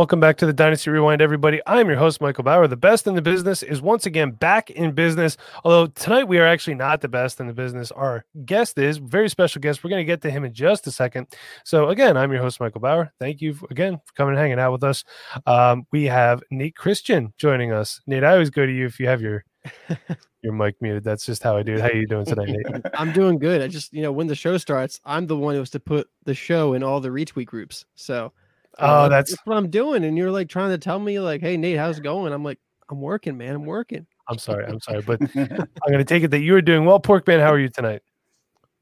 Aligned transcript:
Welcome 0.00 0.18
back 0.18 0.38
to 0.38 0.46
the 0.46 0.52
Dynasty 0.54 0.88
Rewind, 0.88 1.20
everybody. 1.20 1.60
I'm 1.66 1.86
your 1.86 1.98
host, 1.98 2.22
Michael 2.22 2.42
Bauer. 2.42 2.66
The 2.66 2.74
best 2.74 3.06
in 3.06 3.16
the 3.16 3.20
business 3.20 3.62
is 3.62 3.82
once 3.82 4.06
again 4.06 4.30
back 4.30 4.70
in 4.70 4.92
business. 4.92 5.36
Although 5.62 5.88
tonight 5.88 6.24
we 6.24 6.38
are 6.38 6.46
actually 6.46 6.76
not 6.76 7.02
the 7.02 7.08
best 7.08 7.38
in 7.38 7.46
the 7.46 7.52
business. 7.52 7.90
Our 7.90 8.24
guest 8.46 8.78
is 8.78 8.96
very 8.96 9.28
special 9.28 9.60
guest. 9.60 9.84
We're 9.84 9.90
going 9.90 10.00
to 10.00 10.06
get 10.10 10.22
to 10.22 10.30
him 10.30 10.46
in 10.46 10.54
just 10.54 10.86
a 10.86 10.90
second. 10.90 11.26
So 11.66 11.90
again, 11.90 12.16
I'm 12.16 12.32
your 12.32 12.40
host, 12.40 12.60
Michael 12.60 12.80
Bauer. 12.80 13.12
Thank 13.20 13.42
you 13.42 13.54
again 13.70 14.00
for 14.02 14.14
coming 14.14 14.32
and 14.32 14.40
hanging 14.40 14.58
out 14.58 14.72
with 14.72 14.84
us. 14.84 15.04
Um, 15.44 15.86
we 15.92 16.04
have 16.04 16.42
Nate 16.50 16.76
Christian 16.76 17.34
joining 17.36 17.70
us. 17.70 18.00
Nate, 18.06 18.24
I 18.24 18.32
always 18.32 18.48
go 18.48 18.64
to 18.64 18.72
you 18.72 18.86
if 18.86 18.98
you 19.00 19.06
have 19.06 19.20
your 19.20 19.44
your 20.42 20.54
mic 20.54 20.76
muted. 20.80 21.04
That's 21.04 21.26
just 21.26 21.42
how 21.42 21.58
I 21.58 21.62
do 21.62 21.74
it. 21.74 21.80
How 21.82 21.88
are 21.88 21.94
you 21.94 22.06
doing 22.06 22.24
tonight, 22.24 22.48
Nate? 22.48 22.86
I'm 22.94 23.12
doing 23.12 23.38
good. 23.38 23.60
I 23.60 23.68
just, 23.68 23.92
you 23.92 24.00
know, 24.00 24.12
when 24.12 24.28
the 24.28 24.34
show 24.34 24.56
starts, 24.56 24.98
I'm 25.04 25.26
the 25.26 25.36
one 25.36 25.52
who 25.52 25.60
has 25.60 25.68
to 25.70 25.80
put 25.80 26.08
the 26.24 26.32
show 26.32 26.72
in 26.72 26.82
all 26.82 27.00
the 27.00 27.10
retweet 27.10 27.44
groups. 27.44 27.84
So 27.96 28.32
Oh, 28.78 28.86
uh, 28.86 29.08
that's 29.08 29.36
what 29.44 29.56
I'm 29.56 29.70
doing. 29.70 30.04
And 30.04 30.16
you're 30.16 30.30
like 30.30 30.48
trying 30.48 30.70
to 30.70 30.78
tell 30.78 30.98
me, 30.98 31.20
like, 31.20 31.40
hey, 31.40 31.56
Nate, 31.56 31.78
how's 31.78 31.98
it 31.98 32.02
going? 32.02 32.32
I'm 32.32 32.44
like, 32.44 32.58
I'm 32.90 33.00
working, 33.00 33.36
man. 33.36 33.54
I'm 33.54 33.64
working. 33.66 34.06
I'm 34.28 34.38
sorry. 34.38 34.64
I'm 34.64 34.80
sorry, 34.80 35.02
but 35.02 35.20
I'm 35.36 35.66
going 35.88 35.98
to 35.98 36.04
take 36.04 36.22
it 36.22 36.30
that 36.30 36.40
you 36.40 36.54
are 36.54 36.62
doing 36.62 36.84
well. 36.84 37.00
Pork 37.00 37.26
Man, 37.26 37.40
how 37.40 37.52
are 37.52 37.58
you 37.58 37.68
tonight? 37.68 38.02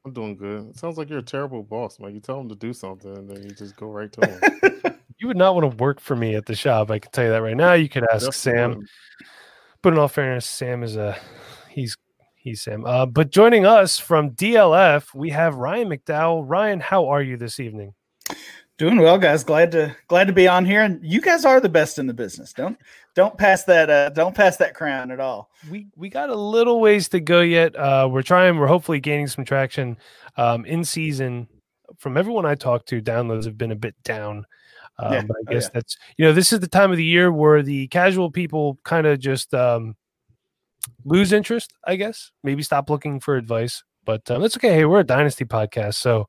I'm 0.05 0.13
doing 0.13 0.37
good. 0.37 0.69
It 0.69 0.79
sounds 0.79 0.97
like 0.99 1.09
you're 1.11 1.19
a 1.19 1.23
terrible 1.23 1.63
boss, 1.63 1.99
man. 1.99 2.15
You 2.15 2.21
tell 2.21 2.41
him 2.41 2.49
to 2.49 2.55
do 2.55 2.73
something, 2.73 3.17
and 3.17 3.29
then 3.29 3.43
you 3.43 3.51
just 3.51 3.77
go 3.77 3.89
right 3.89 4.13
to 4.13 4.27
him. 4.27 4.95
You 5.21 5.27
would 5.27 5.37
not 5.37 5.57
want 5.57 5.69
to 5.69 5.77
work 5.83 5.99
for 5.99 6.15
me 6.15 6.37
at 6.37 6.47
the 6.47 6.55
shop. 6.55 6.93
I 6.93 7.01
can 7.01 7.11
tell 7.11 7.25
you 7.25 7.31
that 7.31 7.43
right 7.43 7.57
now. 7.57 7.73
You 7.73 7.89
could 7.89 8.05
ask 8.05 8.27
Definitely 8.27 8.33
Sam. 8.33 8.69
wouldn't. 8.71 8.91
But 9.83 9.93
in 9.93 9.99
all 9.99 10.09
fairness, 10.09 10.47
Sam 10.47 10.85
is 10.85 10.97
a 10.97 11.19
he's 11.69 11.97
he's 12.37 12.63
Sam. 12.63 12.85
Uh, 12.85 13.05
but 13.05 13.31
joining 13.31 13.67
us 13.67 13.99
from 13.99 14.31
DLF, 14.31 15.13
we 15.15 15.31
have 15.31 15.57
Ryan 15.57 15.89
McDowell. 15.89 16.45
Ryan, 16.47 16.79
how 16.79 17.09
are 17.09 17.21
you 17.21 17.37
this 17.37 17.59
evening? 17.59 17.95
Doing 18.79 18.99
well, 19.01 19.19
guys. 19.19 19.43
Glad 19.43 19.73
to 19.73 19.95
glad 20.07 20.29
to 20.29 20.33
be 20.33 20.47
on 20.47 20.65
here. 20.65 20.83
And 20.83 21.01
you 21.05 21.21
guys 21.21 21.45
are 21.45 21.61
the 21.61 21.69
best 21.69 21.99
in 21.99 22.07
the 22.07 22.15
business. 22.15 22.53
Don't 22.53 22.79
don't 23.17 23.37
pass 23.37 23.65
that 23.65 23.91
uh, 23.91 24.11
don't 24.11 24.37
pass 24.37 24.57
that 24.59 24.75
crown 24.75 25.11
at 25.11 25.19
all. 25.19 25.51
We 25.69 25.89
we 25.97 26.09
got 26.09 26.31
a 26.31 26.35
little 26.37 26.81
ways 26.81 27.09
to 27.09 27.19
go 27.19 27.41
yet. 27.41 27.75
Uh, 27.75 28.09
we're 28.11 28.23
trying. 28.23 28.57
We're 28.57 28.69
hopefully 28.69 29.01
gaining 29.01 29.27
some 29.27 29.45
traction 29.45 29.99
um, 30.37 30.65
in 30.65 30.85
season. 30.85 31.49
From 31.97 32.17
everyone 32.17 32.47
I 32.47 32.55
talked 32.55 32.87
to, 32.91 33.03
downloads 33.03 33.47
have 33.47 33.59
been 33.59 33.73
a 33.73 33.77
bit 33.77 33.97
down. 34.05 34.47
Um, 35.01 35.13
Yeah. 35.13 35.23
But 35.23 35.37
I 35.39 35.41
Oh, 35.49 35.53
guess 35.53 35.65
yeah. 35.65 35.71
that's 35.75 35.97
you 36.17 36.25
know 36.27 36.33
this 36.33 36.53
is 36.53 36.61
the 36.61 36.69
time 36.69 36.93
of 36.93 36.97
the 36.99 37.05
year 37.05 37.33
where 37.33 37.63
the 37.65 37.89
casual 37.89 38.31
people 38.31 38.79
kind 38.85 39.09
of 39.09 39.19
just 39.19 39.55
um, 39.55 39.97
lose 41.05 41.33
interest. 41.33 41.73
I 41.85 41.97
guess 41.97 42.31
maybe 42.45 42.63
stop 42.63 42.91
looking 42.91 43.19
for 43.19 43.35
advice. 43.37 43.83
But 44.05 44.31
um, 44.31 44.41
that's 44.41 44.57
okay. 44.57 44.73
Hey, 44.75 44.85
we're 44.85 45.01
a 45.01 45.05
dynasty 45.05 45.45
podcast, 45.47 45.95
so 45.95 46.29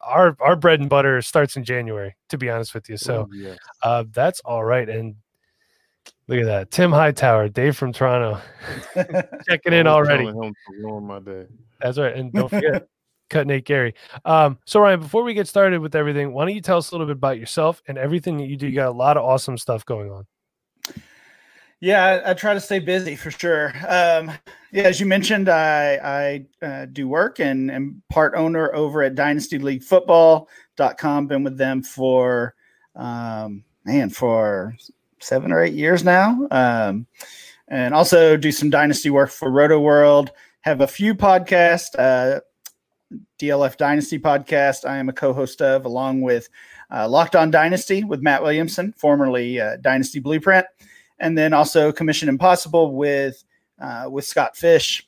our 0.00 0.36
our 0.40 0.56
bread 0.56 0.80
and 0.80 0.88
butter 0.88 1.20
starts 1.22 1.56
in 1.56 1.64
January. 1.64 2.14
To 2.30 2.38
be 2.38 2.50
honest 2.50 2.74
with 2.74 2.88
you, 2.88 2.96
so 2.96 3.28
Oh, 3.30 3.34
yes. 3.34 3.58
uh, 3.82 4.04
that's 4.12 4.40
all 4.40 4.64
right. 4.64 4.88
And 4.88 5.16
look 6.28 6.40
at 6.40 6.46
that, 6.46 6.70
Tim 6.70 6.90
Hightower, 6.92 7.48
Dave 7.48 7.76
from 7.76 7.92
Toronto, 7.92 8.40
checking 9.48 9.72
in 9.72 9.86
already. 9.86 10.24
telling 10.24 10.42
him 10.42 10.54
to 10.54 10.82
ruin 10.86 11.04
my 11.06 11.18
day. 11.20 11.46
That's 11.80 11.98
right. 11.98 12.14
And 12.14 12.32
don't 12.32 12.48
forget, 12.48 12.86
cut 13.30 13.46
Nate 13.46 13.64
Gerry. 13.64 13.94
Um, 14.24 14.58
so 14.64 14.80
Ryan, 14.80 15.00
before 15.00 15.22
we 15.22 15.34
get 15.34 15.46
started 15.48 15.80
with 15.80 15.94
everything, 15.94 16.32
why 16.32 16.44
don't 16.46 16.54
you 16.54 16.60
tell 16.60 16.78
us 16.78 16.90
a 16.90 16.94
little 16.94 17.06
bit 17.06 17.16
about 17.16 17.38
yourself 17.38 17.82
and 17.88 17.98
everything 17.98 18.36
that 18.38 18.46
you 18.46 18.56
do? 18.56 18.66
You 18.68 18.74
got 18.76 18.88
a 18.88 18.92
lot 18.96 19.16
of 19.16 19.24
awesome 19.24 19.58
stuff 19.58 19.84
going 19.84 20.10
on. 20.10 20.26
Yeah, 21.80 22.04
I, 22.04 22.30
I 22.30 22.34
try 22.34 22.54
to 22.54 22.60
stay 22.60 22.78
busy 22.78 23.16
for 23.16 23.30
sure. 23.30 23.72
Um, 23.86 24.32
yeah, 24.72 24.84
as 24.84 24.98
you 24.98 25.06
mentioned, 25.06 25.48
I 25.48 26.44
I 26.62 26.66
uh, 26.66 26.86
do 26.86 27.08
work 27.08 27.38
and 27.38 27.70
am 27.70 28.02
part 28.08 28.34
owner 28.34 28.74
over 28.74 29.02
at 29.02 29.14
DynastyLeagueFootball.com. 29.14 31.26
Been 31.26 31.44
with 31.44 31.58
them 31.58 31.82
for 31.82 32.54
um, 32.94 33.64
man 33.84 34.10
for 34.10 34.74
seven 35.20 35.52
or 35.52 35.62
eight 35.62 35.74
years 35.74 36.04
now. 36.04 36.46
Um, 36.50 37.06
and 37.68 37.94
also 37.94 38.36
do 38.36 38.52
some 38.52 38.70
dynasty 38.70 39.10
work 39.10 39.30
for 39.30 39.50
Rotoworld. 39.50 40.28
Have 40.62 40.80
a 40.80 40.86
few 40.86 41.14
podcasts. 41.14 41.98
Uh, 41.98 42.40
DLF 43.38 43.76
Dynasty 43.76 44.18
podcast. 44.18 44.88
I 44.88 44.96
am 44.96 45.08
a 45.08 45.12
co-host 45.12 45.62
of, 45.62 45.84
along 45.84 46.22
with 46.22 46.48
uh, 46.90 47.08
Locked 47.08 47.36
On 47.36 47.50
Dynasty 47.50 48.04
with 48.04 48.20
Matt 48.20 48.42
Williamson, 48.42 48.92
formerly 48.96 49.60
uh, 49.60 49.76
Dynasty 49.80 50.18
Blueprint, 50.18 50.66
and 51.18 51.36
then 51.36 51.52
also 51.52 51.92
Commission 51.92 52.28
Impossible 52.28 52.94
with 52.94 53.44
uh, 53.80 54.08
with 54.10 54.24
Scott 54.24 54.56
Fish. 54.56 55.06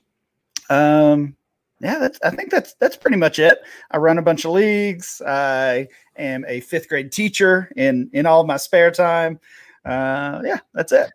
Um, 0.71 1.37
yeah, 1.81 1.99
that's, 1.99 2.19
I 2.23 2.31
think 2.31 2.51
that's 2.51 2.75
that's 2.75 2.97
pretty 2.97 3.17
much 3.17 3.39
it. 3.39 3.59
I 3.91 3.99
run 3.99 4.19
a 4.19 4.23
bunch 4.23 4.45
of 4.45 4.51
leagues. 4.53 5.23
I 5.27 5.89
am 6.17 6.45
a 6.49 6.61
fifth 6.61 6.89
grade 6.89 7.13
teacher 7.13 7.71
in 7.77 8.11
in 8.13 8.27
all 8.27 8.41
of 8.41 8.47
my 8.47 8.57
spare 8.57 8.91
time. 8.91 9.39
Uh, 9.85 10.43
yeah, 10.45 10.59
that's 10.75 10.93
it. 10.93 11.13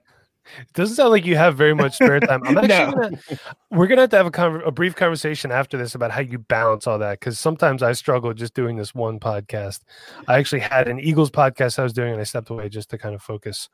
It 0.59 0.73
doesn't 0.73 0.95
sound 0.97 1.11
like 1.11 1.25
you 1.25 1.37
have 1.37 1.55
very 1.55 1.73
much 1.73 1.95
spare 1.95 2.19
time. 2.19 2.41
I'm 2.45 2.57
actually 2.59 2.67
No. 2.69 2.91
gonna, 2.91 3.19
we're 3.71 3.87
gonna 3.87 4.01
have 4.01 4.09
to 4.11 4.17
have 4.17 4.25
a, 4.25 4.31
conver- 4.31 4.67
a 4.67 4.71
brief 4.71 4.95
conversation 4.95 5.51
after 5.51 5.77
this 5.77 5.95
about 5.95 6.11
how 6.11 6.21
you 6.21 6.37
balance 6.37 6.85
all 6.85 6.99
that 6.99 7.19
because 7.19 7.39
sometimes 7.39 7.81
I 7.81 7.93
struggle 7.93 8.33
just 8.33 8.53
doing 8.53 8.75
this 8.77 8.93
one 8.93 9.19
podcast. 9.19 9.81
I 10.27 10.37
actually 10.37 10.59
had 10.59 10.87
an 10.87 10.99
Eagles 10.99 11.31
podcast 11.31 11.79
I 11.79 11.83
was 11.83 11.93
doing 11.93 12.11
and 12.11 12.21
I 12.21 12.25
stepped 12.25 12.49
away 12.49 12.67
just 12.69 12.89
to 12.89 12.97
kind 12.97 13.15
of 13.15 13.21
focus 13.21 13.69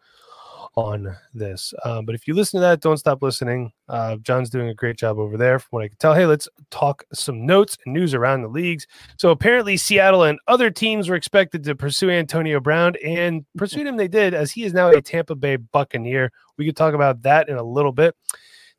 on 0.75 1.15
this. 1.33 1.73
Um, 1.83 2.05
but 2.05 2.15
if 2.15 2.27
you 2.27 2.33
listen 2.33 2.59
to 2.59 2.61
that, 2.61 2.81
don't 2.81 2.97
stop 2.97 3.21
listening. 3.21 3.71
Uh, 3.87 4.17
John's 4.17 4.49
doing 4.49 4.69
a 4.69 4.73
great 4.73 4.97
job 4.97 5.17
over 5.19 5.37
there 5.37 5.59
from 5.59 5.67
what 5.71 5.83
I 5.83 5.87
can 5.87 5.97
tell. 5.97 6.13
Hey, 6.13 6.25
let's 6.25 6.47
talk 6.71 7.03
some 7.13 7.45
notes 7.45 7.77
and 7.85 7.93
news 7.93 8.13
around 8.13 8.41
the 8.41 8.47
leagues. 8.47 8.87
So 9.17 9.31
apparently, 9.31 9.77
Seattle 9.77 10.23
and 10.23 10.39
other 10.47 10.69
teams 10.69 11.09
were 11.09 11.15
expected 11.15 11.63
to 11.63 11.75
pursue 11.75 12.09
Antonio 12.09 12.59
Brown, 12.59 12.95
and 13.03 13.45
pursued 13.57 13.87
him 13.87 13.97
they 13.97 14.07
did, 14.07 14.33
as 14.33 14.51
he 14.51 14.63
is 14.63 14.73
now 14.73 14.89
a 14.89 15.01
Tampa 15.01 15.35
Bay 15.35 15.55
Buccaneer. 15.55 16.31
We 16.57 16.65
could 16.65 16.77
talk 16.77 16.93
about 16.93 17.21
that 17.23 17.49
in 17.49 17.57
a 17.57 17.63
little 17.63 17.91
bit. 17.91 18.15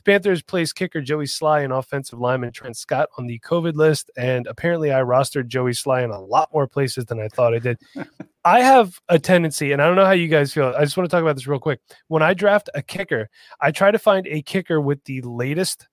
The 0.03 0.13
Panthers 0.13 0.43
placed 0.43 0.77
kicker 0.77 1.03
Joey 1.03 1.27
Slye 1.27 1.63
and 1.63 1.75
offensive 1.75 2.19
lineman 2.19 2.53
Trent 2.53 2.77
Scott 2.77 3.11
on 3.19 3.27
the 3.27 3.39
COVID 3.41 3.75
list, 3.75 4.11
and 4.17 4.47
apparently, 4.47 4.93
I 4.93 5.03
rostered 5.03 5.49
Joey 5.49 5.73
Slye 5.73 6.05
in 6.05 6.11
a 6.11 6.21
lot 6.21 6.49
more 6.55 6.67
places 6.67 7.05
than 7.05 7.21
I 7.21 7.29
thought 7.29 7.55
I 7.55 7.59
did. 7.59 7.79
I 8.45 8.61
have 8.61 8.99
a 9.11 9.19
tendency, 9.19 9.73
and 9.73 9.83
I 9.83 9.87
don't 9.87 9.97
know 9.97 10.07
how 10.07 10.13
you 10.13 10.29
guys 10.29 10.55
feel. 10.55 10.73
I 10.75 10.85
just 10.85 10.97
want 10.97 11.11
to 11.11 11.15
talk 11.15 11.21
about 11.21 11.37
this 11.37 11.47
real 11.47 11.59
quick. 11.59 11.81
When 12.09 12.23
I 12.23 12.33
draft 12.33 12.71
a 12.75 12.81
kicker, 12.81 13.29
I 13.61 13.73
try 13.73 13.91
to 13.91 13.99
find 13.99 14.27
a 14.27 14.41
kicker 14.41 14.81
with 14.81 15.05
the 15.05 15.21
latest 15.21 15.87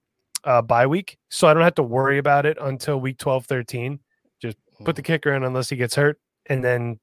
uh, 0.45 0.62
bye 0.62 0.88
week, 0.88 1.18
so 1.29 1.50
I 1.50 1.53
don't 1.53 1.63
have 1.63 1.75
to 1.75 1.84
worry 1.84 2.18
about 2.18 2.45
it 2.45 2.57
until 2.62 3.01
week 3.01 3.18
12, 3.18 3.45
13. 3.45 4.00
Just 4.41 4.56
put 4.85 4.95
the 4.95 5.01
kicker 5.01 5.34
in 5.34 5.44
unless 5.44 5.68
he 5.68 5.75
gets 5.75 5.95
hurt, 5.95 6.18
and 6.45 6.63
then 6.63 7.00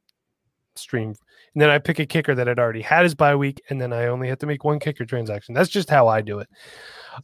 stream. 0.75 1.17
And 1.55 1.63
then 1.63 1.71
I 1.71 1.79
pick 1.79 1.99
a 1.99 2.07
kicker 2.07 2.35
that 2.35 2.47
had 2.47 2.59
already 2.59 2.83
had 2.83 3.05
his 3.05 3.15
bye 3.15 3.37
week, 3.37 3.63
and 3.71 3.81
then 3.81 3.93
I 3.93 4.07
only 4.07 4.29
have 4.29 4.39
to 4.39 4.47
make 4.47 4.65
one 4.65 4.81
kicker 4.81 5.05
transaction. 5.05 5.55
That's 5.55 5.71
just 5.71 5.89
how 5.89 6.09
I 6.09 6.21
do 6.21 6.41
it. 6.41 6.49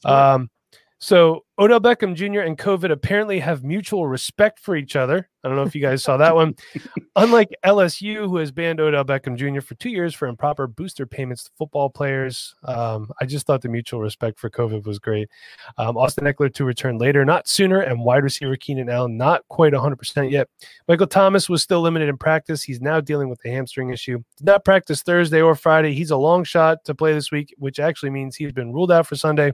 Um, 0.04 0.50
so 0.98 1.44
Odell 1.58 1.80
Beckham 1.80 2.14
Jr. 2.14 2.40
and 2.40 2.58
COVID 2.58 2.92
apparently 2.92 3.40
have 3.40 3.64
mutual 3.64 4.06
respect 4.06 4.60
for 4.60 4.76
each 4.76 4.96
other. 4.96 5.28
I 5.42 5.48
don't 5.48 5.56
know 5.56 5.62
if 5.64 5.74
you 5.74 5.80
guys 5.80 6.02
saw 6.02 6.18
that 6.18 6.34
one. 6.34 6.54
Unlike 7.16 7.56
LSU, 7.64 8.28
who 8.28 8.36
has 8.36 8.52
banned 8.52 8.78
Odell 8.78 9.04
Beckham 9.04 9.36
Jr. 9.36 9.60
for 9.60 9.74
two 9.74 9.90
years 9.90 10.14
for 10.14 10.28
improper 10.28 10.68
booster 10.68 11.06
payments 11.06 11.42
to 11.44 11.50
football 11.58 11.90
players, 11.90 12.54
um, 12.62 13.10
I 13.20 13.26
just 13.26 13.46
thought 13.46 13.62
the 13.62 13.68
mutual 13.68 14.00
respect 14.00 14.38
for 14.38 14.48
COVID 14.48 14.86
was 14.86 15.00
great. 15.00 15.28
Um, 15.76 15.96
Austin 15.96 16.24
Ekeler 16.24 16.54
to 16.54 16.64
return 16.64 16.98
later, 16.98 17.24
not 17.24 17.48
sooner, 17.48 17.80
and 17.80 18.04
wide 18.04 18.22
receiver 18.22 18.54
Keenan 18.54 18.88
Allen 18.88 19.16
not 19.16 19.42
quite 19.48 19.72
100% 19.72 20.30
yet. 20.30 20.48
Michael 20.86 21.08
Thomas 21.08 21.48
was 21.48 21.62
still 21.62 21.80
limited 21.80 22.08
in 22.08 22.16
practice. 22.16 22.62
He's 22.62 22.80
now 22.80 23.00
dealing 23.00 23.28
with 23.28 23.44
a 23.44 23.48
hamstring 23.48 23.90
issue. 23.90 24.18
Did 24.36 24.46
not 24.46 24.64
practice 24.64 25.02
Thursday 25.02 25.40
or 25.40 25.56
Friday. 25.56 25.94
He's 25.94 26.12
a 26.12 26.16
long 26.16 26.44
shot 26.44 26.84
to 26.84 26.94
play 26.94 27.12
this 27.12 27.32
week, 27.32 27.52
which 27.58 27.80
actually 27.80 28.10
means 28.10 28.36
he's 28.36 28.52
been 28.52 28.72
ruled 28.72 28.92
out 28.92 29.08
for 29.08 29.16
Sunday 29.16 29.52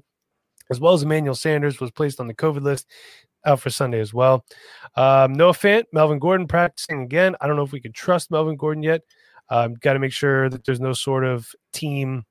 as 0.71 0.81
well 0.81 0.95
as 0.95 1.03
Emmanuel 1.03 1.35
Sanders 1.35 1.81
was 1.81 1.91
placed 1.91 2.21
on 2.21 2.27
the 2.27 2.35
COVID 2.35 2.63
list 2.63 2.87
out 3.47 3.61
for 3.61 3.71
Sunday 3.71 4.01
as 4.01 4.13
well. 4.13 4.45
Um, 4.97 5.33
Noah 5.35 5.53
Fant, 5.53 5.85
Melvin 5.93 6.19
Gordon 6.19 6.47
practicing 6.47 7.03
again. 7.03 7.37
I 7.41 7.47
don't 7.47 7.57
know 7.57 7.63
if 7.63 7.73
we 7.73 7.81
can 7.81 7.93
trust 7.93 8.31
Melvin 8.31 8.57
Gordon 8.57 8.83
yet. 8.83 9.03
Um, 9.49 9.75
Got 9.75 9.95
to 9.95 9.99
make 9.99 10.13
sure 10.13 10.49
that 10.51 10.65
there's 10.65 10.81
no 10.81 10.93
sort 10.93 11.25
of 11.25 11.49
team 11.73 12.25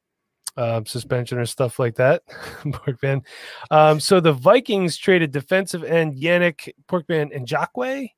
um, 0.57 0.85
suspension 0.85 1.38
or 1.38 1.45
stuff 1.45 1.79
like 1.79 1.95
that. 1.95 2.23
Porkman. 2.63 3.23
Um, 3.71 4.00
so 4.00 4.19
the 4.19 4.33
Vikings 4.33 4.97
traded 4.97 5.31
defensive 5.31 5.83
end 5.83 6.15
Yannick 6.15 6.69
Porkman 6.88 7.35
and 7.35 7.47
Jacque. 7.47 8.12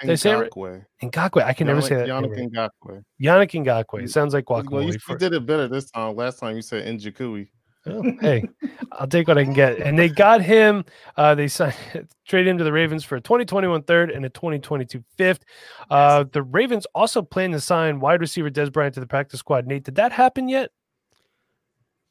Did 0.00 0.10
I 0.10 0.14
say 0.14 0.30
it 0.30 0.36
right? 0.56 0.82
Ngakoue. 1.02 1.42
I 1.42 1.52
can 1.52 1.66
never 1.66 1.82
say 1.82 1.96
that. 1.96 2.06
Yannick 2.08 2.36
right. 2.36 2.70
Ngakoue. 2.86 3.02
Yannick 3.20 3.64
Ngakoue. 3.64 4.04
It 4.04 4.10
sounds 4.10 4.32
like 4.32 4.48
Well, 4.48 4.62
you, 4.62 4.68
guacamole. 4.70 5.08
you 5.08 5.18
did 5.18 5.32
it 5.34 5.44
better 5.44 5.66
this 5.66 5.90
time. 5.90 6.14
Last 6.14 6.38
time 6.38 6.54
you 6.54 6.62
said 6.62 6.86
Njakui. 6.86 7.48
Oh, 7.88 8.02
hey, 8.20 8.44
I'll 8.92 9.06
take 9.06 9.28
what 9.28 9.38
I 9.38 9.44
can 9.44 9.52
get. 9.54 9.78
And 9.78 9.98
they 9.98 10.08
got 10.08 10.42
him. 10.42 10.84
Uh, 11.16 11.34
they 11.34 11.48
signed, 11.48 11.74
traded 12.28 12.48
him 12.50 12.58
to 12.58 12.64
the 12.64 12.72
Ravens 12.72 13.04
for 13.04 13.16
a 13.16 13.20
2021 13.20 13.82
third 13.84 14.10
and 14.10 14.24
a 14.24 14.28
2022 14.28 15.02
fifth. 15.16 15.44
Uh, 15.90 16.24
the 16.30 16.42
Ravens 16.42 16.86
also 16.94 17.22
plan 17.22 17.52
to 17.52 17.60
sign 17.60 18.00
wide 18.00 18.20
receiver 18.20 18.50
Dez 18.50 18.72
Bryant 18.72 18.94
to 18.94 19.00
the 19.00 19.06
practice 19.06 19.40
squad. 19.40 19.66
Nate, 19.66 19.84
did 19.84 19.94
that 19.96 20.12
happen 20.12 20.48
yet? 20.48 20.70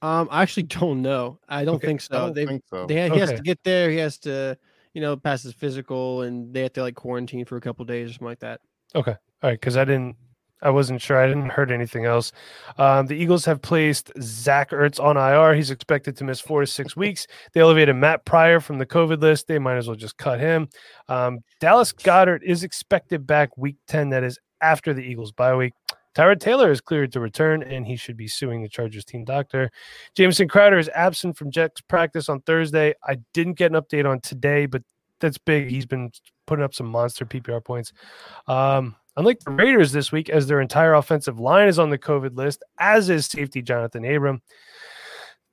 Um, 0.02 0.28
I 0.32 0.44
actually 0.44 0.64
don't 0.64 1.02
know. 1.02 1.40
I 1.48 1.66
don't 1.66 1.76
Okay, 1.76 1.88
think 1.88 2.02
so. 2.02 2.14
don't 2.14 2.36
They, 2.36 2.46
think 2.46 2.64
so. 2.70 2.86
they 2.86 3.10
he 3.10 3.18
has 3.20 3.32
to 3.32 3.42
get 3.42 3.64
there. 3.64 3.90
He 3.90 3.98
has 3.98 4.18
to, 4.20 4.58
you 4.94 5.02
know, 5.02 5.18
pass 5.18 5.44
his 5.44 5.54
physical, 5.54 6.22
and 6.22 6.54
they 6.54 6.62
have 6.64 6.74
to 6.74 6.82
like 6.82 6.96
quarantine 6.96 7.46
for 7.46 7.58
a 7.58 7.62
couple 7.62 7.84
days 7.86 8.10
or 8.10 8.14
something 8.14 8.28
like 8.28 8.40
that. 8.40 8.62
Okay. 8.96 9.12
All 9.12 9.50
right. 9.50 9.60
Because 9.60 9.76
I 9.76 9.86
didn't, 9.86 10.16
I 10.62 10.70
wasn't 10.72 11.02
sure. 11.02 11.18
I 11.18 11.28
didn't 11.28 11.50
heard 11.50 11.72
anything 11.72 12.06
else. 12.06 12.32
Um, 12.78 13.06
the 13.06 13.16
Eagles 13.16 13.46
have 13.46 13.62
placed 13.62 14.12
Zach 14.22 14.72
Ertz 14.72 15.00
on 15.00 15.16
IR. 15.16 15.54
He's 15.54 15.72
expected 15.72 16.18
to 16.18 16.24
miss 16.24 16.40
four 16.40 16.62
to 16.62 16.68
six 16.68 16.96
weeks. 16.96 17.28
They 17.54 17.62
elevated 17.62 17.96
Matt 17.96 18.26
Pryor 18.26 18.60
from 18.60 18.80
the 18.80 18.86
COVID 18.86 19.22
list. 19.22 19.48
They 19.48 19.60
might 19.60 19.78
as 19.78 19.88
well 19.88 19.96
just 19.96 20.18
cut 20.18 20.40
him. 20.40 20.68
Um, 21.08 21.40
Dallas 21.60 21.94
Goedert 21.94 22.44
is 22.44 22.64
expected 22.64 23.28
back 23.28 23.56
week 23.58 23.78
10. 23.88 24.10
That 24.10 24.24
is 24.24 24.40
after 24.62 24.94
the 24.94 25.02
Eagles 25.02 25.32
bye 25.32 25.56
week. 25.56 25.74
Tyrod 26.16 26.40
Taylor 26.40 26.72
is 26.72 26.82
cleared 26.82 27.12
to 27.12 27.20
return, 27.20 27.62
and 27.62 27.86
he 27.86 27.96
should 27.96 28.18
be 28.18 28.28
suing 28.28 28.64
the 28.64 28.70
Chargers 28.70 29.06
team 29.06 29.24
doctor. 29.24 29.70
Jamison 30.16 30.48
Crowder 30.48 30.80
is 30.80 30.90
absent 30.96 31.38
from 31.38 31.52
Jets 31.52 31.80
practice 31.82 32.28
on 32.28 32.42
Thursday. 32.42 32.96
I 33.04 33.18
didn't 33.34 33.54
get 33.54 33.72
an 33.72 33.80
update 33.80 34.10
on 34.10 34.22
today, 34.22 34.66
but 34.66 34.82
that's 35.20 35.38
big. 35.38 35.70
He's 35.70 35.86
been 35.86 36.12
putting 36.48 36.66
up 36.66 36.74
some 36.74 36.88
monster 36.88 37.24
PPR 37.24 37.64
points. 37.64 37.94
Um, 38.48 38.96
unlike 39.18 39.40
the 39.40 39.52
Raiders 39.52 39.92
this 39.92 40.12
week, 40.12 40.30
as 40.30 40.48
their 40.48 40.62
entire 40.62 40.94
offensive 40.94 41.40
line 41.40 41.68
is 41.68 41.80
on 41.80 41.90
the 41.90 41.98
COVID 41.98 42.38
list, 42.38 42.64
as 42.80 43.10
is 43.10 43.26
safety 43.26 43.62
Johnathan 43.62 44.16
Abram. 44.16 44.42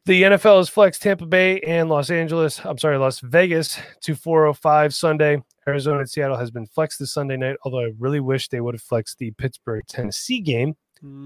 The 0.07 0.23
NFL 0.23 0.59
has 0.59 0.69
flexed 0.69 1.01
Tampa 1.01 1.25
Bay 1.25 1.61
and 1.61 1.89
Los 1.89 2.11
Angeles, 2.11 2.61
I'm 2.63 2.77
sorry, 2.77 2.99
Las 2.99 3.21
Vegas 3.21 3.79
to 4.03 4.15
405 4.15 4.95
Sunday. 4.95 5.43
Arizona 5.67 6.01
and 6.01 6.11
Seattle 6.11 6.37
has 6.37 6.51
been 6.51 6.67
flexed 6.67 6.99
this 6.99 7.15
Sunday 7.15 7.39
night, 7.39 7.57
although 7.65 7.81
I 7.81 7.93
really 7.99 8.21
wish 8.21 8.49
they 8.49 8.61
would 8.61 8.75
have 8.75 8.83
flexed 8.83 9.19
the 9.19 9.31
Pittsburgh 9.33 9.83
Tennessee 9.89 10.41
game 10.41 10.77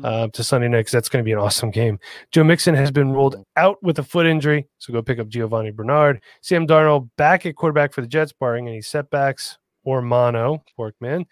uh, 0.05 0.29
to 0.29 0.45
Sunday 0.45 0.69
night 0.69 0.79
because 0.79 0.93
that's 0.93 1.09
going 1.09 1.25
to 1.25 1.25
be 1.25 1.33
an 1.33 1.39
awesome 1.39 1.73
game. 1.73 1.99
Joe 2.31 2.45
Mixon 2.45 2.77
has 2.77 2.93
been 2.93 3.13
ruled 3.13 3.45
out 3.57 3.83
with 3.83 3.99
a 3.99 4.05
foot 4.05 4.27
injury, 4.27 4.67
so 4.79 4.93
go 4.93 5.03
pick 5.03 5.19
up 5.19 5.29
Giovani 5.29 5.73
Bernard. 5.73 6.23
Sam 6.43 6.65
Darnold 6.65 7.11
back 7.17 7.47
at 7.47 7.57
quarterback 7.57 7.93
for 7.93 8.01
the 8.01 8.07
Jets, 8.07 8.33
barring 8.33 8.69
any 8.69 8.81
setbacks 8.81 9.59
or 9.83 10.03
mono. 10.03 10.63
Porkman. 10.79 11.27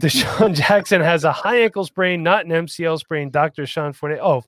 DeSean 0.00 0.54
Jackson 0.68 1.00
has 1.00 1.24
a 1.24 1.32
high 1.32 1.60
ankle 1.60 1.84
sprain, 1.84 2.22
not 2.22 2.46
an 2.46 2.52
MCL 2.52 2.98
sprain. 2.98 3.30
Dr. 3.30 3.66
Sean 3.66 3.92
Fournette. 3.92 4.20
Oh, 4.22 4.42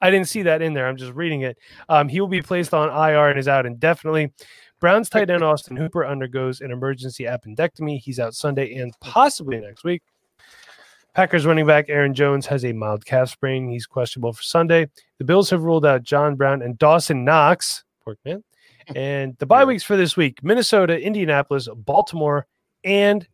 I 0.00 0.10
didn't 0.10 0.28
see 0.28 0.42
that 0.42 0.62
in 0.62 0.74
there. 0.74 0.86
I'm 0.86 0.96
just 0.96 1.12
reading 1.12 1.42
it. 1.42 1.58
Um, 1.88 2.08
he 2.08 2.20
will 2.20 2.28
be 2.28 2.42
placed 2.42 2.72
on 2.72 2.88
IR 2.88 3.28
and 3.28 3.38
is 3.38 3.48
out 3.48 3.66
indefinitely. 3.66 4.32
Browns 4.80 5.10
tight 5.10 5.28
end 5.28 5.42
Austin 5.42 5.76
Hooper 5.76 6.06
undergoes 6.06 6.62
an 6.62 6.70
emergency 6.70 7.24
appendectomy. 7.24 8.00
He's 8.00 8.18
out 8.18 8.34
Sunday 8.34 8.76
and 8.76 8.94
possibly 9.00 9.60
next 9.60 9.84
week. 9.84 10.02
Packers 11.14 11.44
running 11.44 11.66
back 11.66 11.86
Aaron 11.88 12.14
Jones 12.14 12.46
has 12.46 12.64
a 12.64 12.72
mild 12.72 13.04
calf 13.04 13.30
sprain. 13.30 13.68
He's 13.68 13.86
questionable 13.86 14.32
for 14.32 14.42
Sunday. 14.42 14.88
The 15.18 15.24
Bills 15.24 15.50
have 15.50 15.64
ruled 15.64 15.84
out 15.84 16.02
John 16.02 16.36
Brown 16.36 16.62
and 16.62 16.78
Dawson 16.78 17.24
Knox. 17.24 17.84
Porkman. 18.06 18.42
And 18.94 19.36
the 19.38 19.46
bye 19.46 19.64
weeks 19.64 19.82
for 19.82 19.96
this 19.96 20.16
week 20.16 20.42
Minnesota, 20.42 20.98
Indianapolis, 20.98 21.68
Baltimore, 21.74 22.46
and 22.84 23.26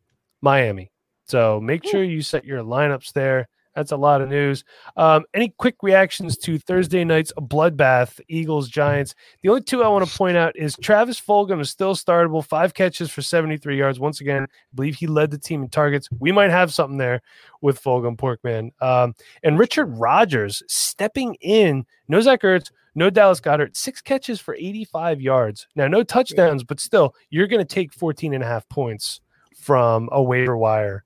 Miami. 0.42 0.90
So 1.26 1.60
make 1.60 1.84
sure 1.84 2.04
you 2.04 2.22
set 2.22 2.44
your 2.44 2.62
lineups 2.62 3.12
there. 3.12 3.48
That's 3.76 3.92
a 3.92 3.96
lot 3.96 4.22
of 4.22 4.30
news. 4.30 4.64
Um, 4.96 5.24
any 5.34 5.50
quick 5.50 5.76
reactions 5.82 6.38
to 6.38 6.58
Thursday 6.58 7.04
night's 7.04 7.30
bloodbath, 7.38 8.18
Eagles, 8.26 8.70
Giants? 8.70 9.14
The 9.42 9.50
only 9.50 9.60
two 9.60 9.84
I 9.84 9.88
want 9.88 10.08
to 10.08 10.16
point 10.16 10.38
out 10.38 10.56
is 10.56 10.74
Travis 10.80 11.20
Fulgham 11.20 11.60
is 11.60 11.68
still 11.68 11.94
startable, 11.94 12.42
five 12.42 12.72
catches 12.72 13.10
for 13.10 13.20
73 13.20 13.76
yards. 13.76 14.00
Once 14.00 14.22
again, 14.22 14.44
I 14.44 14.74
believe 14.74 14.94
he 14.94 15.06
led 15.06 15.30
the 15.30 15.36
team 15.36 15.62
in 15.62 15.68
targets. 15.68 16.08
We 16.18 16.32
might 16.32 16.50
have 16.50 16.72
something 16.72 16.96
there 16.96 17.20
with 17.60 17.82
Fulgham, 17.82 18.16
Porkman. 18.16 18.70
Um, 18.80 19.14
and 19.42 19.58
Richard 19.58 19.86
Rodgers 19.98 20.62
stepping 20.68 21.36
in, 21.42 21.84
no 22.08 22.22
Zach 22.22 22.40
Ertz, 22.40 22.70
no 22.94 23.10
Dallas 23.10 23.42
Goedert, 23.42 23.76
six 23.76 24.00
catches 24.00 24.40
for 24.40 24.54
85 24.54 25.20
yards. 25.20 25.68
Now, 25.76 25.86
no 25.86 26.02
touchdowns, 26.02 26.64
but 26.64 26.80
still, 26.80 27.14
you're 27.28 27.46
going 27.46 27.60
to 27.60 27.74
take 27.74 27.92
14 27.92 28.32
and 28.32 28.42
a 28.42 28.46
half 28.46 28.66
points 28.70 29.20
from 29.54 30.08
a 30.12 30.22
waiver 30.22 30.56
wire 30.56 31.04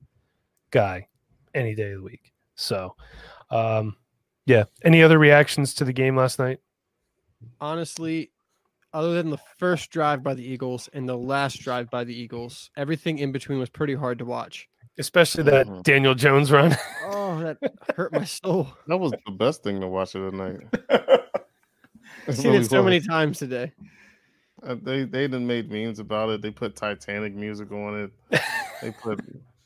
guy 0.71 1.07
any 1.55 1.75
day 1.75 1.93
of 1.93 1.99
the 1.99 2.05
week. 2.05 2.33
So, 2.55 2.95
um, 3.51 3.97
yeah. 4.47 4.65
Any 4.85 5.03
other 5.03 5.19
reactions 5.19 5.75
to 5.75 5.85
the 5.85 5.93
game 5.93 6.17
last 6.17 6.39
night? 6.39 6.59
Honestly, 7.61 8.31
other 8.93 9.15
than 9.15 9.31
the 9.31 9.39
first 9.59 9.91
drive 9.91 10.23
by 10.23 10.35
the 10.35 10.45
Eagles 10.45 10.89
and 10.93 11.09
the 11.09 11.17
last 11.17 11.61
drive 11.61 11.91
by 11.91 12.05
the 12.05 12.15
Eagles, 12.15 12.71
everything 12.77 13.19
in 13.19 13.33
between 13.33 13.59
was 13.59 13.69
pretty 13.71 13.95
hard 13.95 14.19
to 14.19 14.25
watch. 14.25 14.69
Especially 14.99 15.45
that 15.45 15.67
Mhm. 15.67 15.83
Daniel 15.83 16.15
Jones 16.15 16.51
run. 16.53 16.77
Oh, 17.13 17.39
that 17.41 17.59
hurt 17.97 18.13
my 18.13 18.25
soul. 18.25 18.69
That 18.89 18.99
was 18.99 19.13
the 19.13 19.33
best 19.33 19.63
thing 19.63 19.81
to 19.81 19.87
watch 19.87 20.15
of 20.17 20.33
the 20.33 20.37
night. 20.37 20.61
I've 22.27 22.37
seen 22.37 22.55
it 22.55 22.65
so 22.69 22.83
many 22.83 23.01
times 23.01 23.39
today. 23.39 23.73
Uh, 24.63 24.77
they 24.83 25.05
they 25.05 25.27
done 25.29 25.47
made 25.47 25.71
memes 25.71 26.01
about 26.01 26.29
it. 26.31 26.43
They 26.43 26.51
put 26.51 26.77
Titanic 26.77 27.35
music 27.35 27.71
on 27.73 28.11
it. 28.31 28.41
They 28.83 28.91
put 28.91 29.21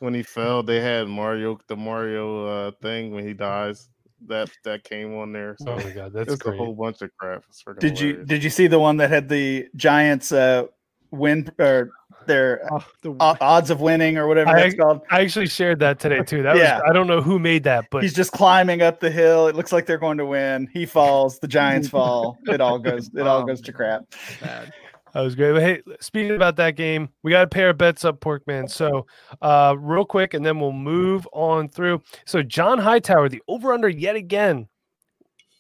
when 0.05 0.15
he 0.15 0.23
fell. 0.23 0.63
They 0.63 0.81
had 0.81 1.09
Mario 1.09 1.59
the 1.67 1.77
Mario 1.77 2.47
uh, 2.47 2.71
thing 2.83 3.13
when 3.15 3.27
he 3.27 3.33
dies. 3.35 3.89
That 4.27 4.51
that 4.65 4.85
came 4.85 5.15
on 5.17 5.33
there. 5.33 5.57
So 5.59 5.73
oh 5.73 5.77
my 5.77 5.91
god, 5.91 6.13
that's 6.15 6.33
it's 6.33 6.47
a 6.47 6.53
whole 6.53 6.75
bunch 6.75 7.03
of 7.03 7.11
crap. 7.19 7.43
It's 7.49 7.63
freaking 7.63 7.79
Did 7.81 8.01
you 8.01 8.25
did 8.25 8.43
you 8.45 8.49
see 8.51 8.67
the 8.69 8.79
one 8.79 8.97
that 8.99 9.11
had 9.11 9.29
the 9.29 9.67
Giants 9.77 10.33
uh, 10.33 10.65
win 11.11 11.51
or 11.59 11.91
their 12.27 12.67
Oh, 12.73 12.83
the, 13.03 13.11
o- 13.21 13.37
odds 13.43 13.69
of 13.69 13.83
winning 13.83 14.17
or 14.17 14.27
whatever 14.27 14.49
I- 14.49 14.63
that's 14.63 14.77
called? 14.77 15.03
I 15.11 15.21
actually 15.21 15.49
shared 15.49 15.79
that 15.81 16.01
today 16.01 16.23
too. 16.23 16.43
That 16.43 16.57
Yeah. 16.57 16.77
was 16.77 16.85
I 16.89 16.93
don't 16.95 17.07
know 17.07 17.21
who 17.21 17.39
made 17.39 17.65
that, 17.65 17.89
but 17.91 18.03
He's 18.03 18.15
just 18.15 18.33
climbing 18.33 18.81
up 18.81 18.99
the 19.01 19.11
hill. 19.11 19.47
It 19.49 19.57
looks 19.57 19.73
like 19.73 19.85
they're 19.85 19.99
going 19.99 20.17
to 20.19 20.25
win. 20.27 20.71
He 20.73 20.87
falls. 20.87 21.39
The 21.41 21.49
Giants 21.49 21.89
fall. 21.97 22.39
It 22.47 22.63
all 22.63 22.79
goes. 22.79 23.11
It 23.15 23.27
all 23.27 23.45
goes 23.45 23.61
to 23.63 23.73
crap. 23.75 24.05
bad. 24.41 24.73
That 25.15 25.21
was 25.21 25.37
great. 25.37 25.53
But 25.53 25.63
hey, 25.63 25.83
speaking 26.01 26.35
about 26.35 26.57
that 26.57 26.75
game, 26.77 27.09
we 27.23 27.31
got 27.31 27.45
a 27.45 27.49
pair 27.49 27.71
of 27.71 27.79
bets 27.79 28.05
up, 28.05 28.21
Porkman. 28.21 28.69
So, 28.69 29.07
uh, 29.41 29.77
real 29.79 30.05
quick, 30.05 30.35
and 30.35 30.45
then 30.45 30.59
we'll 30.59 30.73
move 30.73 31.27
on 31.33 31.69
through. 31.69 32.03
So, 32.27 32.43
John 32.43 32.79
Hightower, 32.79 33.29
the 33.29 33.43
over 33.47 33.73
under 33.73 33.89
yet 33.89 34.17
again. 34.17 34.69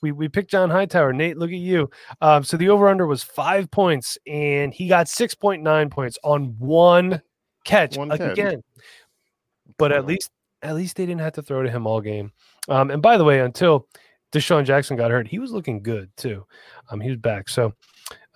We, 0.02 0.12
we 0.12 0.28
picked 0.28 0.50
John 0.50 0.68
Hightower. 0.68 1.12
Nate, 1.14 1.38
look 1.38 1.50
at 1.50 1.56
you. 1.56 1.88
Um, 2.20 2.44
so 2.44 2.58
the 2.58 2.68
over 2.68 2.88
under 2.88 3.06
was 3.06 3.22
five 3.22 3.70
points, 3.70 4.18
and 4.26 4.74
he 4.74 4.86
got 4.86 5.06
6.9 5.06 5.90
points 5.90 6.18
on 6.22 6.56
one 6.58 7.22
catch 7.64 7.96
One 7.96 8.10
catch. 8.10 8.32
again. 8.32 8.62
But 9.78 9.92
at 9.92 10.04
least 10.04 10.30
at 10.62 10.74
least 10.74 10.96
they 10.96 11.06
didn't 11.06 11.20
have 11.22 11.32
to 11.34 11.42
throw 11.42 11.62
to 11.62 11.70
him 11.70 11.86
all 11.86 12.00
game. 12.00 12.32
Um, 12.68 12.90
and 12.90 13.00
by 13.00 13.16
the 13.16 13.24
way, 13.24 13.40
until 13.40 13.86
DeSean 14.32 14.64
Jackson 14.64 14.96
got 14.96 15.10
hurt, 15.10 15.26
he 15.26 15.38
was 15.38 15.52
looking 15.52 15.82
good 15.82 16.10
too. 16.16 16.44
Um, 16.90 17.00
he 17.00 17.08
was 17.08 17.18
back. 17.18 17.48
So 17.48 17.72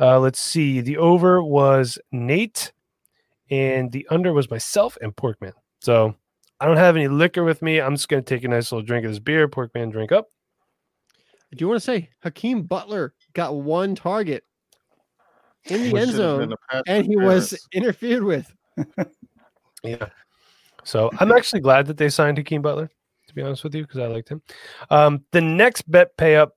uh, 0.01 0.19
let's 0.19 0.41
see. 0.41 0.81
The 0.81 0.97
over 0.99 1.43
was 1.43 1.99
Nate, 2.13 2.73
and 3.51 3.91
the 3.93 4.07
under 4.11 4.33
was 4.33 4.51
myself 4.51 4.97
and 5.01 5.15
Porkman. 5.15 5.53
So 5.81 6.15
I 6.61 6.67
don't 6.67 6.77
have 6.77 6.97
any 6.97 7.09
liquor 7.09 7.45
with 7.45 7.63
me. 7.63 7.81
I'm 7.81 7.95
just 7.95 8.09
gonna 8.09 8.23
take 8.23 8.45
a 8.45 8.49
nice 8.49 8.73
little 8.73 8.87
drink 8.87 9.05
of 9.05 9.13
this 9.13 9.19
beer. 9.19 9.49
Porkman, 9.49 9.91
drink 9.91 10.13
up. 10.13 10.29
I 11.53 11.57
do 11.57 11.69
want 11.69 11.79
to 11.79 11.85
say 11.85 12.11
Hakeem 12.23 12.63
Butler 12.63 13.15
got 13.33 13.55
one 13.57 13.95
target 13.95 14.45
in 15.65 15.85
the 15.85 15.93
What 15.93 16.03
end 16.03 16.13
zone, 16.13 16.55
and 16.87 17.07
he 17.07 17.17
was 17.17 17.59
interfered 17.73 18.25
with. 18.25 18.53
Yeah. 19.83 20.09
So 20.85 21.11
I'm 21.19 21.33
actually 21.33 21.61
glad 21.61 21.87
that 21.87 21.97
they 21.97 22.09
signed 22.09 22.39
Hakeem 22.39 22.63
Butler, 22.63 22.91
to 23.29 23.35
be 23.35 23.43
honest 23.43 23.65
with 23.65 23.75
you, 23.75 23.83
because 23.83 24.01
I 24.01 24.07
liked 24.07 24.29
him. 24.29 24.43
Um, 24.91 25.25
the 25.33 25.41
next 25.41 25.83
bet 25.91 26.17
pay 26.17 26.37
up, 26.37 26.57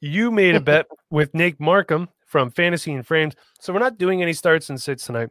you 0.00 0.30
made 0.30 0.54
a 0.54 0.60
bet 0.60 0.86
with 1.10 1.34
Nate 1.34 1.60
Markham 1.60 2.08
from 2.28 2.50
Fantasy 2.50 2.92
and 2.92 3.04
Frames. 3.04 3.34
So 3.60 3.72
we're 3.72 3.80
not 3.80 3.98
doing 3.98 4.22
any 4.22 4.32
starts 4.32 4.70
and 4.70 4.80
sits 4.80 5.06
tonight. 5.06 5.30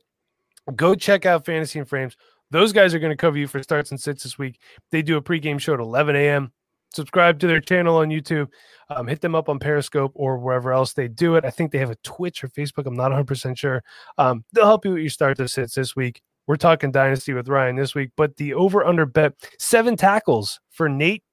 Go 0.76 0.96
check 0.96 1.26
out 1.26 1.46
Fantasy 1.46 1.80
and 1.80 1.88
Frames. 1.88 2.18
Those 2.52 2.74
guys 2.74 2.94
are 2.94 3.00
going 3.00 3.12
to 3.12 3.18
cover 3.18 3.38
you 3.38 3.48
for 3.48 3.64
starts 3.64 3.92
and 3.92 4.00
sits 4.00 4.24
this 4.24 4.38
week. 4.38 4.60
They 4.92 5.02
do 5.02 5.18
a 5.18 5.22
pregame 5.22 5.60
show 5.60 5.74
at 5.74 5.80
11 5.80 6.16
a.m. 6.16 6.52
Subscribe 6.94 7.40
to 7.40 7.48
their 7.48 7.60
channel 7.60 7.98
on 7.98 8.10
YouTube. 8.10 8.48
Um, 8.90 9.08
hit 9.08 9.22
them 9.22 9.36
up 9.36 9.50
on 9.50 9.60
Periscope 9.60 10.14
or 10.16 10.38
wherever 10.38 10.72
else 10.72 10.94
they 10.94 11.08
do 11.08 11.36
it. 11.36 11.46
I 11.46 11.50
think 11.50 11.72
they 11.72 11.78
have 11.78 11.92
a 11.92 11.98
Twitch 11.98 12.44
or 12.44 12.48
Facebook. 12.50 12.86
I'm 12.86 12.96
not 12.96 13.12
100% 13.12 13.58
sure. 13.58 13.84
Um, 14.18 14.44
they'll 14.54 14.66
help 14.66 14.86
you 14.86 14.92
with 14.92 15.02
your 15.02 15.10
start 15.10 15.38
to 15.38 15.48
sits 15.48 15.76
this 15.76 15.96
week. 15.96 16.22
We're 16.48 16.56
talking 16.56 16.92
dynasty 16.92 17.34
with 17.34 17.50
Ryan 17.50 17.76
this 17.76 17.94
week, 17.94 18.12
but 18.16 18.38
the 18.38 18.54
over 18.54 18.86
under 18.86 19.06
bet 19.06 19.34
seven 19.60 19.98
tackles 19.98 20.62
for 20.72 20.88
Nate 20.88 21.24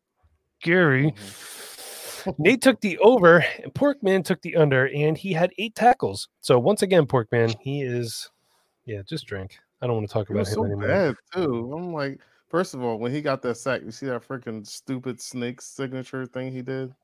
Gerry. 0.61 1.15
Nate 2.39 2.63
took 2.63 2.81
the 2.81 2.99
over, 2.99 3.45
and 3.63 3.73
Porkman 3.75 4.25
took 4.25 4.41
the 4.43 4.57
under, 4.57 4.89
and 4.89 5.17
he 5.17 5.33
had 5.33 5.53
eight 5.59 5.75
tackles. 5.75 6.29
So 6.41 6.59
once 6.59 6.83
again, 6.83 7.07
Porkman, 7.07 7.55
he 7.61 7.83
is, 7.83 8.31
yeah, 8.87 9.03
just 9.07 9.27
drink. 9.27 9.59
I 9.83 9.87
don't 9.87 9.97
want 9.97 10.09
to 10.09 10.13
talk 10.13 10.31
about 10.31 10.49
him 10.49 10.55
so 10.55 10.65
anymore. 10.65 10.89
bad 10.89 11.17
too. 11.33 11.73
I'm 11.77 11.93
like, 11.93 12.21
first 12.49 12.75
of 12.75 12.83
all, 12.83 12.99
when 12.99 13.13
he 13.13 13.21
got 13.21 13.43
that 13.43 13.57
sack, 13.57 13.83
you 13.85 13.91
see 13.91 14.07
that 14.07 14.27
freaking 14.27 14.67
stupid 14.67 15.21
snake 15.21 15.61
signature 15.61 16.25
thing 16.27 16.51
he 16.51 16.63
did? 16.63 16.95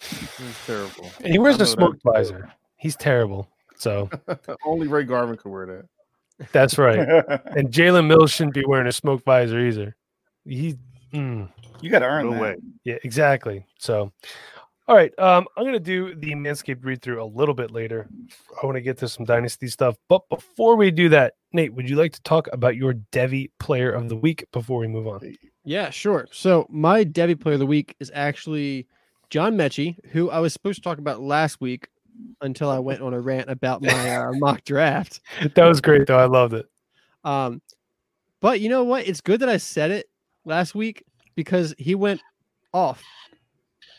Was 0.00 0.56
terrible. 0.66 1.10
And 1.22 1.32
he 1.32 1.38
wears 1.38 1.60
a 1.60 1.66
smoke 1.66 1.96
visor. 2.04 2.52
He's 2.76 2.96
terrible. 2.96 3.48
So 3.76 4.08
Only 4.66 4.88
Ray 4.88 5.04
Garvin 5.04 5.36
could 5.36 5.50
wear 5.50 5.66
that. 5.66 6.52
that's 6.52 6.78
right. 6.78 6.98
And 7.56 7.70
Jalen 7.70 8.06
Mills 8.06 8.30
shouldn't 8.30 8.54
be 8.54 8.64
wearing 8.66 8.86
a 8.86 8.92
smoke 8.92 9.24
visor 9.24 9.58
either. 9.58 9.96
He, 10.44 10.76
mm, 11.12 11.48
you 11.80 11.90
got 11.90 12.00
to 12.00 12.06
earn 12.06 12.26
No 12.26 12.32
that. 12.32 12.40
way. 12.40 12.56
yeah, 12.84 12.96
exactly. 13.04 13.66
So, 13.78 14.12
all 14.88 14.94
right. 14.96 15.16
Um, 15.18 15.46
I'm 15.56 15.64
gonna 15.64 15.80
do 15.80 16.14
the 16.14 16.32
Manscaped 16.32 16.84
read 16.84 17.02
through 17.02 17.22
a 17.22 17.26
little 17.26 17.54
bit 17.54 17.70
later. 17.70 18.08
I 18.62 18.66
want 18.66 18.76
to 18.76 18.80
get 18.82 18.98
to 18.98 19.08
some 19.08 19.24
dynasty 19.24 19.68
stuff, 19.68 19.96
but 20.08 20.22
before 20.28 20.76
we 20.76 20.90
do 20.90 21.08
that, 21.10 21.34
Nate, 21.52 21.74
would 21.74 21.88
you 21.90 21.96
like 21.96 22.12
to 22.12 22.22
talk 22.22 22.48
about 22.52 22.76
your 22.76 22.94
Devy 23.12 23.50
Player 23.58 23.90
of 23.90 24.08
the 24.08 24.16
Week 24.16 24.46
before 24.52 24.78
we 24.78 24.86
move 24.88 25.06
on? 25.08 25.36
Yeah, 25.64 25.90
sure. 25.90 26.28
So 26.30 26.66
my 26.70 27.04
Devy 27.04 27.40
player 27.40 27.54
of 27.54 27.58
the 27.60 27.66
week 27.66 27.96
is 27.98 28.12
actually 28.14 28.86
John 29.30 29.56
Metchie, 29.56 29.96
who 30.12 30.30
I 30.30 30.38
was 30.38 30.52
supposed 30.52 30.76
to 30.76 30.82
talk 30.88 30.98
about 30.98 31.20
last 31.20 31.60
week 31.60 31.88
until 32.40 32.70
I 32.70 32.78
went 32.78 33.02
on 33.02 33.12
a 33.14 33.20
rant 33.20 33.50
about 33.50 33.82
my 33.82 34.16
uh, 34.16 34.32
mock 34.34 34.62
draft. 34.64 35.20
That 35.56 35.64
was 35.66 35.80
great, 35.80 36.06
though. 36.06 36.18
I 36.18 36.26
loved 36.26 36.54
it. 36.54 36.66
Um, 37.24 37.60
but 38.40 38.60
you 38.60 38.68
know 38.68 38.84
what? 38.84 39.08
It's 39.08 39.20
good 39.20 39.40
that 39.40 39.48
I 39.48 39.56
said 39.56 39.90
it 39.90 40.06
last 40.46 40.74
week 40.74 41.04
because 41.34 41.74
he 41.76 41.94
went 41.94 42.22
off. 42.72 43.04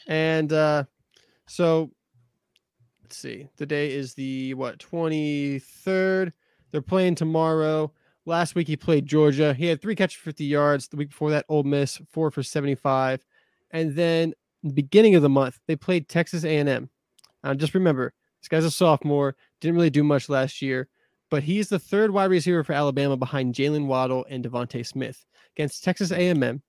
And 0.08 0.52
uh, 0.52 0.86
so 1.46 1.92
let's 3.04 3.18
see. 3.18 3.48
The 3.58 3.66
day 3.66 3.92
is 3.92 4.16
the 4.16 4.56
what 4.56 4.80
23rd. 4.80 6.32
They're 6.72 6.82
playing 6.82 7.16
tomorrow. 7.16 7.92
Last 8.26 8.56
week 8.56 8.68
he 8.68 8.76
played 8.76 9.06
Georgia. 9.06 9.54
He 9.54 9.68
had 9.68 9.82
three 9.82 9.96
catches 9.96 10.18
for 10.18 10.24
50 10.26 10.46
yards. 10.46 10.88
The 10.88 10.98
week 10.98 11.10
before 11.10 11.30
that, 11.30 11.46
Ole 11.48 11.64
Miss, 11.64 12.02
four 12.10 12.32
for 12.32 12.44
75. 12.44 13.24
And 13.72 13.96
then 13.96 14.34
the 14.64 14.74
beginning 14.74 15.16
of 15.16 15.22
the 15.22 15.30
month, 15.30 15.60
they 15.68 15.76
played 15.76 16.10
Texas 16.10 16.44
A&M. 16.44 16.90
Just 17.56 17.74
remember, 17.74 18.14
this 18.42 18.50
guy's 18.50 18.66
a 18.66 18.72
sophomore. 18.72 19.36
Didn't 19.62 19.76
really 19.76 19.90
do 19.90 20.04
much 20.04 20.28
last 20.28 20.62
year 20.62 20.90
but 21.30 21.44
he's 21.44 21.70
the 21.70 21.80
third 21.80 22.12
wide 22.12 22.30
receiver 22.30 22.64
for 22.64 22.74
Alabama 22.74 23.18
behind 23.18 23.56
Jaylen 23.56 23.86
Waddle 23.86 24.26
and 24.30 24.44
DeVonta 24.44 24.86
Smith 24.86 25.26
against 25.56 25.84
Texas 25.84 26.12
A&M. 26.12 26.62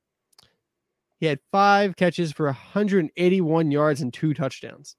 He 1.20 1.26
had 1.26 1.40
five 1.50 1.96
catches 1.96 2.32
for 2.32 2.46
181 2.46 3.70
yards 3.70 4.00
and 4.00 4.12
two 4.12 4.34
touchdowns. 4.34 4.96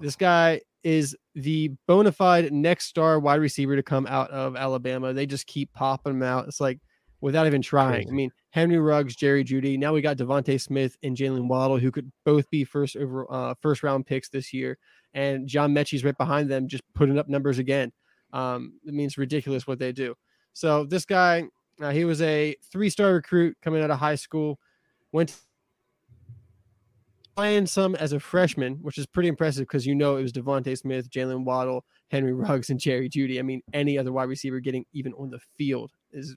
This 0.00 0.16
guy 0.16 0.60
is 0.82 1.16
the 1.34 1.72
bona 1.86 2.12
fide 2.12 2.52
next 2.52 2.86
star 2.86 3.18
wide 3.20 3.40
receiver 3.40 3.76
to 3.76 3.82
come 3.82 4.06
out 4.06 4.30
of 4.30 4.56
Alabama. 4.56 5.12
They 5.12 5.26
just 5.26 5.46
keep 5.46 5.72
popping 5.72 6.14
him 6.14 6.22
out. 6.22 6.48
It's 6.48 6.60
like 6.60 6.80
without 7.20 7.46
even 7.46 7.62
trying. 7.62 8.06
Crazy. 8.06 8.08
I 8.08 8.12
mean, 8.12 8.30
Henry 8.50 8.78
Ruggs, 8.78 9.16
Jerry 9.16 9.44
Jeudy. 9.44 9.78
Now 9.78 9.92
we 9.92 10.00
got 10.00 10.16
DeVonta 10.16 10.60
Smith 10.60 10.96
and 11.02 11.16
Jaylen 11.16 11.48
Waddle, 11.48 11.78
who 11.78 11.90
could 11.90 12.10
both 12.24 12.48
be 12.50 12.64
first 12.64 12.96
over 12.96 13.30
uh, 13.30 13.54
first 13.60 13.82
round 13.82 14.06
picks 14.06 14.28
this 14.28 14.52
year. 14.52 14.78
And 15.14 15.48
John 15.48 15.74
Metchie's 15.74 16.04
right 16.04 16.16
behind 16.16 16.50
them, 16.50 16.68
just 16.68 16.82
putting 16.94 17.18
up 17.18 17.28
numbers 17.28 17.58
again. 17.58 17.92
Um, 18.32 18.80
it 18.86 18.94
means 18.94 19.16
ridiculous 19.18 19.66
what 19.66 19.78
they 19.78 19.92
do. 19.92 20.14
So 20.52 20.84
this 20.84 21.04
guy, 21.04 21.44
uh, 21.80 21.90
he 21.90 22.04
was 22.04 22.20
a 22.22 22.54
three-star 22.72 23.12
recruit 23.14 23.56
coming 23.62 23.82
out 23.82 23.90
of 23.90 23.98
high 23.98 24.16
school, 24.16 24.58
went 25.12 25.36
playing 27.36 27.66
some 27.66 27.94
as 27.94 28.12
a 28.12 28.18
freshman, 28.20 28.74
which 28.82 28.98
is 28.98 29.06
pretty 29.06 29.28
impressive 29.28 29.62
because 29.62 29.86
you 29.86 29.94
know 29.94 30.16
it 30.16 30.22
was 30.22 30.32
DeVonta 30.32 30.76
Smith, 30.76 31.08
Jaylen 31.10 31.44
Waddle, 31.44 31.84
Henry 32.10 32.32
Ruggs, 32.32 32.70
and 32.70 32.80
Jerry 32.80 33.08
Jeudy. 33.08 33.38
I 33.38 33.42
mean, 33.42 33.62
any 33.72 33.96
other 33.96 34.12
wide 34.12 34.28
receiver 34.28 34.60
getting 34.60 34.84
even 34.92 35.12
on 35.14 35.30
the 35.30 35.38
field 35.56 35.92
is 36.12 36.36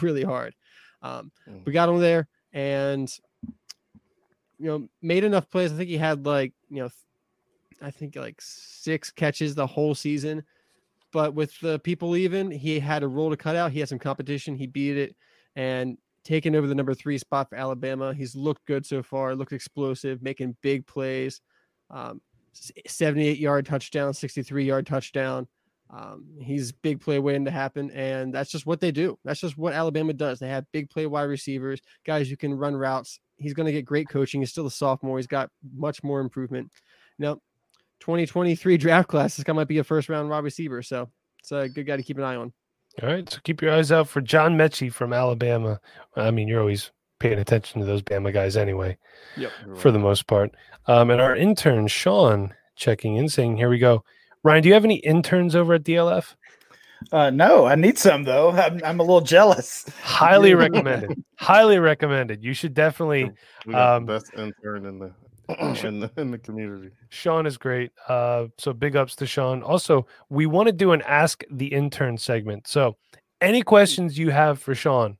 really 0.00 0.22
hard. 0.22 0.54
Um, 1.00 1.32
Mm. 1.48 1.64
we 1.64 1.72
got 1.72 1.88
him 1.88 1.98
there, 1.98 2.28
and 2.52 3.10
you 4.58 4.66
know, 4.66 4.88
made 5.00 5.24
enough 5.24 5.50
plays. 5.50 5.72
I 5.72 5.76
think 5.76 5.88
he 5.88 5.96
had 5.96 6.24
like 6.26 6.52
you 6.68 6.82
know, 6.82 6.90
I 7.80 7.90
think 7.90 8.14
like 8.14 8.36
six 8.40 9.10
catches 9.10 9.54
the 9.54 9.66
whole 9.66 9.94
season. 9.94 10.44
But 11.12 11.34
with 11.34 11.58
the 11.60 11.78
people 11.80 12.08
leaving, 12.10 12.50
he 12.50 12.80
had 12.80 13.02
a 13.02 13.08
role 13.08 13.30
to 13.30 13.36
cut 13.36 13.56
out. 13.56 13.72
He 13.72 13.80
had 13.80 13.88
some 13.88 13.98
competition. 13.98 14.56
He 14.56 14.66
beat 14.66 14.96
it 14.96 15.14
and 15.56 15.98
taken 16.24 16.54
over 16.54 16.66
the 16.66 16.74
number 16.74 16.94
three 16.94 17.18
spot 17.18 17.48
for 17.48 17.56
Alabama. 17.56 18.14
He's 18.14 18.34
looked 18.34 18.64
good 18.66 18.86
so 18.86 19.02
far, 19.02 19.34
looked 19.34 19.52
explosive, 19.52 20.22
making 20.22 20.56
big 20.62 20.86
plays. 20.86 21.40
Um, 21.90 22.20
78 22.86 23.38
yard 23.38 23.66
touchdown, 23.66 24.14
63 24.14 24.64
yard 24.64 24.86
touchdown. 24.86 25.46
Um, 25.90 26.24
he's 26.40 26.72
big 26.72 27.00
play 27.00 27.18
waiting 27.18 27.44
to 27.44 27.50
happen, 27.50 27.90
and 27.90 28.34
that's 28.34 28.50
just 28.50 28.64
what 28.64 28.80
they 28.80 28.90
do. 28.90 29.18
That's 29.24 29.40
just 29.40 29.58
what 29.58 29.74
Alabama 29.74 30.14
does. 30.14 30.38
They 30.38 30.48
have 30.48 30.64
big 30.72 30.88
play 30.88 31.06
wide 31.06 31.24
receivers, 31.24 31.82
guys 32.06 32.30
who 32.30 32.36
can 32.36 32.54
run 32.54 32.74
routes. 32.74 33.20
He's 33.36 33.52
going 33.52 33.66
to 33.66 33.72
get 33.72 33.84
great 33.84 34.08
coaching. 34.08 34.40
He's 34.40 34.50
still 34.50 34.66
a 34.66 34.70
sophomore. 34.70 35.18
He's 35.18 35.26
got 35.26 35.50
much 35.74 36.02
more 36.02 36.20
improvement. 36.20 36.70
Now, 37.18 37.40
2023 38.02 38.76
draft 38.78 39.08
class, 39.08 39.36
this 39.36 39.44
guy 39.44 39.52
might 39.52 39.68
be 39.68 39.78
a 39.78 39.84
first 39.84 40.08
round 40.08 40.28
wide 40.28 40.42
receiver, 40.42 40.82
so 40.82 41.08
it's 41.38 41.52
a 41.52 41.68
good 41.68 41.86
guy 41.86 41.96
to 41.96 42.02
keep 42.02 42.18
an 42.18 42.24
eye 42.24 42.34
on. 42.34 42.52
All 43.00 43.08
right, 43.08 43.30
so 43.30 43.38
keep 43.44 43.62
your 43.62 43.72
eyes 43.72 43.92
out 43.92 44.08
for 44.08 44.20
John 44.20 44.56
Metchie 44.58 44.92
from 44.92 45.12
Alabama. 45.12 45.80
I 46.16 46.32
mean, 46.32 46.48
you're 46.48 46.60
always 46.60 46.90
paying 47.20 47.38
attention 47.38 47.80
to 47.80 47.86
those 47.86 48.02
Bama 48.02 48.32
guys 48.32 48.56
anyway, 48.56 48.98
You're 49.36 49.50
for 49.76 49.88
right. 49.88 49.92
the 49.92 49.98
most 50.00 50.26
part. 50.26 50.50
Um, 50.88 51.10
and 51.10 51.20
our 51.20 51.36
intern 51.36 51.86
Sean 51.86 52.52
checking 52.74 53.16
in, 53.16 53.28
saying, 53.28 53.56
"Here 53.56 53.70
we 53.70 53.78
go." 53.78 54.02
Ryan, 54.42 54.62
do 54.64 54.68
you 54.68 54.74
have 54.74 54.84
any 54.84 54.96
interns 54.96 55.54
over 55.54 55.74
at 55.74 55.84
DLF? 55.84 56.34
Uh, 57.12 57.30
no, 57.30 57.66
I 57.66 57.76
need 57.76 57.98
some 57.98 58.24
though. 58.24 58.50
I'm, 58.50 58.80
I'm 58.84 58.98
a 58.98 59.04
little 59.04 59.20
jealous. 59.20 59.88
Highly 60.02 60.54
recommended. 60.56 61.22
Highly 61.38 61.78
recommended. 61.78 62.42
You 62.42 62.52
should 62.52 62.74
definitely. 62.74 63.30
we 63.64 63.74
got 63.74 63.96
um, 63.96 64.06
the 64.06 64.14
best 64.14 64.34
intern 64.36 64.86
in 64.86 64.98
the 64.98 65.12
in 65.84 66.00
the, 66.00 66.10
in 66.16 66.30
the 66.30 66.38
community. 66.38 66.90
Sean 67.08 67.46
is 67.46 67.56
great. 67.56 67.90
Uh, 68.08 68.46
so 68.58 68.72
big 68.72 68.96
ups 68.96 69.16
to 69.16 69.26
Sean. 69.26 69.62
Also, 69.62 70.06
we 70.28 70.46
want 70.46 70.66
to 70.66 70.72
do 70.72 70.92
an 70.92 71.02
Ask 71.02 71.44
the 71.50 71.66
Intern 71.66 72.16
segment. 72.16 72.66
So, 72.66 72.96
any 73.40 73.62
questions 73.62 74.18
you 74.18 74.30
have 74.30 74.60
for 74.60 74.74
Sean, 74.74 75.18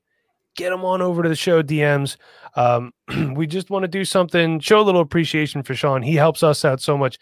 get 0.57 0.71
them 0.71 0.85
on 0.85 1.03
over 1.03 1.23
to 1.23 1.29
the 1.29 1.37
show 1.37 1.63
DMs. 1.63 2.17
Um, 2.57 2.93
we 3.35 3.47
just 3.47 3.71
want 3.71 3.83
to 3.83 3.89
do 3.89 4.05
something, 4.05 4.61
show 4.61 4.81
a 4.81 4.83
little 4.83 5.01
appreciation 5.01 5.63
for 5.63 5.75
Sean. 5.75 6.03
He 6.03 6.15
helps 6.15 6.43
us 6.43 6.65
out 6.65 6.81
so 6.81 6.97
much. 6.97 7.19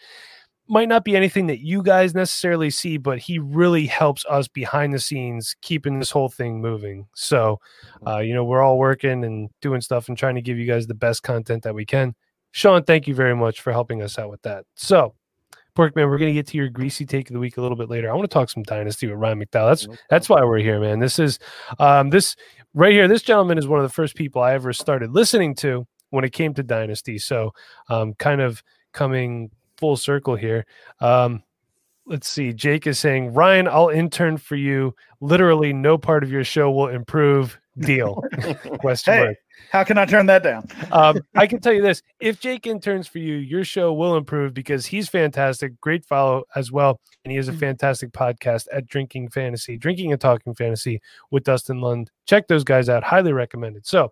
Might 0.67 0.87
not 0.87 1.03
be 1.03 1.17
anything 1.17 1.47
that 1.47 1.59
you 1.59 1.83
guys 1.83 2.15
necessarily 2.15 2.69
see, 2.69 2.97
but 2.97 3.17
he 3.17 3.39
really 3.39 3.87
helps 3.87 4.23
us 4.29 4.47
behind 4.47 4.93
the 4.93 4.99
scenes, 4.99 5.55
keeping 5.61 5.99
this 5.99 6.11
whole 6.11 6.29
thing 6.29 6.61
moving. 6.61 7.07
So, 7.13 7.59
uh, 8.07 8.19
you 8.19 8.33
know, 8.33 8.45
we're 8.45 8.61
all 8.61 8.77
working 8.77 9.25
and 9.25 9.49
doing 9.61 9.81
stuff 9.81 10.07
and 10.07 10.17
trying 10.17 10.35
to 10.35 10.41
give 10.41 10.57
you 10.57 10.65
guys 10.65 10.87
the 10.87 10.93
best 10.93 11.23
content 11.23 11.63
that 11.63 11.75
we 11.75 11.85
can. 11.85 12.15
Sean, 12.51 12.83
thank 12.83 13.07
you 13.07 13.15
very 13.15 13.35
much 13.35 13.61
for 13.61 13.71
helping 13.71 14.01
us 14.01 14.19
out 14.19 14.29
with 14.29 14.41
that. 14.43 14.65
So, 14.75 15.15
Porkman, 15.75 16.09
we're 16.09 16.17
going 16.17 16.29
to 16.29 16.33
get 16.33 16.47
to 16.47 16.57
your 16.57 16.69
greasy 16.69 17.05
take 17.05 17.29
of 17.29 17.33
the 17.33 17.39
week 17.39 17.57
a 17.57 17.61
little 17.61 17.77
bit 17.77 17.89
later. 17.89 18.11
I 18.11 18.13
want 18.13 18.29
to 18.29 18.33
talk 18.33 18.49
some 18.49 18.63
dynasty 18.63 19.07
with 19.07 19.17
Ryan 19.17 19.39
McDowell. 19.39 19.69
That's 19.69 19.87
that's 20.09 20.29
why 20.29 20.43
we're 20.43 20.59
here, 20.59 20.79
man. 20.79 20.99
This 20.99 21.17
is 21.17 21.39
um, 21.79 22.09
this 22.09 22.35
right 22.73 22.91
here. 22.91 23.07
This 23.07 23.23
gentleman 23.23 23.57
is 23.57 23.67
one 23.67 23.79
of 23.79 23.83
the 23.83 23.93
first 23.93 24.15
people 24.15 24.41
I 24.41 24.53
ever 24.53 24.73
started 24.73 25.11
listening 25.11 25.55
to 25.55 25.87
when 26.09 26.25
it 26.25 26.33
came 26.33 26.53
to 26.55 26.63
dynasty. 26.63 27.17
So, 27.17 27.53
um, 27.89 28.13
kind 28.15 28.41
of 28.41 28.61
coming 28.91 29.49
full 29.77 29.95
circle 29.95 30.35
here. 30.35 30.65
Um, 30.99 31.41
let's 32.05 32.27
see. 32.27 32.51
Jake 32.51 32.85
is 32.85 32.99
saying, 32.99 33.33
Ryan, 33.33 33.69
I'll 33.69 33.89
intern 33.89 34.37
for 34.37 34.57
you. 34.57 34.93
Literally, 35.21 35.71
no 35.71 35.97
part 35.97 36.23
of 36.23 36.31
your 36.31 36.43
show 36.43 36.69
will 36.69 36.89
improve. 36.89 37.57
Deal? 37.79 38.21
Question 38.79 39.13
Hey. 39.13 39.19
mark. 39.25 39.37
How 39.71 39.83
can 39.83 39.97
I 39.97 40.05
turn 40.05 40.25
that 40.25 40.43
down? 40.43 40.67
um, 40.91 41.21
I 41.35 41.47
can 41.47 41.59
tell 41.61 41.71
you 41.71 41.81
this: 41.81 42.01
if 42.19 42.39
Jake 42.39 42.67
interns 42.67 43.07
for 43.07 43.19
you, 43.19 43.35
your 43.35 43.63
show 43.63 43.93
will 43.93 44.17
improve 44.17 44.53
because 44.53 44.85
he's 44.85 45.07
fantastic, 45.07 45.79
great 45.79 46.03
follow 46.03 46.43
as 46.55 46.71
well, 46.71 46.99
and 47.23 47.31
he 47.31 47.37
has 47.37 47.47
a 47.47 47.53
fantastic 47.53 48.11
podcast 48.11 48.67
at 48.73 48.87
Drinking 48.87 49.29
Fantasy, 49.29 49.77
Drinking 49.77 50.11
and 50.11 50.19
Talking 50.19 50.55
Fantasy 50.55 50.99
with 51.29 51.43
Dustin 51.43 51.79
Lund. 51.79 52.09
Check 52.25 52.47
those 52.47 52.63
guys 52.63 52.89
out; 52.89 53.03
highly 53.03 53.31
recommended. 53.33 53.85
So, 53.85 54.11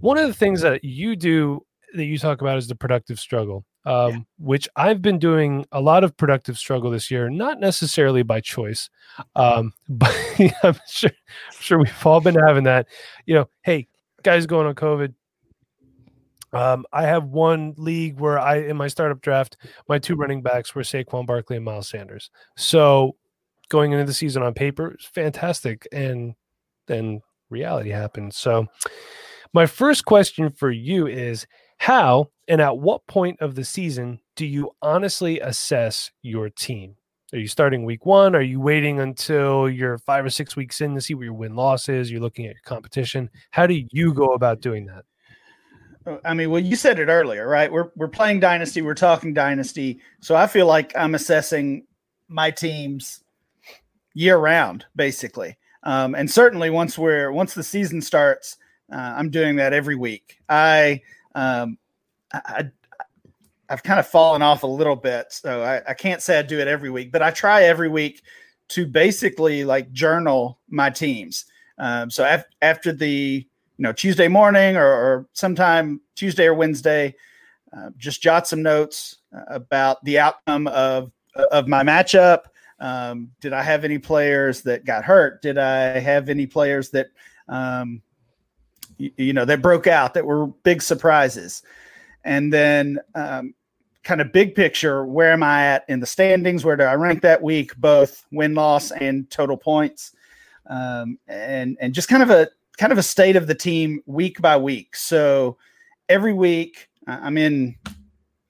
one 0.00 0.16
of 0.18 0.28
the 0.28 0.34
things 0.34 0.62
that 0.62 0.82
you 0.84 1.16
do 1.16 1.60
that 1.94 2.04
you 2.04 2.16
talk 2.16 2.40
about 2.40 2.56
is 2.56 2.68
the 2.68 2.74
productive 2.74 3.18
struggle, 3.18 3.64
um, 3.84 4.26
which 4.38 4.68
I've 4.76 5.02
been 5.02 5.18
doing 5.18 5.66
a 5.72 5.80
lot 5.80 6.04
of 6.04 6.16
productive 6.16 6.58
struggle 6.58 6.90
this 6.90 7.10
year, 7.10 7.28
not 7.28 7.60
necessarily 7.60 8.22
by 8.22 8.40
choice, 8.40 8.88
um, 9.36 9.72
but 9.88 10.14
I'm 10.62 10.78
sure, 10.88 11.10
I'm 11.10 11.60
sure 11.60 11.78
we've 11.78 12.06
all 12.06 12.20
been 12.20 12.38
having 12.46 12.64
that. 12.64 12.86
You 13.26 13.34
know, 13.34 13.48
hey, 13.62 13.88
guys 14.22 14.46
going 14.46 14.66
on 14.66 14.74
COVID. 14.74 15.14
Um, 16.52 16.86
I 16.92 17.02
have 17.02 17.24
one 17.24 17.74
league 17.76 18.20
where 18.20 18.38
I 18.38 18.58
in 18.58 18.76
my 18.76 18.86
startup 18.86 19.20
draft, 19.20 19.56
my 19.88 19.98
two 19.98 20.14
running 20.14 20.40
backs 20.40 20.74
were 20.74 20.82
Saquon 20.82 21.26
Barkley 21.26 21.56
and 21.56 21.64
Miles 21.64 21.88
Sanders. 21.88 22.30
So 22.56 23.16
going 23.70 23.92
into 23.92 24.04
the 24.04 24.14
season 24.14 24.42
on 24.42 24.54
paper, 24.54 24.92
it's 24.92 25.04
fantastic, 25.04 25.86
and 25.90 26.34
then 26.86 27.22
reality 27.50 27.90
happened. 27.90 28.34
So 28.34 28.68
my 29.52 29.66
first 29.66 30.04
question 30.04 30.50
for 30.50 30.70
you 30.70 31.08
is 31.08 31.46
how 31.78 32.30
and 32.48 32.60
at 32.60 32.78
what 32.78 33.06
point 33.06 33.40
of 33.40 33.54
the 33.54 33.64
season 33.64 34.20
do 34.36 34.46
you 34.46 34.70
honestly 34.82 35.40
assess 35.40 36.10
your 36.22 36.50
team? 36.50 36.96
Are 37.32 37.38
you 37.38 37.48
starting 37.48 37.84
week 37.84 38.06
one? 38.06 38.36
Are 38.36 38.42
you 38.42 38.60
waiting 38.60 39.00
until 39.00 39.68
you're 39.68 39.98
five 39.98 40.24
or 40.24 40.30
six 40.30 40.54
weeks 40.54 40.80
in 40.80 40.94
to 40.94 41.00
see 41.00 41.14
what 41.14 41.24
your 41.24 41.32
win 41.34 41.56
loss 41.56 41.88
is? 41.88 42.10
You're 42.10 42.20
looking 42.20 42.46
at 42.46 42.54
your 42.54 42.62
competition. 42.64 43.28
How 43.50 43.66
do 43.66 43.80
you 43.90 44.14
go 44.14 44.34
about 44.34 44.60
doing 44.60 44.86
that? 44.86 45.04
Uh, 46.06 46.18
I 46.24 46.34
mean, 46.34 46.50
well, 46.50 46.60
you 46.60 46.76
said 46.76 46.98
it 47.00 47.08
earlier, 47.08 47.48
right? 47.48 47.72
We're 47.72 47.90
we're 47.96 48.08
playing 48.08 48.40
dynasty, 48.40 48.82
we're 48.82 48.94
talking 48.94 49.34
dynasty, 49.34 50.00
so 50.20 50.36
I 50.36 50.46
feel 50.46 50.66
like 50.66 50.92
I'm 50.96 51.14
assessing 51.14 51.86
my 52.28 52.50
teams 52.50 53.24
year 54.14 54.36
round, 54.36 54.84
basically. 54.94 55.56
Um, 55.82 56.14
and 56.14 56.30
certainly 56.30 56.70
once 56.70 56.96
we're 56.96 57.32
once 57.32 57.54
the 57.54 57.62
season 57.62 58.00
starts, 58.00 58.56
uh, 58.92 59.14
I'm 59.16 59.30
doing 59.30 59.56
that 59.56 59.72
every 59.72 59.96
week. 59.96 60.38
I, 60.48 61.02
um, 61.34 61.78
I 62.32 62.70
I've 63.68 63.82
kind 63.82 63.98
of 63.98 64.06
fallen 64.06 64.42
off 64.42 64.62
a 64.62 64.68
little 64.68 64.96
bit, 64.96 65.32
so 65.32 65.62
I, 65.62 65.82
I 65.90 65.94
can't 65.94 66.22
say 66.22 66.38
I 66.38 66.42
do 66.42 66.58
it 66.58 66.68
every 66.68 66.90
week, 66.90 67.10
but 67.10 67.22
I 67.22 67.30
try 67.30 67.64
every 67.64 67.88
week 67.88 68.22
to 68.68 68.86
basically 68.86 69.64
like 69.64 69.90
journal 69.92 70.58
my 70.68 70.90
teams. 70.90 71.46
Um, 71.78 72.10
so 72.10 72.24
af- 72.24 72.46
after 72.62 72.92
the 72.92 73.46
you 73.76 73.82
know 73.82 73.92
Tuesday 73.92 74.28
morning 74.28 74.76
or, 74.76 74.86
or 74.86 75.28
sometime 75.32 76.00
Tuesday 76.14 76.46
or 76.46 76.54
Wednesday, 76.54 77.14
uh, 77.76 77.90
just 77.96 78.22
jot 78.22 78.46
some 78.46 78.62
notes 78.62 79.16
uh, 79.34 79.42
about 79.48 80.04
the 80.04 80.18
outcome 80.18 80.66
of 80.68 81.10
of 81.50 81.66
my 81.66 81.82
matchup. 81.82 82.42
Um, 82.80 83.30
did 83.40 83.52
I 83.52 83.62
have 83.62 83.84
any 83.84 83.98
players 83.98 84.62
that 84.62 84.84
got 84.84 85.04
hurt? 85.04 85.42
Did 85.42 85.58
I 85.58 85.98
have 85.98 86.28
any 86.28 86.46
players 86.46 86.90
that 86.90 87.08
um, 87.48 88.02
you, 88.98 89.32
know 89.32 89.44
that 89.44 89.62
broke 89.62 89.86
out 89.86 90.14
that 90.14 90.26
were 90.26 90.46
big 90.46 90.82
surprises? 90.82 91.62
And 92.24 92.52
then 92.52 92.98
um, 93.14 93.54
kind 94.02 94.20
of 94.20 94.32
big 94.32 94.54
picture, 94.54 95.04
where 95.04 95.32
am 95.32 95.42
I 95.42 95.66
at 95.66 95.84
in 95.88 96.00
the 96.00 96.06
standings? 96.06 96.64
Where 96.64 96.76
do 96.76 96.84
I 96.84 96.94
rank 96.94 97.22
that 97.22 97.42
week, 97.42 97.76
both 97.76 98.24
win 98.32 98.54
loss 98.54 98.90
and 98.92 99.28
total 99.30 99.56
points? 99.56 100.12
Um, 100.66 101.18
and 101.28 101.76
and 101.80 101.94
just 101.94 102.08
kind 102.08 102.22
of 102.22 102.30
a 102.30 102.48
kind 102.78 102.92
of 102.92 102.98
a 102.98 103.02
state 103.02 103.36
of 103.36 103.46
the 103.46 103.54
team 103.54 104.02
week 104.06 104.40
by 104.40 104.56
week. 104.56 104.96
So 104.96 105.58
every 106.08 106.32
week 106.32 106.88
I'm 107.06 107.38
in 107.38 107.76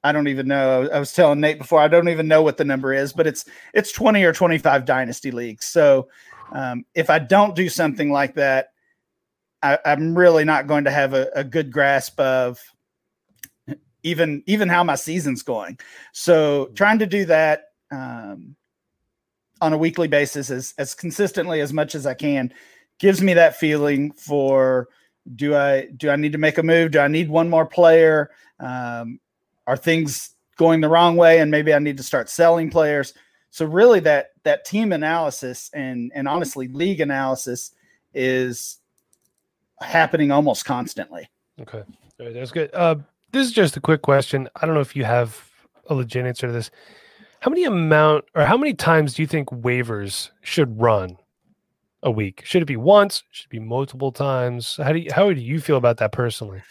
I 0.04 0.12
don't 0.12 0.28
even 0.28 0.46
know. 0.46 0.86
I 0.92 0.98
was 0.98 1.14
telling 1.14 1.40
Nate 1.40 1.58
before 1.58 1.80
I 1.80 1.88
don't 1.88 2.10
even 2.10 2.28
know 2.28 2.42
what 2.42 2.58
the 2.58 2.64
number 2.64 2.92
is, 2.92 3.12
but 3.12 3.26
it's 3.26 3.46
it's 3.72 3.90
20 3.90 4.22
or 4.22 4.34
25 4.34 4.84
dynasty 4.84 5.30
leagues. 5.30 5.64
So 5.64 6.08
um, 6.52 6.84
if 6.94 7.08
I 7.08 7.18
don't 7.18 7.56
do 7.56 7.70
something 7.70 8.12
like 8.12 8.34
that, 8.34 8.73
I, 9.64 9.78
am 9.92 10.16
really 10.16 10.44
not 10.44 10.66
going 10.66 10.84
to 10.84 10.90
have 10.90 11.14
a, 11.14 11.30
a, 11.34 11.42
good 11.42 11.72
grasp 11.72 12.20
of 12.20 12.60
even 14.02 14.42
even 14.46 14.68
how 14.68 14.84
my 14.84 14.94
season's 14.94 15.42
going. 15.42 15.78
So 16.12 16.66
trying 16.74 16.98
to 16.98 17.06
do 17.06 17.24
that 17.24 17.64
um, 17.90 18.56
on 19.60 19.72
a 19.72 19.78
weekly 19.78 20.06
basis 20.06 20.50
as 20.50 20.74
as 20.76 20.94
consistently 20.94 21.60
as 21.62 21.72
much 21.72 21.94
as 21.94 22.06
I 22.06 22.14
can 22.14 22.52
gives 22.98 23.22
me 23.22 23.34
that 23.34 23.56
feeling 23.56 24.12
for 24.12 24.88
do 25.34 25.56
I 25.56 25.88
do 25.96 26.10
I 26.10 26.16
need 26.16 26.32
to 26.32 26.38
make 26.38 26.58
a 26.58 26.62
move? 26.62 26.92
Do 26.92 27.00
I 27.00 27.08
need 27.08 27.30
one 27.30 27.48
more 27.48 27.66
player? 27.66 28.30
Um, 28.60 29.18
are 29.66 29.78
things 29.78 30.34
going 30.56 30.82
the 30.82 30.88
wrong 30.90 31.16
way 31.16 31.40
and 31.40 31.50
maybe 31.50 31.72
I 31.72 31.78
need 31.78 31.96
to 31.96 32.02
start 32.02 32.28
selling 32.28 32.70
players? 32.70 33.14
So 33.50 33.64
really 33.64 34.00
that 34.00 34.32
that 34.42 34.66
team 34.66 34.92
analysis 34.92 35.70
and 35.72 36.12
and 36.14 36.28
honestly 36.28 36.68
league 36.68 37.00
analysis 37.00 37.70
is 38.12 38.78
happening 39.80 40.30
almost 40.30 40.64
constantly. 40.64 41.28
Okay. 41.60 41.82
that's 42.18 42.52
good. 42.52 42.70
Uh, 42.74 42.96
this 43.32 43.46
is 43.46 43.52
just 43.52 43.76
a 43.76 43.80
quick 43.80 44.02
question. 44.02 44.48
I 44.56 44.66
don't 44.66 44.74
know 44.74 44.80
if 44.80 44.96
you 44.96 45.04
have 45.04 45.48
a 45.86 45.94
legit 45.94 46.26
answer 46.26 46.46
to 46.46 46.52
this. 46.52 46.70
How 47.40 47.50
many 47.50 47.64
amount 47.64 48.24
or 48.34 48.44
how 48.44 48.56
many 48.56 48.74
times 48.74 49.14
do 49.14 49.22
you 49.22 49.26
think 49.26 49.50
waivers 49.50 50.30
should 50.42 50.80
run 50.80 51.18
a 52.02 52.10
week? 52.10 52.42
Should 52.44 52.62
it 52.62 52.66
be 52.66 52.76
once? 52.76 53.22
Should 53.30 53.46
it 53.46 53.50
be 53.50 53.58
multiple 53.58 54.12
times? 54.12 54.78
How 54.82 54.92
do 54.92 54.98
you, 55.00 55.12
how 55.12 55.32
do 55.32 55.40
you 55.40 55.60
feel 55.60 55.76
about 55.76 55.98
that 55.98 56.12
personally? 56.12 56.62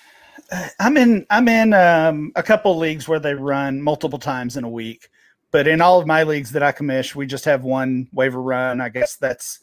I'm 0.79 0.97
in 0.97 1.25
I'm 1.29 1.47
in 1.47 1.73
um, 1.73 2.31
a 2.35 2.43
couple 2.43 2.77
leagues 2.77 3.07
where 3.07 3.19
they 3.19 3.33
run 3.33 3.81
multiple 3.81 4.19
times 4.19 4.57
in 4.57 4.63
a 4.63 4.69
week, 4.69 5.09
but 5.51 5.67
in 5.67 5.81
all 5.81 5.99
of 5.99 6.07
my 6.07 6.23
leagues 6.23 6.51
that 6.51 6.63
I 6.63 6.71
commish, 6.71 7.15
we 7.15 7.25
just 7.25 7.45
have 7.45 7.63
one 7.63 8.07
waiver 8.11 8.41
run. 8.41 8.81
I 8.81 8.89
guess 8.89 9.15
that's 9.15 9.59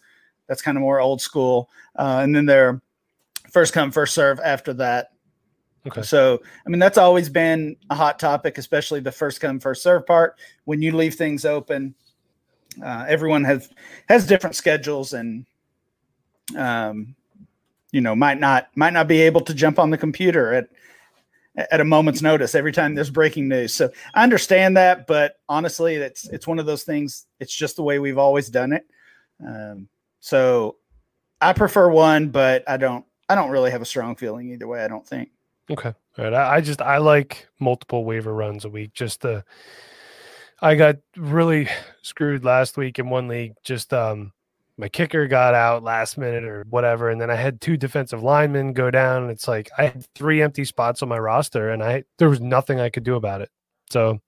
that's 0.46 0.62
kind 0.62 0.76
of 0.76 0.83
more 0.83 1.00
old 1.00 1.20
school, 1.20 1.70
uh, 1.96 2.20
and 2.22 2.35
then 2.35 2.46
they're 2.46 2.81
first 3.50 3.72
come 3.72 3.90
first 3.90 4.14
serve 4.14 4.40
after 4.40 4.72
that. 4.74 5.12
Okay. 5.86 6.02
So 6.02 6.40
I 6.66 6.68
mean 6.68 6.78
that's 6.78 6.98
always 6.98 7.28
been 7.28 7.76
a 7.88 7.94
hot 7.94 8.18
topic, 8.18 8.58
especially 8.58 9.00
the 9.00 9.12
first 9.12 9.40
come 9.40 9.60
first 9.60 9.82
serve 9.82 10.06
part. 10.06 10.36
When 10.64 10.82
you 10.82 10.96
leave 10.96 11.14
things 11.14 11.44
open, 11.44 11.94
uh, 12.84 13.06
everyone 13.08 13.44
has 13.44 13.70
has 14.08 14.26
different 14.26 14.56
schedules 14.56 15.12
and 15.12 15.46
um, 16.56 17.14
you 17.92 18.00
know 18.00 18.14
might 18.14 18.38
not 18.38 18.68
might 18.76 18.92
not 18.92 19.08
be 19.08 19.20
able 19.22 19.40
to 19.42 19.54
jump 19.54 19.78
on 19.78 19.90
the 19.90 19.98
computer 19.98 20.52
at 20.52 20.68
at 21.56 21.80
a 21.80 21.84
moment's 21.84 22.22
notice 22.22 22.54
every 22.54 22.72
time 22.72 22.94
there's 22.94 23.10
breaking 23.10 23.48
news. 23.48 23.74
So 23.74 23.90
I 24.14 24.22
understand 24.22 24.76
that, 24.76 25.06
but 25.06 25.36
honestly, 25.48 25.96
it's 25.96 26.28
it's 26.28 26.46
one 26.46 26.58
of 26.58 26.66
those 26.66 26.84
things. 26.84 27.26
It's 27.40 27.54
just 27.54 27.76
the 27.76 27.82
way 27.82 27.98
we've 27.98 28.18
always 28.18 28.48
done 28.48 28.72
it. 28.72 28.86
Um, 29.44 29.88
so 30.20 30.76
I 31.40 31.52
prefer 31.52 31.88
one, 31.88 32.28
but 32.28 32.62
I 32.68 32.76
don't 32.76 33.04
I 33.31 33.37
don't 33.37 33.51
really 33.51 33.71
have 33.71 33.81
a 33.81 33.85
strong 33.85 34.16
feeling 34.16 34.51
either 34.51 34.66
way. 34.66 34.85
I 34.85 34.88
don't 34.88 35.07
think. 35.07 35.31
Okay, 35.71 35.95
all 36.19 36.25
right. 36.25 36.35
I, 36.35 36.57
I 36.57 36.61
just 36.61 36.83
I 36.83 36.99
like 36.99 37.47
multiple 37.61 38.05
waiver 38.05 38.35
runs 38.35 38.64
a 38.64 38.69
week. 38.69 38.93
Just 38.93 39.21
the 39.21 39.45
I 40.61 40.75
got 40.75 40.97
really 41.16 41.69
screwed 42.03 42.45
last 42.45 42.77
week 42.77 42.99
in 42.99 43.09
one 43.09 43.29
league. 43.29 43.55
Just 43.62 43.95
um 43.95 44.33
my 44.77 44.88
kicker 44.88 45.29
got 45.29 45.55
out 45.55 45.85
last 45.85 46.19
minute 46.19 46.43
or 46.43 46.64
whatever, 46.71 47.09
and 47.09 47.21
then 47.21 47.31
I 47.31 47.37
had 47.37 47.61
two 47.61 47.77
defensive 47.77 48.21
linemen 48.21 48.73
go 48.73 48.90
down. 48.90 49.23
And 49.23 49.31
it's 49.31 49.47
like 49.47 49.71
I 49.79 49.85
had 49.85 50.12
three 50.16 50.43
empty 50.43 50.64
spots 50.64 51.01
on 51.01 51.09
my 51.09 51.19
roster, 51.19 51.71
and 51.71 51.85
I 51.85 52.03
there 52.19 52.31
was 52.31 52.40
nothing 52.40 52.81
I 52.81 52.90
could 52.90 53.05
do 53.05 53.14
about 53.14 53.43
it. 53.43 53.51
So 53.90 54.21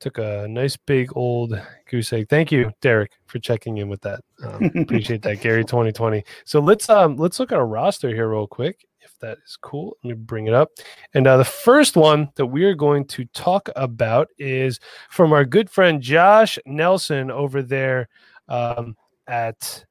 took 0.00 0.18
a 0.18 0.46
nice 0.48 0.76
big 0.76 1.16
old 1.16 1.60
goose 1.90 2.12
egg. 2.12 2.28
Thank 2.28 2.52
you, 2.52 2.70
Derek, 2.80 3.12
for 3.26 3.38
checking 3.38 3.78
in 3.78 3.88
with 3.88 4.00
that. 4.02 4.20
Um, 4.44 4.70
appreciate 4.76 5.22
that, 5.22 5.40
Gary. 5.40 5.64
Twenty 5.64 5.92
twenty. 5.92 6.24
So 6.44 6.60
let's 6.60 6.88
um 6.88 7.16
let's 7.16 7.40
look 7.40 7.52
at 7.52 7.58
a 7.58 7.64
roster 7.64 8.08
here 8.08 8.28
real 8.28 8.46
quick, 8.46 8.86
if 9.00 9.18
that 9.20 9.38
is 9.44 9.56
cool. 9.60 9.96
Let 10.02 10.10
me 10.10 10.14
bring 10.14 10.46
it 10.46 10.54
up. 10.54 10.70
And 11.14 11.26
uh, 11.26 11.38
the 11.38 11.44
first 11.44 11.96
one 11.96 12.28
that 12.36 12.46
we 12.46 12.64
are 12.64 12.74
going 12.74 13.06
to 13.06 13.24
talk 13.26 13.68
about 13.76 14.28
is 14.38 14.80
from 15.10 15.32
our 15.32 15.44
good 15.44 15.70
friend 15.70 16.00
Josh 16.00 16.58
Nelson 16.66 17.30
over 17.30 17.62
there. 17.62 18.08
Um, 18.48 18.96
at 19.26 19.84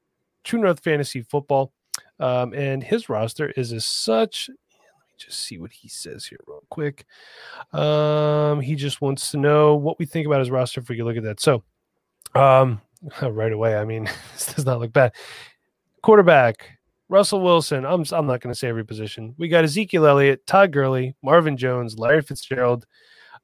True 0.44 0.60
North 0.60 0.82
Fantasy 0.82 1.22
Football. 1.22 1.72
Um, 2.20 2.54
and 2.54 2.84
his 2.84 3.10
roster 3.10 3.50
is 3.52 3.74
as 3.74 3.86
such. 3.86 4.50
Just 5.18 5.44
see 5.44 5.58
what 5.58 5.72
he 5.72 5.88
says 5.88 6.26
here, 6.26 6.40
real 6.48 6.64
quick. 6.70 7.06
Um, 7.74 8.60
he 8.62 8.76
just 8.76 9.02
wants 9.02 9.32
to 9.32 9.38
know 9.38 9.76
what 9.76 10.00
we 10.00 10.06
think 10.06 10.28
about 10.28 10.40
his 10.40 10.52
roster 10.52 10.82
if 10.82 10.90
we 10.90 10.96
can 10.96 11.06
look 11.06 11.18
at 11.18 11.24
that. 11.24 11.40
So, 11.40 11.64
um, 12.34 12.82
right 13.22 13.52
away, 13.52 13.76
I 13.78 13.86
mean, 13.86 14.06
this 14.34 14.54
does 14.54 14.66
not 14.66 14.80
look 14.80 14.94
bad. 14.94 15.14
Quarterback, 16.02 16.78
Russell 17.10 17.42
Wilson. 17.42 17.86
I'm, 17.86 18.04
I'm 18.12 18.28
not 18.28 18.42
going 18.42 18.54
to 18.54 18.56
say 18.56 18.68
every 18.68 18.86
position. 18.86 19.34
We 19.38 19.48
got 19.48 19.64
Ezekiel 19.64 20.06
Elliott, 20.06 20.46
Todd 20.46 20.72
Gurley, 20.72 21.16
Marvin 21.24 21.58
Jones, 21.58 21.98
Larry 21.98 22.22
Fitzgerald, 22.22 22.86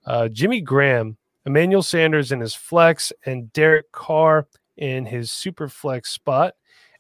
uh, 0.06 0.28
Jimmy 0.28 0.62
Graham, 0.62 1.18
Emmanuel 1.46 1.84
Sanders 1.84 2.32
in 2.32 2.40
his 2.40 2.54
flex, 2.54 3.12
and 3.26 3.52
Derek 3.54 3.92
Carr 3.92 4.48
in 4.78 5.06
his 5.06 5.32
super 5.32 5.68
flex 5.68 6.12
spot. 6.12 6.54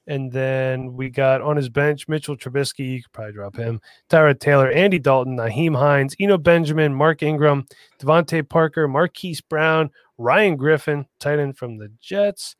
And 0.07 0.31
then 0.31 0.93
we 0.93 1.09
got 1.09 1.41
on 1.41 1.55
his 1.55 1.69
bench 1.69 2.07
Mitchell 2.07 2.35
Trubisky. 2.35 2.93
You 2.95 3.03
could 3.03 3.11
probably 3.11 3.33
drop 3.33 3.55
him. 3.55 3.79
Tyrod 4.09 4.39
Taylor, 4.39 4.71
Andy 4.71 4.99
Dalton, 4.99 5.37
Nyheim 5.37 5.77
Hines, 5.77 6.15
Eno 6.19 6.37
Benjamin, 6.37 6.93
Mark 6.93 7.21
Ingram, 7.21 7.65
DeVante 7.99 8.47
Parker, 8.47 8.87
Marquise 8.87 9.41
Brown, 9.41 9.91
Ryan 10.17 10.55
Griffin, 10.55 11.05
tight 11.19 11.39
end 11.39 11.57
from 11.57 11.77
the 11.77 11.91
Jets. 12.01 12.55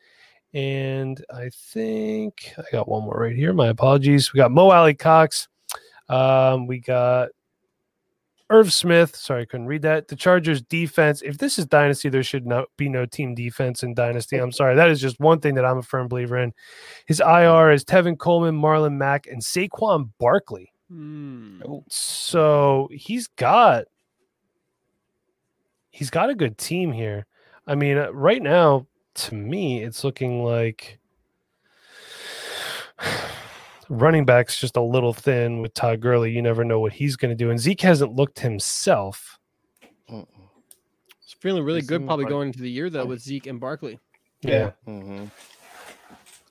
And 0.54 1.24
I 1.34 1.50
think 1.50 2.54
I 2.58 2.64
got 2.72 2.88
one 2.88 3.04
more 3.04 3.18
right 3.20 3.36
here. 3.36 3.54
My 3.54 3.70
apologies. 3.70 4.34
We 4.34 4.38
got 4.38 4.52
Mo 4.52 4.70
Alie-Cox. 4.70 5.48
Um, 6.10 6.68
we 6.68 6.80
got 6.80 7.30
Irv 8.52 8.74
Smith, 8.74 9.16
sorry, 9.16 9.44
I 9.44 9.46
couldn't 9.46 9.68
read 9.68 9.82
that. 9.84 10.10
The 10.10 10.16
Chargers 10.18 10.62
defense. 10.62 11.22
If 11.22 11.38
this 11.38 11.58
is 11.58 11.66
dynasty, 11.66 12.10
there 12.10 12.22
should 12.22 12.46
not 12.46 12.68
be 12.76 12.90
no 12.90 13.06
team 13.06 13.34
defense 13.34 13.82
in 13.82 13.94
dynasty. 13.94 14.38
I'm 14.38 14.52
sorry. 14.52 14.76
That 14.76 14.90
is 14.90 15.00
just 15.00 15.20
one 15.22 15.40
thing 15.40 15.56
that 15.56 15.64
I'm 15.64 15.78
a 15.78 15.84
firm 15.84 16.10
believer 16.10 16.38
in. 16.38 16.54
His 17.06 17.22
IR 17.22 17.72
is 17.72 17.86
Tevin 17.86 18.18
Coleman, 18.18 18.62
Marlon 18.62 18.98
Mack, 18.98 19.26
and 19.26 19.42
Saquon 19.42 20.10
Barkley. 20.20 20.74
Mm. 20.92 21.84
So 21.90 22.90
he's 22.92 23.28
got 23.28 23.86
he's 25.90 26.10
got 26.10 26.30
a 26.30 26.36
good 26.36 26.58
team 26.58 26.92
here. 26.92 27.26
I 27.66 27.76
mean, 27.76 27.98
uh, 27.98 28.12
right 28.12 28.42
now, 28.42 28.86
to 29.14 29.36
me, 29.36 29.82
it's 29.82 30.04
looking 30.04 30.44
like 30.44 31.00
running 33.92 34.26
back's 34.26 34.60
just 34.60 34.78
a 34.78 34.82
little 34.82 35.14
thin 35.14 35.62
with 35.62 35.74
Todd 35.74 36.00
Gurley. 36.00 36.32
You 36.32 36.42
never 36.42 36.64
know 36.64 36.80
what 36.80 36.94
he's 36.94 37.16
going 37.16 37.30
to 37.30 37.36
do. 37.36 37.50
And 37.52 37.60
Zeke 37.60 37.82
hasn't 37.82 38.14
looked 38.14 38.40
himself. 38.40 39.38
It's 40.10 41.34
feeling 41.40 41.64
really 41.64 41.82
good, 41.82 42.06
probably 42.06 42.26
like, 42.26 42.32
going 42.32 42.48
into 42.48 42.62
the 42.62 42.70
year 42.70 42.90
though 42.90 43.06
with 43.06 43.22
Zeke 43.22 43.48
and 43.48 43.60
Barkley. 43.60 44.00
Yeah. 44.42 44.72
Mm-hmm. 44.88 45.26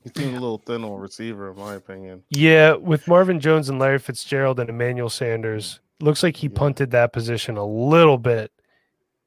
He 0.05 0.11
seemed 0.17 0.37
a 0.37 0.41
little 0.41 0.59
thin 0.59 0.83
on 0.85 0.99
receiver, 0.99 1.51
in 1.51 1.59
my 1.59 1.75
opinion. 1.75 2.23
Yeah, 2.31 2.75
with 2.75 3.07
Marvin 3.07 3.39
Jones 3.41 3.69
and 3.69 3.79
Larry 3.79 3.99
Fitzgerald 3.99 4.59
and 4.59 4.71
Emmanuel 4.71 5.11
Sanders, 5.11 5.81
looks 6.01 6.23
like 6.23 6.37
he 6.37 6.47
Yeah. 6.47 6.55
punted 6.57 6.91
that 6.93 7.13
position 7.13 7.57
a 7.59 7.67
little 7.67 8.17
bit. 8.17 8.51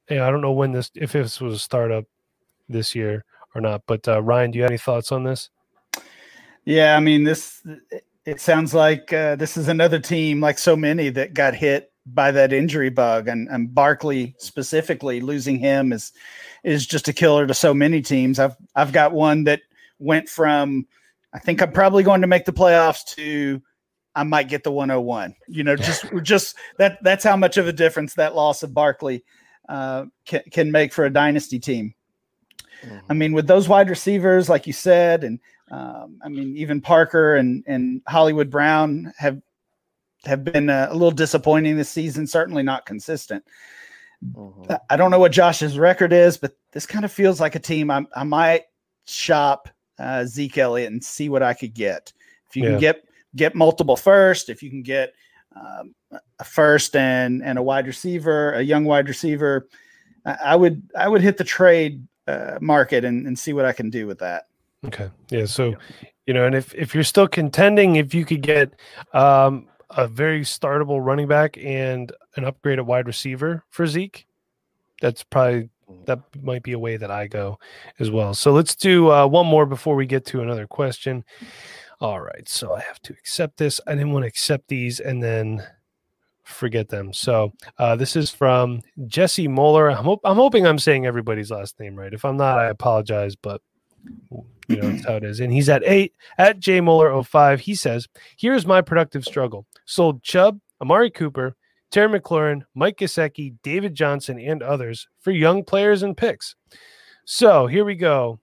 Yeah, 0.10 0.28
I 0.28 0.32
don't 0.32 0.42
know 0.42 0.52
when 0.52 0.72
this 0.72 0.90
if 0.96 1.12
this 1.12 1.40
was 1.40 1.54
a 1.54 1.60
startup 1.60 2.06
this 2.68 2.96
year 2.96 3.24
or 3.54 3.62
not. 3.62 3.84
But 3.86 4.08
uh, 4.08 4.22
Ryan, 4.22 4.52
do 4.52 4.58
you 4.58 4.64
have 4.64 4.72
any 4.72 4.80
thoughts 4.80 5.12
on 5.12 5.24
this? 5.24 5.50
Yeah, 6.66 6.96
I 6.96 7.00
mean 7.00 7.24
this. 7.24 7.66
It 8.26 8.40
sounds 8.40 8.74
like 8.74 9.12
uh, 9.12 9.36
this 9.36 9.58
is 9.58 9.68
another 9.68 10.00
team, 10.00 10.40
like 10.40 10.58
so 10.58 10.76
many, 10.76 11.10
that 11.10 11.34
got 11.34 11.56
hit 11.56 11.92
by 12.06 12.32
that 12.32 12.54
injury 12.54 12.90
bug, 12.90 13.28
and 13.28 13.50
and 13.50 13.74
Barkley 13.74 14.36
specifically 14.38 15.22
losing 15.22 15.60
him 15.60 15.92
is 15.92 16.14
is 16.64 16.86
just 16.86 17.08
a 17.08 17.14
killer 17.14 17.46
to 17.48 17.54
so 17.54 17.74
many 17.74 18.02
teams. 18.02 18.40
I've 18.40 18.56
I've 18.76 18.94
got 18.94 19.12
one 19.12 19.44
that 19.46 19.62
went 20.00 20.30
from 20.30 20.88
I 21.34 21.40
think 21.40 21.62
I'm 21.62 21.72
probably 21.72 22.04
going 22.04 22.22
to 22.22 22.28
make 22.28 22.46
the 22.46 22.54
playoffs 22.54 23.04
to 23.16 23.62
I 24.16 24.24
might 24.24 24.48
get 24.48 24.64
the 24.64 24.72
101. 24.72 25.36
You 25.48 25.64
know, 25.64 25.76
just 25.76 26.06
just 26.24 26.56
that 26.78 27.00
that's 27.04 27.24
how 27.24 27.36
much 27.36 27.58
of 27.58 27.68
a 27.68 27.74
difference 27.74 28.14
that 28.16 28.36
loss 28.36 28.64
of 28.64 28.74
Barkley 28.74 29.24
uh, 29.68 30.06
can 30.26 30.44
can 30.52 30.72
make 30.72 30.94
for 30.94 31.06
a 31.06 31.14
dynasty 31.14 31.60
team. 31.60 31.94
I 33.10 33.14
mean, 33.14 33.32
with 33.32 33.48
those 33.48 33.70
wide 33.70 33.90
receivers, 33.90 34.50
like 34.50 34.68
you 34.68 34.74
said, 34.74 35.24
and 35.24 35.40
um, 35.74 36.20
I 36.24 36.30
mean, 36.30 36.56
even 36.58 36.82
Parker 36.82 37.36
and 37.36 37.64
and 37.68 38.02
Hollywood 38.08 38.50
Brown 38.50 39.12
have 39.18 39.42
have 40.26 40.44
been 40.44 40.70
uh, 40.70 40.88
a 40.90 40.94
little 40.94 41.12
disappointing 41.12 41.76
this 41.78 41.90
season. 41.90 42.28
Certainly 42.28 42.64
not 42.64 42.86
consistent. 42.86 43.44
Mhm. 44.36 44.72
I- 44.72 44.80
I 44.92 44.96
don't 44.96 45.12
know 45.12 45.20
what 45.20 45.32
Josh's 45.34 45.78
record 45.78 46.14
is, 46.14 46.38
but 46.38 46.54
this 46.72 46.86
kind 46.86 47.04
of 47.06 47.12
feels 47.12 47.42
like 47.42 47.56
a 47.56 47.60
team 47.60 47.92
I, 47.92 48.06
I 48.16 48.24
might 48.24 48.64
shop 49.06 49.68
uh, 50.00 50.26
Zeke 50.26 50.58
Elliott 50.60 50.92
and 50.92 51.04
see 51.04 51.28
what 51.30 51.44
I 51.44 51.54
could 51.54 51.74
get. 51.74 52.14
If 52.50 52.56
you 52.56 52.64
Yeah. 52.64 52.70
can 52.72 52.80
get 52.80 53.06
get 53.36 53.56
multiple 53.56 53.96
first, 53.98 54.50
if 54.50 54.62
you 54.64 54.70
can 54.70 54.84
get 54.84 55.14
um, 55.56 55.94
a 56.40 56.44
first 56.44 56.96
and 56.96 57.44
and 57.44 57.58
a 57.60 57.64
wide 57.64 57.86
receiver, 57.88 58.54
a 58.54 58.62
young 58.62 58.86
wide 58.86 59.08
receiver, 59.08 59.68
I, 60.26 60.38
I 60.46 60.56
would 60.56 60.82
I 60.96 61.08
would 61.10 61.22
hit 61.22 61.38
the 61.38 61.44
trade 61.44 62.08
uh, 62.28 62.58
market 62.62 63.04
and, 63.04 63.28
and 63.28 63.38
see 63.38 63.52
what 63.54 63.66
I 63.66 63.74
can 63.74 63.90
do 63.90 64.08
with 64.08 64.20
that. 64.20 64.46
Okay. 64.86 65.10
Yeah. 65.30 65.46
So, 65.46 65.76
you 66.26 66.34
know, 66.34 66.46
and 66.46 66.56
if 66.56 66.74
if 66.76 66.94
you're 66.94 67.04
still 67.04 67.28
contending, 67.28 67.96
if 67.96 68.14
you 68.14 68.26
could 68.26 68.42
get 68.42 68.74
um, 69.14 69.68
a 69.92 70.08
very 70.08 70.42
startable 70.42 71.04
running 71.04 71.28
back 71.28 71.58
and 71.58 72.12
an 72.36 72.44
upgraded 72.44 72.86
wide 72.86 73.08
receiver 73.08 73.64
for 73.70 73.88
Zeke, 73.88 74.26
that's 75.02 75.24
probably 75.24 75.70
that 76.06 76.20
might 76.42 76.64
be 76.64 76.72
a 76.74 76.80
way 76.80 76.98
that 76.98 77.12
I 77.12 77.28
go 77.28 77.60
as 78.00 78.10
well. 78.10 78.34
So 78.34 78.52
let's 78.52 78.76
do 78.76 79.12
uh, 79.12 79.28
one 79.28 79.46
more 79.46 79.66
before 79.66 79.96
we 79.96 80.06
get 80.06 80.26
to 80.28 80.42
another 80.42 80.68
question. 80.68 81.24
All 82.00 82.22
right. 82.22 82.48
So 82.50 82.74
I 82.74 82.82
have 82.82 83.02
to 83.04 83.14
accept 83.14 83.58
this. 83.58 83.80
I 83.88 83.92
didn't 83.92 84.12
want 84.12 84.24
to 84.24 84.28
accept 84.28 84.68
these 84.68 85.00
and 85.00 85.22
then 85.22 85.66
forget 86.44 86.90
them. 86.90 87.14
So 87.14 87.54
uh, 87.78 87.96
this 87.96 88.16
is 88.16 88.30
from 88.30 88.82
Jesse 89.08 89.48
Moeller. 89.48 89.90
I'm, 89.90 90.04
hop- 90.04 90.26
I'm 90.26 90.36
hoping 90.36 90.66
I'm 90.66 90.80
saying 90.80 91.06
everybody's 91.06 91.52
last 91.52 91.80
name 91.80 91.96
right. 91.96 92.14
If 92.14 92.26
I'm 92.26 92.38
not, 92.38 92.60
I 92.60 92.66
apologize, 92.66 93.36
but 93.36 93.62
you 94.68 94.76
know, 94.78 94.92
that's 94.92 95.06
how 95.06 95.16
it 95.16 95.24
is. 95.24 95.40
And 95.40 95.52
he's 95.52 95.70
at 95.70 95.84
eight 95.86 96.14
at 96.38 96.60
J 96.60 96.82
Moeller 96.82 97.22
05. 97.24 97.60
He 97.62 97.76
says, 97.76 98.08
Here's 98.38 98.66
my 98.66 98.82
productive 98.82 99.24
struggle. 99.26 99.66
Sold 99.86 100.24
Chubb, 100.24 100.60
Amari 100.82 101.10
Cooper, 101.12 101.56
Terry 101.92 102.20
McLaurin, 102.20 102.64
Mike 102.74 102.98
Gesicki, 102.98 103.56
David 103.64 103.94
Johnson, 103.96 104.40
and 104.40 104.64
others 104.64 105.08
for 105.20 105.32
young 105.32 105.64
players 105.64 106.04
and 106.04 106.18
picks. 106.18 106.56
So 107.26 107.68
here 107.68 107.86
we 107.86 107.96
go. 107.96 108.40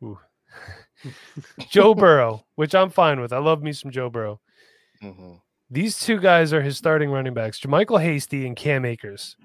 Joe 1.68 1.94
Burrow, 1.96 2.44
which 2.56 2.74
I'm 2.74 2.90
fine 2.90 3.20
with. 3.20 3.32
I 3.32 3.38
love 3.38 3.62
me 3.62 3.72
some 3.72 3.90
Joe 3.90 4.10
Burrow. 4.10 4.40
Mhm. 5.02 5.40
These 5.70 5.98
two 5.98 6.18
guys 6.20 6.52
are 6.52 6.60
his 6.60 6.76
starting 6.76 7.10
running 7.10 7.32
backs, 7.32 7.58
JaMycal 7.58 8.02
Hasty 8.02 8.46
and 8.46 8.54
Cam 8.54 8.84
Akers. 8.84 9.36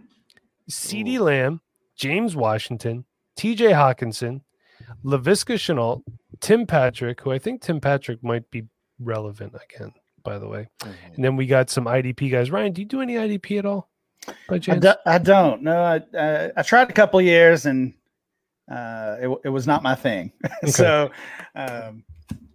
CeeDee 0.70 1.20
Lamb, 1.20 1.62
James 1.96 2.36
Washington, 2.36 3.06
TJ 3.38 3.72
Hockenson, 3.74 4.42
Laviska 5.04 5.56
Shenault, 5.56 6.04
Tim 6.40 6.66
Patrick, 6.66 7.22
who 7.22 7.32
I 7.32 7.40
think 7.40 7.62
Tim 7.62 7.80
Patrick 7.80 8.24
might 8.24 8.50
be 8.52 8.66
relevant 9.00 9.54
again, 9.64 9.94
by 10.24 10.38
the 10.40 10.48
way. 10.48 10.68
Mhm. 10.82 11.16
And 11.16 11.24
then 11.26 11.36
we 11.36 11.46
got 11.46 11.70
some 11.70 11.88
IDP 11.88 12.30
guys. 12.30 12.52
Ryan, 12.52 12.74
do 12.74 12.82
you 12.82 12.88
do 12.88 13.02
any 13.02 13.16
IDP 13.16 13.60
at 13.60 13.66
all? 13.66 13.90
By 14.50 14.56
I, 14.56 14.58
do, 14.58 14.94
I 15.06 15.18
don't. 15.20 15.62
No, 15.62 15.82
I, 15.82 16.18
uh, 16.18 16.50
I 16.58 16.62
tried 16.62 16.90
a 16.90 16.94
couple 16.94 17.22
years 17.22 17.66
and 17.66 17.94
uh, 18.70 19.18
it, 19.22 19.30
it 19.46 19.50
was 19.50 19.66
not 19.66 19.84
my 19.84 19.96
thing. 19.96 20.32
so 20.68 21.10
um, 21.56 22.04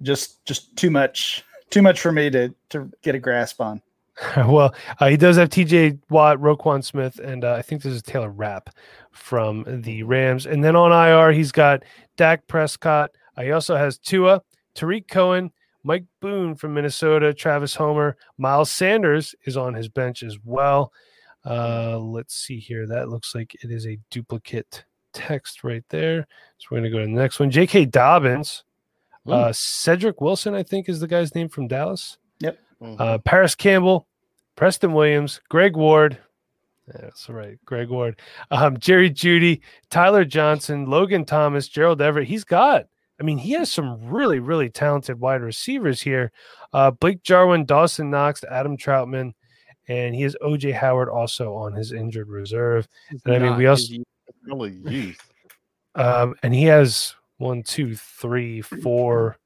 just 0.02 0.44
just 0.44 0.76
too 0.76 0.90
much 0.90 1.44
too 1.70 1.82
much 1.82 2.00
for 2.00 2.12
me 2.12 2.28
to 2.30 2.54
to 2.70 2.90
get 3.02 3.14
a 3.14 3.18
grasp 3.18 3.60
on. 3.60 3.80
well, 4.36 4.74
uh, 4.98 5.08
he 5.08 5.16
does 5.16 5.36
have 5.36 5.48
TJ 5.48 5.98
Watt, 6.10 6.38
Roquan 6.38 6.84
Smith, 6.84 7.18
and 7.18 7.44
uh, 7.44 7.54
I 7.54 7.62
think 7.62 7.82
this 7.82 7.92
is 7.92 8.02
Taylor 8.02 8.30
Rapp 8.30 8.70
from 9.10 9.64
the 9.82 10.02
Rams. 10.02 10.46
And 10.46 10.62
then 10.62 10.76
on 10.76 10.92
IR, 10.92 11.32
he's 11.32 11.52
got 11.52 11.82
Dak 12.16 12.46
Prescott. 12.46 13.10
Uh, 13.36 13.42
he 13.42 13.52
also 13.52 13.76
has 13.76 13.98
Tua, 13.98 14.42
Tarik 14.74 15.08
Cohen, 15.08 15.50
Mike 15.82 16.04
Boone 16.20 16.54
from 16.54 16.74
Minnesota, 16.74 17.32
Travis 17.32 17.74
Homer, 17.74 18.16
Miles 18.38 18.70
Sanders 18.70 19.34
is 19.44 19.56
on 19.56 19.74
his 19.74 19.88
bench 19.88 20.22
as 20.22 20.38
well. 20.44 20.92
Uh, 21.44 21.98
let's 21.98 22.34
see 22.34 22.58
here. 22.58 22.86
That 22.86 23.08
looks 23.08 23.34
like 23.34 23.56
it 23.62 23.70
is 23.70 23.86
a 23.86 23.98
duplicate 24.10 24.84
text 25.12 25.64
right 25.64 25.84
there. 25.88 26.26
So 26.58 26.68
we're 26.70 26.80
going 26.80 26.84
to 26.84 26.96
go 26.96 27.00
to 27.00 27.06
the 27.06 27.20
next 27.20 27.40
one. 27.40 27.50
J.K. 27.50 27.86
Dobbins, 27.86 28.62
uh, 29.26 29.52
Cedric 29.52 30.20
Wilson, 30.20 30.54
I 30.54 30.62
think 30.62 30.88
is 30.88 31.00
the 31.00 31.08
guy's 31.08 31.34
name 31.34 31.48
from 31.48 31.66
Dallas 31.66 32.18
Mhm. 32.82 33.00
uh, 33.00 33.18
Parris 33.18 33.54
Campbell, 33.54 34.06
Preston 34.56 34.92
Williams, 34.92 35.40
Greg 35.48 35.76
Ward. 35.76 36.18
Yeah, 36.88 37.00
That's 37.02 37.28
right, 37.28 37.58
Greg 37.64 37.88
Ward, 37.90 38.20
um, 38.50 38.76
Jerry 38.78 39.08
Jeudy, 39.10 39.60
Tyler 39.88 40.24
Johnson, 40.24 40.86
Logan 40.86 41.24
Thomas, 41.24 41.68
Gerald 41.68 42.02
Everett. 42.02 42.26
He's 42.26 42.42
got, 42.44 42.86
I 43.20 43.22
mean, 43.22 43.38
he 43.38 43.52
has 43.52 43.72
some 43.72 44.04
really, 44.10 44.40
really 44.40 44.68
talented 44.68 45.20
wide 45.20 45.42
receivers 45.42 46.02
here. 46.02 46.32
Uh, 46.72 46.90
Blake 46.90 47.22
Jarwin, 47.22 47.64
Dawson 47.66 48.10
Knox, 48.10 48.42
Adam 48.44 48.76
Trautman, 48.76 49.32
and 49.86 50.14
he 50.14 50.22
has 50.22 50.34
OJ 50.42 50.72
Howard 50.72 51.08
also 51.08 51.54
on 51.54 51.72
his 51.72 51.92
injured 51.92 52.28
reserve. 52.28 52.88
And 53.24 53.34
I 53.34 53.38
mean, 53.38 53.56
we 53.56 53.66
also- 53.66 53.92
year. 53.94 54.04
Really 54.44 54.72
youth. 54.72 55.30
Um, 55.94 56.34
and 56.42 56.52
he 56.52 56.64
has 56.64 57.14
one, 57.36 57.62
two, 57.62 57.94
three, 57.94 58.60
four, 58.60 59.36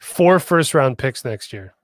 four 0.00 0.40
first 0.40 0.74
round 0.74 0.98
picks 0.98 1.24
next 1.24 1.52
year. 1.52 1.74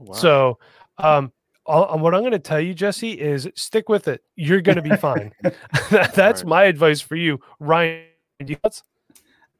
Oh, 0.00 0.04
wow. 0.04 0.12
So, 0.14 0.58
um, 0.98 1.32
all, 1.66 1.98
what 1.98 2.14
I'm 2.14 2.20
going 2.22 2.32
to 2.32 2.38
tell 2.38 2.60
you, 2.60 2.72
Jesse, 2.74 3.12
is 3.12 3.48
stick 3.54 3.88
with 3.88 4.08
it. 4.08 4.22
You're 4.36 4.60
going 4.62 4.76
to 4.76 4.82
be 4.82 4.96
fine. 4.96 5.32
That's 5.90 6.42
Right. 6.42 6.46
my 6.46 6.64
advice 6.64 7.00
for 7.00 7.16
you, 7.16 7.40
Ryan. 7.60 8.04
do 8.44 8.52
you- 8.54 8.70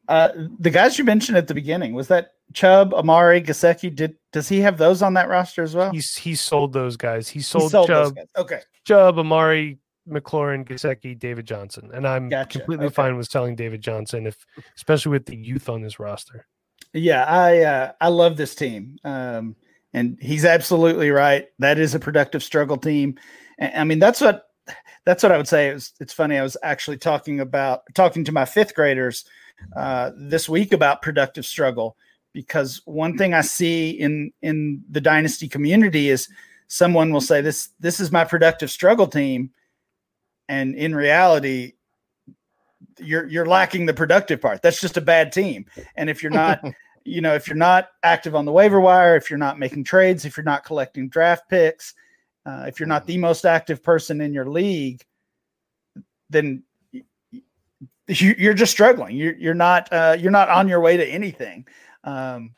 Uh, 0.09 0.31
the 0.59 0.71
guys 0.71 0.99
you 0.99 1.05
mentioned 1.05 1.37
at 1.37 1.49
the 1.49 1.55
beginning 1.55 1.93
was 1.93 2.09
that 2.09 2.33
Chubb, 2.55 2.95
Amari, 2.95 3.43
Gesicki. 3.43 3.95
Did 3.95 4.17
does 4.33 4.49
he 4.49 4.61
have 4.61 4.79
those 4.79 5.03
on 5.03 5.13
that 5.15 5.29
roster 5.29 5.63
as 5.63 5.75
well? 5.75 5.91
He's 5.93 6.17
he 6.17 6.35
sold 6.35 6.73
those 6.73 6.97
guys. 6.97 7.29
He 7.29 7.41
He 7.41 7.43
sold, 7.43 7.73
those 7.73 7.87
Chubb. 7.87 8.17
Okay, 8.39 8.61
Chubb, 8.87 9.19
Amari, 9.19 9.79
McLaurin, 10.09 10.65
Gesicki, 10.67 11.19
David 11.19 11.45
Johnson, 11.47 11.91
and 11.93 12.09
I'm 12.09 12.31
Gotcha. 12.31 12.59
completely 12.61 12.87
Okay. 12.87 12.95
fine 12.95 13.19
with 13.19 13.29
selling 13.29 13.55
David 13.55 13.83
Johnson, 13.83 14.27
if 14.27 14.47
especially 14.77 15.11
with 15.11 15.27
the 15.27 15.37
youth 15.37 15.69
on 15.69 15.83
this 15.83 16.01
roster. 16.01 16.47
yeah, 16.95 17.25
I 17.27 17.59
uh, 17.65 17.93
I 18.01 18.09
love 18.09 18.39
this 18.39 18.55
team, 18.55 18.97
um, 19.05 19.57
and 19.99 20.17
he's 20.21 20.45
absolutely 20.45 21.11
right. 21.11 21.49
That 21.59 21.79
is 21.79 21.95
a 21.95 21.99
productive 21.99 22.43
struggle 22.43 22.77
team. 22.77 23.19
I 23.61 23.83
mean, 23.83 23.99
that's 23.99 24.21
what 24.21 24.45
that's 25.05 25.23
what 25.25 25.33
I 25.33 25.37
would 25.37 25.49
say. 25.49 25.69
It's 25.69 25.93
it's 25.99 26.13
funny. 26.13 26.39
I 26.39 26.43
was 26.43 26.57
actually 26.63 26.99
talking 26.99 27.41
about 27.41 27.83
talking 27.95 28.25
to 28.25 28.33
my 28.33 28.45
fifth 28.45 28.75
graders 28.75 29.25
uh, 29.77 30.13
this 30.17 30.49
week 30.49 30.73
about 30.73 31.03
productive 31.03 31.45
struggle 31.45 31.97
because 32.33 32.81
one 32.85 33.19
thing 33.19 33.35
I 33.35 33.41
see 33.41 33.91
in 33.91 34.33
in 34.41 34.85
the 34.89 35.01
dynasty 35.01 35.49
community 35.49 36.11
is 36.11 36.29
someone 36.69 37.13
will 37.13 37.21
say 37.21 37.41
this 37.41 37.71
this 37.81 37.99
is 37.99 38.13
my 38.13 38.25
productive 38.25 38.71
struggle 38.71 39.09
team, 39.09 39.51
and 40.49 40.77
in 40.77 40.95
reality, 40.95 41.73
you're 43.01 43.27
you're 43.27 43.47
lacking 43.47 43.87
the 43.87 43.95
productive 43.95 44.41
part. 44.41 44.63
That's 44.63 44.81
just 44.81 44.97
a 44.97 45.01
bad 45.01 45.33
team. 45.33 45.67
And 45.97 46.09
if 46.09 46.23
you're 46.23 46.31
not, 46.31 46.63
you 47.09 47.21
know, 47.21 47.35
if 47.35 47.49
you're 47.49 47.57
not 47.57 47.89
active 48.03 48.35
on 48.35 48.45
the 48.45 48.53
waiver 48.53 48.81
wire, 48.81 49.17
if 49.17 49.31
you're 49.31 49.39
not 49.39 49.59
making 49.59 49.85
trades, 49.85 50.25
if 50.25 50.37
you're 50.37 50.45
not 50.45 50.65
collecting 50.65 51.09
draft 51.09 51.49
picks, 51.49 51.95
uh, 52.47 52.65
if 52.69 52.79
you're 52.79 52.87
not 52.87 53.07
the 53.07 53.19
most 53.19 53.45
active 53.45 53.83
person 53.83 54.21
in 54.21 54.33
your 54.33 54.49
league, 54.49 55.05
then 56.31 56.63
you, 56.93 58.35
you're 58.39 58.55
just 58.55 58.73
struggling. 58.73 59.17
You're 59.17 59.37
you're 59.37 59.55
not 59.55 59.93
uh, 59.93 60.17
you're 60.19 60.31
not 60.31 60.49
on 60.49 60.69
your 60.69 60.81
way 60.81 60.97
to 60.97 61.07
anything. 61.07 61.67
Um, 62.05 62.55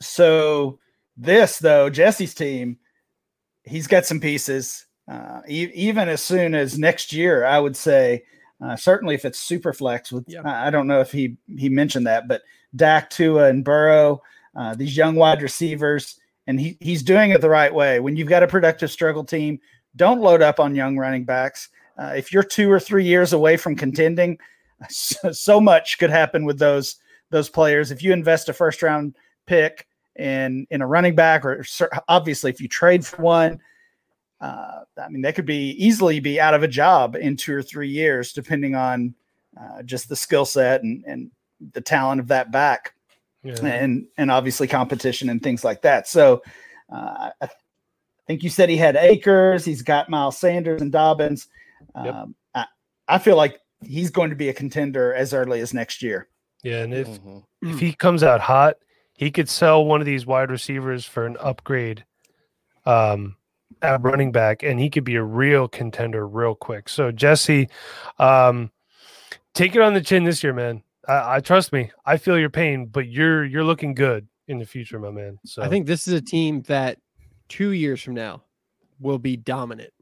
so 0.00 0.78
this 1.16 1.58
though, 1.58 1.88
Jesse's 1.90 2.34
team, 2.34 2.78
he's 3.64 3.86
got 3.86 4.06
some 4.06 4.20
pieces. 4.20 4.86
Uh, 5.08 5.40
e- 5.48 5.70
even 5.74 6.08
as 6.08 6.20
soon 6.20 6.54
as 6.54 6.78
next 6.78 7.12
year, 7.12 7.44
I 7.44 7.58
would 7.58 7.76
say 7.76 8.24
Uh, 8.58 8.74
certainly, 8.74 9.14
if 9.14 9.24
it's 9.24 9.38
super 9.38 9.72
flex, 9.72 10.10
with 10.10 10.24
Yeah. 10.26 10.40
I 10.42 10.68
I 10.68 10.70
don't 10.70 10.86
know 10.86 11.00
if 11.00 11.12
he 11.12 11.36
he 11.58 11.68
mentioned 11.68 12.06
that, 12.06 12.26
but 12.26 12.40
Dak, 12.74 13.10
Tua, 13.10 13.48
and 13.48 13.64
Burrow, 13.64 14.22
uh, 14.54 14.74
these 14.74 14.96
young 14.96 15.16
wide 15.16 15.42
receivers, 15.42 16.18
and 16.46 16.58
he 16.60 16.76
he's 16.80 17.02
doing 17.02 17.30
it 17.30 17.40
the 17.40 17.50
right 17.50 17.72
way. 17.72 18.00
When 18.00 18.16
you've 18.16 18.28
got 18.28 18.42
a 18.42 18.48
productive 18.48 18.90
struggle 18.90 19.24
team, 19.24 19.60
don't 19.96 20.20
load 20.20 20.42
up 20.42 20.60
on 20.60 20.74
young 20.74 20.96
running 20.96 21.24
backs. 21.24 21.68
Uh, 21.98 22.12
if 22.16 22.32
you're 22.32 22.42
two 22.42 22.70
or 22.70 22.80
three 22.80 23.04
years 23.04 23.32
away 23.32 23.56
from 23.56 23.74
contending, 23.74 24.38
so, 24.88 25.32
so 25.32 25.60
much 25.60 25.98
could 25.98 26.10
happen 26.10 26.44
with 26.44 26.58
those 26.58 26.96
those 27.30 27.48
players. 27.48 27.90
If 27.90 28.02
you 28.02 28.12
invest 28.12 28.48
a 28.48 28.52
first 28.52 28.82
round 28.82 29.16
pick 29.46 29.86
in 30.16 30.66
in 30.70 30.82
a 30.82 30.86
running 30.86 31.14
back, 31.14 31.44
or 31.44 31.64
obviously 32.08 32.50
if 32.50 32.60
you 32.60 32.68
trade 32.68 33.04
for 33.04 33.22
one, 33.22 33.60
uh, 34.40 34.80
I 35.02 35.08
mean 35.08 35.22
they 35.22 35.32
could 35.32 35.46
be 35.46 35.70
easily 35.72 36.20
be 36.20 36.40
out 36.40 36.54
of 36.54 36.62
a 36.62 36.68
job 36.68 37.16
in 37.16 37.36
two 37.36 37.54
or 37.54 37.62
three 37.62 37.88
years, 37.88 38.32
depending 38.32 38.74
on 38.74 39.14
uh, 39.58 39.82
just 39.82 40.08
the 40.08 40.16
skill 40.16 40.44
set 40.44 40.82
and 40.82 41.04
and 41.06 41.30
the 41.72 41.80
talent 41.80 42.20
of 42.20 42.28
that 42.28 42.50
back 42.50 42.94
Yeah. 43.42 43.54
and 43.64 44.06
and 44.18 44.30
obviously 44.30 44.66
competition 44.66 45.28
and 45.30 45.42
things 45.42 45.64
like 45.64 45.82
that. 45.82 46.08
So 46.08 46.42
uh, 46.92 47.30
I 47.40 47.46
th- 47.46 47.58
think 48.26 48.42
you 48.42 48.50
said 48.50 48.68
he 48.68 48.76
had 48.76 48.96
Akers. 48.96 49.64
He's 49.64 49.82
got 49.82 50.08
Miles 50.10 50.36
Sanders 50.38 50.82
and 50.82 50.92
Dobbins. 50.92 51.48
Yep. 51.94 52.14
Um, 52.14 52.34
I, 52.54 52.66
I 53.08 53.18
feel 53.18 53.36
like 53.36 53.60
he's 53.84 54.10
going 54.10 54.30
to 54.30 54.36
be 54.36 54.48
a 54.48 54.54
contender 54.54 55.14
as 55.14 55.32
early 55.34 55.60
as 55.60 55.72
next 55.74 56.02
year. 56.02 56.28
Yeah, 56.62 56.82
and 56.82 56.92
if 56.94 57.06
Mhm. 57.08 57.44
if 57.62 57.78
he 57.78 57.92
comes 57.92 58.22
out 58.22 58.40
hot, 58.40 58.76
he 59.14 59.30
could 59.30 59.48
sell 59.48 59.84
one 59.84 60.00
of 60.00 60.06
these 60.06 60.26
wide 60.26 60.50
receivers 60.50 61.04
for 61.04 61.24
an 61.26 61.36
upgrade 61.40 62.04
um 62.84 63.36
at 63.82 64.00
running 64.02 64.30
back 64.32 64.62
and 64.62 64.78
he 64.80 64.88
could 64.88 65.04
be 65.04 65.16
a 65.16 65.22
real 65.22 65.68
contender 65.68 66.26
real 66.26 66.54
quick. 66.54 66.88
So 66.88 67.10
Jesse, 67.12 67.68
um 68.18 68.70
take 69.54 69.74
it 69.74 69.82
on 69.82 69.92
the 69.94 70.00
chin 70.00 70.24
this 70.24 70.42
year, 70.42 70.52
man. 70.52 70.82
I, 71.08 71.36
I 71.36 71.40
trust 71.40 71.72
me. 71.72 71.90
I 72.04 72.16
feel 72.16 72.38
your 72.38 72.50
pain, 72.50 72.86
but 72.86 73.06
you're 73.08 73.44
you're 73.44 73.64
looking 73.64 73.94
good 73.94 74.26
in 74.48 74.58
the 74.58 74.66
future, 74.66 74.98
my 74.98 75.10
man. 75.10 75.38
So 75.44 75.62
I 75.62 75.68
think 75.68 75.86
this 75.86 76.06
is 76.08 76.14
a 76.14 76.20
team 76.20 76.62
that 76.62 76.98
two 77.48 77.70
years 77.70 78.02
from 78.02 78.14
now 78.14 78.42
will 79.00 79.18
be 79.18 79.36
dominant. 79.36 79.92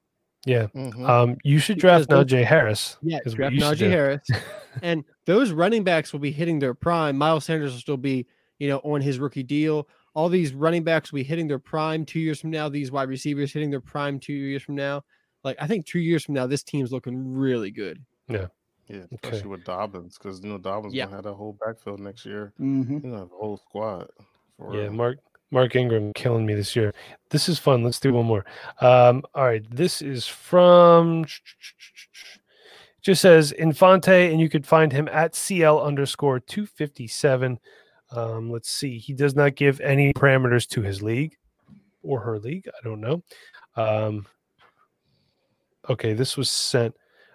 yeah. 0.47 0.67
Mhm. 0.75 1.09
Um 1.09 1.37
you 1.45 1.59
should 1.59 1.79
draft 1.79 2.09
those- 2.09 2.27
Najee 2.27 2.45
Harris. 2.45 2.97
Yeah, 3.03 3.19
draft 3.27 3.55
Najee. 3.57 3.89
Harris, 3.89 4.27
and 4.83 5.05
those 5.27 5.53
running 5.53 5.85
backs 5.85 6.13
will 6.13 6.21
be 6.21 6.31
hitting 6.33 6.59
their 6.59 6.75
prime. 6.75 7.17
Miles 7.17 7.45
Sanders 7.47 7.73
will 7.73 7.81
still 7.81 7.97
be, 7.97 8.27
you 8.59 8.69
know, 8.69 8.79
on 8.85 9.01
his 9.01 9.19
rookie 9.19 9.43
deal. 9.43 9.89
All 10.15 10.29
these 10.29 10.53
running 10.55 10.85
backs 10.85 11.11
will 11.11 11.17
be 11.19 11.25
hitting 11.25 11.49
their 11.49 11.59
prime 11.59 12.05
two 12.05 12.21
years 12.21 12.41
from 12.41 12.51
now. 12.51 12.69
These 12.69 12.93
wide 12.93 13.09
receivers 13.09 13.53
hitting 13.53 13.71
their 13.71 13.81
prime 13.81 14.21
two 14.21 14.33
years 14.35 14.63
from 14.63 14.75
now. 14.77 15.03
Like 15.43 15.57
I 15.61 15.67
think 15.67 15.87
two 15.87 15.99
years 15.99 16.25
from 16.25 16.35
now, 16.35 16.47
this 16.47 16.63
team's 16.63 16.93
looking 16.93 17.35
really 17.35 17.71
good. 17.71 18.05
Yeah, 18.29 18.47
Okay. 18.91 19.07
especially 19.23 19.49
with 19.49 19.65
Dobbins, 19.65 20.19
because 20.19 20.43
you 20.43 20.49
know 20.51 20.59
Dobbins 20.59 20.95
Yeah. 20.95 21.05
gonna 21.05 21.17
have 21.17 21.25
that 21.25 21.35
whole 21.35 21.57
backfield 21.65 22.01
next 22.01 22.27
year. 22.27 22.53
Mm-hmm. 22.61 22.95
You 22.95 23.01
gonna 23.01 23.19
have 23.19 23.33
a 23.33 23.37
whole 23.37 23.57
squad. 23.57 24.09
For 24.59 24.75
Yeah, 24.75 24.83
real. 24.83 24.93
Mark 24.93 25.19
Mark 25.51 25.77
Ingram 25.77 26.13
killing 26.15 26.45
me 26.47 26.55
this 26.55 26.75
year. 26.75 26.93
This 27.31 27.49
is 27.49 27.59
fun. 27.59 27.83
Let's 27.85 28.01
do 28.01 28.13
one 28.13 28.27
more. 28.27 28.45
Um, 28.81 29.23
all 29.35 29.45
right, 29.45 29.65
this 29.71 30.03
is 30.03 30.27
from 30.27 31.25
just 33.03 33.21
says 33.23 33.53
Infante, 33.53 34.31
and 34.33 34.41
you 34.41 34.49
could 34.49 34.67
find 34.67 34.93
him 34.93 35.09
at 35.09 35.35
CL 35.35 35.81
underscore 35.83 36.41
two 36.41 36.67
fifty 36.67 37.07
seven. 37.07 37.59
Um, 38.11 38.51
let's 38.51 38.71
see. 38.71 38.99
He 38.99 39.13
does 39.13 39.35
not 39.35 39.55
give 39.57 39.81
any 39.81 40.13
parameters 40.13 40.69
to 40.71 40.83
his 40.83 41.03
league 41.03 41.37
or 42.03 42.21
her 42.21 42.39
league. 42.39 42.69
I 42.69 42.87
don't 42.87 43.01
know. 43.01 43.23
Um, 43.77 44.27
okay, 45.89 46.13
this 46.13 46.37
was 46.37 46.51
sent. 46.51 46.95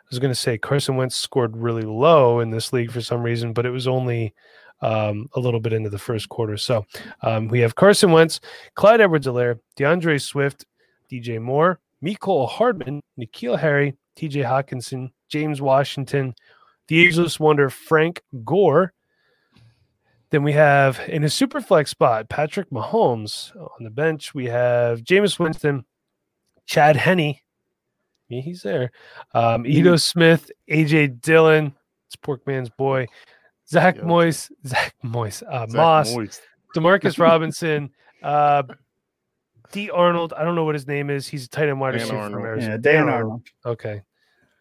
I 0.09 0.15
was 0.15 0.19
going 0.19 0.31
to 0.31 0.39
say 0.39 0.57
Carson 0.57 0.95
Wentz 0.95 1.15
scored 1.15 1.55
really 1.55 1.83
low 1.83 2.39
in 2.39 2.49
this 2.49 2.73
league 2.73 2.91
for 2.91 2.99
some 2.99 3.21
reason, 3.21 3.53
but 3.53 3.67
it 3.67 3.69
was 3.69 3.87
only 3.87 4.33
um, 4.81 5.29
a 5.35 5.39
little 5.39 5.59
bit 5.59 5.71
into 5.71 5.91
the 5.91 5.99
first 5.99 6.29
quarter. 6.29 6.57
So 6.57 6.83
um, 7.21 7.47
we 7.47 7.59
have 7.59 7.75
Carson 7.75 8.11
Wentz, 8.11 8.39
Clyde 8.73 9.01
Edwards-Helaire, 9.01 9.59
D'Andre 9.75 10.17
Swift, 10.17 10.65
DJ 11.11 11.39
Moore, 11.39 11.79
Mecole 12.03 12.49
Hardman, 12.49 13.01
N'Keal 13.19 13.59
Harry, 13.59 13.95
TJ 14.17 14.45
Hockenson, 14.45 15.11
James 15.29 15.61
Washington, 15.61 16.33
the 16.87 16.99
ageless 16.99 17.39
wonder 17.39 17.69
Frank 17.69 18.23
Gore. 18.43 18.93
Then 20.31 20.43
we 20.43 20.53
have 20.53 20.99
in 21.07 21.23
a 21.23 21.29
super 21.29 21.61
flex 21.61 21.91
spot 21.91 22.29
Patrick 22.29 22.69
Mahomes 22.71 23.55
on 23.55 23.83
the 23.83 23.89
bench. 23.91 24.33
We 24.33 24.45
have 24.45 25.01
Jameis 25.01 25.37
Winston, 25.37 25.85
Chad 26.65 26.95
Henne. 26.95 27.35
Yeah, 28.29 28.41
he's 28.41 28.61
there. 28.61 28.91
Um, 29.33 29.65
Ito 29.65 29.95
Smith, 29.97 30.51
AJ 30.71 31.21
Dillon, 31.21 31.73
it's 32.07 32.15
Porkman's 32.15 32.69
boy, 32.69 33.07
Zach 33.67 33.97
Yeah. 33.97 34.03
Moise, 34.03 34.51
Zach 34.67 34.93
Moise, 35.03 35.43
uh, 35.49 35.65
Zach 35.67 35.75
Moss, 35.75 36.13
Moist. 36.15 36.41
Demarcus 36.75 37.19
Robinson, 37.23 37.89
uh, 38.23 38.63
D 39.71 39.89
Arnold. 39.89 40.33
I 40.37 40.43
don't 40.43 40.55
know 40.55 40.63
what 40.63 40.75
his 40.75 40.87
name 40.87 41.09
is. 41.09 41.27
He's 41.27 41.45
a 41.45 41.49
tight 41.49 41.69
end 41.69 41.79
wide 41.79 41.91
Dan 41.91 42.01
receiver 42.01 42.15
from 42.17 42.23
Arnold. 42.33 42.45
Arizona. 42.45 42.73
Yeah, 42.73 42.77
Dan 42.77 43.09
Arnold. 43.09 43.41
Okay, 43.65 44.01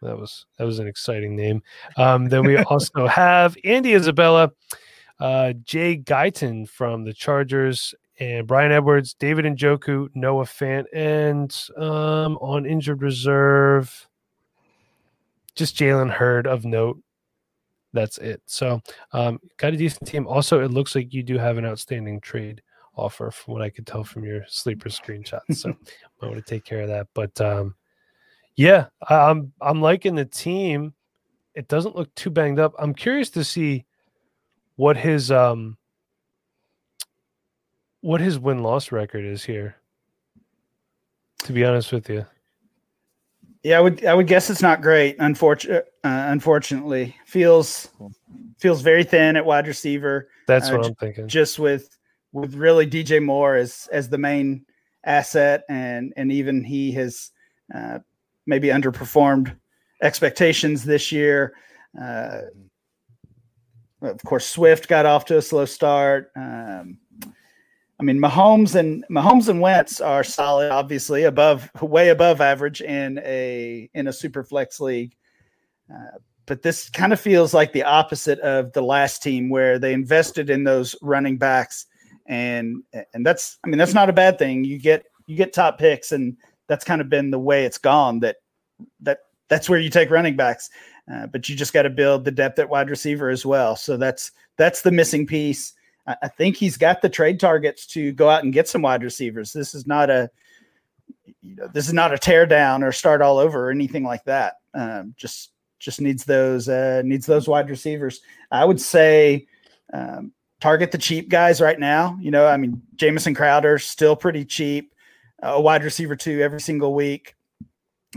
that 0.03 0.19
was 0.19 0.47
that 0.59 0.65
was 0.65 0.79
an 0.79 0.87
exciting 0.87 1.37
name. 1.37 1.63
Um, 1.97 2.27
then 2.29 2.45
we 2.45 2.57
also 2.59 3.07
have 3.09 3.57
Andy 3.65 3.95
Isabella, 3.95 4.51
uh, 5.21 5.53
Jay 5.65 5.97
Guyton 5.99 6.69
from 6.69 7.05
the 7.05 7.13
Chargers, 7.15 7.95
and 8.21 8.47
Bryan 8.47 8.73
Edwards, 8.73 9.15
David 9.15 9.45
Njoku, 9.45 10.09
Noah 10.15 10.45
Fant, 10.45 10.85
and 10.93 11.55
um, 11.77 12.37
on 12.39 12.67
injured 12.67 13.03
reserve, 13.03 14.09
just 15.55 15.77
Jalen 15.77 16.11
Hurd 16.11 16.47
of 16.47 16.65
note. 16.65 17.01
That's 17.93 18.19
it. 18.19 18.43
So, 18.47 18.83
um, 19.13 19.41
got 19.57 19.73
a 19.73 19.77
decent 19.77 20.07
team. 20.07 20.27
Also, 20.27 20.61
it 20.63 20.71
looks 20.71 20.95
like 20.95 21.15
you 21.15 21.23
do 21.23 21.39
have 21.39 21.57
an 21.57 21.65
outstanding 21.65 22.21
trade 22.21 22.61
offer, 22.95 23.31
from 23.31 23.55
what 23.55 23.63
I 23.63 23.71
could 23.71 23.87
tell 23.87 24.05
from 24.05 24.25
your 24.25 24.45
sleeper 24.47 24.91
screenshots. 24.91 25.55
So, 25.55 25.73
I 26.23 26.27
want 26.27 26.37
to 26.37 26.43
take 26.43 26.65
care 26.65 26.83
of 26.83 26.89
that. 26.89 27.07
But 27.15 27.41
um, 27.41 27.75
yeah, 28.57 28.89
I'm 29.09 29.53
I'm 29.61 29.81
liking 29.81 30.17
the 30.17 30.27
team. 30.27 30.93
It 31.55 31.67
doesn't 31.67 31.97
look 31.97 32.15
too 32.15 32.31
banged 32.31 32.59
up. 32.59 32.75
I'm 32.79 32.93
curious 32.93 33.31
to 33.31 33.43
see 33.43 33.87
what 34.77 34.97
his 34.97 35.31
um 35.31 35.78
what 38.01 38.21
his 38.21 38.39
win 38.39 38.63
loss 38.63 38.93
record 38.93 39.25
is 39.25 39.45
here. 39.45 39.77
To 41.45 41.53
be 41.53 41.65
honest 41.65 41.93
with 41.93 42.09
you, 42.11 42.27
Yeah, 43.63 43.79
I 43.79 43.81
would 43.81 44.05
I 44.05 44.15
would 44.15 44.27
guess 44.27 44.51
it's 44.51 44.63
not 44.63 44.83
great. 44.83 45.17
Unfortunate, 45.19 45.87
uh, 46.05 46.27
unfortunately, 46.29 47.17
feels 47.27 47.89
feels 48.59 48.83
very 48.83 49.05
thin 49.05 49.37
at 49.37 49.45
wide 49.45 49.67
receiver. 49.67 50.29
that's 50.47 50.69
Uh, 50.69 50.77
what 50.77 50.87
I'm 50.87 50.95
thinking. 50.97 51.29
Just 51.29 51.59
with 51.59 51.97
with 52.33 52.55
really 52.55 52.87
DJ 52.87 53.23
Moore 53.23 53.57
as 53.57 53.89
as 53.93 54.09
the 54.09 54.19
main 54.19 54.65
asset, 55.05 55.63
and 55.69 56.13
and 56.17 56.33
even 56.33 56.65
he 56.65 56.93
has 56.93 57.31
uh, 57.75 58.01
maybe 58.47 58.69
underperformed 58.69 59.57
expectations 60.03 60.85
this 60.85 61.13
year. 61.13 61.55
Uh, 62.01 62.41
of 64.03 64.23
course, 64.25 64.47
Swift 64.47 64.89
got 64.89 65.07
off 65.07 65.25
to 65.27 65.39
a 65.39 65.43
slow 65.43 65.65
start. 65.65 66.31
Um, 66.37 66.99
I 68.01 68.05
mean, 68.05 68.19
Mahomes 68.19 68.77
and 68.77 69.05
Mahomes 69.11 69.49
and 69.49 69.61
Wentz 69.61 70.01
are 70.01 70.23
solid, 70.23 70.71
obviously 70.71 71.25
above, 71.25 71.69
way 71.83 72.11
above 72.11 72.41
average 72.41 72.81
in 72.81 73.19
a 73.25 73.91
in 73.93 74.07
a 74.07 74.13
super 74.13 74.45
flex 74.45 74.79
league. 74.79 75.17
Uh, 75.93 76.19
but 76.47 76.63
this 76.63 76.89
kind 76.91 77.13
of 77.13 77.21
feels 77.21 77.53
like 77.53 77.73
the 77.73 77.83
opposite 77.83 78.39
of 78.41 78.73
the 78.73 78.83
last 78.83 79.23
team, 79.23 79.51
where 79.51 79.79
they 79.79 79.93
invested 79.93 80.49
in 80.49 80.65
those 80.65 80.95
running 81.03 81.39
backs, 81.39 81.87
and 82.27 82.83
and 83.13 83.27
that's, 83.27 83.59
I 83.65 83.69
mean, 83.69 83.79
that's 83.79 83.95
not 83.95 84.09
a 84.09 84.15
bad 84.15 84.39
thing. 84.39 84.65
You 84.65 84.79
get 84.79 85.05
you 85.27 85.37
get 85.37 85.53
top 85.53 85.79
picks, 85.79 86.13
and 86.13 86.37
that's 86.69 86.85
kind 86.85 87.01
of 87.01 87.11
been 87.11 87.31
the 87.31 87.39
way 87.39 87.65
it's 87.65 87.79
gone. 87.79 88.21
That 88.21 88.37
that 89.01 89.19
that's 89.49 89.69
where 89.69 89.81
you 89.81 89.91
take 89.91 90.11
running 90.11 90.37
backs, 90.37 90.71
uh, 91.13 91.27
but 91.27 91.49
you 91.49 91.57
just 91.57 91.73
got 91.73 91.83
to 91.83 91.91
build 91.91 92.25
the 92.25 92.31
depth 92.31 92.59
at 92.61 92.69
wide 92.69 92.91
receiver 92.91 93.29
as 93.29 93.45
well. 93.45 93.75
So 93.75 93.97
that's 93.97 94.31
that's 94.57 94.83
the 94.83 94.93
missing 94.93 95.27
piece. 95.27 95.75
I, 96.23 96.29
think 96.29 96.57
he's 96.57 96.77
got 96.77 97.03
the 97.03 97.09
trade 97.09 97.39
targets 97.39 97.87
to 97.89 98.13
go 98.13 98.29
out 98.29 98.45
and 98.45 98.53
get 98.53 98.69
some 98.69 98.83
wide 98.83 99.03
receivers. 99.03 99.53
This 99.53 99.75
is 99.75 99.87
not 99.87 100.11
a 100.11 100.31
you 101.43 101.57
know 101.57 101.69
this 101.69 101.87
is 101.87 101.93
not 101.93 102.15
a 102.15 102.19
tear 102.19 102.47
down 102.47 102.83
or 102.83 102.93
start 102.93 103.23
all 103.23 103.39
over 103.39 103.69
or 103.69 103.71
anything 103.71 104.05
like 104.05 104.25
that. 104.25 104.55
Um, 104.75 105.15
just 105.17 105.51
just 105.79 106.01
needs 106.01 106.25
those 106.25 106.69
uh, 106.69 107.03
needs 107.05 107.27
those 107.27 107.49
wide 107.49 107.71
receivers. 107.71 108.21
I 108.51 108.65
would 108.65 108.81
say 108.81 109.47
um, 109.93 110.33
target 110.61 110.93
the 110.93 110.99
cheap 110.99 111.29
guys 111.29 111.61
right 111.61 111.79
now. 111.79 112.17
You 112.21 112.31
know, 112.31 112.47
I 112.47 112.57
mean 112.57 112.83
Jamison 112.97 113.35
Crowder 113.35 113.79
still 113.79 114.17
pretty 114.17 114.45
cheap, 114.45 114.95
a 115.43 115.61
wide 115.61 115.85
receiver 115.85 116.17
too 116.17 116.41
every 116.41 116.61
single 116.61 116.95
week. 116.95 117.35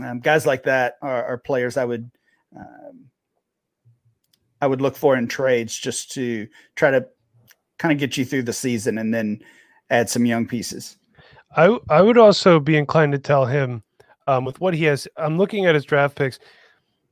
Um, 0.02 0.20
guys 0.20 0.46
like 0.46 0.62
that 0.64 0.96
are, 1.02 1.24
are 1.24 1.38
players 1.38 1.76
I 1.76 1.84
would 1.84 2.10
um, 2.56 3.10
I 4.60 4.66
would 4.66 4.80
look 4.80 4.96
for 4.96 5.16
in 5.16 5.26
trades 5.26 5.76
just 5.76 6.12
to 6.12 6.48
try 6.76 6.92
to 6.92 7.06
kind 7.82 7.92
of 7.92 7.98
get 7.98 8.16
you 8.16 8.24
through 8.24 8.44
the 8.44 8.52
season 8.52 8.96
and 8.96 9.12
then 9.12 9.42
add 9.90 10.08
some 10.08 10.24
young 10.24 10.46
pieces. 10.46 10.96
I 11.56 11.76
I 11.90 12.00
would 12.00 12.16
also 12.16 12.60
be 12.60 12.76
inclined 12.76 13.12
to 13.12 13.18
tell 13.18 13.44
him 13.44 13.82
um, 14.28 14.44
with 14.44 14.60
what 14.60 14.72
he 14.72 14.84
has. 14.84 15.08
I'm 15.16 15.36
looking 15.36 15.66
at 15.66 15.74
his 15.74 15.84
draft 15.84 16.14
picks. 16.14 16.38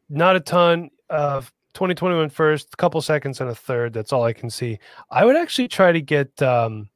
Not 0.09 0.37
a 0.37 0.41
ton. 0.41 0.91
of 1.11 1.53
2021 1.75 2.31
first, 2.31 2.77
couple 2.79 3.01
seconds 3.01 3.41
and 3.41 3.51
a 3.51 3.55
third. 3.55 3.93
That's 3.93 4.13
all 4.13 4.25
I 4.25 4.33
can 4.33 4.51
see. 4.51 4.79
I 5.11 5.25
would 5.25 5.37
actually 5.37 5.69
try 5.69 5.93
to 5.93 6.01
get 6.01 6.41
um 6.41 6.89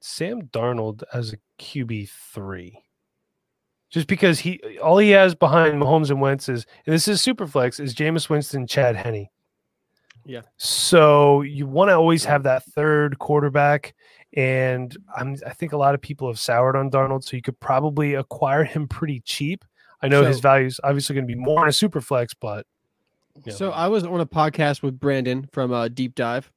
Sam 0.00 0.42
Darnold 0.42 1.02
as 1.12 1.32
a 1.32 1.38
QB 1.58 2.08
three. 2.32 2.82
Just 3.90 4.06
because 4.06 4.38
he 4.38 4.60
all 4.82 4.98
he 4.98 5.10
has 5.10 5.34
behind 5.34 5.80
Mahomes 5.80 6.10
and 6.10 6.20
Wentz 6.20 6.48
is, 6.48 6.66
and 6.86 6.94
this 6.94 7.08
is 7.08 7.20
super 7.20 7.46
flex, 7.46 7.80
is 7.80 7.94
Jameis 7.94 8.28
Winston, 8.28 8.66
Chad 8.66 8.96
Henne. 8.96 9.28
Yeah. 10.26 10.42
So 10.56 11.42
you 11.42 11.66
want 11.66 11.88
to 11.88 11.94
always 11.94 12.24
have 12.24 12.42
that 12.42 12.64
third 12.64 13.18
quarterback. 13.18 13.94
And 14.34 14.94
I'm 15.16 15.36
I 15.46 15.54
think 15.54 15.72
a 15.72 15.76
lot 15.76 15.94
of 15.94 16.00
people 16.02 16.28
have 16.28 16.38
soured 16.38 16.76
on 16.76 16.90
Darnold, 16.90 17.24
so 17.24 17.36
you 17.36 17.42
could 17.42 17.58
probably 17.60 18.14
acquire 18.14 18.64
him 18.64 18.88
pretty 18.88 19.20
cheap. 19.20 19.64
I 20.02 20.08
know 20.08 20.24
his 20.24 20.40
value 20.40 20.66
is 20.66 20.78
obviously 20.84 21.14
going 21.14 21.26
to 21.26 21.34
be 21.34 21.40
more 21.40 21.62
in 21.62 21.68
a 21.68 21.72
super 21.72 22.00
flex, 22.00 22.34
but 22.34 22.66
Yeah. 23.44 23.54
So 23.54 23.70
I 23.70 23.88
was 23.88 24.04
on 24.04 24.20
a 24.20 24.26
podcast 24.26 24.82
with 24.82 25.00
Brandon 25.00 25.48
from 25.52 25.72
uh, 25.72 25.88
Deep 25.88 26.14
Dive, 26.14 26.50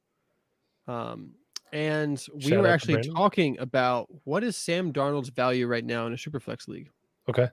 um, 0.88 1.32
and 1.72 2.22
we 2.34 2.42
Shout 2.42 2.58
were 2.58 2.66
actually 2.66 3.02
talking 3.02 3.58
about 3.60 4.08
what 4.24 4.44
is 4.44 4.56
Sam 4.56 4.92
Darnold's 4.92 5.30
value 5.30 5.66
right 5.66 5.84
now 5.84 6.06
in 6.06 6.12
a 6.12 6.16
Superflex 6.16 6.68
league. 6.68 6.90
Okay. 7.28 7.48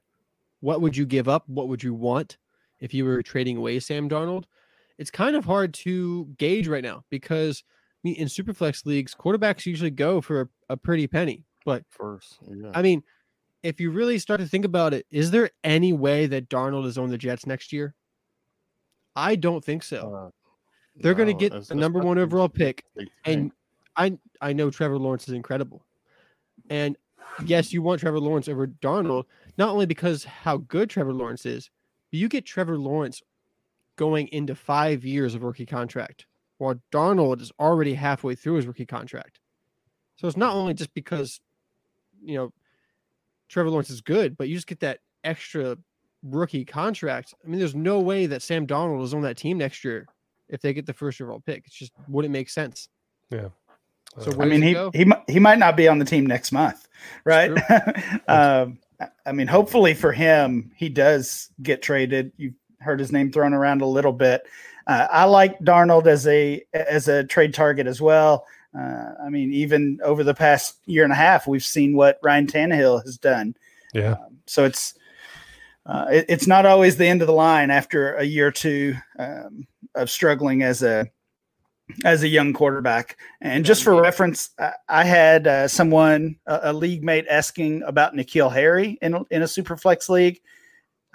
What 0.60 0.82
would 0.82 0.98
you 0.98 1.06
give 1.06 1.30
up? 1.30 1.44
What 1.48 1.68
would 1.68 1.84
you 1.84 1.94
want 1.94 2.38
if 2.80 2.94
you 2.94 3.06
were 3.06 3.22
trading 3.22 3.58
away 3.58 3.80
Sam 3.80 4.10
Darnold? 4.10 4.46
It's 4.98 5.12
kind 5.12 5.36
of 5.36 5.46
hard 5.46 5.74
to 5.76 6.26
gauge 6.38 6.68
right 6.68 6.84
now 6.84 7.04
because 7.10 7.64
I 7.68 8.10
mean, 8.10 8.16
in 8.16 8.28
Superflex 8.28 8.86
leagues, 8.86 9.16
quarterbacks 9.16 9.66
usually 9.66 9.92
go 9.92 10.22
for 10.22 10.42
a, 10.42 10.48
a 10.74 10.78
pretty 10.78 11.08
penny. 11.08 11.46
But 11.66 11.84
First, 11.90 12.40
yeah. 12.50 12.72
I 12.74 12.82
mean, 12.82 13.04
if 13.64 13.80
you 13.80 13.92
really 13.92 14.20
start 14.20 14.40
to 14.40 14.48
think 14.48 14.66
about 14.66 14.94
it, 14.94 15.06
is 15.12 15.32
there 15.32 15.50
any 15.64 15.94
way 15.94 16.26
that 16.28 16.50
Darnold 16.50 16.86
is 16.86 16.98
on 16.98 17.10
the 17.10 17.18
Jets 17.18 17.46
next 17.46 17.74
year? 17.74 17.94
I 19.16 19.36
don't 19.36 19.64
think 19.64 19.84
so. 19.84 20.14
Uh, 20.14 20.30
They're 20.96 21.16
going 21.16 21.28
to 21.28 21.34
get 21.34 21.68
the 21.68 21.76
number 21.76 22.00
one 22.00 22.18
overall 22.18 22.50
pick, 22.50 22.86
and 23.26 23.52
I 23.96 24.18
I 24.42 24.54
know 24.54 24.70
Trevor 24.70 24.98
Lawrence 24.98 25.28
is 25.28 25.34
incredible, 25.34 25.84
and 26.70 26.96
yes, 27.46 27.74
you 27.74 27.82
want 27.82 28.00
Trevor 28.00 28.20
Lawrence 28.20 28.48
over 28.48 28.68
Darnold 28.68 29.26
not 29.58 29.70
only 29.70 29.88
because 29.88 30.24
how 30.24 30.58
good 30.58 30.90
Trevor 30.90 31.14
Lawrence 31.14 31.46
is, 31.46 31.70
but 32.12 32.20
you 32.20 32.30
get 32.30 32.46
Trevor 32.46 32.78
Lawrence 32.78 33.22
going 33.98 34.28
into 34.30 34.56
five 34.56 35.04
years 35.04 35.36
of 35.36 35.44
rookie 35.44 35.66
contract, 35.66 36.26
while 36.58 36.76
Darnold 36.92 37.42
is 37.42 37.52
already 37.60 37.94
halfway 37.94 38.36
through 38.36 38.56
his 38.56 38.66
rookie 38.68 38.86
contract. 38.86 39.40
So 40.16 40.28
it's 40.28 40.38
not 40.38 40.56
only 40.56 40.74
just 40.74 40.94
because 40.94 41.42
you 42.24 42.36
know 42.36 42.54
Trevor 43.50 43.70
Lawrence 43.70 43.90
is 43.90 44.02
good, 44.02 44.38
but 44.38 44.48
you 44.48 44.56
just 44.56 44.68
get 44.68 44.80
that 44.80 45.00
extra 45.24 45.78
rookie 46.24 46.66
contract. 46.66 47.34
I 47.44 47.48
mean, 47.48 47.60
there's 47.60 47.76
no 47.76 48.00
way 48.00 48.26
that 48.28 48.42
Sam 48.42 48.66
Darnold 48.66 49.04
is 49.04 49.14
on 49.14 49.22
that 49.22 49.38
team 49.38 49.58
next 49.58 49.84
year 49.84 50.08
if 50.50 50.62
they 50.62 50.74
get 50.74 50.86
the 50.86 50.94
first 50.94 51.20
overall 51.22 51.42
pick. 51.42 51.66
It 51.68 51.74
just 51.74 51.92
wouldn't 52.08 52.32
make 52.32 52.50
sense. 52.50 52.90
Yeah. 53.30 53.50
So 54.20 54.32
I 54.42 54.46
mean, 54.46 54.62
he 54.62 54.74
go? 54.74 54.90
he 54.94 55.06
he 55.28 55.40
might 55.40 55.60
not 55.60 55.76
be 55.78 55.88
on 55.88 56.00
the 56.00 56.06
team 56.06 56.26
next 56.26 56.52
month, 56.52 56.88
right? 57.26 57.52
um, 58.28 58.80
I- 59.00 59.10
I 59.28 59.32
mean, 59.32 59.46
hopefully 59.46 59.94
for 59.94 60.12
him, 60.12 60.72
he 60.76 60.90
does 60.90 61.50
get 61.62 61.84
traded. 61.84 62.32
You've 62.36 62.56
heard 62.80 63.00
his 63.00 63.12
name 63.12 63.32
thrown 63.32 63.54
around 63.54 63.82
a 63.82 63.86
little 63.88 64.14
bit. 64.14 64.44
Uh, 64.86 65.08
I 65.12 65.26
like 65.26 65.60
Darnold 65.60 66.08
as 66.08 66.26
a 66.28 66.64
as 66.74 67.08
a 67.08 67.24
trade 67.24 67.54
target 67.54 67.88
as 67.88 68.02
well. 68.02 68.46
Uh, 68.78 69.12
I 69.26 69.30
mean, 69.30 69.52
even 69.54 70.00
over 70.04 70.24
the 70.24 70.34
past 70.34 70.78
year 70.86 71.04
and 71.04 71.12
a 71.12 71.16
half, 71.16 71.48
we've 71.48 71.64
seen 71.64 71.96
what 71.96 72.20
Ryan 72.24 72.48
Tannehill 72.48 73.04
has 73.04 73.18
done. 73.18 73.56
yeah. 73.94 74.12
Um, 74.14 74.38
so 74.46 74.64
it's 74.66 74.94
uh, 75.86 76.06
it- 76.12 76.26
it's 76.30 76.48
not 76.48 76.66
always 76.66 76.98
the 76.98 77.06
end 77.08 77.22
of 77.22 77.28
the 77.28 77.34
line 77.34 77.72
after 77.72 78.14
a 78.16 78.24
year 78.24 78.48
or 78.48 78.52
two 78.52 78.96
um, 79.20 79.66
of 79.96 80.10
struggling 80.10 80.62
as 80.64 80.84
a 80.84 81.08
as 82.04 82.22
a 82.24 82.28
young 82.28 82.52
quarterback. 82.54 83.18
And 83.42 83.64
just 83.66 83.84
for 83.84 84.00
reference, 84.02 84.50
I, 84.60 84.74
I 84.90 85.04
had 85.06 85.48
uh, 85.48 85.68
someone 85.70 86.36
a, 86.46 86.60
a 86.64 86.74
league 86.74 87.04
mate 87.04 87.26
asking 87.30 87.84
about 87.84 88.14
N'Keal 88.14 88.52
Harry 88.54 88.98
in 89.02 89.14
a, 89.14 89.24
in 89.32 89.42
a 89.42 89.48
super 89.48 89.78
flex 89.78 90.10
league. 90.10 90.40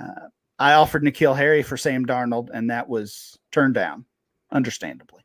Uh, 0.02 0.28
I 0.62 0.74
offered 0.74 1.02
N'Keal 1.02 1.36
Harry 1.36 1.64
for 1.64 1.76
Sam 1.76 2.06
Darnold, 2.06 2.48
and 2.54 2.70
that 2.70 2.88
was 2.88 3.36
turned 3.50 3.74
down, 3.74 4.04
understandably. 4.52 5.22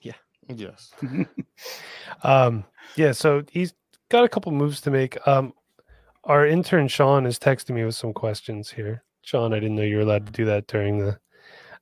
Yeah. 0.00 0.14
Yes. 0.48 0.90
Um, 2.24 2.64
yeah, 2.96 3.12
so 3.12 3.42
he's 3.50 3.72
got 4.08 4.24
a 4.24 4.28
couple 4.28 4.52
moves 4.52 4.80
to 4.82 4.90
make. 4.90 5.16
Um, 5.26 5.54
our 6.24 6.46
intern 6.46 6.88
Sean 6.88 7.26
is 7.26 7.38
texting 7.38 7.74
me 7.74 7.84
with 7.84 7.94
some 7.94 8.12
questions 8.12 8.70
here. 8.70 9.02
Sean, 9.22 9.52
I 9.52 9.60
didn't 9.60 9.76
know 9.76 9.82
you 9.82 9.96
were 9.96 10.02
allowed 10.02 10.26
to 10.26 10.32
do 10.32 10.44
that 10.44 10.66
during 10.66 10.98
the. 10.98 11.18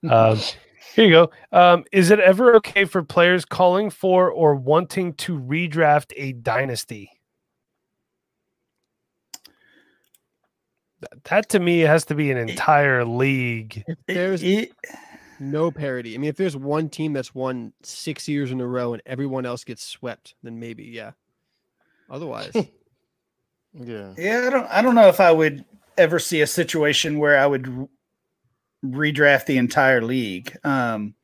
Um, 0.09 0.39
here 0.95 1.05
you 1.07 1.11
go. 1.11 1.31
Um, 1.53 1.85
is 1.93 2.11
it 2.11 2.21
ever 2.21 2.55
okay 2.57 2.85
for 2.85 3.03
players 3.03 3.45
calling 3.45 3.91
for 3.91 4.31
or 4.31 4.55
wanting 4.55 5.15
to 5.15 5.39
redraft 5.39 6.13
a 6.17 6.33
dynasty? 6.33 7.11
That, 11.01 11.25
that 11.25 11.49
to 11.51 11.61
me 11.61 11.81
has 11.81 12.05
to 12.07 12.15
be 12.15 12.31
an 12.31 12.37
entire 12.37 13.05
league. 13.05 13.85
If 13.87 13.99
there's 14.07 14.43
It- 14.43 14.73
no 15.39 15.71
parity, 15.71 16.15
I 16.15 16.19
mean, 16.19 16.29
if 16.29 16.37
there's 16.37 16.57
one 16.57 16.89
team 16.91 17.13
that's 17.15 17.35
won 17.35 17.73
six 17.83 18.29
years 18.29 18.51
in 18.51 18.61
a 18.61 18.67
row 18.67 18.93
and 18.93 19.03
everyone 19.07 19.47
else 19.47 19.65
gets 19.65 19.83
swept, 19.83 20.35
then 20.43 20.61
maybe, 20.61 20.85
yeah. 20.85 21.13
Otherwise, 22.11 22.53
Yeah. 23.73 24.15
Yeah, 24.19 24.45
I 24.47 24.51
don't. 24.51 24.67
I 24.67 24.83
don't 24.83 24.97
know 24.97 25.09
if 25.09 25.21
I 25.21 25.31
would 25.31 25.65
ever 25.97 26.19
see 26.19 26.41
a 26.41 26.47
situation 26.47 27.19
where 27.19 27.39
I 27.39 27.47
would 27.47 27.89
redraft 28.85 29.47
the 29.47 29.59
entire 29.59 30.03
league. 30.03 30.57
Um, 30.65 31.15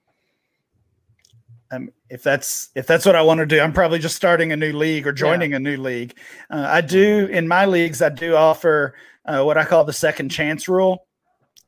um, 1.70 1.90
if 2.08 2.22
that's 2.22 2.70
if 2.74 2.86
that's 2.86 3.04
what 3.04 3.16
I 3.16 3.22
want 3.22 3.38
to 3.38 3.46
do, 3.46 3.60
I'm 3.60 3.72
probably 3.72 3.98
just 3.98 4.16
starting 4.16 4.52
a 4.52 4.56
new 4.56 4.72
league 4.72 5.06
or 5.06 5.12
joining 5.12 5.54
a 5.54 5.58
new 5.58 5.76
league. 5.76 6.16
Uh, 6.50 6.66
I 6.68 6.80
do 6.80 7.26
in 7.26 7.48
my 7.48 7.66
leagues. 7.66 8.02
I 8.02 8.08
do 8.08 8.36
offer 8.36 8.94
uh, 9.24 9.42
what 9.42 9.58
I 9.58 9.64
call 9.64 9.84
the 9.84 9.92
second 9.92 10.28
chance 10.28 10.68
rule, 10.68 11.06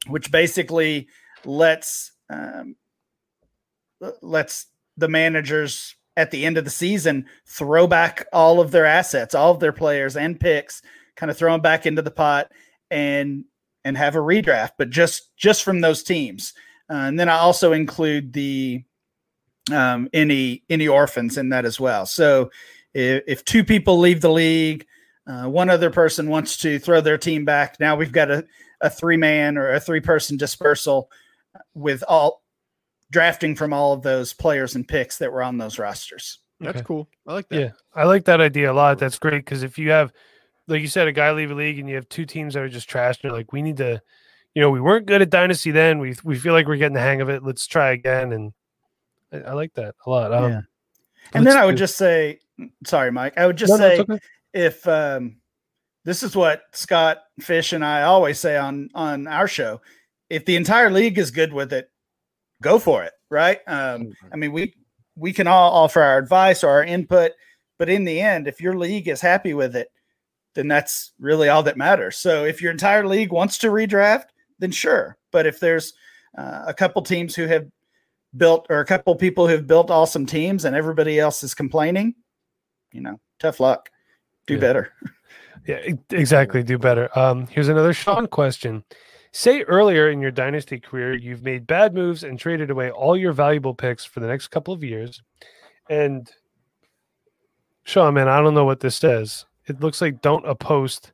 which 0.07 0.31
basically 0.31 1.09
lets 1.45 2.13
um, 2.31 2.77
lets 4.23 4.67
the 4.97 5.09
managers 5.09 5.97
at 6.17 6.31
the 6.31 6.45
end 6.45 6.59
of 6.59 6.65
the 6.65 6.71
season 6.71 7.27
throw 7.47 7.87
back 7.87 8.27
all 8.33 8.61
of 8.61 8.71
their 8.71 8.87
assets, 8.87 9.35
all 9.35 9.53
of 9.53 9.61
their 9.61 9.73
players 9.73 10.17
and 10.17 10.41
picks, 10.41 10.83
kind 11.17 11.31
of 11.31 11.37
throw 11.37 11.53
them 11.53 11.61
back 11.61 11.87
into 11.87 12.03
the 12.03 12.11
pot 12.11 12.53
and 12.91 13.45
and 13.85 13.97
have 13.97 14.17
a 14.17 14.21
redraft, 14.21 14.73
but 14.79 14.91
just 14.91 15.37
just 15.37 15.65
from 15.65 15.81
those 15.81 16.03
teams. 16.03 16.55
Uh, 16.91 16.95
and 16.95 17.19
then 17.19 17.29
I 17.29 17.39
also 17.39 17.73
include 17.73 18.33
the 18.33 18.85
um, 19.73 20.09
any 20.13 20.63
any 20.69 20.89
orphans 20.89 21.37
in 21.39 21.49
that 21.51 21.65
as 21.65 21.79
well. 21.81 22.07
So 22.07 22.51
if, 22.95 23.23
if 23.27 23.45
two 23.45 23.65
people 23.65 23.99
leave 23.99 24.21
the 24.21 24.31
league, 24.31 24.87
uh, 25.27 25.45
one 25.47 25.71
other 25.71 25.91
person 25.91 26.29
wants 26.29 26.57
to 26.59 26.79
throw 26.79 27.01
their 27.01 27.19
team 27.19 27.45
back. 27.45 27.79
Now 27.81 27.97
we've 27.97 28.13
got 28.13 28.31
a, 28.31 28.47
a 28.81 28.91
three 28.91 29.17
man 29.17 29.59
or 29.59 29.73
a 29.73 29.81
three 29.81 30.01
person 30.01 30.37
dispersal 30.37 31.11
with 31.75 32.03
all 32.09 32.43
drafting 33.11 33.57
from 33.57 33.73
all 33.73 33.93
of 33.93 34.03
those 34.03 34.33
players 34.33 34.75
and 34.75 34.87
picks 34.87 35.19
that 35.19 35.33
were 35.33 35.43
on 35.43 35.59
those 35.59 35.79
rosters. 35.79 36.39
that's 36.61 36.77
Okay. 36.79 36.85
cool. 36.85 37.09
I 37.27 37.33
like 37.33 37.49
that. 37.49 37.61
Yeah, 37.61 37.71
I 37.95 38.05
like 38.05 38.25
that 38.25 38.41
idea 38.41 38.71
a 38.71 38.75
lot. 38.75 38.99
That's 38.99 39.19
great 39.19 39.45
because 39.45 39.63
if 39.63 39.79
you 39.79 39.91
have, 39.91 40.13
like 40.67 40.83
you 40.83 40.89
said, 40.89 41.09
a 41.09 41.13
guy 41.13 41.33
leave 41.33 41.51
a 41.51 41.55
league 41.55 41.79
and 41.79 41.89
you 41.89 41.95
have 41.95 42.09
two 42.09 42.27
teams 42.27 42.55
that 42.55 42.63
are 42.63 42.69
just 42.69 42.91
trashed, 42.91 43.17
and 43.23 43.25
you're 43.25 43.33
like, 43.33 43.53
we 43.53 43.63
need 43.63 43.79
to, 43.79 44.03
you 44.55 44.61
know, 44.63 44.71
we 44.71 44.81
weren't 44.81 45.07
good 45.07 45.23
at 45.23 45.31
dynasty 45.31 45.71
then. 45.71 45.99
We 45.99 46.15
we 46.25 46.39
feel 46.39 46.53
like 46.53 46.67
we're 46.67 46.77
getting 46.77 46.95
the 46.95 47.01
hang 47.01 47.21
of 47.23 47.29
it. 47.31 47.43
Let's 47.43 47.67
try 47.67 47.93
again, 47.93 48.33
and 48.33 48.53
I, 49.33 49.39
I 49.39 49.53
like 49.53 49.75
that 49.75 49.95
a 50.07 50.11
lot. 50.11 50.33
Um, 50.33 50.51
Yeah. 50.51 50.61
And 51.35 51.47
then 51.47 51.59
I 51.59 51.67
would 51.67 51.77
just 51.77 51.97
say, 51.97 52.41
sorry, 52.87 53.13
Mike. 53.13 53.37
I 53.37 53.47
would 53.47 53.57
just 53.57 53.71
No, 53.71 53.77
no, 53.77 53.89
say 53.89 53.99
it's 54.01 54.11
okay. 54.11 54.19
if 54.55 54.89
um, 54.89 55.37
this 56.05 56.23
is 56.23 56.35
what 56.35 56.63
Scott 56.73 57.19
Fish 57.41 57.73
and 57.73 57.85
I 57.85 58.03
always 58.05 58.39
say 58.41 58.57
on 58.57 58.89
on 58.95 59.27
our 59.27 59.47
show, 59.47 59.81
if 60.31 60.45
the 60.47 60.57
entire 60.57 60.91
league 60.91 61.19
is 61.19 61.31
good 61.31 61.53
with 61.53 61.73
it, 61.73 61.91
go 62.63 62.79
for 62.79 63.05
it. 63.05 63.13
Right? 63.31 63.61
Um, 63.67 64.13
I 64.33 64.37
mean, 64.37 64.53
we 64.53 64.75
we 65.17 65.33
can 65.35 65.47
all 65.47 65.73
offer 65.73 66.01
our 66.01 66.17
advice 66.17 66.65
or 66.65 66.71
our 66.71 66.85
input, 66.85 67.33
but 67.79 67.91
in 67.91 68.05
the 68.05 68.21
end, 68.21 68.49
if 68.49 68.61
your 68.61 68.75
league 68.77 69.09
is 69.09 69.21
happy 69.21 69.53
with 69.53 69.77
it, 69.77 69.89
then 70.55 70.67
that's 70.67 71.13
really 71.19 71.51
all 71.51 71.63
that 71.65 71.77
matters. 71.77 72.17
So 72.17 72.45
if 72.45 72.63
your 72.63 72.71
entire 72.71 73.07
league 73.07 73.33
wants 73.33 73.59
to 73.59 73.69
redraft, 73.69 74.27
then 74.61 74.71
sure. 74.71 75.19
But 75.31 75.45
if 75.45 75.61
there's 75.61 75.93
uh, 76.39 76.65
a 76.67 76.73
couple 76.73 77.03
teams 77.03 77.35
who 77.35 77.47
have 77.47 77.67
built 78.37 78.67
or 78.71 78.81
a 78.81 78.85
couple 78.85 79.15
people 79.17 79.49
who've 79.49 79.67
built 79.67 79.91
awesome 79.91 80.27
teams 80.27 80.65
and 80.65 80.77
everybody 80.77 81.19
else 81.19 81.43
is 81.43 81.55
complaining, 81.55 82.15
you 82.93 83.01
know, 83.01 83.19
tough 83.41 83.61
luck. 83.61 83.89
Do 84.47 84.55
Yeah. 84.55 84.61
better. 84.61 84.93
Yeah, 85.67 85.81
exactly. 86.11 86.63
Do 86.63 86.79
better. 86.79 87.11
Um, 87.19 87.47
here's 87.49 87.69
another 87.69 87.93
Sean 87.93 88.27
question. 88.27 88.85
Say 89.33 89.63
earlier 89.65 90.09
in 90.09 90.21
your 90.23 90.31
dynasty 90.31 90.81
career, 90.81 91.15
you've 91.15 91.43
made 91.43 91.67
bad 91.67 91.93
moves 91.93 92.25
and 92.25 92.39
traded 92.39 92.71
away 92.71 92.91
all 92.91 93.17
your 93.19 93.33
valuable 93.33 93.75
picks 93.75 94.03
for 94.05 94.21
the 94.21 94.29
next 94.29 94.49
couple 94.49 94.73
of 94.73 94.83
years. 94.83 95.21
And 95.91 96.31
Sean, 97.85 98.15
man, 98.15 98.29
I 98.29 98.41
don't 98.41 98.55
know 98.55 98.65
what 98.65 98.81
this 98.81 98.97
says. 98.97 99.45
It 99.67 99.81
looks 99.81 100.01
like 100.01 100.23
don't 100.23 100.49
a 100.49 100.55
post 100.55 101.13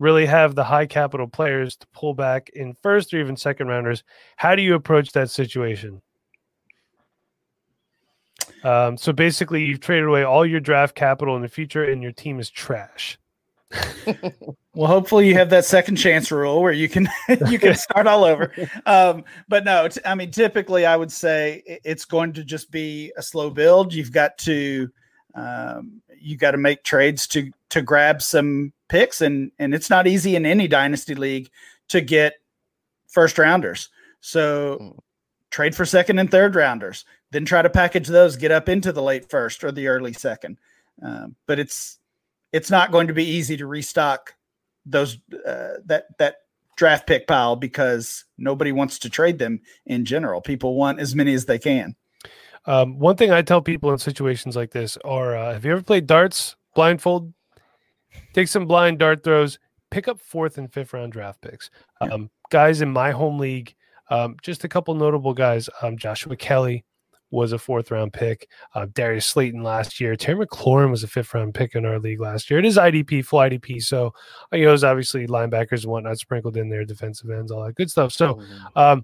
really 0.00 0.26
have 0.26 0.54
the 0.54 0.64
high 0.64 0.86
capital 0.86 1.28
players 1.28 1.76
to 1.76 1.86
pull 1.94 2.14
back 2.14 2.48
in 2.54 2.74
first 2.82 3.14
or 3.14 3.20
even 3.20 3.36
second 3.36 3.68
rounders. 3.68 4.02
How 4.36 4.56
do 4.56 4.62
you 4.62 4.74
approach 4.74 5.12
that 5.12 5.30
situation? 5.30 6.02
Um, 8.64 8.96
so 8.96 9.12
basically, 9.12 9.64
you've 9.64 9.80
traded 9.80 10.06
away 10.08 10.22
all 10.24 10.44
your 10.46 10.60
draft 10.60 10.94
capital 10.94 11.36
in 11.36 11.42
the 11.42 11.48
future, 11.48 11.84
and 11.84 12.02
your 12.02 12.12
team 12.12 12.38
is 12.40 12.50
trash. 12.50 13.18
Well, 14.74 14.88
hopefully 14.88 15.26
you 15.26 15.32
have 15.36 15.48
that 15.50 15.64
second 15.64 15.96
chance 15.96 16.30
rule 16.30 16.60
where 16.60 16.70
you 16.72 16.86
can 16.86 17.08
you 17.48 17.58
can 17.58 17.74
start 17.76 18.06
all 18.06 18.24
over. 18.24 18.52
Um, 18.84 19.24
but 19.48 19.64
no, 19.64 19.88
t- 19.88 20.02
I 20.04 20.14
mean, 20.14 20.30
typically 20.30 20.84
I 20.84 20.96
would 20.96 21.10
say 21.10 21.62
it's 21.66 22.04
going 22.04 22.34
to 22.34 22.44
just 22.44 22.70
be 22.70 23.10
a 23.16 23.22
slow 23.22 23.48
build. 23.48 23.94
You've 23.94 24.12
got 24.12 24.36
to 24.40 24.90
um, 25.34 26.02
you 26.20 26.36
got 26.36 26.50
to 26.50 26.58
make 26.58 26.82
trades 26.84 27.26
to 27.28 27.50
to 27.70 27.80
grab 27.80 28.20
some 28.20 28.74
picks, 28.90 29.22
and 29.22 29.50
and 29.58 29.74
it's 29.74 29.88
not 29.88 30.06
easy 30.06 30.36
in 30.36 30.44
any 30.44 30.68
dynasty 30.68 31.14
league 31.14 31.48
to 31.88 32.02
get 32.02 32.34
first 33.08 33.38
rounders. 33.38 33.88
So 34.20 34.76
Mm. 34.78 34.98
trade 35.50 35.74
for 35.74 35.86
second 35.86 36.18
and 36.18 36.30
third 36.30 36.54
rounders, 36.54 37.06
then 37.30 37.44
try 37.44 37.62
to 37.62 37.70
package 37.70 38.08
those, 38.08 38.36
get 38.36 38.50
up 38.50 38.68
into 38.68 38.92
the 38.92 39.02
late 39.02 39.28
first 39.28 39.64
or 39.64 39.72
the 39.72 39.88
early 39.88 40.12
second. 40.12 40.58
Um, 41.02 41.36
but 41.46 41.58
it's 41.58 41.98
it's 42.52 42.70
not 42.70 42.92
going 42.92 43.08
to 43.08 43.12
be 43.12 43.24
easy 43.24 43.56
to 43.56 43.66
restock 43.66 44.34
those 44.84 45.18
uh, 45.46 45.74
that 45.84 46.06
that 46.18 46.36
draft 46.76 47.06
pick 47.06 47.26
pile 47.26 47.56
because 47.56 48.24
nobody 48.38 48.72
wants 48.72 48.98
to 49.00 49.10
trade 49.10 49.38
them 49.38 49.60
in 49.86 50.04
general. 50.04 50.40
People 50.40 50.74
want 50.74 51.00
as 51.00 51.14
many 51.14 51.34
as 51.34 51.46
they 51.46 51.58
can. 51.58 51.96
Um, 52.66 52.98
one 52.98 53.16
thing 53.16 53.30
I 53.30 53.42
tell 53.42 53.62
people 53.62 53.92
in 53.92 53.98
situations 53.98 54.56
like 54.56 54.70
this 54.72 54.96
are: 55.04 55.36
uh, 55.36 55.52
Have 55.52 55.64
you 55.64 55.72
ever 55.72 55.82
played 55.82 56.06
darts 56.06 56.56
blindfold? 56.74 57.32
Take 58.32 58.48
some 58.48 58.66
blind 58.66 58.98
dart 58.98 59.22
throws. 59.22 59.58
Pick 59.90 60.08
up 60.08 60.20
fourth 60.20 60.58
and 60.58 60.72
fifth 60.72 60.92
round 60.92 61.12
draft 61.12 61.40
picks. 61.40 61.70
Yeah. 62.00 62.08
Um, 62.08 62.30
guys 62.50 62.80
in 62.80 62.90
my 62.90 63.10
home 63.10 63.38
league, 63.38 63.74
um, 64.10 64.36
just 64.42 64.64
a 64.64 64.68
couple 64.68 64.94
notable 64.94 65.34
guys. 65.34 65.68
Um, 65.82 65.96
Joshua 65.96 66.36
Kelly 66.36 66.84
was 67.30 67.52
a 67.52 67.58
fourth 67.58 67.90
round 67.90 68.12
pick. 68.12 68.48
Uh, 68.74 68.86
Darius 68.92 69.26
Slayton 69.26 69.62
last 69.62 70.00
year. 70.00 70.16
Terry 70.16 70.46
McLaurin 70.46 70.90
was 70.90 71.02
a 71.02 71.08
fifth 71.08 71.34
round 71.34 71.54
pick 71.54 71.74
in 71.74 71.84
our 71.84 71.98
league 71.98 72.20
last 72.20 72.50
year. 72.50 72.58
It 72.58 72.66
is 72.66 72.76
IDP, 72.76 73.24
full 73.24 73.40
IDP. 73.40 73.82
So 73.82 74.12
you 74.52 74.62
know, 74.62 74.68
there's 74.68 74.84
obviously 74.84 75.26
linebackers 75.26 75.82
and 75.82 75.92
whatnot 75.92 76.18
sprinkled 76.18 76.56
in 76.56 76.68
there, 76.68 76.84
defensive 76.84 77.30
ends, 77.30 77.50
all 77.50 77.64
that 77.64 77.74
good 77.74 77.90
stuff. 77.90 78.12
So 78.12 78.40
um, 78.76 79.02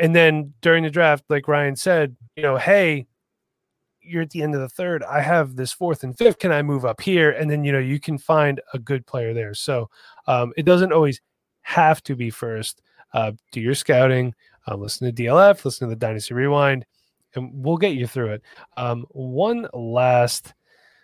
and 0.00 0.14
then 0.14 0.54
during 0.60 0.84
the 0.84 0.90
draft, 0.90 1.24
like 1.28 1.48
Ryan 1.48 1.76
said, 1.76 2.16
you 2.36 2.42
know, 2.42 2.56
hey, 2.56 3.06
you're 4.04 4.22
at 4.22 4.30
the 4.30 4.42
end 4.42 4.54
of 4.54 4.60
the 4.60 4.68
third. 4.68 5.02
I 5.02 5.20
have 5.20 5.56
this 5.56 5.72
fourth 5.72 6.04
and 6.04 6.16
fifth. 6.16 6.38
Can 6.38 6.52
I 6.52 6.62
move 6.62 6.84
up 6.84 7.00
here? 7.00 7.30
And 7.30 7.50
then 7.50 7.64
you 7.64 7.72
know 7.72 7.78
you 7.78 7.98
can 7.98 8.18
find 8.18 8.60
a 8.72 8.78
good 8.78 9.06
player 9.06 9.32
there. 9.32 9.54
So 9.54 9.88
um, 10.26 10.52
it 10.56 10.64
doesn't 10.64 10.92
always 10.92 11.20
have 11.62 12.02
to 12.04 12.14
be 12.14 12.30
first. 12.30 12.82
Uh, 13.12 13.32
do 13.52 13.60
your 13.60 13.74
scouting. 13.74 14.34
Uh, 14.66 14.76
listen 14.76 15.12
to 15.12 15.22
DLF. 15.22 15.64
Listen 15.64 15.88
to 15.88 15.94
the 15.94 15.98
Dynasty 15.98 16.34
Rewind, 16.34 16.84
and 17.36 17.50
we'll 17.52 17.76
get 17.76 17.94
you 17.94 18.06
through 18.06 18.34
it. 18.34 18.42
Um, 18.76 19.04
one 19.10 19.68
last 19.72 20.54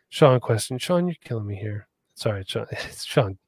Sean 0.09 0.41
question. 0.41 0.79
Sean, 0.79 1.07
you're 1.07 1.17
killing 1.25 1.47
me 1.47 1.57
here. 1.57 1.89
Sorry, 2.15 2.45
Sean. 2.47 2.67
It's 2.73 3.05
Sean, 3.05 3.39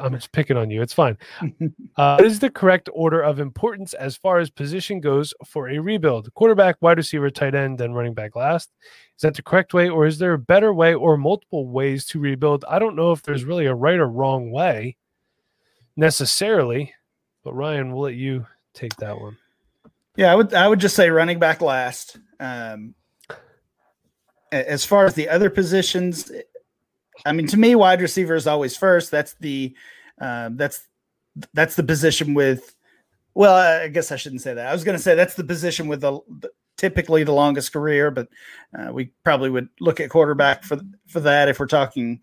I'm 0.00 0.14
just 0.14 0.32
picking 0.32 0.56
on 0.56 0.70
you. 0.70 0.82
It's 0.82 0.94
fine. 0.94 1.16
Uh, 1.96 2.16
what 2.16 2.26
is 2.26 2.40
the 2.40 2.50
correct 2.50 2.88
order 2.92 3.20
of 3.22 3.38
importance 3.38 3.94
as 3.94 4.16
far 4.16 4.40
as 4.40 4.50
position 4.50 4.98
goes 4.98 5.32
for 5.46 5.68
a 5.68 5.78
rebuild? 5.78 6.28
Quarterback, 6.34 6.74
wide 6.80 6.96
receiver, 6.96 7.30
tight 7.30 7.54
end, 7.54 7.78
then 7.78 7.92
running 7.92 8.14
back 8.14 8.34
last. 8.34 8.72
Is 9.16 9.22
that 9.22 9.36
the 9.36 9.44
correct 9.44 9.74
way, 9.74 9.88
or 9.88 10.04
is 10.04 10.18
there 10.18 10.32
a 10.32 10.38
better 10.38 10.74
way 10.74 10.94
or 10.94 11.16
multiple 11.16 11.68
ways 11.68 12.04
to 12.06 12.18
rebuild? 12.18 12.64
I 12.68 12.80
don't 12.80 12.96
know 12.96 13.12
if 13.12 13.22
there's 13.22 13.44
really 13.44 13.66
a 13.66 13.74
right 13.76 14.00
or 14.00 14.08
wrong 14.08 14.50
way 14.50 14.96
necessarily, 15.96 16.92
but 17.44 17.54
Ryan, 17.54 17.92
we'll 17.92 18.02
let 18.02 18.14
you 18.14 18.44
take 18.74 18.96
that 18.96 19.20
one. 19.20 19.36
Yeah, 20.16 20.32
I 20.32 20.34
would 20.34 20.54
I 20.54 20.68
would 20.68 20.80
just 20.80 20.96
say 20.96 21.10
running 21.10 21.38
back 21.38 21.60
last. 21.60 22.18
Um, 22.38 22.94
as 24.52 24.84
far 24.84 25.04
as 25.04 25.14
the 25.14 25.28
other 25.28 25.50
positions, 25.50 26.30
I 27.26 27.32
mean, 27.32 27.48
to 27.48 27.56
me, 27.56 27.74
wide 27.74 28.00
receiver 28.00 28.34
is 28.34 28.46
always 28.46 28.76
first. 28.76 29.10
That's 29.10 29.34
the 29.34 29.74
um, 30.20 30.56
that's 30.56 30.86
that's 31.52 31.74
the 31.76 31.82
position 31.82 32.34
with. 32.34 32.74
Well, 33.34 33.54
I 33.54 33.88
guess 33.88 34.12
I 34.12 34.16
shouldn't 34.16 34.42
say 34.42 34.54
that. 34.54 34.68
I 34.68 34.72
was 34.72 34.84
going 34.84 34.96
to 34.96 35.02
say 35.02 35.16
that's 35.16 35.34
the 35.34 35.42
position 35.42 35.88
with 35.88 36.02
the, 36.02 36.20
the 36.38 36.50
typically 36.76 37.24
the 37.24 37.32
longest 37.32 37.72
career, 37.72 38.12
but 38.12 38.28
uh, 38.78 38.92
we 38.92 39.10
probably 39.24 39.50
would 39.50 39.68
look 39.80 39.98
at 39.98 40.10
quarterback 40.10 40.62
for 40.62 40.78
for 41.08 41.20
that 41.20 41.48
if 41.48 41.58
we're 41.58 41.66
talking 41.66 42.20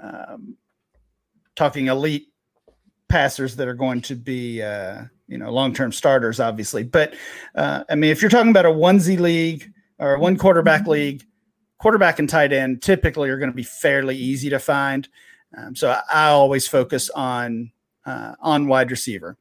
um, 0.00 0.56
talking 1.56 1.86
elite 1.86 2.29
passers 3.10 3.56
that 3.56 3.68
are 3.68 3.74
going 3.74 4.00
to 4.02 4.14
be 4.14 4.62
uh, 4.62 5.02
you 5.28 5.36
know 5.36 5.52
long 5.52 5.74
term 5.74 5.92
starters, 5.92 6.40
obviously. 6.40 6.82
But 6.84 7.14
uh, 7.54 7.84
I 7.90 7.94
mean, 7.96 8.10
if 8.10 8.22
you're 8.22 8.30
talking 8.30 8.50
about 8.50 8.64
a 8.64 8.70
onesie 8.70 9.20
league 9.20 9.70
or 9.98 10.14
a 10.14 10.18
one 10.18 10.38
quarterback 10.38 10.86
league, 10.86 11.24
quarterback 11.78 12.18
and 12.18 12.28
tight 12.28 12.52
end 12.52 12.80
typically 12.80 13.28
are 13.28 13.36
going 13.36 13.50
to 13.50 13.56
be 13.56 13.62
fairly 13.62 14.16
easy 14.16 14.48
to 14.48 14.58
find. 14.58 15.08
Um, 15.56 15.76
so 15.76 15.90
I, 15.90 16.02
I 16.10 16.28
always 16.28 16.66
focus 16.66 17.10
on 17.10 17.72
uh, 18.06 18.36
on 18.40 18.66
wide 18.68 18.90
receiver, 18.90 19.36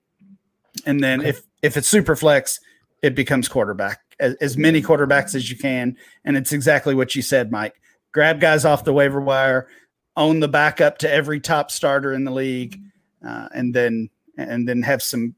and 0.85 1.01
then 1.01 1.21
Okay. 1.21 1.29
if 1.29 1.43
if 1.61 1.77
it's 1.77 1.87
super 1.87 2.15
flex, 2.15 2.59
it 3.01 3.15
becomes 3.15 3.47
quarterback. 3.47 4.01
As, 4.19 4.35
as 4.41 4.57
many 4.57 4.81
quarterbacks 4.81 5.33
as 5.33 5.49
you 5.49 5.57
can, 5.57 5.95
and 6.25 6.35
it's 6.35 6.51
exactly 6.51 6.93
what 6.93 7.15
you 7.15 7.21
said, 7.21 7.51
Mike. 7.51 7.79
Grab 8.11 8.41
guys 8.41 8.65
off 8.65 8.83
the 8.83 8.91
waiver 8.91 9.21
wire, 9.21 9.69
own 10.17 10.41
the 10.41 10.47
backup 10.49 10.97
to 10.97 11.09
every 11.09 11.39
top 11.39 11.71
starter 11.71 12.11
in 12.11 12.25
the 12.25 12.31
league, 12.31 12.77
uh, 13.25 13.49
and 13.53 13.73
then 13.73 14.09
and 14.37 14.67
then 14.67 14.81
have 14.81 15.01
some 15.01 15.35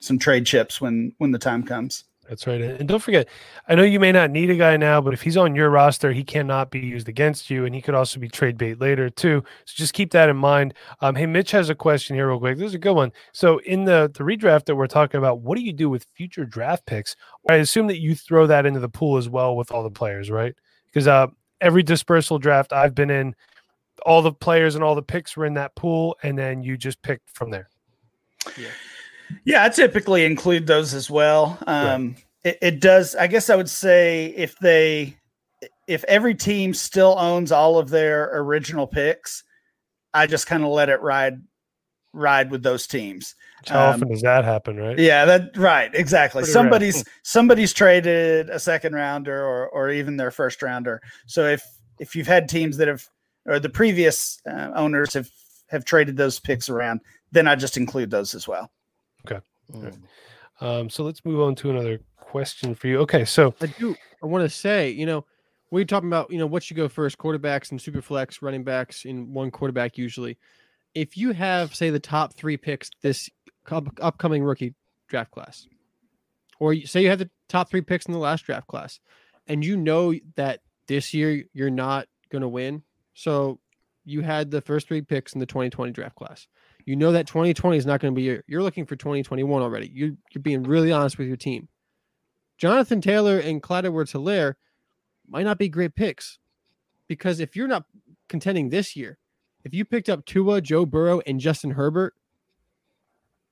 some 0.00 0.18
trade 0.18 0.46
chips 0.46 0.80
when 0.80 1.12
when 1.18 1.30
the 1.30 1.38
time 1.38 1.62
comes. 1.62 2.04
That's 2.28 2.46
right. 2.46 2.60
And 2.60 2.86
don't 2.86 3.02
forget, 3.02 3.26
I 3.68 3.74
know 3.74 3.84
you 3.84 3.98
may 3.98 4.12
not 4.12 4.30
need 4.30 4.50
a 4.50 4.54
guy 4.54 4.76
now, 4.76 5.00
but 5.00 5.14
if 5.14 5.22
he's 5.22 5.38
on 5.38 5.54
your 5.54 5.70
roster, 5.70 6.12
he 6.12 6.22
cannot 6.22 6.70
be 6.70 6.78
used 6.78 7.08
against 7.08 7.48
you, 7.48 7.64
and 7.64 7.74
he 7.74 7.80
could 7.80 7.94
also 7.94 8.20
be 8.20 8.28
trade 8.28 8.58
bait 8.58 8.78
later 8.78 9.08
too. 9.08 9.42
So 9.64 9.72
just 9.74 9.94
keep 9.94 10.10
that 10.10 10.28
in 10.28 10.36
mind. 10.36 10.74
Um, 11.00 11.14
hey, 11.14 11.24
Mitch 11.24 11.50
has 11.52 11.70
a 11.70 11.74
question 11.74 12.16
here, 12.16 12.28
real 12.28 12.38
quick. 12.38 12.58
This 12.58 12.68
is 12.68 12.74
a 12.74 12.78
good 12.78 12.92
one. 12.92 13.12
So 13.32 13.58
in 13.60 13.84
the 13.84 14.10
the 14.12 14.24
redraft 14.24 14.66
that 14.66 14.76
we're 14.76 14.88
talking 14.88 15.16
about, 15.16 15.40
what 15.40 15.56
do 15.56 15.64
you 15.64 15.72
do 15.72 15.88
with 15.88 16.06
future 16.14 16.44
draft 16.44 16.84
picks? 16.84 17.16
I 17.48 17.54
assume 17.54 17.86
that 17.86 18.00
you 18.00 18.14
throw 18.14 18.46
that 18.46 18.66
into 18.66 18.80
the 18.80 18.90
pool 18.90 19.16
as 19.16 19.30
well 19.30 19.56
with 19.56 19.72
all 19.72 19.82
the 19.82 19.90
players, 19.90 20.30
right? 20.30 20.54
Because 20.86 21.08
uh, 21.08 21.28
every 21.62 21.82
dispersal 21.82 22.38
draft 22.38 22.74
I've 22.74 22.94
been 22.94 23.10
in, 23.10 23.34
all 24.04 24.22
the 24.22 24.32
players 24.32 24.74
and 24.74 24.84
all 24.84 24.94
the 24.94 25.02
picks 25.02 25.36
were 25.36 25.46
in 25.46 25.54
that 25.54 25.74
pool, 25.74 26.16
and 26.22 26.38
then 26.38 26.62
you 26.62 26.76
just 26.76 27.02
picked 27.02 27.30
from 27.30 27.50
there. 27.50 27.68
Yeah, 29.44 29.64
I 29.64 29.68
typically 29.68 30.24
include 30.24 30.66
those 30.66 30.94
as 30.94 31.10
well. 31.10 31.58
Um, 31.66 32.16
it, 32.44 32.58
it 32.62 32.80
does. 32.80 33.14
I 33.14 33.26
guess 33.26 33.50
I 33.50 33.56
would 33.56 33.68
say 33.68 34.26
if 34.36 34.58
they, 34.58 35.16
if 35.86 36.04
every 36.04 36.34
team 36.34 36.72
still 36.72 37.14
owns 37.18 37.52
all 37.52 37.78
of 37.78 37.90
their 37.90 38.30
original 38.40 38.86
picks, 38.86 39.44
I 40.14 40.26
just 40.26 40.46
kind 40.46 40.62
of 40.62 40.70
let 40.70 40.88
it 40.88 41.02
ride, 41.02 41.42
ride 42.12 42.50
with 42.50 42.62
those 42.62 42.86
teams. 42.86 43.34
How 43.66 43.88
Um, 43.88 43.94
often 43.94 44.08
does 44.08 44.22
that 44.22 44.44
happen, 44.44 44.76
right? 44.76 44.98
Yeah, 44.98 45.24
that 45.26 45.56
right, 45.56 45.90
exactly. 45.92 46.42
Pretty 46.42 46.54
rare. 46.54 46.62
somebody's 46.62 47.04
somebody's 47.22 47.72
traded 47.72 48.48
a 48.50 48.58
second 48.60 48.94
rounder 48.94 49.44
or 49.44 49.68
or 49.68 49.90
even 49.90 50.16
their 50.16 50.30
first 50.30 50.62
rounder. 50.62 51.02
So 51.26 51.44
if 51.44 51.62
if 51.98 52.14
you've 52.14 52.28
had 52.28 52.48
teams 52.48 52.76
that 52.76 52.88
have 52.88 53.04
or 53.46 53.58
the 53.58 53.68
previous 53.68 54.40
uh, 54.50 54.70
owners 54.74 55.14
have 55.14 55.30
have 55.68 55.84
traded 55.84 56.16
those 56.16 56.40
picks 56.40 56.68
around, 56.68 57.00
then 57.30 57.46
I 57.46 57.54
just 57.54 57.76
include 57.76 58.10
those 58.10 58.34
as 58.34 58.48
well. 58.48 58.70
Mm. 59.72 59.98
Um, 60.60 60.90
so 60.90 61.04
let's 61.04 61.24
move 61.24 61.40
on 61.40 61.54
to 61.56 61.70
another 61.70 62.00
question 62.16 62.74
for 62.74 62.88
you. 62.88 62.98
Okay, 63.00 63.24
so 63.24 63.54
I 63.60 63.66
do. 63.66 63.94
I 64.22 64.26
want 64.26 64.44
to 64.44 64.48
say, 64.48 64.90
you 64.90 65.06
know, 65.06 65.24
we're 65.70 65.84
talking 65.84 66.08
about, 66.08 66.30
you 66.30 66.38
know, 66.38 66.46
what 66.46 66.62
should 66.62 66.76
go 66.76 66.88
first, 66.88 67.18
quarterbacks 67.18 67.70
and 67.70 67.80
super 67.80 68.02
flex, 68.02 68.42
running 68.42 68.64
backs 68.64 69.04
in 69.04 69.32
one 69.32 69.50
quarterback 69.50 69.98
usually. 69.98 70.38
If 70.94 71.16
you 71.16 71.32
have, 71.32 71.74
say, 71.74 71.90
the 71.90 72.00
top 72.00 72.34
three 72.34 72.56
picks 72.56 72.90
this 73.02 73.30
up- 73.70 73.98
upcoming 74.00 74.42
rookie 74.42 74.74
draft 75.08 75.30
class, 75.30 75.68
or 76.58 76.72
you, 76.72 76.86
say 76.86 77.02
you 77.02 77.10
have 77.10 77.18
the 77.18 77.30
top 77.48 77.70
three 77.70 77.82
picks 77.82 78.06
in 78.06 78.12
the 78.12 78.18
last 78.18 78.44
draft 78.44 78.66
class, 78.66 78.98
and 79.46 79.64
you 79.64 79.76
know 79.76 80.14
that 80.36 80.60
this 80.86 81.12
year 81.14 81.44
you're 81.52 81.70
not 81.70 82.08
going 82.30 82.42
to 82.42 82.48
win, 82.48 82.82
so 83.18 83.58
you 84.04 84.20
had 84.20 84.48
the 84.52 84.60
first 84.60 84.86
three 84.86 85.02
picks 85.02 85.32
in 85.32 85.40
the 85.40 85.46
2020 85.46 85.90
draft 85.90 86.14
class. 86.14 86.46
You 86.86 86.94
know 86.94 87.10
that 87.10 87.26
2020 87.26 87.76
is 87.76 87.84
not 87.84 88.00
going 88.00 88.14
to 88.14 88.16
be 88.16 88.22
your. 88.22 88.44
You're 88.46 88.62
looking 88.62 88.86
for 88.86 88.94
2021 88.94 89.60
already. 89.60 89.90
You, 89.92 90.16
you're 90.32 90.40
being 90.40 90.62
really 90.62 90.92
honest 90.92 91.18
with 91.18 91.26
your 91.26 91.36
team. 91.36 91.66
Jonathan 92.58 93.00
Taylor 93.00 93.40
and 93.40 93.60
Clyde 93.60 93.86
Edwards 93.86 94.12
Helaire 94.12 94.54
might 95.28 95.42
not 95.42 95.58
be 95.58 95.68
great 95.68 95.96
picks 95.96 96.38
because 97.08 97.40
if 97.40 97.56
you're 97.56 97.66
not 97.66 97.86
contending 98.28 98.68
this 98.70 98.94
year, 98.94 99.18
if 99.64 99.74
you 99.74 99.84
picked 99.84 100.08
up 100.08 100.24
Tua, 100.24 100.60
Joe 100.60 100.86
Burrow, 100.86 101.20
and 101.26 101.40
Justin 101.40 101.72
Herbert, 101.72 102.14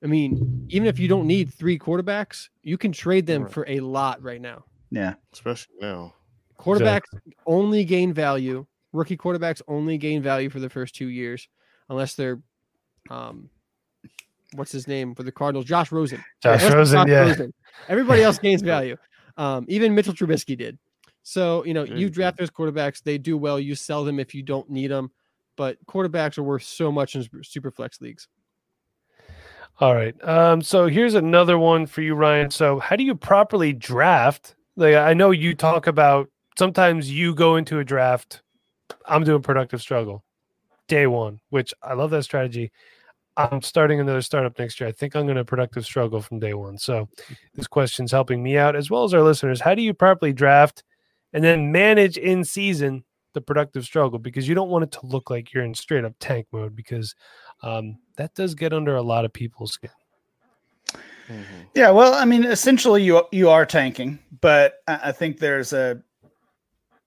I 0.03 0.07
mean, 0.07 0.67
even 0.71 0.87
if 0.87 1.01
you 1.01 1.09
don't 1.09 1.27
need 1.27 1.53
three 1.53 1.77
quarterbacks, 1.79 2.51
you 2.62 2.79
can 2.79 2.93
trade 2.93 3.27
them 3.27 3.43
Right. 3.43 3.53
for 3.53 3.64
a 3.69 3.81
lot 3.81 4.23
right 4.23 4.41
now. 4.41 4.64
Yeah. 4.91 5.14
Especially 5.33 5.75
now. 5.81 6.14
Quarterbacks 6.57 7.09
only 7.47 7.85
gain 7.85 8.12
value. 8.12 8.64
Rookie 8.97 9.17
quarterbacks 9.17 9.63
only 9.69 9.99
gain 9.99 10.23
value 10.23 10.51
for 10.51 10.61
the 10.61 10.71
first 10.71 10.95
two 10.95 11.09
years, 11.09 11.49
unless 11.89 12.15
they're 12.15 12.41
um, 13.11 13.51
what's 14.55 14.73
his 14.73 14.89
name 14.89 15.15
for 15.15 15.23
the 15.23 15.33
Cardinals? 15.33 15.67
Josh 15.67 15.93
Rosen. 15.93 16.25
Josh 16.43 16.63
Let's 16.63 16.91
put 16.93 17.09
Rosen. 17.09 17.55
Everybody 17.89 18.23
else 18.23 18.39
gains 18.39 18.63
value. 18.75 18.97
Um, 19.37 19.67
even 19.69 19.95
Mitchell 19.95 20.15
Trubisky 20.15 20.57
did. 20.57 20.79
So 21.23 21.65
you 21.65 21.75
know, 21.75 21.85
you 21.85 22.09
draft 22.09 22.39
those 22.39 22.51
quarterbacks. 22.51 23.03
They 23.03 23.19
do 23.19 23.37
well. 23.37 23.59
You 23.59 23.75
sell 23.75 24.05
them 24.05 24.19
if 24.19 24.35
you 24.35 24.43
don't 24.43 24.71
need 24.71 24.91
them. 24.91 25.11
But 25.57 25.85
quarterbacks 25.87 26.39
are 26.39 26.43
worth 26.43 26.63
so 26.63 26.93
much 26.93 27.17
in 27.17 27.27
super 27.43 27.71
flex 27.71 28.01
leagues. 28.01 28.29
All 29.79 29.95
right. 29.95 30.15
Um, 30.27 30.63
so 30.63 30.87
here's 30.87 31.15
another 31.15 31.59
one 31.59 31.87
for 31.87 32.01
you, 32.01 32.15
Ryan. 32.15 32.51
So 32.51 32.79
how 32.79 32.97
do 32.97 33.05
you 33.05 33.15
properly 33.15 33.73
draft? 33.73 34.55
Like 34.77 34.95
I 34.95 35.15
know 35.15 35.31
you 35.31 35.55
talk 35.55 35.87
about 35.87 36.31
sometimes 36.59 37.11
you 37.11 37.35
go 37.35 37.57
into 37.57 37.79
a 37.79 37.85
draft. 37.85 38.43
I'm 39.07 39.24
doing 39.24 39.43
productive 39.43 39.80
struggle 39.80 40.24
day 40.89 41.07
one, 41.07 41.41
which 41.51 41.74
I 41.82 41.95
love 41.95 42.11
that 42.11 42.22
strategy. 42.22 42.70
I'm 43.37 43.61
starting 43.61 44.01
another 44.01 44.22
startup 44.22 44.59
next 44.59 44.80
year. 44.80 44.89
I 44.89 44.93
think 44.93 45.14
I'm 45.14 45.26
going 45.26 45.37
to 45.37 45.45
productive 45.45 45.84
struggle 45.84 46.22
from 46.22 46.39
day 46.39 46.55
one. 46.55 46.78
So 46.78 47.09
this 47.55 47.66
question's 47.66 48.11
helping 48.11 48.43
me 48.43 48.57
out 48.57 48.74
as 48.76 48.91
well 48.91 49.05
as 49.05 49.12
our 49.12 49.22
listeners. 49.22 49.61
How 49.61 49.74
do 49.74 49.82
you 49.82 49.93
properly 49.93 50.32
draft 50.32 50.82
and 51.32 51.45
then 51.45 51.70
manage 51.70 52.16
in 52.16 52.45
season 52.45 53.05
the 53.34 53.43
productive 53.43 53.84
struggle? 53.84 54.18
Because 54.18 54.49
you 54.49 54.55
don't 54.55 54.70
want 54.70 54.84
it 54.84 54.93
to 54.93 55.07
look 55.07 55.28
like 55.28 55.53
you're 55.53 55.64
in 55.64 55.74
straight 55.74 56.05
up 56.05 56.14
tank 56.18 56.47
mode 56.51 56.74
because 56.74 57.14
um, 57.62 57.99
that 58.16 58.34
does 58.34 58.55
get 58.55 58.72
under 58.72 58.97
a 58.97 59.03
lot 59.03 59.26
of 59.26 59.32
people's 59.32 59.72
skin. 59.72 59.91
Mhm. 61.28 61.66
Yeah, 61.74 61.91
well, 61.91 62.14
I 62.14 62.24
mean, 62.24 62.45
essentially, 62.45 63.03
you 63.03 63.24
you 63.32 63.51
are 63.51 63.66
tanking, 63.66 64.20
but 64.41 64.82
I 64.87 65.09
I 65.09 65.12
think 65.12 65.39
there's 65.39 65.72
a 65.72 66.01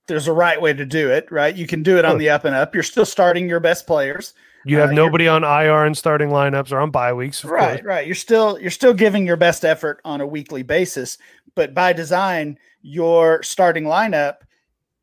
there's 0.10 0.28
a 0.28 0.34
right 0.34 0.62
way 0.62 0.74
to 0.74 0.86
do 0.86 1.10
it. 1.10 1.32
Right, 1.32 1.56
you 1.56 1.66
can 1.66 1.82
do 1.84 1.98
it 1.98 2.04
on 2.04 2.18
the 2.18 2.30
up 2.30 2.44
and 2.44 2.54
up. 2.54 2.74
You're 2.74 2.84
still 2.84 3.06
starting 3.06 3.48
your 3.48 3.62
best 3.62 3.88
players. 3.88 4.34
You 4.66 4.78
Uh, 4.78 4.82
have 4.82 4.92
you're- 4.92 5.06
nobody 5.06 5.28
on 5.30 5.46
IR 5.46 5.86
and 5.86 5.98
starting 5.98 6.30
lineups 6.30 6.74
or 6.74 6.80
on 6.80 6.92
bye 6.92 7.14
weeks. 7.14 7.46
Right 7.46 7.76
course. 7.80 7.86
right 7.86 8.06
you're 8.06 8.14
still 8.16 8.60
you're 8.60 8.70
still 8.72 8.94
giving 8.94 9.26
your 9.26 9.38
best 9.38 9.64
effort 9.64 10.02
on 10.04 10.20
a 10.20 10.28
weekly 10.28 10.64
basis 10.64 11.18
but 11.56 11.74
by 11.74 11.94
design 11.94 12.60
your 12.82 13.42
starting 13.42 13.86
lineup 13.86 14.36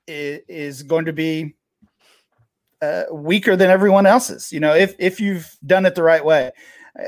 is, 0.07 0.41
is 0.47 0.83
going 0.83 1.07
to 1.07 1.13
be 1.15 1.55
uh, 2.83 3.05
weaker 3.11 3.57
than 3.57 3.71
everyone 3.71 4.05
else's 4.05 4.53
you 4.53 4.61
know 4.61 4.75
if 4.75 4.95
if 4.99 5.21
you've 5.21 5.57
done 5.65 5.87
it 5.87 5.95
the 5.95 6.03
right 6.03 6.25
way 6.25 6.51
uh, 7.01 7.05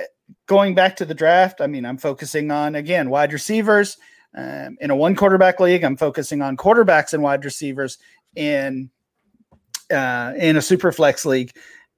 going 0.46 0.74
back 0.74 0.96
to 0.96 1.04
the 1.04 1.14
draft 1.14 1.60
i 1.60 1.66
mean 1.66 1.84
i'm 1.84 1.98
focusing 1.98 2.50
on 2.50 2.74
again 2.74 3.10
wide 3.10 3.32
receivers 3.34 3.98
um, 4.36 4.76
in 4.80 4.90
a 4.90 4.96
one 4.96 5.14
quarterback 5.14 5.60
league 5.60 5.84
i'm 5.84 5.96
focusing 5.96 6.42
on 6.42 6.56
quarterbacks 6.56 7.12
and 7.12 7.22
wide 7.22 7.44
receivers 7.44 7.98
in 8.36 8.90
uh, 9.90 10.32
in 10.36 10.56
a 10.56 10.62
super 10.62 10.92
flex 10.92 11.24
league 11.24 11.50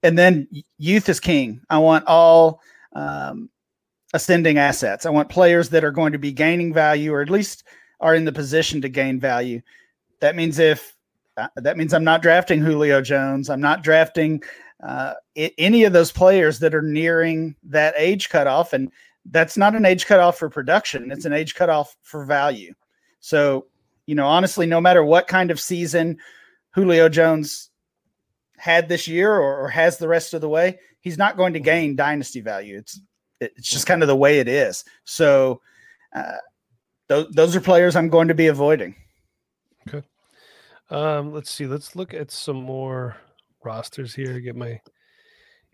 and 0.02 0.18
then 0.18 0.46
youth 0.78 1.08
is 1.08 1.20
king 1.20 1.60
i 1.70 1.78
want 1.78 2.04
all 2.06 2.60
um, 2.94 3.50
ascending 4.12 4.58
assets. 4.58 5.06
I 5.06 5.10
want 5.10 5.28
players 5.28 5.68
that 5.70 5.84
are 5.84 5.90
going 5.90 6.12
to 6.12 6.18
be 6.18 6.32
gaining 6.32 6.72
value, 6.72 7.12
or 7.12 7.22
at 7.22 7.30
least 7.30 7.64
are 8.00 8.14
in 8.14 8.24
the 8.24 8.32
position 8.32 8.80
to 8.82 8.88
gain 8.88 9.20
value. 9.20 9.60
That 10.20 10.36
means 10.36 10.58
if 10.58 10.96
uh, 11.36 11.48
that 11.56 11.76
means 11.76 11.94
I'm 11.94 12.04
not 12.04 12.22
drafting 12.22 12.60
Julio 12.60 13.00
Jones, 13.00 13.50
I'm 13.50 13.60
not 13.60 13.82
drafting 13.82 14.42
uh, 14.82 15.14
any 15.36 15.84
of 15.84 15.92
those 15.92 16.10
players 16.10 16.58
that 16.58 16.74
are 16.74 16.82
nearing 16.82 17.54
that 17.64 17.94
age 17.96 18.28
cutoff, 18.28 18.72
and 18.72 18.90
that's 19.26 19.56
not 19.56 19.74
an 19.74 19.84
age 19.84 20.06
cutoff 20.06 20.38
for 20.38 20.48
production; 20.48 21.10
it's 21.10 21.24
an 21.24 21.32
age 21.32 21.54
cutoff 21.54 21.96
for 22.02 22.24
value. 22.24 22.72
So, 23.20 23.66
you 24.06 24.14
know, 24.14 24.26
honestly, 24.26 24.66
no 24.66 24.80
matter 24.80 25.04
what 25.04 25.28
kind 25.28 25.50
of 25.50 25.60
season 25.60 26.18
Julio 26.74 27.08
Jones 27.08 27.70
had 28.56 28.88
this 28.88 29.08
year 29.08 29.32
or, 29.32 29.64
or 29.64 29.68
has 29.68 29.98
the 29.98 30.08
rest 30.08 30.34
of 30.34 30.40
the 30.40 30.48
way, 30.48 30.78
he's 31.00 31.18
not 31.18 31.36
going 31.36 31.52
to 31.54 31.60
gain 31.60 31.96
dynasty 31.96 32.40
value. 32.40 32.78
It's 32.78 33.00
it's 33.40 33.70
just 33.70 33.86
kind 33.86 34.02
of 34.02 34.08
the 34.08 34.16
way 34.16 34.38
it 34.38 34.48
is. 34.48 34.84
So 35.04 35.60
uh, 36.14 36.38
those 37.08 37.30
those 37.30 37.56
are 37.56 37.60
players 37.60 37.96
I'm 37.96 38.08
going 38.08 38.28
to 38.28 38.34
be 38.34 38.48
avoiding. 38.48 38.94
Okay. 39.88 40.06
Um, 40.90 41.32
let's 41.32 41.50
see. 41.50 41.66
Let's 41.66 41.96
look 41.96 42.14
at 42.14 42.30
some 42.30 42.56
more 42.56 43.16
rosters 43.64 44.14
here. 44.14 44.40
Get 44.40 44.56
my 44.56 44.80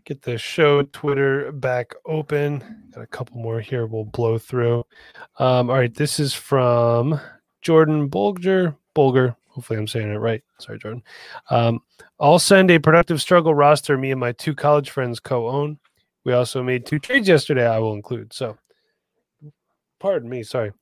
get 0.07 0.23
the 0.23 0.39
show 0.39 0.83
Twitter 0.83 1.53
back 1.53 1.93
open. 2.07 2.63
Got 2.95 3.03
a 3.03 3.07
couple 3.09 3.37
more 3.39 3.61
here. 3.61 3.87
We'll 3.87 4.05
blow 4.05 4.39
through. 4.39 4.85
Um, 5.39 5.69
all 5.69 5.77
right. 5.77 5.93
This 5.93 6.19
is 6.19 6.33
from 6.33 7.21
Jordan 7.61 8.09
Bulger. 8.09 8.77
Bulger. 8.95 9.37
Hopefully, 9.49 9.79
I'm 9.79 9.89
saying 9.89 10.11
it 10.11 10.19
right. 10.19 10.43
Sorry, 10.61 10.79
Jordan. 10.79 11.03
Um, 11.51 11.81
I'll 12.21 12.39
send 12.39 12.71
a 12.71 12.79
productive 12.79 13.21
struggle 13.21 13.55
roster. 13.55 13.99
Me 13.99 14.13
and 14.13 14.21
my 14.21 14.33
two 14.33 14.55
college 14.55 14.91
friends 14.91 15.19
co-own. 15.19 15.79
We 16.25 16.33
also 16.33 16.63
made 16.63 16.87
two 16.87 16.99
trades 16.99 17.29
yesterday. 17.29 17.67
I 17.67 17.79
will 17.79 17.95
include. 17.95 18.33
So, 18.33 18.57
pardon 19.99 20.29
me. 20.29 20.43
Sorry. 20.43 20.73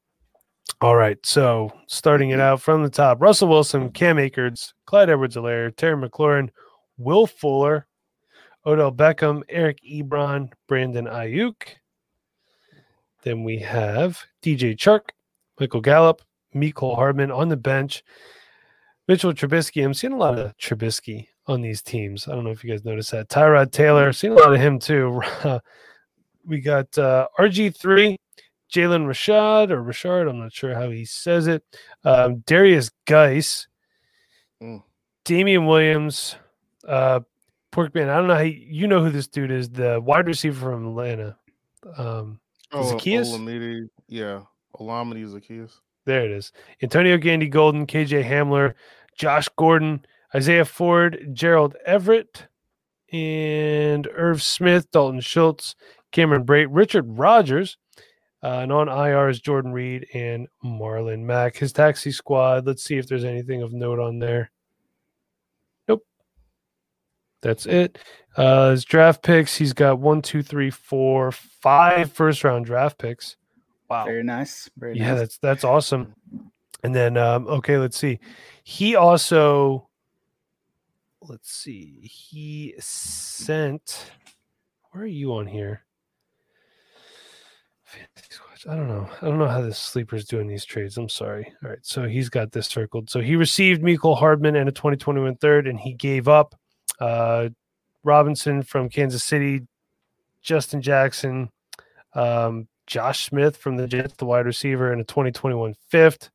All 0.80 0.96
right. 0.96 1.18
So 1.24 1.70
starting 1.86 2.30
it 2.30 2.40
out 2.40 2.60
from 2.60 2.82
the 2.82 2.90
top 2.90 3.22
Russell 3.22 3.48
Wilson, 3.48 3.90
Cam 3.90 4.18
Akers, 4.18 4.74
Clyde 4.86 5.10
Edwards 5.10 5.36
Helaire, 5.36 5.74
Terry 5.74 5.96
McLaurin, 5.96 6.50
Will 6.98 7.26
Fuller, 7.26 7.86
Odell 8.66 8.92
Beckham, 8.92 9.42
Eric 9.48 9.80
Ebron, 9.88 10.50
Brandon 10.66 11.06
Aiyuk. 11.06 11.54
Then 13.22 13.44
we 13.44 13.58
have 13.58 14.22
DJ 14.42 14.76
Chark, 14.76 15.10
Michael 15.58 15.80
Gallup, 15.80 16.22
Mecole 16.54 16.94
Hardman 16.94 17.30
on 17.30 17.48
the 17.48 17.56
bench, 17.56 18.04
Mitchell 19.08 19.32
Trubisky. 19.32 19.84
I'm 19.84 19.94
seeing 19.94 20.12
a 20.12 20.18
lot 20.18 20.38
of 20.38 20.56
Trubisky 20.56 21.26
on 21.46 21.60
these 21.60 21.82
teams. 21.82 22.28
I 22.28 22.32
don't 22.32 22.44
know 22.44 22.50
if 22.50 22.64
you 22.64 22.70
guys 22.70 22.84
noticed 22.84 23.10
that. 23.12 23.28
Tyrod 23.28 23.70
Taylor, 23.72 24.12
seeing 24.12 24.32
a 24.32 24.36
lot 24.36 24.54
of 24.54 24.60
him 24.60 24.78
too. 24.78 25.20
we 26.46 26.60
got 26.60 26.96
uh, 26.98 27.28
RG3, 27.38 28.16
Jalen 28.72 29.06
Rashad 29.06 29.70
or 29.70 29.82
Rashard, 29.82 30.28
I'm 30.28 30.38
not 30.38 30.52
sure 30.52 30.74
how 30.74 30.90
he 30.90 31.04
says 31.04 31.46
it. 31.46 31.62
Um, 32.04 32.42
Derrius 32.46 32.90
Guice, 33.06 33.66
Mm. 34.62 34.82
Damien 35.24 35.66
Williams, 35.66 36.36
uh, 36.86 37.20
Porkman. 37.74 38.08
I 38.08 38.16
don't 38.16 38.28
know 38.28 38.34
how 38.36 38.40
you, 38.42 38.52
you 38.68 38.86
know 38.86 39.02
who 39.02 39.10
this 39.10 39.26
dude 39.26 39.50
is. 39.50 39.68
The 39.70 40.00
wide 40.00 40.26
receiver 40.26 40.70
from 40.72 40.86
Atlanta. 40.88 41.36
Um, 41.96 42.40
Oh, 42.72 42.82
Zaccheaus? 42.82 43.26
Olamide, 43.30 43.88
yeah, 44.08 44.40
Olamide 44.80 45.24
Zaccheaus. 45.28 45.74
there 46.06 46.24
it 46.24 46.32
is. 46.32 46.50
Antonio 46.82 47.16
Gandy 47.18 47.48
Golden, 47.48 47.86
KJ 47.86 48.24
Hamler, 48.24 48.74
Josh 49.16 49.48
Gordon, 49.56 50.04
Isaiah 50.34 50.64
Ford, 50.64 51.28
Gerald 51.32 51.76
Everett, 51.86 52.48
and 53.12 54.08
Irv 54.16 54.42
Smith, 54.42 54.90
Dalton 54.90 55.20
Schultz, 55.20 55.76
Cameron 56.10 56.44
Brate, 56.44 56.66
Richard 56.70 57.16
Rodgers. 57.16 57.76
Uh, 58.42 58.58
and 58.62 58.72
on 58.72 58.88
IR 58.88 59.28
is 59.28 59.40
Jordan 59.40 59.72
Reed 59.72 60.06
and 60.12 60.48
Marlon 60.64 61.20
Mack. 61.20 61.56
His 61.56 61.72
taxi 61.72 62.10
squad. 62.12 62.66
Let's 62.66 62.82
see 62.84 62.98
if 62.98 63.06
there's 63.06 63.24
anything 63.24 63.62
of 63.62 63.72
note 63.72 63.98
on 64.00 64.18
there. 64.18 64.50
That's 67.44 67.66
it. 67.66 67.98
Uh, 68.36 68.70
his 68.70 68.84
draft 68.84 69.22
picks. 69.22 69.54
He's 69.54 69.74
got 69.74 70.00
one, 70.00 70.22
two, 70.22 70.42
three, 70.42 70.70
four, 70.70 71.30
five 71.30 72.10
first 72.10 72.42
round 72.42 72.64
draft 72.64 72.98
picks. 72.98 73.36
Wow. 73.88 74.06
Very 74.06 74.24
nice. 74.24 74.70
Very 74.78 74.96
Yeah, 74.98 75.10
nice. 75.10 75.18
that's 75.20 75.38
that's 75.38 75.64
awesome. 75.64 76.14
And 76.82 76.94
then 76.94 77.16
um, 77.18 77.46
okay, 77.46 77.76
let's 77.76 77.98
see. 77.98 78.18
He 78.64 78.96
also 78.96 79.88
let's 81.20 81.52
see. 81.52 82.00
He 82.02 82.74
sent 82.78 84.10
where 84.90 85.04
are 85.04 85.06
you 85.06 85.34
on 85.34 85.46
here? 85.46 85.82
I 88.66 88.74
don't 88.76 88.88
know. 88.88 89.08
I 89.20 89.26
don't 89.26 89.38
know 89.38 89.46
how 89.48 89.60
the 89.60 89.74
sleeper's 89.74 90.24
doing 90.24 90.46
these 90.46 90.64
trades. 90.64 90.96
I'm 90.96 91.08
sorry. 91.10 91.52
All 91.62 91.68
right. 91.70 91.78
So 91.82 92.04
he's 92.08 92.30
got 92.30 92.52
this 92.52 92.66
circled. 92.66 93.10
So 93.10 93.20
he 93.20 93.36
received 93.36 93.82
Mecole 93.82 94.18
Hardman 94.18 94.56
and 94.56 94.68
a 94.68 94.72
2021 94.72 95.36
third, 95.36 95.66
and 95.66 95.78
he 95.78 95.92
gave 95.92 96.26
up 96.26 96.54
uh, 97.00 97.48
Robinson 98.02 98.62
from 98.62 98.88
Kansas 98.88 99.24
City, 99.24 99.62
Justin 100.42 100.82
Jackson, 100.82 101.50
um, 102.14 102.68
Josh 102.86 103.24
Smith 103.26 103.56
from 103.56 103.76
the 103.76 103.86
Jets, 103.86 104.14
the 104.18 104.26
wide 104.26 104.46
receiver, 104.46 104.92
and 104.92 105.00
a 105.00 105.04
2021 105.04 105.74
fifth. 105.88 106.30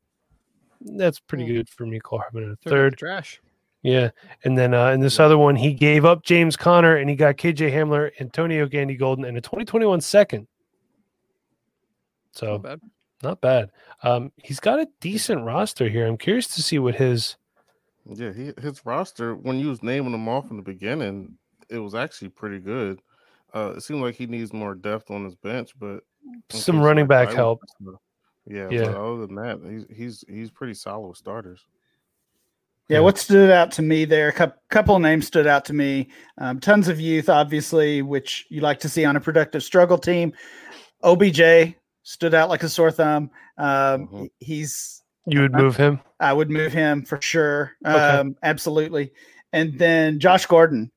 That's 0.81 1.19
pretty 1.19 1.45
Hmm. 1.45 1.53
good 1.53 1.69
for 1.69 1.85
Mecole 1.85 2.19
Hardman 2.19 2.43
and 2.43 2.53
a 2.53 2.69
third. 2.69 2.97
trash. 2.97 3.39
Yeah. 3.81 4.09
And 4.43 4.57
then 4.57 4.73
uh, 4.73 4.89
in 4.91 4.99
this 4.99 5.19
other 5.19 5.37
one, 5.37 5.55
he 5.55 5.73
gave 5.73 6.03
up 6.05 6.23
James 6.23 6.57
Conner 6.57 6.97
and 6.97 7.09
he 7.09 7.15
got 7.15 7.37
KJ 7.37 7.71
Hamler, 7.71 8.11
Antonio 8.19 8.65
Gandy 8.65 8.95
Golden, 8.95 9.23
and 9.25 9.37
a 9.37 9.41
2021 9.41 10.01
second. 10.01 10.47
So 12.31 12.53
Not 12.53 12.61
bad. 12.63 12.79
not 13.23 13.41
bad. 13.41 13.71
Um, 14.03 14.31
he's 14.37 14.59
got 14.59 14.79
a 14.79 14.87
decent 14.99 15.43
roster 15.45 15.87
here. 15.89 16.05
I'm 16.07 16.17
curious 16.17 16.47
to 16.55 16.63
see 16.63 16.79
what 16.79 16.95
his 16.95 17.35
Yeah, 18.11 18.33
he 18.33 18.53
his 18.61 18.85
roster 18.85 19.35
when 19.35 19.59
you 19.59 19.67
was 19.67 19.83
naming 19.83 20.11
them 20.11 20.27
off 20.27 20.49
in 20.49 20.57
the 20.57 20.63
beginning, 20.63 21.37
it 21.69 21.79
was 21.79 21.95
actually 21.95 22.29
pretty 22.29 22.59
good. 22.59 23.01
Uh, 23.53 23.73
it 23.77 23.81
seemed 23.81 24.01
like 24.01 24.15
he 24.15 24.25
needs 24.25 24.53
more 24.53 24.75
depth 24.75 25.09
on 25.11 25.25
his 25.25 25.35
bench, 25.35 25.71
but 25.79 26.01
some 26.49 26.81
running 26.81 27.03
like, 27.03 27.27
back 27.27 27.29
I 27.29 27.33
help. 27.35 27.61
Yeah, 28.45 28.67
Yeah. 28.69 28.85
But 28.85 28.95
other 28.95 29.27
than 29.27 29.35
that, 29.35 29.59
he's 29.63 29.85
he's 29.95 30.25
he's 30.27 30.51
pretty 30.51 30.73
solid 30.73 31.07
with 31.07 31.17
starters. 31.17 31.65
Yeah, 32.87 32.97
Yeah. 32.97 33.01
what 33.01 33.17
stood 33.19 33.51
out 33.51 33.71
to 33.73 33.81
me 33.83 34.05
there? 34.05 34.29
A 34.29 34.53
couple 34.69 34.95
of 34.95 35.01
names 35.01 35.27
stood 35.27 35.45
out 35.45 35.65
to 35.65 35.73
me. 35.73 36.09
Um, 36.39 36.59
tons 36.59 36.87
of 36.87 36.99
youth, 36.99 37.29
obviously, 37.29 38.01
which 38.01 38.47
you 38.49 38.61
like 38.61 38.79
to 38.79 38.89
see 38.89 39.05
on 39.05 39.15
a 39.15 39.21
productive 39.21 39.63
struggle 39.63 39.97
team. 39.97 40.33
OBJ 41.03 41.75
stood 42.03 42.33
out 42.33 42.49
like 42.49 42.63
a 42.63 42.69
sore 42.69 42.91
thumb. 42.91 43.29
Um, 43.57 44.07
Mhm. 44.07 44.29
He's 44.39 45.03
You 45.29 45.41
would 45.41 45.53
move 45.53 45.75
him. 45.75 45.99
I 46.19 46.33
would 46.33 46.49
move 46.49 46.73
him 46.73 47.03
for 47.03 47.21
sure. 47.21 47.73
Okay. 47.85 47.97
Um, 47.97 48.35
absolutely. 48.43 49.11
And 49.53 49.77
then 49.77 50.19
Josh 50.19 50.45
Gordon. 50.45 50.91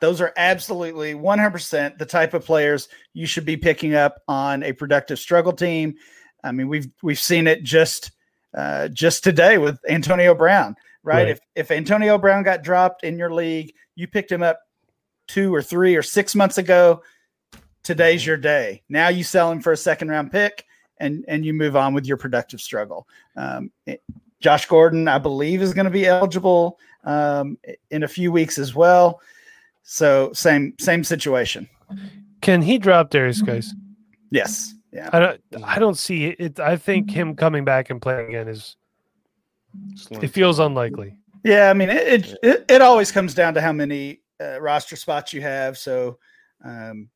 Those 0.00 0.22
are 0.22 0.32
absolutely 0.36 1.12
100% 1.12 1.98
the 1.98 2.06
type 2.06 2.32
of 2.32 2.44
players 2.44 2.88
you 3.12 3.26
should 3.26 3.44
be 3.44 3.58
picking 3.58 3.94
up 3.94 4.22
on 4.28 4.62
a 4.62 4.72
productive 4.72 5.18
struggle 5.18 5.52
team. 5.52 5.94
I 6.42 6.52
mean, 6.52 6.68
we've 6.68 6.88
we've 7.02 7.18
seen 7.18 7.46
it 7.46 7.62
just 7.62 8.12
uh, 8.56 8.88
just 8.88 9.22
today 9.22 9.58
with 9.58 9.78
Antonio 9.88 10.34
Brown, 10.34 10.74
right? 11.02 11.16
Right. 11.16 11.28
If 11.28 11.40
if 11.54 11.70
Antonio 11.70 12.16
Brown 12.16 12.42
got 12.42 12.62
dropped 12.62 13.04
in 13.04 13.18
your 13.18 13.32
league, 13.32 13.74
you 13.94 14.06
picked 14.06 14.32
him 14.32 14.42
up 14.42 14.58
two 15.28 15.54
or 15.54 15.62
three 15.62 15.96
or 15.96 16.02
six 16.02 16.34
months 16.34 16.58
ago. 16.58 17.02
Today's 17.82 18.26
your 18.26 18.36
day. 18.36 18.82
Now 18.88 19.08
you 19.08 19.24
sell 19.24 19.50
him 19.50 19.60
for 19.60 19.72
a 19.72 19.76
second 19.76 20.08
round 20.08 20.32
pick, 20.32 20.64
and 21.00 21.24
and 21.26 21.44
you 21.44 21.52
move 21.52 21.74
on 21.74 21.94
with 21.94 22.06
your 22.06 22.16
productive 22.16 22.60
struggle. 22.60 23.08
Um, 23.36 23.70
it- 23.86 24.02
Josh 24.40 24.64
Gordon, 24.64 25.06
I 25.06 25.18
believe, 25.18 25.60
is 25.60 25.74
going 25.74 25.84
to 25.84 25.90
be 25.90 26.06
eligible 26.06 26.78
um, 27.04 27.58
in 27.90 28.04
a 28.04 28.08
few 28.08 28.32
weeks 28.32 28.58
as 28.58 28.74
well. 28.74 29.20
So 29.82 30.32
same 30.32 30.74
same 30.78 31.04
situation. 31.04 31.68
Can 32.40 32.62
he 32.62 32.78
drop 32.78 33.10
Derrius 33.10 33.44
Guice? 33.44 33.74
Yes. 34.30 34.74
Yeah. 34.92 35.10
I 35.12 35.18
don't. 35.20 35.40
I 35.62 35.78
don't 35.78 35.98
see 35.98 36.26
it. 36.26 36.58
I 36.58 36.76
think 36.76 37.10
him 37.10 37.36
coming 37.36 37.64
back 37.64 37.90
and 37.90 38.00
playing 38.00 38.28
again 38.28 38.48
is. 38.48 38.76
It 40.10 40.28
feels 40.28 40.58
unlikely. 40.58 41.16
Yeah. 41.44 41.68
I 41.70 41.74
mean, 41.74 41.90
it 41.90 42.08
it, 42.08 42.38
it, 42.42 42.64
it 42.68 42.82
always 42.82 43.12
comes 43.12 43.34
down 43.34 43.52
to 43.54 43.60
how 43.60 43.72
many 43.72 44.20
uh, 44.40 44.60
roster 44.60 44.96
spots 44.96 45.32
you 45.32 45.42
have. 45.42 45.76
So, 45.76 46.18
um, 46.64 47.08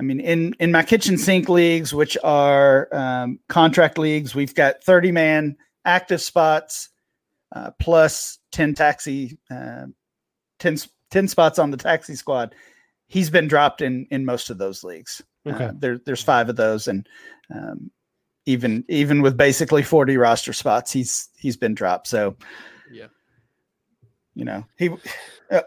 I 0.00 0.02
mean, 0.04 0.20
in 0.20 0.54
in 0.60 0.70
my 0.72 0.82
kitchen 0.82 1.18
sink 1.18 1.48
leagues, 1.48 1.92
which 1.92 2.16
are 2.22 2.88
um, 2.94 3.40
contract 3.48 3.98
leagues, 3.98 4.34
we've 4.34 4.54
got 4.54 4.82
thirty 4.84 5.10
man 5.10 5.56
active 5.84 6.20
spots 6.20 6.90
uh, 7.54 7.70
plus 7.80 8.38
ten 8.52 8.74
taxi, 8.74 9.38
uh, 9.50 9.86
10, 10.58 10.78
10 11.10 11.28
spots 11.28 11.58
on 11.58 11.70
the 11.70 11.76
taxi 11.76 12.14
squad. 12.14 12.54
He's 13.06 13.30
been 13.30 13.48
dropped 13.48 13.80
in 13.80 14.06
in 14.10 14.24
most 14.24 14.50
of 14.50 14.58
those 14.58 14.84
leagues. 14.84 15.22
Okay. 15.46 15.64
Uh, 15.64 15.72
there, 15.78 15.98
there's 16.04 16.22
five 16.22 16.48
of 16.48 16.56
those, 16.56 16.88
and 16.88 17.08
um, 17.54 17.90
even 18.46 18.84
even 18.88 19.22
with 19.22 19.36
basically 19.36 19.82
40 19.82 20.16
roster 20.16 20.52
spots, 20.52 20.92
he's 20.92 21.28
he's 21.36 21.56
been 21.56 21.74
dropped. 21.74 22.06
So 22.06 22.36
Yeah. 22.90 23.06
you 24.34 24.44
know 24.44 24.64
he 24.76 24.90
uh, 25.50 25.60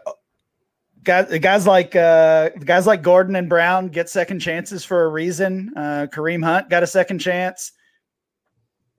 guys 1.04 1.38
guys 1.38 1.66
like 1.66 1.96
uh 1.96 2.50
guys 2.64 2.86
like 2.86 3.02
Gordon 3.02 3.36
and 3.36 3.48
Brown 3.48 3.88
get 3.88 4.08
second 4.08 4.40
chances 4.40 4.84
for 4.84 5.04
a 5.04 5.08
reason. 5.08 5.72
Uh, 5.76 6.06
Kareem 6.12 6.44
Hunt 6.44 6.70
got 6.70 6.82
a 6.82 6.86
second 6.86 7.18
chance. 7.18 7.72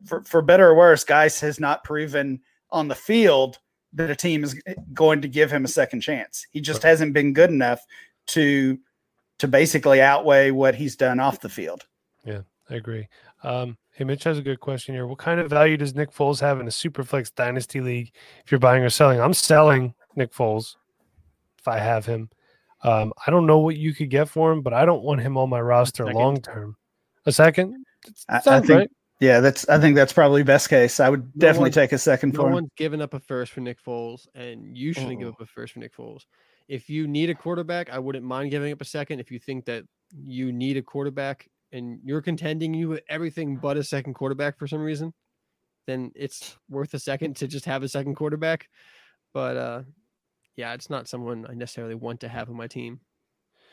For 0.06 0.24
for 0.24 0.42
better 0.42 0.70
or 0.70 0.76
worse, 0.76 1.04
Guice 1.04 1.40
has 1.40 1.60
not 1.60 1.84
proven 1.84 2.42
on 2.72 2.88
the 2.88 2.96
field 2.96 3.58
that 3.94 4.10
a 4.10 4.16
team 4.16 4.44
is 4.44 4.60
going 4.94 5.22
to 5.22 5.28
give 5.28 5.52
him 5.52 5.66
a 5.66 5.70
second 5.70 6.02
chance. 6.02 6.46
He 6.52 6.60
just 6.60 6.84
hasn't 6.84 7.14
been 7.14 7.34
good 7.34 7.50
enough 7.50 7.82
to 8.28 8.78
to 9.40 9.48
basically 9.48 10.02
outweigh 10.02 10.52
what 10.52 10.76
he's 10.76 10.96
done 10.96 11.20
off 11.20 11.40
the 11.40 11.50
field. 11.50 11.86
Yeah, 12.26 12.42
I 12.70 12.76
agree. 12.76 13.08
Um, 13.44 13.78
hey, 13.92 14.04
Mitch 14.04 14.24
has 14.24 14.38
a 14.38 14.42
good 14.42 14.60
question 14.60 14.96
here. 14.96 15.08
What 15.08 15.20
kind 15.20 15.40
of 15.40 15.50
value 15.50 15.78
does 15.78 15.96
Nick 15.96 16.12
Foles 16.12 16.40
have 16.40 16.60
in 16.60 16.68
a 16.68 16.72
Superflex 16.72 17.34
Dynasty 17.36 17.82
League 17.82 18.14
if 18.46 18.52
you're 18.52 18.60
buying 18.60 18.84
or 18.84 18.90
selling? 18.90 19.20
I'm 19.20 19.34
selling 19.34 19.94
Nick 20.16 20.34
Foles 20.34 20.76
if 21.64 21.68
I 21.68 21.80
have 21.80 22.06
him. 22.06 22.30
Um, 22.84 23.14
I 23.26 23.32
don't 23.32 23.46
know 23.46 23.60
what 23.60 23.78
you 23.78 23.94
could 23.94 24.10
get 24.10 24.28
for 24.28 24.52
him, 24.52 24.62
but 24.62 24.74
I 24.74 24.86
don't 24.86 25.04
want 25.04 25.22
him 25.22 25.38
on 25.38 25.50
my 25.50 25.62
roster 25.62 26.06
long 26.14 26.42
term. 26.42 26.76
A 27.26 27.32
second? 27.32 27.86
I, 28.28 28.42
I 28.46 28.60
think 28.60 28.70
right. 28.70 28.90
yeah, 29.22 29.40
that's 29.40 29.68
I 29.70 29.80
think 29.80 29.96
that's 29.96 30.12
probably 30.12 30.44
best 30.44 30.68
case. 30.70 31.00
I 31.00 31.10
would 31.10 31.32
definitely 31.40 31.68
one- 31.70 31.72
take 31.72 31.94
a 31.94 31.98
second 31.98 32.34
No 32.34 32.42
for 32.42 32.48
him. 32.48 32.54
one's 32.56 32.70
given 32.76 33.02
up 33.02 33.14
a 33.14 33.20
first 33.22 33.54
for 33.54 33.62
Nick 33.62 33.82
Foles, 33.82 34.28
and 34.36 34.78
you 34.78 34.92
shouldn't 34.92 35.18
give 35.20 35.28
Uh-uh. 35.30 35.34
up 35.36 35.42
a 35.42 35.46
first 35.46 35.74
for 35.74 35.80
Nick 35.80 35.96
Foles. 35.96 36.24
If 36.68 36.90
you 36.90 37.08
need 37.08 37.30
a 37.30 37.36
quarterback, 37.36 37.90
I 37.90 38.00
wouldn't 38.00 38.26
mind 38.26 38.52
giving 38.52 38.74
up 38.74 38.82
a 38.82 38.86
second. 38.86 39.20
If 39.22 39.32
you 39.32 39.40
think 39.40 39.64
that 39.66 39.86
you 40.14 40.52
need 40.52 40.76
a 40.76 40.82
quarterback 40.82 41.48
and 41.72 42.00
you're 42.04 42.22
contending 42.22 42.74
you 42.74 42.90
with 42.90 43.02
everything 43.08 43.56
but 43.56 43.78
a 43.78 43.84
second 43.84 44.14
quarterback 44.16 44.60
for 44.60 44.68
some 44.68 44.82
reason, 44.82 45.14
then 45.88 46.12
it's 46.16 46.58
worth 46.70 46.94
a 46.94 47.00
second 47.00 47.38
to 47.38 47.48
just 47.48 47.64
have 47.66 47.84
a 47.84 47.88
second 47.90 48.16
quarterback. 48.16 48.68
But 49.34 49.56
uh 49.58 49.82
yeah, 50.56 50.74
it's 50.74 50.90
not 50.90 51.08
someone 51.08 51.46
I 51.50 51.54
necessarily 51.54 51.96
want 51.96 52.20
to 52.22 52.30
have 52.30 52.50
on 52.50 52.56
my 52.56 52.68
team. 52.68 53.00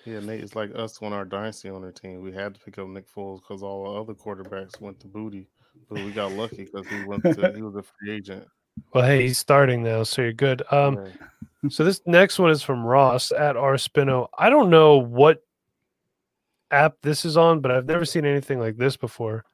Yeah, 0.04 0.20
Nate, 0.20 0.42
it's 0.42 0.56
like 0.56 0.74
us 0.74 0.98
on 1.02 1.12
our 1.12 1.24
dynasty 1.24 1.68
on 1.68 1.84
our 1.84 1.92
team. 1.92 2.22
We 2.22 2.32
had 2.32 2.54
to 2.54 2.60
pick 2.60 2.78
up 2.78 2.88
Nick 2.88 3.06
Foles 3.12 3.40
because 3.40 3.62
all 3.62 3.86
our 3.86 4.00
other 4.00 4.14
quarterbacks 4.14 4.80
went 4.80 4.98
to 5.00 5.06
booty, 5.06 5.48
but 5.88 5.98
we 5.98 6.10
got 6.10 6.32
lucky 6.32 6.64
because 6.64 6.86
he 6.88 7.04
went 7.04 7.22
to 7.22 7.52
he 7.54 7.62
was 7.62 7.76
a 7.76 7.82
free 7.82 8.12
agent. 8.12 8.46
Well, 8.94 9.04
hey, 9.04 9.22
he's 9.22 9.38
starting 9.38 9.82
now, 9.82 10.04
so 10.04 10.22
you're 10.22 10.32
good. 10.32 10.62
Um, 10.70 10.96
Yeah. 10.96 11.10
So 11.68 11.84
this 11.84 12.00
next 12.06 12.38
one 12.38 12.50
is 12.50 12.62
from 12.62 12.86
Ross 12.86 13.32
at 13.32 13.54
R 13.54 13.74
Spino. 13.74 14.28
I 14.38 14.48
don't 14.48 14.70
know 14.70 14.96
what 14.96 15.42
app 16.70 16.94
this 17.02 17.26
is 17.26 17.36
on, 17.36 17.60
but 17.60 17.70
I've 17.70 17.86
never 17.86 18.06
seen 18.06 18.24
anything 18.24 18.58
like 18.58 18.78
this 18.78 18.96
before. 18.96 19.44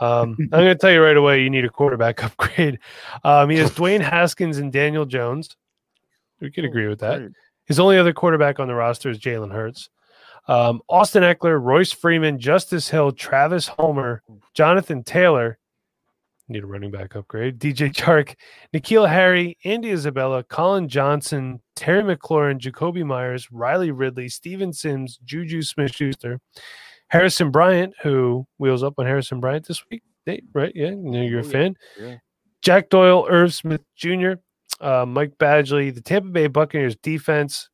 Um, 0.00 0.36
I'm 0.38 0.48
going 0.50 0.66
to 0.66 0.74
tell 0.74 0.90
you 0.90 1.02
right 1.02 1.16
away, 1.16 1.42
you 1.42 1.48
need 1.48 1.64
a 1.64 1.70
quarterback 1.70 2.22
upgrade. 2.24 2.78
Um, 3.24 3.48
he 3.48 3.58
has 3.58 3.70
Dwayne 3.70 4.02
Haskins 4.02 4.58
and 4.58 4.70
Daniel 4.70 5.06
Jones. 5.06 5.56
We 6.40 6.50
could 6.50 6.64
agree 6.64 6.88
with 6.88 7.00
that. 7.00 7.30
His 7.66 7.78
only 7.78 7.98
other 7.98 8.12
quarterback 8.12 8.58
on 8.58 8.68
the 8.68 8.74
roster 8.74 9.10
is 9.10 9.18
Jalen 9.18 9.52
Hurts. 9.52 9.88
Um, 10.48 10.80
Austin 10.88 11.22
Ekeler, 11.22 11.60
Royce 11.62 11.92
Freeman, 11.92 12.38
Justice 12.38 12.88
Hill, 12.88 13.12
Travis 13.12 13.68
Homer, 13.68 14.22
Jonathan 14.54 15.04
Taylor. 15.04 15.58
Need 16.48 16.64
a 16.64 16.66
running 16.66 16.90
back 16.90 17.14
upgrade. 17.14 17.60
DJ 17.60 17.92
Chark, 17.94 18.34
N'Keal 18.74 19.08
Harry, 19.08 19.56
Andy 19.64 19.90
Isabella, 19.90 20.42
Collin 20.42 20.88
Johnson, 20.88 21.60
Terry 21.76 22.02
McLaurin, 22.02 22.58
Jakobi 22.58 23.04
Meyers, 23.04 23.48
Riley 23.52 23.92
Ridley, 23.92 24.28
Steven 24.28 24.72
Sims, 24.72 25.20
Juju 25.24 25.62
Smith 25.62 25.94
Schuster, 25.94 26.40
Harrison 27.08 27.52
Bryant, 27.52 27.94
who 28.02 28.46
wheels 28.58 28.82
up 28.82 28.94
on 28.98 29.06
Harrison 29.06 29.38
Bryant 29.38 29.68
this 29.68 29.84
week. 29.90 30.02
Right? 30.52 30.72
Yeah, 30.74 30.90
you're 30.96 31.40
a 31.40 31.44
Oh, 31.44 31.48
fan. 31.48 31.76
Yeah. 32.00 32.16
Jack 32.62 32.88
Doyle, 32.88 33.26
Irv 33.30 33.54
Smith 33.54 33.82
Jr., 33.96 34.32
uh, 34.80 35.04
Mike 35.06 35.36
Badgley, 35.38 35.94
the 35.94 36.00
Tampa 36.00 36.28
Bay 36.28 36.46
Buccaneers 36.46 36.96
defense. 36.96 37.68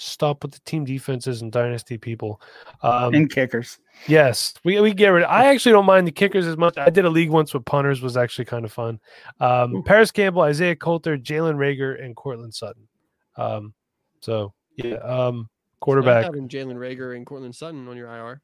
Stop 0.00 0.44
with 0.44 0.52
the 0.52 0.60
team 0.60 0.84
defenses 0.84 1.42
and 1.42 1.50
dynasty 1.50 1.98
people. 1.98 2.40
Um, 2.82 3.14
and 3.14 3.30
kickers. 3.30 3.80
yes, 4.06 4.54
we, 4.64 4.80
we 4.80 4.94
get 4.94 5.08
rid. 5.08 5.24
Of, 5.24 5.30
I 5.30 5.46
actually 5.46 5.72
don't 5.72 5.86
mind 5.86 6.06
the 6.06 6.12
kickers 6.12 6.46
as 6.46 6.56
much. 6.56 6.78
I 6.78 6.88
did 6.88 7.04
a 7.04 7.10
league 7.10 7.30
once 7.30 7.52
with 7.52 7.64
punters, 7.64 8.00
was 8.00 8.16
actually 8.16 8.44
kind 8.44 8.64
of 8.64 8.72
fun. 8.72 9.00
Um, 9.40 9.82
Parris 9.82 10.12
Campbell, 10.12 10.42
Isaiah 10.42 10.76
Coulter, 10.76 11.18
Jalen 11.18 11.56
Reagor, 11.56 12.02
and 12.02 12.14
Courtland 12.14 12.54
Sutton. 12.54 12.86
Um, 13.36 13.74
so 14.20 14.54
yeah, 14.76 14.94
um, 14.98 15.36
Not 15.36 15.46
quarterback. 15.80 16.24
having 16.24 16.48
Jalen 16.48 16.76
Reagor 16.76 17.16
and 17.16 17.26
Courtland 17.26 17.56
Sutton 17.56 17.88
on 17.88 17.96
your 17.96 18.08
IR. 18.08 18.40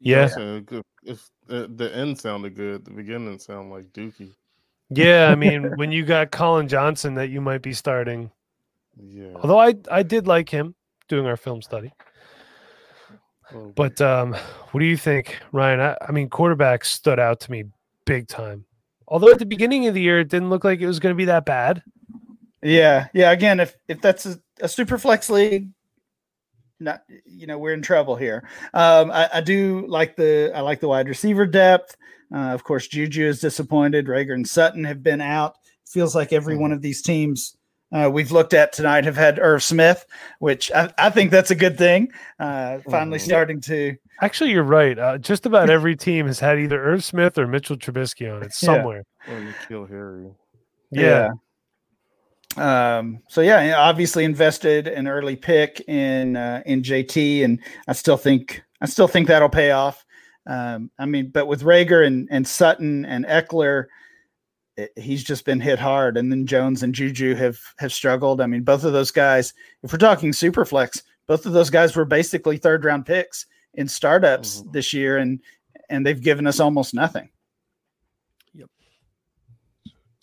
Yeah. 0.00 0.26
So 0.26 0.60
good. 0.60 0.82
If 1.04 1.30
uh, 1.48 1.66
the 1.76 1.90
end 1.94 2.18
sounded 2.18 2.56
good, 2.56 2.84
the 2.84 2.90
beginning 2.90 3.38
sounded 3.38 3.72
like 3.72 3.92
Dookie. 3.92 4.34
Yeah, 4.94 5.28
I 5.30 5.34
mean, 5.34 5.72
when 5.76 5.92
you 5.92 6.04
got 6.04 6.30
Collin 6.30 6.68
Johnson 6.68 7.14
that 7.14 7.30
you 7.30 7.40
might 7.40 7.62
be 7.62 7.72
starting, 7.72 8.30
Yeah. 8.96 9.32
although 9.36 9.58
I 9.58 9.74
I 9.90 10.02
did 10.02 10.26
like 10.26 10.48
him 10.48 10.74
doing 11.08 11.26
our 11.26 11.36
film 11.36 11.62
study. 11.62 11.92
Well, 13.52 13.72
But 13.74 14.00
um, 14.00 14.34
what 14.70 14.80
do 14.80 14.86
you 14.86 14.96
think, 14.96 15.38
Ryan? 15.52 15.80
I, 15.80 15.96
I 16.08 16.12
mean, 16.12 16.28
quarterbacks 16.30 16.86
stood 16.86 17.18
out 17.18 17.40
to 17.40 17.50
me 17.50 17.64
big 18.06 18.28
time. 18.28 18.64
Although 19.08 19.30
at 19.30 19.38
the 19.38 19.46
beginning 19.46 19.86
of 19.88 19.94
the 19.94 20.00
year, 20.00 20.20
it 20.20 20.28
didn't 20.28 20.48
look 20.48 20.64
like 20.64 20.80
it 20.80 20.86
was 20.86 20.98
going 21.00 21.14
to 21.14 21.16
be 21.16 21.26
that 21.26 21.44
bad. 21.44 21.82
Yeah, 22.62 23.08
yeah. 23.12 23.30
Again, 23.32 23.60
if 23.60 23.76
if 23.88 24.00
that's 24.00 24.24
a, 24.24 24.38
a 24.60 24.68
super 24.68 24.96
flex 24.96 25.28
league, 25.28 25.68
not 26.82 27.02
you 27.24 27.46
know 27.46 27.58
we're 27.58 27.74
in 27.74 27.82
trouble 27.82 28.16
here. 28.16 28.46
Um, 28.74 29.10
I, 29.10 29.28
I 29.34 29.40
do 29.40 29.86
like 29.88 30.16
the 30.16 30.52
I 30.54 30.60
like 30.60 30.80
the 30.80 30.88
wide 30.88 31.08
receiver 31.08 31.46
depth. 31.46 31.96
Uh, 32.34 32.38
of 32.54 32.64
course, 32.64 32.88
Juju 32.88 33.26
is 33.26 33.40
disappointed. 33.40 34.06
Reagor 34.06 34.34
and 34.34 34.46
Sutton 34.48 34.84
have 34.84 35.02
been 35.02 35.20
out. 35.20 35.54
Feels 35.86 36.14
like 36.14 36.32
every 36.32 36.56
one 36.56 36.72
of 36.72 36.80
these 36.80 37.02
teams 37.02 37.54
uh, 37.92 38.08
we've 38.10 38.32
looked 38.32 38.54
at 38.54 38.72
tonight 38.72 39.04
have 39.04 39.16
had 39.16 39.38
Irv 39.38 39.62
Smith, 39.62 40.06
which 40.38 40.72
I, 40.72 40.90
I 40.96 41.10
think 41.10 41.30
that's 41.30 41.50
a 41.50 41.54
good 41.54 41.76
thing. 41.76 42.10
Uh, 42.40 42.78
finally 42.90 43.18
Mhm. 43.18 43.22
starting 43.22 43.60
to 43.62 43.96
Actually, 44.22 44.50
you're 44.52 44.62
right. 44.62 44.98
Uh, 44.98 45.18
just 45.18 45.44
about 45.44 45.68
every 45.78 45.94
team 45.96 46.26
has 46.26 46.40
had 46.40 46.58
either 46.58 46.82
Irv 46.82 47.04
Smith 47.04 47.36
or 47.36 47.46
Mitchell 47.46 47.76
Trubisky 47.76 48.34
on 48.34 48.42
it 48.42 48.52
Yeah. 48.62 48.66
somewhere. 48.66 49.04
or 49.28 49.34
N'Keal 49.40 49.88
Harry. 49.90 50.30
Yeah. 50.90 51.28
Um, 52.56 53.20
so 53.28 53.40
yeah, 53.40 53.76
obviously 53.78 54.24
invested 54.24 54.86
an 54.88 55.06
early 55.08 55.36
pick 55.36 55.80
in 55.88 56.36
uh, 56.36 56.62
in 56.66 56.82
JT, 56.82 57.44
and 57.44 57.58
I 57.88 57.92
still 57.92 58.16
think 58.16 58.62
I 58.80 58.86
still 58.86 59.08
think 59.08 59.28
that'll 59.28 59.48
pay 59.48 59.70
off. 59.70 60.04
Um, 60.46 60.90
I 60.98 61.06
mean, 61.06 61.30
but 61.32 61.46
with 61.46 61.62
Reagor 61.62 62.06
and, 62.06 62.28
and 62.30 62.46
Sutton 62.46 63.04
and 63.04 63.24
Ekeler, 63.26 63.86
it, 64.76 64.90
he's 64.96 65.22
just 65.22 65.44
been 65.44 65.60
hit 65.60 65.78
hard. 65.78 66.16
And 66.16 66.32
then 66.32 66.46
Jones 66.46 66.82
and 66.82 66.94
Juju 66.94 67.34
have 67.36 67.58
have 67.78 67.92
struggled. 67.92 68.40
I 68.40 68.46
mean, 68.46 68.62
both 68.62 68.84
of 68.84 68.92
those 68.92 69.10
guys. 69.10 69.54
If 69.82 69.92
we're 69.92 69.98
talking 69.98 70.32
super 70.32 70.64
flex, 70.64 71.02
both 71.26 71.46
of 71.46 71.52
those 71.52 71.70
guys 71.70 71.94
were 71.96 72.04
basically 72.04 72.56
third 72.58 72.84
round 72.84 73.06
picks 73.06 73.46
in 73.74 73.88
startups 73.88 74.60
Mhm. 74.62 74.72
this 74.72 74.92
year, 74.92 75.18
and 75.18 75.40
and 75.88 76.04
they've 76.04 76.20
given 76.20 76.46
us 76.46 76.60
almost 76.60 76.92
nothing. 76.92 77.28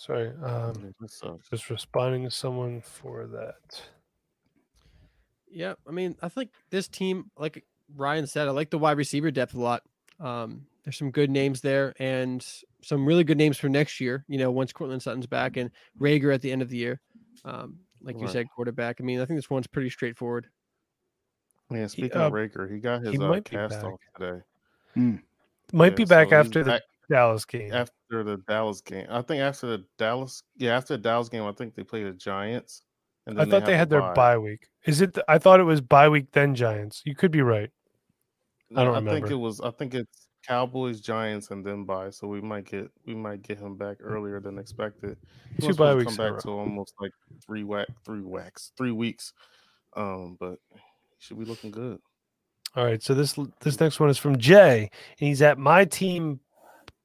Sorry, 0.09 0.29
um, 0.41 0.73
Yeah, 0.83 0.89
that 1.01 1.11
sucks. 1.11 1.49
just 1.49 1.69
responding 1.69 2.23
to 2.23 2.31
someone 2.31 2.81
for 2.81 3.27
that. 3.27 3.79
Yeah, 5.47 5.75
I 5.87 5.91
mean, 5.91 6.15
I 6.23 6.29
think 6.29 6.49
this 6.71 6.87
team, 6.87 7.29
like 7.37 7.63
Ryan 7.95 8.25
said, 8.25 8.47
I 8.47 8.51
like 8.51 8.71
the 8.71 8.79
wide 8.79 8.97
receiver 8.97 9.29
depth 9.29 9.53
a 9.53 9.59
lot. 9.59 9.83
Um, 10.19 10.65
there's 10.83 10.97
some 10.97 11.11
good 11.11 11.29
names 11.29 11.61
there 11.61 11.93
and 11.99 12.43
some 12.81 13.05
really 13.05 13.23
good 13.23 13.37
names 13.37 13.59
for 13.59 13.69
next 13.69 13.99
year. 13.99 14.25
You 14.27 14.39
know, 14.39 14.49
once 14.49 14.73
Courtland 14.73 15.03
Sutton's 15.03 15.27
back 15.27 15.57
and 15.57 15.69
Reagor 16.01 16.33
at 16.33 16.41
the 16.41 16.51
end 16.51 16.63
of 16.63 16.69
the 16.69 16.77
year. 16.77 16.99
Um, 17.45 17.77
like 18.01 18.15
you 18.15 18.23
Right. 18.23 18.31
said, 18.31 18.47
quarterback. 18.55 18.95
I 18.99 19.03
mean, 19.03 19.21
I 19.21 19.25
think 19.25 19.37
this 19.37 19.51
one's 19.51 19.67
pretty 19.67 19.91
straightforward. 19.91 20.47
Yeah, 21.69 21.85
speaking 21.85 22.19
uh, 22.19 22.25
of 22.25 22.33
Reagor, 22.33 22.71
he 22.73 22.79
got 22.79 23.03
his 23.03 23.11
he 23.11 23.19
uh, 23.19 23.27
might 23.27 23.47
be 23.47 23.57
cast 23.57 23.75
back. 23.75 23.85
off 23.85 23.99
today. 24.17 24.41
Might 25.71 25.91
Yeah, 25.91 25.95
be 25.97 26.05
back 26.05 26.29
so 26.29 26.35
after 26.35 26.63
the 26.63 26.71
back 26.71 26.81
Dallas 27.09 27.45
game. 27.45 27.71
after 27.73 28.23
the 28.23 28.37
Dallas 28.47 28.81
game. 28.81 29.07
I 29.09 29.21
think 29.21 29.41
after 29.41 29.67
the 29.67 29.85
Dallas, 29.97 30.43
yeah, 30.55 30.77
after 30.77 30.95
the 30.95 31.03
Dallas 31.03 31.29
game, 31.29 31.43
I 31.43 31.51
think 31.51 31.75
they 31.75 31.83
played 31.83 32.05
the 32.05 32.13
Giants. 32.13 32.83
And 33.25 33.39
I 33.39 33.45
thought 33.45 33.65
they 33.65 33.73
have 33.73 33.79
had 33.79 33.89
their 33.89 34.01
bye. 34.01 34.13
bye 34.13 34.37
week. 34.37 34.67
Is 34.85 35.01
it? 35.01 35.13
th- 35.13 35.25
I 35.27 35.37
thought 35.37 35.59
it 35.59 35.63
was 35.63 35.81
bye 35.81 36.09
week 36.09 36.31
then 36.31 36.55
Giants. 36.55 37.01
You 37.05 37.15
could 37.15 37.31
be 37.31 37.41
right. 37.41 37.69
I 38.75 38.83
don't 38.83 38.93
I 38.93 38.97
think 38.99 39.07
remember. 39.07 39.33
it 39.33 39.37
was. 39.37 39.61
I 39.61 39.71
think 39.71 39.93
it's 39.93 40.27
Cowboys, 40.47 41.01
Giants, 41.01 41.51
and 41.51 41.65
then 41.65 41.83
bye. 41.85 42.09
So 42.09 42.27
we 42.27 42.41
might 42.41 42.65
get 42.65 42.89
we 43.05 43.13
might 43.13 43.41
get 43.41 43.59
him 43.59 43.75
back 43.77 43.97
earlier 44.01 44.39
than 44.39 44.57
expected. 44.57 45.17
He 45.59 45.67
Two 45.67 45.73
bye 45.73 45.93
weeks 45.95 46.15
come 46.15 46.33
back 46.33 46.41
to 46.43 46.49
almost 46.49 46.93
like 46.99 47.11
three 47.45 47.63
whack, 47.63 47.87
three 48.05 48.21
whacks, 48.21 48.71
three 48.77 48.91
weeks. 48.91 49.33
Um, 49.95 50.37
but 50.39 50.57
he 50.71 50.79
should 51.19 51.39
be 51.39 51.45
looking 51.45 51.71
good. 51.71 51.99
All 52.75 52.85
right, 52.85 53.01
so 53.01 53.13
this 53.13 53.37
this 53.61 53.79
next 53.79 53.99
one 53.99 54.09
is 54.09 54.17
from 54.17 54.37
Jay, 54.37 54.89
and 55.19 55.27
he's 55.27 55.41
at 55.41 55.57
my 55.57 55.85
team. 55.85 56.39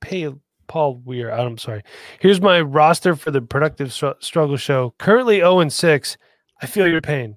Pay 0.00 0.32
Paul 0.66 1.02
Weir. 1.04 1.30
I'm 1.30 1.58
sorry. 1.58 1.82
Here's 2.20 2.40
my 2.40 2.60
roster 2.60 3.14
for 3.16 3.30
the 3.30 3.42
Productive 3.42 3.88
Stru- 3.88 4.22
Struggle 4.22 4.56
Show. 4.56 4.94
Currently 4.98 5.36
0 5.36 5.60
and 5.60 5.72
6. 5.72 6.16
I 6.62 6.66
feel 6.66 6.86
your 6.86 7.00
pain. 7.00 7.36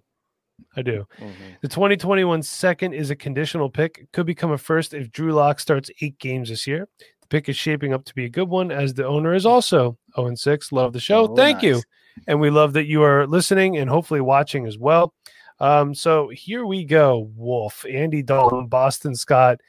I 0.75 0.81
do. 0.81 1.05
Mhm. 1.19 1.59
The 1.61 1.67
2021 1.67 2.41
second 2.43 2.93
is 2.93 3.09
a 3.09 3.15
conditional 3.15 3.69
pick. 3.69 4.07
Could 4.13 4.25
become 4.25 4.51
a 4.51 4.57
first 4.57 4.93
if 4.93 5.11
Drew 5.11 5.33
Lock 5.33 5.59
starts 5.59 5.89
eight 6.01 6.17
games 6.19 6.49
this 6.49 6.67
year. 6.67 6.87
The 7.21 7.27
pick 7.27 7.49
is 7.49 7.55
shaping 7.57 7.93
up 7.93 8.05
to 8.05 8.15
be 8.15 8.25
a 8.25 8.29
good 8.29 8.47
one, 8.49 8.71
as 8.71 8.93
the 8.93 9.05
owner 9.05 9.33
is 9.33 9.45
also 9.45 9.97
0 10.15 10.27
and 10.27 10.39
6. 10.39 10.71
Love 10.71 10.93
the 10.93 10.99
show. 10.99 11.27
Oh, 11.27 11.35
Thank 11.35 11.61
you. 11.63 11.81
And 12.27 12.39
we 12.39 12.49
love 12.49 12.73
that 12.73 12.85
you 12.87 13.03
are 13.03 13.27
listening 13.27 13.77
and 13.77 13.89
hopefully 13.89 14.21
watching 14.21 14.65
as 14.65 14.77
well. 14.77 15.13
Um, 15.59 15.93
so 15.95 16.29
here 16.29 16.65
we 16.65 16.83
go. 16.85 17.29
Wolf, 17.35 17.83
Andy 17.89 18.21
Dalton, 18.23 18.67
Boston 18.67 19.15
Scott, 19.15 19.59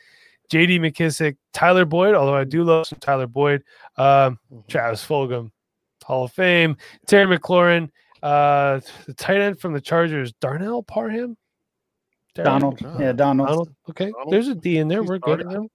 JD 0.50 0.80
McKissic, 0.80 1.36
Tyler 1.52 1.84
Boyd, 1.84 2.14
although 2.14 2.34
I 2.34 2.44
do 2.44 2.62
love 2.64 2.86
some 2.86 2.98
Tyler 3.00 3.26
Boyd, 3.26 3.62
um, 3.96 4.38
Mhm. 4.52 4.66
Travis 4.68 5.04
Fulgham, 5.06 5.50
Hall 6.04 6.24
of 6.24 6.32
Fame, 6.32 6.76
Terry 7.06 7.38
McLaurin, 7.38 7.90
uh, 8.22 8.80
the 9.06 9.14
tight 9.14 9.40
end 9.40 9.60
from 9.60 9.72
the 9.74 9.80
Chargers, 9.80 10.32
Darnell 10.34 10.82
Parham. 10.82 11.36
Darnell? 12.34 12.52
Donald, 12.60 12.78
God. 12.82 13.00
yeah, 13.00 13.12
Donald. 13.12 13.48
Donald. 13.48 13.74
Okay, 13.90 14.10
Donald? 14.10 14.32
there's 14.32 14.48
a 14.48 14.54
D 14.54 14.78
in 14.78 14.88
there. 14.88 15.00
He's 15.02 15.08
We're 15.10 15.18
good. 15.18 15.40
starting 15.40 15.62
him? 15.64 15.68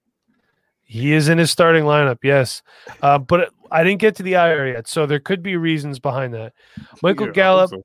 He 0.86 1.12
is 1.12 1.28
in 1.28 1.38
his 1.38 1.50
starting 1.50 1.84
lineup, 1.84 2.18
yes. 2.22 2.62
Uh, 3.00 3.18
but 3.18 3.50
I 3.70 3.82
didn't 3.84 4.00
get 4.00 4.16
to 4.16 4.22
the 4.22 4.34
IR 4.34 4.68
yet, 4.68 4.86
so 4.86 5.06
there 5.06 5.18
could 5.18 5.42
be 5.42 5.56
reasons 5.56 5.98
behind 5.98 6.34
that. 6.34 6.52
Michael 7.02 7.26
Yeah, 7.28 7.32
Gallup, 7.32 7.70
so. 7.70 7.82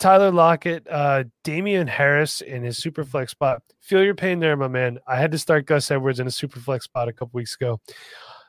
Tyler 0.00 0.32
Lockett, 0.32 0.86
uh, 0.90 1.24
Damien 1.44 1.86
Harris 1.86 2.40
in 2.40 2.62
his 2.62 2.78
super 2.78 3.04
flex 3.04 3.32
spot. 3.32 3.62
Feel 3.80 4.02
your 4.02 4.14
pain 4.14 4.40
there, 4.40 4.56
my 4.56 4.66
man. 4.66 4.98
I 5.06 5.16
had 5.16 5.30
to 5.32 5.38
start 5.38 5.66
Gus 5.66 5.90
Edwards 5.90 6.18
in 6.18 6.26
a 6.26 6.30
super 6.30 6.58
flex 6.58 6.86
spot 6.86 7.08
a 7.08 7.12
couple 7.12 7.32
weeks 7.34 7.54
ago. 7.54 7.80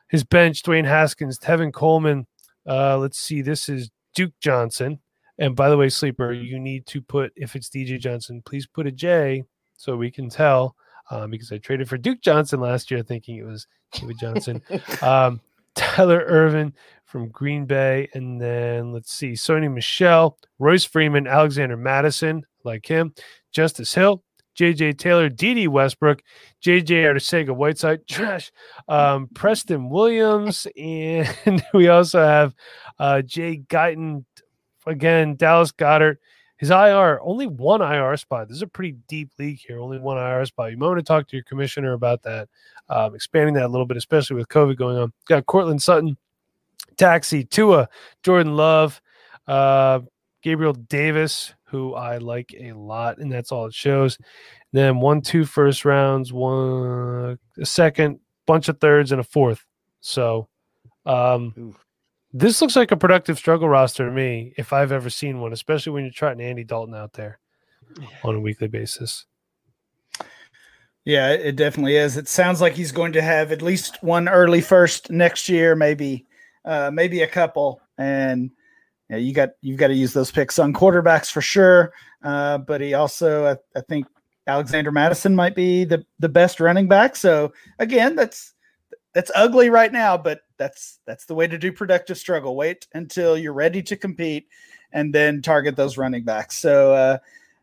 His 0.08 0.24
bench, 0.24 0.64
Dwayne 0.64 0.86
Haskins, 0.86 1.38
Tevin 1.38 1.74
Coleman. 1.74 2.26
Uh, 2.68 2.98
let's 2.98 3.20
see, 3.20 3.42
this 3.42 3.68
is 3.68 3.92
Duke 4.16 4.34
Johnson. 4.40 5.00
And 5.38 5.56
by 5.56 5.70
the 5.70 5.78
way, 5.78 5.90
sleeper, 5.90 6.32
you 6.32 6.58
need 6.58 6.86
to 6.88 7.02
put 7.02 7.34
if 7.36 7.56
it's 7.56 7.70
DJ 7.70 8.00
Johnson, 8.00 8.42
please 8.46 8.66
put 8.66 8.88
a 8.88 8.92
J 8.92 9.44
so 9.76 9.98
we 9.98 10.10
can 10.10 10.30
tell. 10.30 10.76
Um, 11.10 11.32
because 11.32 11.52
I 11.52 11.58
traded 11.58 11.90
for 11.90 11.98
Duke 11.98 12.22
Johnson 12.22 12.62
last 12.62 12.90
year, 12.90 13.04
thinking 13.04 13.36
it 13.36 13.44
was 13.46 13.68
David 13.92 14.18
Johnson. 14.20 14.62
um, 15.02 15.42
Tyler 15.76 16.24
Ervin 16.28 16.74
from 17.06 17.30
Green 17.30 17.66
Bay, 17.66 18.08
and 18.14 18.40
then 18.40 18.94
let's 18.94 19.14
see, 19.14 19.34
Sony 19.34 19.72
Michel, 19.72 20.38
Royce 20.60 20.86
Freeman, 20.86 21.28
Alexander 21.28 21.76
Mattison, 21.76 22.44
like 22.64 22.86
him, 22.86 23.14
Justice 23.52 23.94
Hill, 23.94 24.24
JJ 24.58 24.98
Taylor, 24.98 25.28
Dede 25.28 25.68
Westbrook, 25.68 26.22
JJ 26.64 26.88
Arcega 26.88 27.56
Whiteside, 27.56 28.08
trash, 28.10 28.52
um, 28.88 29.28
Preston 29.34 29.90
Williams, 29.90 30.68
and 30.78 31.64
we 31.74 31.90
also 31.90 32.22
have 32.22 32.56
uh, 33.00 33.22
Jay 33.22 33.62
Guyton, 33.68 34.26
again, 34.86 35.36
Dallas 35.36 35.72
Goedert. 35.72 36.18
His 36.62 36.70
IR, 36.70 37.20
only 37.24 37.48
one 37.48 37.82
IR 37.82 38.16
spot. 38.18 38.48
This 38.48 38.58
is 38.58 38.62
a 38.62 38.68
pretty 38.68 38.96
deep 39.08 39.32
league 39.40 39.60
here, 39.68 39.80
only 39.80 39.98
one 39.98 40.20
IR 40.20 40.46
spot. 40.46 40.70
You 40.70 40.78
might 40.78 40.90
want 40.90 41.00
to 41.00 41.04
talk 41.04 41.28
to 41.28 41.36
your 41.36 41.44
commissioner 41.44 41.94
about 41.94 42.22
that, 42.22 42.50
um, 42.88 43.16
expanding 43.16 43.56
that 43.56 43.66
a 43.66 43.68
little 43.68 43.88
bit, 43.88 43.98
especially 43.98 44.36
with 44.36 44.48
COVID 44.48 44.78
going 44.78 44.96
on. 44.96 45.12
Got 45.26 45.48
Courtland 45.48 45.82
Sutton, 45.82 46.16
Taxi, 46.98 47.44
Tua, 47.46 47.90
Jordan 48.22 48.56
Love, 48.56 49.02
uh, 49.48 50.02
Gabriel 50.44 50.74
Davis, 50.74 51.56
who 51.64 51.96
I 51.96 52.20
like 52.20 52.54
a 52.56 52.74
lot, 52.74 53.18
and 53.18 53.32
that's 53.32 53.52
all 53.52 53.66
it 53.66 53.74
shows. 53.74 54.20
Then 54.72 55.00
one, 55.00 55.22
two 55.22 55.46
first 55.46 55.84
rounds, 55.84 56.32
one 56.32 57.40
a 57.58 57.66
second, 57.66 58.20
bunch 58.46 58.70
of 58.70 58.80
thirds, 58.80 59.12
and 59.12 59.20
a 59.20 59.24
fourth. 59.24 59.66
So 60.02 60.48
um, 61.08 61.56
Oof. 61.58 61.86
This 62.34 62.62
looks 62.62 62.76
like 62.76 62.92
a 62.92 62.98
productive 62.98 63.38
struggle 63.38 63.68
roster 63.68 64.06
to 64.06 64.12
me, 64.12 64.54
if 64.58 64.72
I've 64.72 64.92
ever 64.92 65.10
seen 65.10 65.40
one, 65.40 65.54
especially 65.54 65.92
when 65.92 66.04
you're 66.04 66.14
trotting 66.14 66.42
Andy 66.42 66.64
Dalton 66.64 66.96
out 66.96 67.14
there 67.14 67.40
on 68.24 68.36
a 68.36 68.40
weekly 68.40 68.68
basis. 68.68 69.26
Yeah, 71.04 71.32
it 71.32 71.42
it 71.42 71.56
definitely 71.56 71.98
is. 71.98 72.16
It 72.16 72.28
sounds 72.28 72.62
like 72.62 72.74
he's 72.74 72.92
going 72.92 73.14
to 73.14 73.22
have 73.22 73.52
at 73.52 73.62
least 73.62 74.02
one 74.04 74.30
early 74.30 74.62
first 74.62 75.10
next 75.10 75.50
year, 75.50 75.76
maybe, 75.76 76.26
uh, 76.64 76.92
maybe 76.94 77.22
a 77.22 77.28
couple. 77.28 77.82
And 77.98 78.52
yeah, 79.10 79.18
you 79.18 79.34
got 79.34 79.50
you've 79.62 79.80
got 79.80 79.88
to 79.88 79.96
use 79.96 80.14
those 80.14 80.32
picks 80.32 80.60
on 80.60 80.74
quarterbacks 80.74 81.32
for 81.32 81.42
sure. 81.42 81.92
Uh, 82.24 82.60
but 82.60 82.82
he 82.82 82.94
also, 82.94 83.48
I, 83.48 83.58
I 83.78 83.82
think, 83.82 84.06
Alexander 84.46 84.92
Mattison 84.92 85.36
might 85.36 85.56
be 85.56 85.86
the 85.86 86.06
the 86.20 86.30
best 86.30 86.60
running 86.60 86.88
back. 86.88 87.16
So 87.16 87.52
again, 87.80 88.16
that's 88.16 88.54
that's 89.14 89.32
ugly 89.36 89.70
right 89.70 89.92
now, 89.92 90.18
but 90.18 90.42
that's 90.58 91.00
that's 91.06 91.26
the 91.26 91.36
way 91.36 91.48
to 91.48 91.58
do 91.58 91.72
productive 91.72 92.18
struggle. 92.18 92.56
Wait 92.56 92.88
until 92.94 93.38
you're 93.38 93.54
ready 93.54 93.82
to 93.84 93.96
compete, 93.96 94.48
and 94.94 95.14
then 95.14 95.42
target 95.42 95.76
those 95.76 95.98
running 95.98 96.24
backs. 96.24 96.58
So. 96.58 96.94
Uh, 96.94 97.18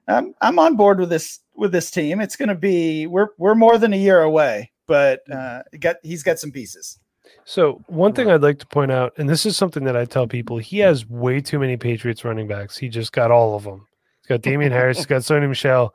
I'm 0.08 0.34
I'm 0.40 0.58
on 0.58 0.76
board 0.76 0.98
with 0.98 1.10
this 1.10 1.40
with 1.54 1.70
this 1.70 1.90
team. 1.90 2.20
It's 2.20 2.36
going 2.36 2.48
to 2.48 2.54
be 2.54 3.06
we're 3.06 3.28
we're 3.36 3.54
more 3.54 3.78
than 3.78 3.92
a 3.92 3.96
year 3.96 4.22
away, 4.22 4.72
but 4.86 5.30
uh, 5.30 5.62
got 5.78 5.96
he's 6.02 6.22
got 6.22 6.38
some 6.38 6.50
pieces. 6.50 6.98
So 7.44 7.82
one 7.86 8.14
thing 8.14 8.30
I'd 8.30 8.42
like 8.42 8.58
to 8.60 8.66
point 8.66 8.90
out, 8.90 9.12
and 9.18 9.28
this 9.28 9.46
is 9.46 9.56
something 9.56 9.84
that 9.84 9.96
I 9.96 10.04
tell 10.06 10.26
people, 10.26 10.58
he 10.58 10.78
has 10.78 11.08
way 11.08 11.40
too 11.40 11.58
many 11.58 11.76
Patriots 11.76 12.24
running 12.24 12.48
backs. 12.48 12.76
He 12.76 12.88
just 12.88 13.12
got 13.12 13.30
all 13.30 13.54
of 13.54 13.64
them. 13.64 13.86
He's 14.20 14.28
got 14.28 14.42
Damien 14.42 14.72
Harris, 14.72 14.96
he's 14.98 15.06
got 15.06 15.22
Sony 15.22 15.48
Michel, 15.48 15.94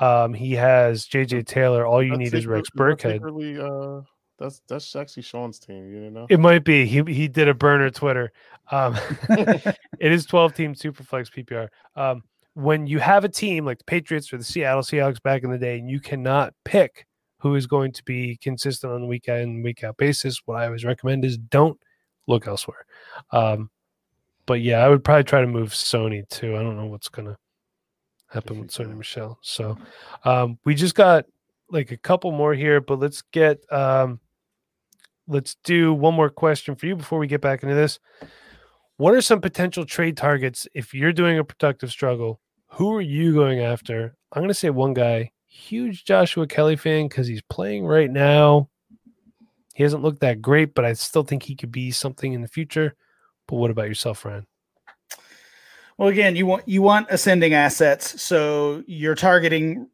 um, 0.00 0.34
he 0.34 0.52
has 0.52 1.06
JJ 1.06 1.46
Taylor. 1.46 1.86
All 1.86 2.02
you 2.02 2.10
That's 2.10 2.18
need 2.18 2.34
is 2.34 2.46
Rex 2.46 2.68
that's 2.70 2.80
Burkhead. 2.80 3.14
secretly, 3.14 3.58
uh, 3.58 4.00
that's 4.40 4.62
that's 4.66 4.96
actually 4.96 5.22
Sean's 5.22 5.58
team. 5.58 5.92
You 5.92 6.10
know. 6.10 6.26
It 6.28 6.40
might 6.40 6.64
be. 6.64 6.86
He 6.86 7.02
he 7.02 7.28
did 7.28 7.46
a 7.46 7.54
burner 7.54 7.90
Twitter. 7.90 8.32
Um, 8.70 8.96
it 9.28 10.12
is 10.12 10.24
12 10.26 10.54
team 10.54 10.74
superflex 10.74 11.30
PPR. 11.30 11.68
Um, 11.94 12.22
when 12.54 12.86
you 12.86 12.98
have 12.98 13.24
a 13.24 13.28
team 13.28 13.64
like 13.64 13.78
the 13.78 13.84
Patriots 13.84 14.32
or 14.32 14.38
the 14.38 14.44
Seattle 14.44 14.82
Seahawks 14.82 15.22
back 15.22 15.44
in 15.44 15.50
the 15.50 15.58
day, 15.58 15.78
and 15.78 15.88
you 15.88 16.00
cannot 16.00 16.54
pick 16.64 17.06
who 17.38 17.54
is 17.54 17.66
going 17.66 17.92
to 17.92 18.04
be 18.04 18.38
consistent 18.42 18.92
on 18.92 19.02
a 19.02 19.06
week 19.06 19.28
in 19.28 19.62
week 19.62 19.84
out 19.84 19.96
basis, 19.96 20.40
what 20.44 20.56
I 20.56 20.66
always 20.66 20.84
recommend 20.84 21.24
is 21.24 21.38
don't 21.38 21.78
look 22.26 22.46
elsewhere. 22.46 22.84
Um, 23.32 23.70
but 24.46 24.60
yeah, 24.60 24.84
I 24.84 24.88
would 24.88 25.04
probably 25.04 25.24
try 25.24 25.40
to 25.40 25.46
move 25.46 25.70
Sony 25.70 26.28
too. 26.28 26.56
I 26.56 26.62
don't 26.62 26.76
know 26.76 26.86
what's 26.86 27.08
gonna 27.08 27.36
happen 28.28 28.60
with 28.60 28.70
Sony. 28.70 28.96
Michel. 28.96 29.38
So 29.42 29.78
um, 30.24 30.58
we 30.64 30.74
just 30.74 30.94
got 30.94 31.26
like 31.70 31.92
a 31.92 31.96
couple 31.96 32.32
more 32.32 32.54
here, 32.54 32.80
but 32.80 32.98
let's 32.98 33.22
get 33.22 33.60
um, 33.72 34.20
let's 35.30 35.56
do 35.64 35.94
one 35.94 36.14
more 36.14 36.28
question 36.28 36.74
for 36.74 36.86
you 36.86 36.96
before 36.96 37.18
we 37.18 37.26
get 37.26 37.40
back 37.40 37.62
into 37.62 37.74
this. 37.74 37.98
What 38.96 39.14
are 39.14 39.22
some 39.22 39.40
potential 39.40 39.86
trade 39.86 40.16
targets 40.16 40.68
if 40.74 40.92
you're 40.92 41.12
doing 41.12 41.38
a 41.38 41.44
productive 41.44 41.90
struggle? 41.90 42.40
Who 42.72 42.92
are 42.94 43.00
you 43.00 43.32
going 43.32 43.60
after? 43.60 44.14
I'm 44.32 44.40
going 44.40 44.48
to 44.48 44.54
say 44.54 44.70
one 44.70 44.92
guy, 44.92 45.30
huge 45.46 46.04
Joshua 46.04 46.46
Kelly 46.46 46.76
fan 46.76 47.08
because 47.08 47.26
he's 47.26 47.42
playing 47.42 47.86
right 47.86 48.10
now. 48.10 48.68
He 49.74 49.82
hasn't 49.82 50.02
looked 50.02 50.20
that 50.20 50.42
great, 50.42 50.74
but 50.74 50.84
I 50.84 50.92
still 50.92 51.22
think 51.22 51.44
he 51.44 51.56
could 51.56 51.72
be 51.72 51.90
something 51.90 52.32
in 52.32 52.42
the 52.42 52.48
future. 52.48 52.94
But 53.46 53.56
what 53.56 53.70
about 53.70 53.88
yourself, 53.88 54.24
Ryan? 54.24 54.46
Well, 55.96 56.08
again, 56.08 56.36
you 56.36 56.46
want 56.46 56.66
you 56.66 56.82
want 56.82 57.08
ascending 57.10 57.54
assets, 57.54 58.22
so 58.22 58.82
you're 58.86 59.14
targeting 59.14 59.88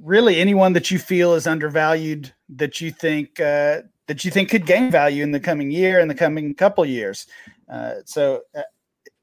really 0.00 0.40
anyone 0.40 0.72
that 0.74 0.90
you 0.90 0.98
feel 0.98 1.34
is 1.34 1.46
undervalued 1.46 2.32
that 2.50 2.80
you 2.80 2.90
think 2.90 3.40
uh, 3.40 3.82
that 4.06 4.24
you 4.24 4.30
think 4.30 4.50
could 4.50 4.66
gain 4.66 4.90
value 4.90 5.22
in 5.22 5.30
the 5.30 5.40
coming 5.40 5.70
year 5.70 6.00
in 6.00 6.08
the 6.08 6.14
coming 6.14 6.54
couple 6.54 6.84
years. 6.84 7.26
Uh, 7.70 7.94
so 8.04 8.42
uh, 8.54 8.62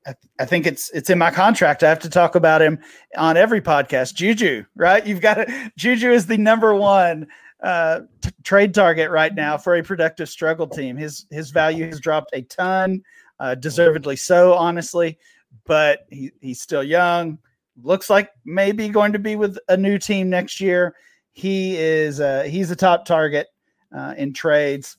I, 0.05 0.15
I, 0.39 0.45
think 0.45 0.65
it's 0.65 0.89
it's 0.91 1.09
in 1.09 1.17
my 1.17 1.31
contract. 1.31 1.83
I 1.83 1.89
have 1.89 1.99
to 1.99 2.09
talk 2.09 2.35
about 2.35 2.61
him 2.61 2.79
on 3.17 3.37
every 3.37 3.61
podcast. 3.61 4.15
Juju, 4.15 4.65
right? 4.75 5.05
You've 5.05 5.21
got 5.21 5.37
it. 5.37 5.49
Juju 5.77 6.11
is 6.11 6.25
the 6.25 6.37
number 6.37 6.73
one 6.73 7.27
uh, 7.61 8.01
t- 8.21 8.31
trade 8.43 8.73
target 8.73 9.11
right 9.11 9.33
now 9.33 9.57
for 9.57 9.75
a 9.75 9.83
productive 9.83 10.29
struggle 10.29 10.67
team. 10.67 10.97
His 10.97 11.25
his 11.29 11.51
value 11.51 11.85
has 11.85 11.99
dropped 11.99 12.31
a 12.33 12.41
ton, 12.43 13.03
uh, 13.39 13.55
deservedly 13.55 14.15
so, 14.15 14.53
honestly. 14.53 15.19
But 15.65 16.07
he, 16.09 16.31
he's 16.41 16.61
still 16.61 16.83
young. 16.83 17.37
Looks 17.83 18.09
like 18.09 18.31
maybe 18.45 18.89
going 18.89 19.13
to 19.13 19.19
be 19.19 19.35
with 19.35 19.57
a 19.69 19.77
new 19.77 19.99
team 19.99 20.29
next 20.29 20.59
year. 20.59 20.95
He 21.33 21.77
is 21.77 22.19
uh, 22.19 22.43
he's 22.43 22.71
a 22.71 22.75
top 22.75 23.05
target 23.05 23.47
uh, 23.95 24.13
in 24.17 24.33
trades. 24.33 24.97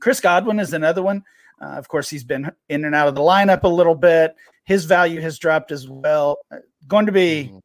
Chris 0.00 0.20
Godwin 0.20 0.60
is 0.60 0.72
another 0.72 1.02
one. 1.02 1.24
Uh, 1.60 1.66
of 1.66 1.88
course, 1.88 2.08
he's 2.08 2.24
been 2.24 2.50
in 2.68 2.84
and 2.84 2.94
out 2.94 3.08
of 3.08 3.14
the 3.14 3.20
lineup 3.20 3.64
a 3.64 3.68
little 3.68 3.94
bit. 3.94 4.36
His 4.64 4.84
value 4.84 5.20
has 5.20 5.38
dropped 5.38 5.72
as 5.72 5.88
well. 5.88 6.38
Uh, 6.50 6.58
going 6.86 7.06
to 7.06 7.12
be 7.12 7.46
mm-hmm. 7.48 7.58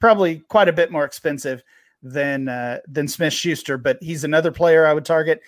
probably 0.00 0.38
quite 0.48 0.68
a 0.68 0.72
bit 0.72 0.92
more 0.92 1.04
expensive 1.04 1.62
than 2.02 2.48
uh, 2.48 2.80
than 2.86 3.08
Smith 3.08 3.32
Schuster, 3.32 3.78
but 3.78 3.98
he's 4.02 4.24
another 4.24 4.52
player 4.52 4.86
I 4.86 4.94
would 4.94 5.04
target. 5.04 5.40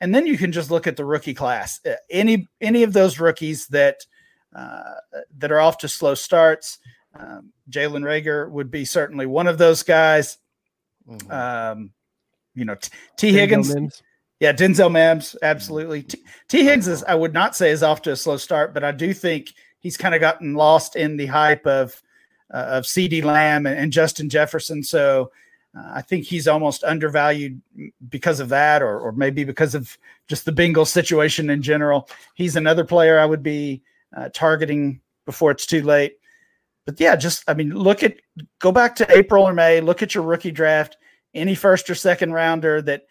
And 0.00 0.14
then 0.14 0.26
you 0.26 0.36
can 0.36 0.52
just 0.52 0.70
look 0.70 0.86
at 0.86 0.96
the 0.96 1.04
rookie 1.04 1.34
class. 1.34 1.80
Uh, 1.84 1.94
any 2.10 2.48
any 2.60 2.82
of 2.82 2.92
those 2.92 3.18
rookies 3.18 3.66
that 3.68 4.06
uh, 4.54 4.94
that 5.38 5.52
are 5.52 5.60
off 5.60 5.78
to 5.78 5.88
slow 5.88 6.14
starts. 6.14 6.78
Um, 7.18 7.52
Jalen 7.70 8.02
Reagor 8.02 8.50
would 8.50 8.70
be 8.70 8.84
certainly 8.84 9.26
one 9.26 9.46
of 9.46 9.58
those 9.58 9.82
guys. 9.82 10.38
Mm-hmm. 11.08 11.30
Um, 11.30 11.90
you 12.56 12.64
know, 12.64 12.74
T, 12.74 12.90
T. 13.16 13.32
Higgins. 13.32 14.02
Yeah, 14.40 14.52
Denzel 14.52 14.92
Mims, 14.92 15.36
absolutely. 15.42 16.02
T, 16.02 16.22
T. 16.48 16.64
Higgins 16.64 16.88
is, 16.88 17.04
I 17.04 17.14
would 17.14 17.32
not 17.32 17.56
say 17.56 17.70
is 17.70 17.82
off 17.82 18.02
to 18.02 18.12
a 18.12 18.16
slow 18.16 18.36
start, 18.36 18.74
but 18.74 18.84
I 18.84 18.92
do 18.92 19.14
think 19.14 19.54
he's 19.78 19.96
kind 19.96 20.14
of 20.14 20.20
gotten 20.20 20.54
lost 20.54 20.96
in 20.96 21.16
the 21.16 21.26
hype 21.26 21.66
of 21.66 22.02
uh, 22.52 22.66
of 22.68 22.84
CeeDee 22.84 23.24
Lamb 23.24 23.66
and, 23.66 23.78
and 23.78 23.92
Justin 23.92 24.28
Jefferson. 24.28 24.82
So 24.82 25.30
uh, 25.76 25.92
I 25.94 26.02
think 26.02 26.24
he's 26.24 26.48
almost 26.48 26.84
undervalued 26.84 27.60
because 28.08 28.40
of 28.40 28.48
that, 28.50 28.82
or, 28.82 28.98
or 29.00 29.12
maybe 29.12 29.44
because 29.44 29.74
of 29.74 29.96
just 30.28 30.44
the 30.44 30.52
Bengals 30.52 30.88
situation 30.88 31.50
in 31.50 31.62
general. 31.62 32.08
He's 32.34 32.56
another 32.56 32.84
player 32.84 33.18
I 33.18 33.26
would 33.26 33.42
be 33.42 33.82
uh, 34.16 34.28
targeting 34.32 35.00
before 35.24 35.50
it's 35.50 35.66
too 35.66 35.82
late. 35.82 36.18
But 36.84 37.00
yeah, 37.00 37.16
just 37.16 37.42
I 37.48 37.54
mean, 37.54 37.70
look 37.70 38.02
at 38.02 38.16
go 38.60 38.70
back 38.70 38.94
to 38.96 39.16
April 39.16 39.44
or 39.44 39.52
May. 39.52 39.80
Look 39.80 40.02
at 40.02 40.14
your 40.14 40.24
rookie 40.24 40.52
draft. 40.52 40.96
Any 41.36 41.54
first 41.54 41.90
or 41.90 41.94
second 41.94 42.32
rounder 42.32 42.80
that 42.82 43.06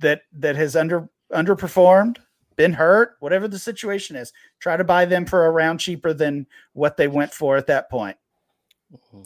that 0.00 0.22
that 0.34 0.54
has 0.56 0.76
under 0.76 1.08
underperformed, 1.32 2.18
been 2.56 2.74
hurt, 2.74 3.16
whatever 3.20 3.48
the 3.48 3.58
situation 3.58 4.16
is, 4.16 4.34
try 4.58 4.76
to 4.76 4.84
buy 4.84 5.06
them 5.06 5.24
for 5.24 5.46
a 5.46 5.50
round 5.50 5.80
cheaper 5.80 6.12
than 6.12 6.46
what 6.74 6.98
they 6.98 7.08
went 7.08 7.32
for 7.32 7.56
at 7.56 7.66
that 7.68 7.88
point. 7.88 8.18
Mm-hmm. 8.92 9.22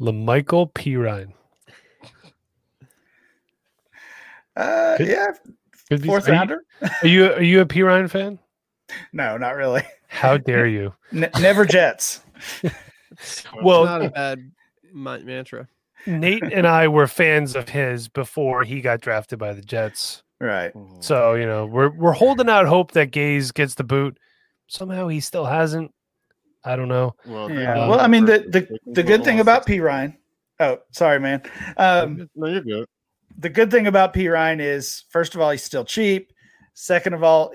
La'Mical 0.00 0.70
Uh, 4.56 4.96
Could, 4.96 5.08
yeah, 5.08 5.26
fourth 6.04 6.28
rounder. 6.28 6.64
are 7.02 7.06
you 7.06 7.32
are 7.32 7.42
you 7.42 7.60
a 7.60 7.66
Perine 7.66 8.08
fan? 8.10 8.38
No, 9.12 9.36
not 9.38 9.56
really. 9.56 9.82
How 10.08 10.36
dare 10.36 10.66
you? 10.66 10.94
N- 11.12 11.30
never 11.40 11.64
Jets. 11.64 12.20
well, 13.62 13.84
not 13.86 14.04
a 14.04 14.10
bad 14.10 14.52
mantra. 14.92 15.66
Nate 16.06 16.42
and 16.42 16.66
I 16.66 16.88
were 16.88 17.06
fans 17.06 17.56
of 17.56 17.68
his 17.68 18.08
before 18.08 18.62
he 18.64 18.80
got 18.80 19.00
drafted 19.00 19.38
by 19.38 19.52
the 19.52 19.62
Jets. 19.62 20.22
Right. 20.40 20.72
So 21.00 21.34
you 21.34 21.46
know 21.46 21.66
we're 21.66 21.90
we're 21.90 22.12
holding 22.12 22.48
out 22.48 22.66
hope 22.66 22.92
that 22.92 23.10
Gase 23.10 23.52
gets 23.52 23.74
the 23.74 23.84
boot. 23.84 24.18
Somehow 24.66 25.08
he 25.08 25.20
still 25.20 25.46
hasn't. 25.46 25.92
I 26.64 26.76
don't 26.76 26.88
know. 26.88 27.14
Well, 27.26 27.50
yeah. 27.50 27.88
well, 27.88 28.00
I 28.00 28.06
mean 28.06 28.24
the 28.24 28.38
the, 28.48 28.78
the 28.92 29.02
good 29.02 29.24
thing 29.24 29.40
about 29.40 29.66
Perine. 29.66 30.16
Oh, 30.60 30.78
sorry, 30.92 31.20
man. 31.20 31.42
Um, 31.76 32.28
no, 32.34 32.46
you're 32.46 32.62
good. 32.62 32.86
The 33.38 33.48
good 33.48 33.70
thing 33.70 33.88
about 33.88 34.14
Perine 34.14 34.60
is, 34.60 35.04
first 35.10 35.34
of 35.34 35.40
all, 35.40 35.50
he's 35.50 35.64
still 35.64 35.84
cheap. 35.84 36.32
Second 36.74 37.14
of 37.14 37.24
all, 37.24 37.52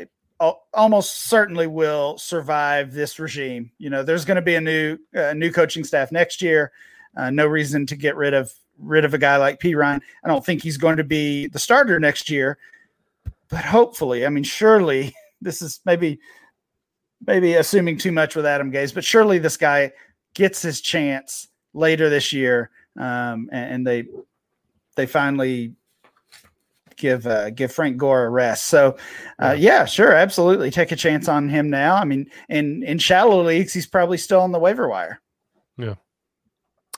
almost 0.73 1.29
certainly 1.29 1.67
will 1.67 2.17
survive 2.17 2.93
this 2.93 3.19
regime. 3.19 3.71
You 3.77 3.89
know, 3.89 4.03
there's 4.03 4.25
going 4.25 4.35
to 4.35 4.41
be 4.41 4.55
a 4.55 4.61
new 4.61 4.97
uh, 5.15 5.33
new 5.33 5.51
coaching 5.51 5.83
staff 5.83 6.11
next 6.11 6.41
year. 6.41 6.71
Uh, 7.16 7.30
no 7.30 7.45
reason 7.47 7.86
to 7.88 7.95
get 7.95 8.16
rid 8.16 8.34
of 8.34 8.51
rid 8.78 9.05
of 9.05 9.14
a 9.14 9.18
guy 9.18 9.38
like 9.38 9.60
Perine. 9.60 10.01
I 10.24 10.28
don't 10.28 10.45
think 10.45 10.64
he's 10.64 10.78
going 10.78 10.97
to 10.97 11.03
be 11.03 11.47
the 11.47 11.60
starter 11.60 11.99
next 11.99 12.30
year, 12.30 12.57
but 13.49 13.66
hopefully, 13.66 14.26
I 14.26 14.30
mean, 14.30 14.43
surely 14.43 15.14
this 15.41 15.62
is 15.62 15.80
maybe 15.86 16.20
maybe 17.26 17.55
assuming 17.55 17.97
too 17.97 18.12
much 18.12 18.36
with 18.36 18.45
Adam 18.45 18.72
Gase, 18.72 18.93
but 18.93 19.03
surely 19.03 19.39
this 19.39 19.57
guy 19.57 19.91
gets 20.34 20.62
his 20.62 20.82
chance 20.82 21.47
later 21.74 22.10
this 22.10 22.32
year, 22.32 22.72
um, 22.97 23.49
and, 23.51 23.74
and, 23.74 23.88
they 23.88 24.05
they 24.95 25.05
finally 25.05 25.74
give 26.95 27.28
uh, 27.28 27.49
give 27.49 27.72
Frank 27.72 27.97
Gore 27.97 28.26
a 28.26 28.30
rest. 28.30 28.68
So, 28.68 28.97
uh, 29.41 29.55
yeah. 29.57 29.80
yeah, 29.80 29.86
sure, 29.86 30.14
absolutely, 30.14 30.72
take 30.72 30.91
a 30.91 30.95
chance 30.95 31.28
on 31.28 31.49
him 31.49 31.70
now. 31.70 31.95
I 31.95 32.05
mean, 32.05 32.30
in 32.47 32.84
in 32.84 32.99
shallow 32.99 33.43
leagues, 33.43 33.74
he's 33.74 33.88
probably 33.88 34.18
still 34.18 34.41
on 34.41 34.51
the 34.51 34.60
waiver 34.60 34.88
wire. 34.88 35.20
Yeah. 35.78 35.95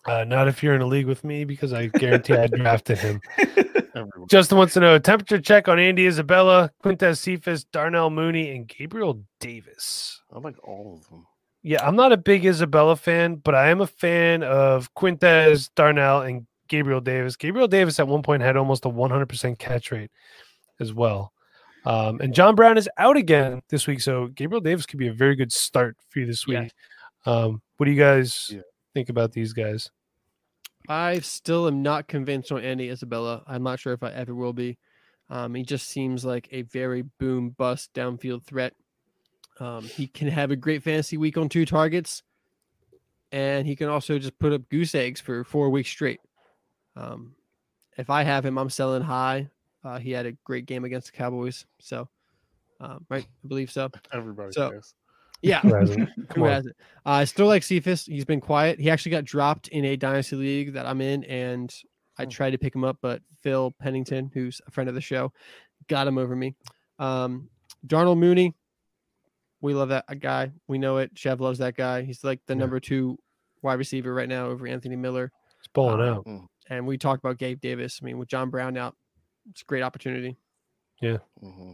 Uh, 0.05 0.23
not 0.23 0.47
if 0.47 0.63
you're 0.63 0.73
in 0.73 0.81
a 0.81 0.85
league 0.85 1.05
with 1.05 1.23
me 1.23 1.43
because 1.43 1.73
I 1.73 1.87
guarantee 1.87 2.33
I 2.33 2.47
drafted 2.47 2.97
him. 2.97 3.21
Justin 4.29 4.57
wants 4.57 4.73
to 4.73 4.79
know 4.79 4.95
a 4.95 4.99
temperature 4.99 5.39
check 5.39 5.67
on 5.67 5.77
Andy 5.77 6.07
Isabella, 6.07 6.71
Quintez 6.83 7.17
Cephus, 7.17 7.65
Darnell 7.65 8.09
Mooney, 8.09 8.55
and 8.55 8.67
Gabriel 8.67 9.23
Davis. 9.39 10.21
I 10.33 10.39
like 10.39 10.55
all 10.67 10.97
of 10.99 11.07
them. 11.09 11.27
Yeah, 11.63 11.85
I'm 11.85 11.95
not 11.95 12.11
a 12.11 12.17
big 12.17 12.45
Isabella 12.45 12.95
fan, 12.95 13.35
but 13.35 13.53
I 13.53 13.69
am 13.69 13.81
a 13.81 13.87
fan 13.87 14.41
of 14.41 14.91
Quintez, 14.95 15.69
Darnell, 15.75 16.21
and 16.21 16.47
Gabriel 16.67 17.01
Davis. 17.01 17.35
Gabriel 17.35 17.67
Davis 17.67 17.99
at 17.99 18.07
one 18.07 18.23
point 18.23 18.41
had 18.41 18.57
almost 18.57 18.85
a 18.85 18.89
100% 18.89 19.59
catch 19.59 19.91
rate 19.91 20.09
as 20.79 20.93
well. 20.93 21.31
Um, 21.85 22.19
and 22.21 22.33
John 22.33 22.55
Brown 22.55 22.77
is 22.77 22.89
out 22.97 23.17
again 23.17 23.61
this 23.69 23.85
week, 23.85 24.01
so 24.01 24.27
Gabriel 24.27 24.61
Davis 24.61 24.85
could 24.85 24.99
be 24.99 25.07
a 25.07 25.13
very 25.13 25.35
good 25.35 25.51
start 25.51 25.97
for 26.09 26.19
you 26.19 26.25
this 26.25 26.47
week. 26.47 26.71
Yeah. 27.25 27.33
Um, 27.33 27.61
what 27.77 27.85
do 27.85 27.91
you 27.91 27.99
guys 27.99 28.49
yeah. 28.51 28.61
Think 28.93 29.09
about 29.09 29.31
these 29.31 29.53
guys? 29.53 29.89
I 30.87 31.19
still 31.19 31.67
am 31.67 31.81
not 31.81 32.07
convinced 32.07 32.51
on 32.51 32.63
Andy 32.63 32.89
Isabella. 32.89 33.43
I'm 33.47 33.63
not 33.63 33.79
sure 33.79 33.93
if 33.93 34.03
I 34.03 34.11
ever 34.11 34.33
will 34.33 34.53
be. 34.53 34.77
Um, 35.29 35.55
he 35.55 35.63
just 35.63 35.87
seems 35.87 36.25
like 36.25 36.49
a 36.51 36.63
very 36.63 37.03
boom 37.19 37.51
bust 37.51 37.93
downfield 37.93 38.43
threat. 38.43 38.73
Um, 39.59 39.83
he 39.83 40.07
can 40.07 40.27
have 40.27 40.51
a 40.51 40.55
great 40.55 40.83
fantasy 40.83 41.17
week 41.17 41.37
on 41.37 41.47
two 41.47 41.65
targets, 41.65 42.23
and 43.31 43.65
he 43.65 43.75
can 43.75 43.89
also 43.89 44.17
just 44.17 44.37
put 44.39 44.53
up 44.53 44.67
goose 44.69 44.95
eggs 44.95 45.21
for 45.21 45.43
four 45.43 45.69
weeks 45.69 45.89
straight. 45.89 46.19
Um, 46.95 47.35
if 47.97 48.09
I 48.09 48.23
have 48.23 48.45
him, 48.45 48.57
I'm 48.57 48.69
selling 48.69 49.03
high. 49.03 49.49
Uh, 49.83 49.99
he 49.99 50.11
had 50.11 50.25
a 50.25 50.33
great 50.43 50.65
game 50.65 50.83
against 50.83 51.11
the 51.11 51.17
Cowboys, 51.17 51.65
so 51.79 52.09
um, 52.79 53.05
right, 53.09 53.23
I 53.23 53.47
believe 53.47 53.71
so. 53.71 53.89
Everybody 54.11 54.51
so, 54.51 54.71
yeah. 55.41 55.61
Who 55.61 55.73
hasn't? 55.73 56.09
Who 56.35 56.43
hasn't? 56.45 56.75
Uh, 57.05 57.09
I 57.09 57.23
still 57.25 57.47
like 57.47 57.63
Cephus. 57.63 58.05
He's 58.05 58.25
been 58.25 58.41
quiet. 58.41 58.79
He 58.79 58.89
actually 58.89 59.11
got 59.11 59.25
dropped 59.25 59.67
in 59.69 59.85
a 59.85 59.95
dynasty 59.95 60.35
league 60.35 60.73
that 60.73 60.85
I'm 60.85 61.01
in, 61.01 61.23
and 61.25 61.73
I 62.17 62.23
hmm. 62.23 62.29
tried 62.29 62.51
to 62.51 62.57
pick 62.57 62.75
him 62.75 62.83
up, 62.83 62.97
but 63.01 63.21
Phil 63.41 63.71
Pennington, 63.79 64.31
who's 64.33 64.61
a 64.67 64.71
friend 64.71 64.87
of 64.87 64.95
the 64.95 65.01
show, 65.01 65.31
got 65.87 66.07
him 66.07 66.17
over 66.17 66.35
me. 66.35 66.55
Um, 66.99 67.49
Darnell 67.85 68.15
Mooney, 68.15 68.55
we 69.61 69.73
love 69.73 69.89
that 69.89 70.19
guy. 70.19 70.51
We 70.67 70.77
know 70.77 70.97
it. 70.97 71.11
Chev 71.15 71.41
loves 71.41 71.59
that 71.59 71.75
guy. 71.75 72.03
He's 72.03 72.23
like 72.23 72.39
the 72.47 72.53
yeah. 72.53 72.59
number 72.59 72.79
two 72.79 73.17
wide 73.61 73.79
receiver 73.79 74.13
right 74.13 74.29
now 74.29 74.47
over 74.47 74.67
Anthony 74.67 74.95
Miller. 74.95 75.31
He's 75.61 75.69
pulling 75.73 76.01
um, 76.01 76.15
out. 76.15 76.23
Hmm. 76.23 76.37
And 76.69 76.87
we 76.87 76.97
talked 76.97 77.23
about 77.23 77.37
Gabe 77.37 77.59
Davis. 77.59 77.99
I 78.01 78.05
mean, 78.05 78.17
with 78.17 78.29
John 78.29 78.49
Brown 78.49 78.77
out, 78.77 78.95
it's 79.49 79.61
a 79.61 79.65
great 79.65 79.83
opportunity. 79.83 80.37
Yeah. 81.01 81.17
Mm-hmm. 81.43 81.73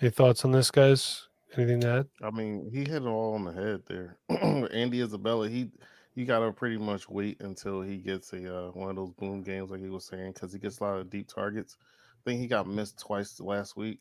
Any 0.00 0.10
thoughts 0.10 0.44
on 0.44 0.50
this, 0.50 0.70
guys? 0.70 1.28
Anything 1.56 1.80
to 1.82 1.88
add? 1.88 2.08
I 2.22 2.30
mean, 2.30 2.70
he 2.72 2.80
hit 2.80 3.02
it 3.02 3.06
all 3.06 3.34
on 3.34 3.44
the 3.44 3.52
head 3.52 3.82
there. 3.86 4.18
Andy 4.72 5.00
Isabella, 5.02 5.48
he 5.48 5.70
you 6.14 6.24
gotta 6.24 6.52
pretty 6.52 6.78
much 6.78 7.08
wait 7.08 7.40
until 7.40 7.82
he 7.82 7.98
gets 7.98 8.32
a 8.32 8.68
uh, 8.68 8.70
one 8.72 8.90
of 8.90 8.96
those 8.96 9.12
boom 9.12 9.42
games, 9.42 9.70
like 9.70 9.80
he 9.80 9.88
was 9.88 10.06
saying, 10.06 10.32
because 10.32 10.52
he 10.52 10.58
gets 10.58 10.80
a 10.80 10.84
lot 10.84 10.98
of 11.00 11.10
deep 11.10 11.28
targets. 11.28 11.76
I 11.82 12.30
think 12.30 12.40
he 12.40 12.46
got 12.46 12.66
missed 12.68 12.98
twice 12.98 13.40
last 13.40 13.76
week 13.76 14.00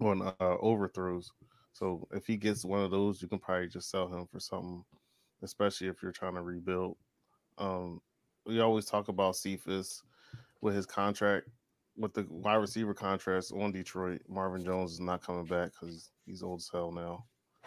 on 0.00 0.22
uh, 0.22 0.34
overthrows. 0.60 1.30
So 1.72 2.06
if 2.12 2.26
he 2.26 2.36
gets 2.36 2.64
one 2.64 2.80
of 2.82 2.90
those, 2.90 3.22
you 3.22 3.28
can 3.28 3.38
probably 3.38 3.68
just 3.68 3.90
sell 3.90 4.08
him 4.08 4.26
for 4.26 4.40
something, 4.40 4.84
especially 5.42 5.88
if 5.88 6.02
you're 6.02 6.12
trying 6.12 6.34
to 6.34 6.42
rebuild. 6.42 6.96
Um, 7.58 8.00
we 8.46 8.60
always 8.60 8.86
talk 8.86 9.08
about 9.08 9.36
Cephus 9.36 10.02
with 10.60 10.74
his 10.74 10.86
contract. 10.86 11.48
With 11.96 12.14
the 12.14 12.26
wide 12.28 12.56
receiver 12.56 12.94
contrast 12.94 13.52
on 13.52 13.72
Detroit, 13.72 14.22
Marvin 14.28 14.64
Jones 14.64 14.92
is 14.92 15.00
not 15.00 15.22
coming 15.22 15.44
back 15.44 15.72
because 15.72 16.10
he's 16.26 16.42
old 16.42 16.60
as 16.60 16.70
hell 16.72 16.90
now. 16.90 17.24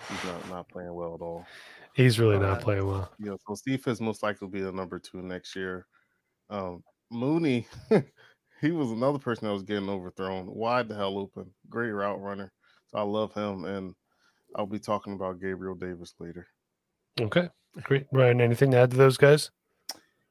He's 0.09 0.23
not 0.25 0.49
not 0.49 0.69
playing 0.69 0.93
well 0.93 1.15
at 1.15 1.21
all. 1.21 1.45
He's 1.93 2.19
really 2.19 2.39
not 2.39 2.57
Uh, 2.57 2.61
playing 2.61 2.87
well. 2.87 3.11
Yeah, 3.19 3.35
so 3.47 3.55
Cephus 3.55 4.01
most 4.01 4.23
likely 4.23 4.47
be 4.47 4.61
the 4.61 4.71
number 4.71 4.99
two 4.99 5.21
next 5.21 5.55
year. 5.55 5.85
Um, 6.49 6.83
Mooney, 7.11 7.67
he 8.61 8.71
was 8.71 8.91
another 8.91 9.19
person 9.19 9.47
that 9.47 9.53
was 9.53 9.63
getting 9.63 9.89
overthrown, 9.89 10.47
wide 10.47 10.89
the 10.89 10.95
hell 10.95 11.17
open, 11.17 11.53
great 11.69 11.91
route 11.91 12.19
runner. 12.19 12.51
So 12.87 12.97
I 12.97 13.03
love 13.03 13.33
him, 13.33 13.63
and 13.65 13.93
I'll 14.55 14.65
be 14.65 14.79
talking 14.79 15.13
about 15.13 15.39
Gabriel 15.39 15.75
Davis 15.75 16.13
later. 16.19 16.47
Okay, 17.21 17.47
great. 17.83 18.07
Ryan, 18.11 18.41
anything 18.41 18.71
to 18.71 18.77
add 18.77 18.91
to 18.91 18.97
those 18.97 19.17
guys? 19.17 19.51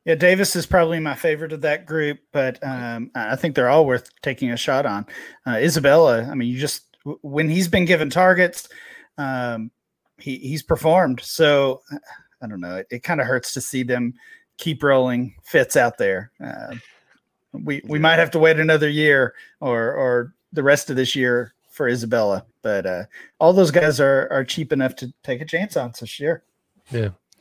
Yeah, 0.04 0.16
Davis 0.16 0.54
is 0.54 0.66
probably 0.66 1.00
my 1.00 1.14
favorite 1.14 1.52
of 1.52 1.62
that 1.62 1.86
group, 1.86 2.18
but 2.32 2.58
um, 2.62 3.10
I 3.14 3.36
think 3.36 3.54
they're 3.54 3.70
all 3.70 3.86
worth 3.86 4.10
taking 4.20 4.50
a 4.50 4.56
shot 4.56 4.84
on. 4.84 5.06
Uh, 5.46 5.52
Isabella, 5.52 6.24
I 6.30 6.34
mean, 6.34 6.48
you 6.48 6.58
just 6.58 6.82
when 7.22 7.48
he's 7.48 7.68
been 7.68 7.86
given 7.86 8.10
targets, 8.10 8.68
um, 9.18 9.70
he 10.18 10.36
he's 10.38 10.62
performed. 10.62 11.20
So 11.22 11.80
uh, 11.92 11.96
I 12.42 12.46
don't 12.46 12.60
know. 12.60 12.76
It, 12.76 12.86
it 12.90 13.02
kind 13.02 13.20
of 13.20 13.26
hurts 13.26 13.54
to 13.54 13.60
see 13.62 13.82
them 13.82 14.14
keep 14.58 14.82
rolling 14.82 15.34
Fitz 15.44 15.76
out 15.76 15.96
there. 15.96 16.30
Uh, 16.42 16.74
we 17.52 17.80
we 17.86 17.98
Yeah. 17.98 18.02
might 18.02 18.18
have 18.18 18.30
to 18.32 18.38
wait 18.38 18.60
another 18.60 18.88
year 18.88 19.34
or 19.60 19.92
or 19.92 20.34
the 20.52 20.62
rest 20.62 20.90
of 20.90 20.96
this 20.96 21.16
year 21.16 21.54
for 21.70 21.88
Isabella, 21.88 22.44
but 22.62 22.84
uh, 22.84 23.04
all 23.40 23.52
those 23.54 23.70
guys 23.70 24.00
are 24.00 24.28
are 24.30 24.44
cheap 24.44 24.70
enough 24.72 24.94
to 24.96 25.12
take 25.22 25.40
a 25.40 25.46
chance 25.46 25.76
on. 25.78 25.94
So 25.94 26.04
sure. 26.04 26.42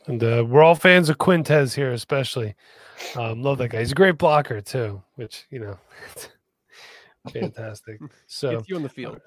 And 0.06 0.22
uh, 0.22 0.44
we're 0.46 0.62
all 0.62 0.74
fans 0.74 1.08
of 1.08 1.18
Quintez 1.18 1.74
here, 1.74 1.92
especially. 1.92 2.54
Um, 3.16 3.42
love 3.42 3.58
that 3.58 3.68
guy. 3.68 3.78
He's 3.80 3.92
a 3.92 3.94
great 3.94 4.18
blocker 4.18 4.60
too, 4.60 5.02
which 5.16 5.46
you 5.50 5.60
know, 5.60 5.78
fantastic. 7.32 8.00
So, 8.26 8.52
Gets 8.52 8.68
you 8.68 8.76
on 8.76 8.82
the 8.82 8.88
field. 8.88 9.20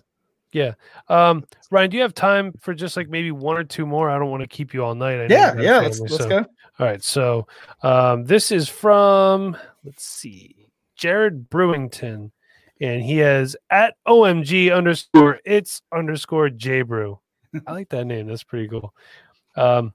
Yeah, 0.54 0.74
um, 1.10 1.46
Ryan, 1.72 1.90
do 1.90 1.98
you 1.98 2.04
have 2.04 2.14
time 2.14 2.54
for 2.62 2.74
just 2.74 2.96
like 2.96 3.10
maybe 3.10 3.32
one 3.32 3.58
or 3.58 3.64
two 3.66 3.86
more? 3.86 4.10
I 4.10 4.18
don't 4.18 4.32
want 4.32 4.42
to 4.42 4.48
keep 4.48 4.74
you 4.74 4.84
all 4.84 4.96
night. 4.96 5.20
I 5.20 5.28
know 5.28 5.36
Yeah, 5.36 5.48
you've 5.48 5.56
got 5.56 5.60
a 5.60 5.64
yeah. 5.64 5.80
Let's 5.80 5.98
family, 5.98 6.12
let's 6.12 6.24
so- 6.24 6.30
go. 6.30 6.38
All 6.80 6.86
right, 6.86 7.04
so 7.04 7.48
um, 7.82 8.24
this 8.26 8.52
is 8.52 8.70
from 8.70 9.58
let's 9.84 10.06
see, 10.06 10.68
Jared 10.96 11.50
Brewington, 11.50 12.32
and 12.80 13.02
he 13.02 13.18
has 13.18 13.56
at 13.72 13.96
OMG 14.08 14.74
underscore 14.74 15.40
it's 15.44 15.82
underscore 15.92 16.50
J 16.50 16.84
Brew. 16.84 17.20
I 17.66 17.72
like 17.74 17.90
that 17.90 18.06
name. 18.06 18.28
That's 18.28 18.44
pretty 18.44 18.68
cool. 18.68 18.94
Um, 19.56 19.94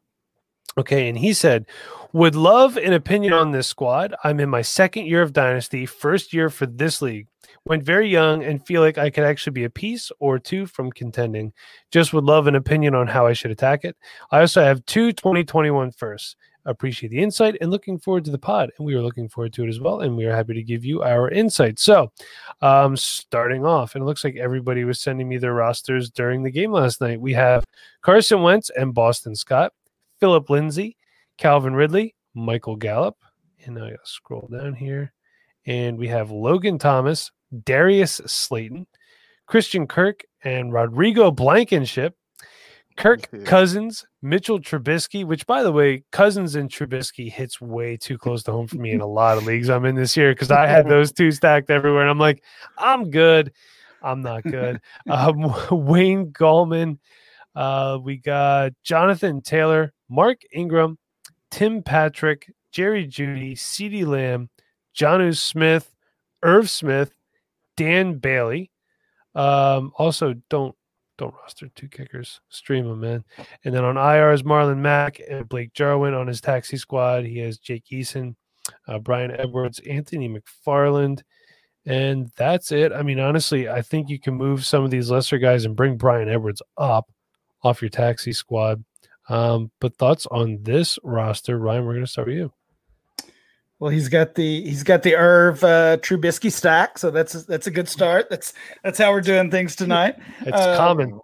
okay, 0.78 1.08
and 1.08 1.18
he 1.18 1.32
said, 1.32 1.66
"Would 2.12 2.34
love 2.34 2.76
an 2.76 2.92
opinion 2.92 3.32
on 3.32 3.52
this 3.52 3.66
squad. 3.66 4.14
I'm 4.24 4.40
in 4.40 4.48
my 4.48 4.62
second 4.62 5.06
year 5.06 5.22
of 5.22 5.32
Dynasty, 5.32 5.86
first 5.86 6.32
year 6.32 6.50
for 6.50 6.66
this 6.66 7.02
league. 7.02 7.28
Went 7.64 7.84
very 7.84 8.08
young 8.08 8.42
and 8.42 8.64
feel 8.66 8.80
like 8.80 8.98
I 8.98 9.10
could 9.10 9.24
actually 9.24 9.52
be 9.52 9.64
a 9.64 9.70
piece 9.70 10.10
or 10.18 10.38
two 10.38 10.66
from 10.66 10.90
contending. 10.90 11.52
Just 11.90 12.12
would 12.12 12.24
love 12.24 12.46
an 12.46 12.54
opinion 12.54 12.94
on 12.94 13.06
how 13.06 13.26
I 13.26 13.34
should 13.34 13.50
attack 13.50 13.84
it. 13.84 13.96
I 14.30 14.40
also 14.40 14.62
have 14.62 14.84
two 14.86 15.12
2021 15.12 15.92
firsts 15.92 16.36
appreciate 16.64 17.10
the 17.10 17.22
insight 17.22 17.56
and 17.60 17.70
looking 17.70 17.98
forward 17.98 18.24
to 18.24 18.30
the 18.30 18.38
pod. 18.38 18.70
And 18.76 18.86
we 18.86 18.94
are 18.94 19.02
looking 19.02 19.28
forward 19.28 19.52
to 19.54 19.64
it 19.64 19.68
as 19.68 19.80
well. 19.80 20.00
And 20.00 20.16
we 20.16 20.24
are 20.26 20.34
happy 20.34 20.54
to 20.54 20.62
give 20.62 20.84
you 20.84 21.02
our 21.02 21.28
insight. 21.28 21.78
So, 21.78 22.12
um, 22.60 22.96
starting 22.96 23.64
off, 23.64 23.94
and 23.94 24.02
it 24.02 24.06
looks 24.06 24.24
like 24.24 24.36
everybody 24.36 24.84
was 24.84 25.00
sending 25.00 25.28
me 25.28 25.38
their 25.38 25.54
rosters 25.54 26.10
during 26.10 26.42
the 26.42 26.50
game 26.50 26.72
last 26.72 27.00
night. 27.00 27.20
We 27.20 27.32
have 27.34 27.64
Carson 28.02 28.42
Wentz 28.42 28.70
and 28.70 28.94
Boston 28.94 29.34
Scott, 29.34 29.72
Philip 30.22 30.48
Lindsay, 30.50 30.96
Calvin 31.36 31.74
Ridley, 31.74 32.14
Michael 32.32 32.76
Gallup. 32.76 33.16
And 33.64 33.76
I 33.76 33.90
gotta 33.90 33.98
scroll 34.04 34.48
down 34.52 34.72
here. 34.72 35.12
And 35.66 35.98
we 35.98 36.06
have 36.06 36.30
Logan 36.30 36.78
Thomas, 36.78 37.32
Darius 37.64 38.20
Slayton, 38.24 38.86
Christian 39.46 39.88
Kirk, 39.88 40.22
and 40.44 40.72
Rodrigo 40.72 41.32
Blankenship. 41.32 42.14
Kirk 42.96 43.28
Cousins, 43.44 44.06
Mitchell 44.22 44.60
Trubisky, 44.60 45.24
which 45.24 45.44
by 45.44 45.64
the 45.64 45.72
way, 45.72 46.04
Cousins 46.12 46.54
and 46.54 46.70
Trubisky 46.70 47.28
hits 47.28 47.60
way 47.60 47.96
too 47.96 48.16
close 48.16 48.44
to 48.44 48.52
home 48.52 48.68
for 48.68 48.76
me 48.76 48.92
in 48.92 49.00
a 49.00 49.06
lot 49.06 49.38
of 49.38 49.44
leagues 49.44 49.68
I'm 49.68 49.84
in 49.86 49.96
this 49.96 50.16
year 50.16 50.30
because 50.32 50.52
I 50.52 50.68
had 50.68 50.88
those 50.88 51.10
two 51.10 51.32
stacked 51.32 51.68
everywhere. 51.68 52.02
And 52.02 52.10
I'm 52.10 52.20
like, 52.20 52.44
I'm 52.78 53.10
good. 53.10 53.50
I'm 54.00 54.22
not 54.22 54.44
good. 54.44 54.80
um, 55.10 55.52
Wayne 55.72 56.30
Gallman. 56.30 56.98
Uh, 57.55 57.98
we 58.03 58.16
got 58.16 58.72
Jonathan 58.82 59.40
Taylor, 59.42 59.92
Mark 60.09 60.40
Ingram, 60.53 60.98
Tim 61.50 61.82
Patrick, 61.82 62.50
Jerry 62.72 63.07
Jeudy, 63.07 63.53
CeeDee 63.53 64.07
Lamb, 64.07 64.48
Jonnu 64.96 65.36
Smith, 65.36 65.94
Irv 66.42 66.70
Smith, 66.70 67.12
Dan 67.76 68.18
Bailey. 68.18 68.70
Um, 69.34 69.92
also, 69.96 70.34
don't 70.48 70.74
don't 71.18 71.34
roster 71.34 71.68
two 71.68 71.88
kickers. 71.88 72.40
Stream 72.48 72.86
them, 72.88 73.00
man. 73.00 73.24
And 73.64 73.74
then 73.74 73.84
on 73.84 73.96
IR 73.96 74.32
is 74.32 74.42
Marlon 74.42 74.78
Mack 74.78 75.20
and 75.30 75.48
Blake 75.48 75.72
Jarwin 75.74 76.14
on 76.14 76.26
his 76.26 76.40
taxi 76.40 76.76
squad. 76.76 77.24
He 77.24 77.38
has 77.38 77.59
Jake 77.59 77.84
Eason, 77.92 78.34
uh, 78.88 78.98
Bryan 78.98 79.30
Edwards, 79.30 79.78
Anthony 79.88 80.28
McFarland, 80.28 81.20
and 81.86 82.30
that's 82.36 82.72
it. 82.72 82.92
I 82.92 83.03
mean, 83.03 83.20
honestly, 83.20 83.68
I 83.68 83.82
think 83.82 84.09
you 84.09 84.18
can 84.18 84.34
move 84.34 84.64
some 84.64 84.84
of 84.84 84.90
these 84.90 85.11
lesser 85.11 85.38
guys 85.38 85.64
and 85.64 85.76
bring 85.76 85.96
Bryan 85.96 86.28
Edwards 86.28 86.62
up 86.78 87.11
off 87.62 87.82
your 87.82 87.88
taxi 87.88 88.32
squad. 88.32 88.84
Um, 89.28 89.70
but 89.80 89.96
thoughts 89.96 90.26
on 90.26 90.62
this 90.62 90.98
roster, 91.02 91.58
Ryan? 91.58 91.84
We're 91.84 91.92
going 91.94 92.04
to 92.04 92.10
start 92.10 92.28
with 92.28 92.36
you. 92.36 92.52
Well, 93.78 93.90
he's 93.90 94.08
got 94.08 94.36
the 94.36 94.62
he's 94.62 94.84
got 94.84 95.02
the 95.02 95.16
Irv 95.16 95.64
uh, 95.64 95.96
Trubisky 95.96 96.52
stack, 96.52 96.98
so 96.98 97.10
that's 97.10 97.32
that's 97.46 97.66
a 97.66 97.70
good 97.70 97.88
start. 97.88 98.30
That's 98.30 98.52
that's 98.84 98.96
how 98.96 99.10
we're 99.10 99.20
doing 99.20 99.50
things 99.50 99.74
tonight. 99.74 100.16
It's 100.42 100.56
Uh, 100.56 100.76
common. 100.76 101.20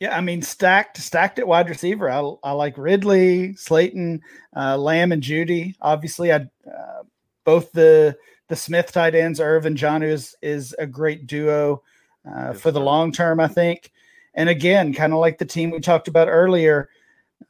Yeah, 0.00 0.16
I 0.16 0.20
mean 0.22 0.42
stacked 0.42 0.96
stacked 0.96 1.38
at 1.38 1.46
wide 1.46 1.68
receiver. 1.68 2.10
I, 2.10 2.18
I 2.42 2.50
like 2.50 2.76
Ridley, 2.76 3.54
Slayton, 3.54 4.22
uh, 4.56 4.76
Lamb, 4.76 5.12
and 5.12 5.22
Jeudy. 5.22 5.76
Obviously, 5.80 6.32
I 6.32 6.48
uh, 6.66 7.02
both 7.44 7.70
the 7.70 8.16
the 8.48 8.56
Smith 8.56 8.90
tight 8.90 9.14
ends, 9.14 9.38
Irv 9.38 9.66
and 9.66 9.76
John 9.76 10.02
is 10.02 10.34
is 10.42 10.74
a 10.80 10.86
great 10.86 11.28
duo 11.28 11.80
uh, 12.28 12.54
for 12.54 12.72
the 12.72 12.80
long 12.80 13.12
term. 13.12 13.38
I 13.38 13.46
think. 13.46 13.92
And 14.36 14.48
again, 14.48 14.92
kind 14.92 15.12
of 15.12 15.18
like 15.18 15.38
the 15.38 15.44
team 15.44 15.70
we 15.70 15.80
talked 15.80 16.08
about 16.08 16.28
earlier, 16.28 16.88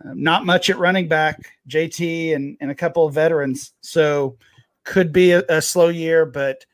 uh, 0.04 0.12
not 0.14 0.46
much 0.46 0.70
at 0.70 0.78
running 0.78 1.08
back, 1.08 1.40
JT 1.68 2.34
and 2.34 2.56
and 2.60 2.70
a 2.70 2.74
couple 2.74 3.06
of 3.06 3.14
veterans. 3.14 3.72
So 3.80 4.38
could 4.84 5.12
be 5.12 5.32
a, 5.32 5.42
a 5.48 5.60
slow 5.60 5.88
year, 5.88 6.24
but 6.24 6.64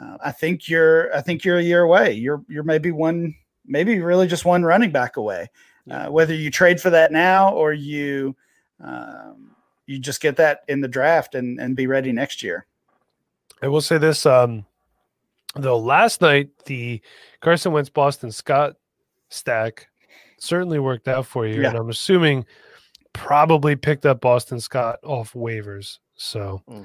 uh, 0.00 0.16
I 0.24 0.32
think 0.32 0.68
you're 0.68 1.14
I 1.14 1.20
think 1.20 1.44
you're 1.44 1.58
a 1.58 1.62
year 1.62 1.82
away. 1.82 2.12
You're 2.12 2.42
you're 2.48 2.62
maybe 2.62 2.92
one 2.92 3.34
maybe 3.66 3.98
really 4.00 4.28
just 4.28 4.44
one 4.44 4.62
running 4.62 4.92
back 4.92 5.16
away. 5.16 5.50
Uh, 5.90 6.06
whether 6.06 6.34
you 6.34 6.50
trade 6.50 6.80
for 6.80 6.90
that 6.90 7.12
now 7.12 7.52
or 7.52 7.72
you 7.72 8.34
um, 8.82 9.52
you 9.86 9.98
just 9.98 10.20
get 10.20 10.36
that 10.36 10.60
in 10.68 10.80
the 10.80 10.88
draft 10.88 11.34
and 11.34 11.60
and 11.60 11.76
be 11.76 11.86
ready 11.86 12.12
next 12.12 12.42
year. 12.42 12.66
I 13.62 13.68
will 13.68 13.80
say 13.80 13.98
this, 13.98 14.26
um, 14.26 14.66
though. 15.54 15.78
Last 15.78 16.20
night, 16.20 16.50
the 16.66 17.00
Carson 17.40 17.72
Wentz 17.72 17.88
Boston 17.88 18.30
Scott 18.30 18.76
stack 19.28 19.88
certainly 20.38 20.78
worked 20.78 21.08
out 21.08 21.26
for 21.26 21.46
you, 21.46 21.62
Yeah. 21.62 21.70
and 21.70 21.78
I'm 21.78 21.90
assuming 21.90 22.44
probably 23.12 23.74
picked 23.76 24.04
up 24.06 24.20
Boston 24.20 24.60
Scott 24.60 24.98
off 25.02 25.32
waivers. 25.32 25.98
So, 26.16 26.62
Mhm. 26.68 26.84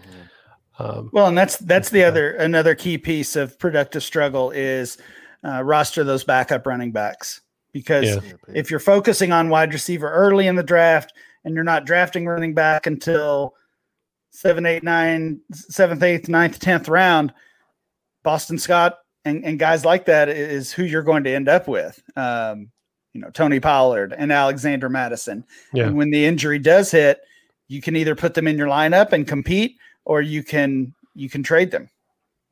um, 0.79 1.09
Well, 1.13 1.27
and 1.27 1.37
that's 1.37 1.57
that's 1.57 1.89
the 1.89 1.99
Yeah. 1.99 2.07
other 2.07 2.31
another 2.31 2.75
key 2.75 2.97
piece 2.97 3.35
of 3.35 3.59
productive 3.59 4.03
struggle 4.03 4.51
is 4.51 4.97
uh, 5.43 5.61
roster 5.63 6.03
those 6.03 6.23
backup 6.23 6.65
running 6.67 6.91
backs 6.91 7.41
because 7.73 8.05
Yeah. 8.05 8.19
Yeah, 8.23 8.33
if 8.53 8.69
you're 8.69 8.79
focusing 8.79 9.31
on 9.31 9.49
wide 9.49 9.73
receiver 9.73 10.09
early 10.11 10.47
in 10.47 10.55
the 10.55 10.63
draft 10.63 11.13
and 11.43 11.55
you're 11.55 11.63
not 11.63 11.85
drafting 11.85 12.27
running 12.27 12.53
back 12.53 12.85
until 12.85 13.55
seven, 14.29 14.65
eight, 14.65 14.83
nine, 14.83 15.41
seventh, 15.51 16.03
eighth, 16.03 16.29
ninth, 16.29 16.59
tenth 16.59 16.87
round, 16.87 17.33
Boston 18.23 18.57
Scott 18.59 18.99
and, 19.25 19.45
and 19.45 19.59
guys 19.59 19.85
like 19.85 20.05
that 20.05 20.29
is 20.29 20.71
who 20.71 20.83
you're 20.83 21.03
going 21.03 21.23
to 21.23 21.33
end 21.33 21.47
up 21.47 21.67
with. 21.67 22.01
Um, 22.15 22.71
you 23.13 23.21
know, 23.21 23.29
Tony 23.29 23.59
Pollard 23.59 24.13
and 24.17 24.31
Alexander 24.31 24.89
Mattison. 24.89 25.43
Yeah. 25.73 25.87
And 25.87 25.97
when 25.97 26.11
the 26.11 26.25
injury 26.25 26.59
does 26.59 26.91
hit, 26.91 27.21
you 27.67 27.81
can 27.81 27.95
either 27.95 28.15
put 28.15 28.33
them 28.33 28.47
in 28.47 28.57
your 28.57 28.67
lineup 28.67 29.11
and 29.11 29.27
compete, 29.27 29.77
or 30.05 30.21
you 30.21 30.43
can 30.43 30.93
you 31.13 31.29
can 31.29 31.43
trade 31.43 31.71
them. 31.71 31.89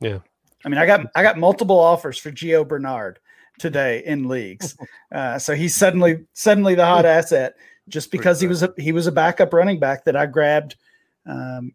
Yeah. 0.00 0.18
I 0.64 0.68
mean, 0.68 0.78
I 0.78 0.86
got 0.86 1.06
I 1.14 1.22
got 1.22 1.38
multiple 1.38 1.78
offers 1.78 2.18
for 2.18 2.30
Gio 2.30 2.66
Bernard 2.66 3.18
today 3.58 4.02
in 4.04 4.28
leagues. 4.28 4.76
Uh, 5.12 5.36
so 5.40 5.56
he's 5.56 5.74
suddenly 5.74 6.24
suddenly 6.34 6.76
the 6.76 6.86
hot 6.86 7.04
asset 7.04 7.56
just 7.88 8.12
because 8.12 8.40
he 8.40 8.46
was 8.46 8.62
a, 8.62 8.72
he 8.78 8.92
was 8.92 9.08
a 9.08 9.12
backup 9.12 9.52
running 9.52 9.80
back 9.80 10.04
that 10.04 10.14
I 10.14 10.26
grabbed, 10.26 10.76
um, 11.26 11.72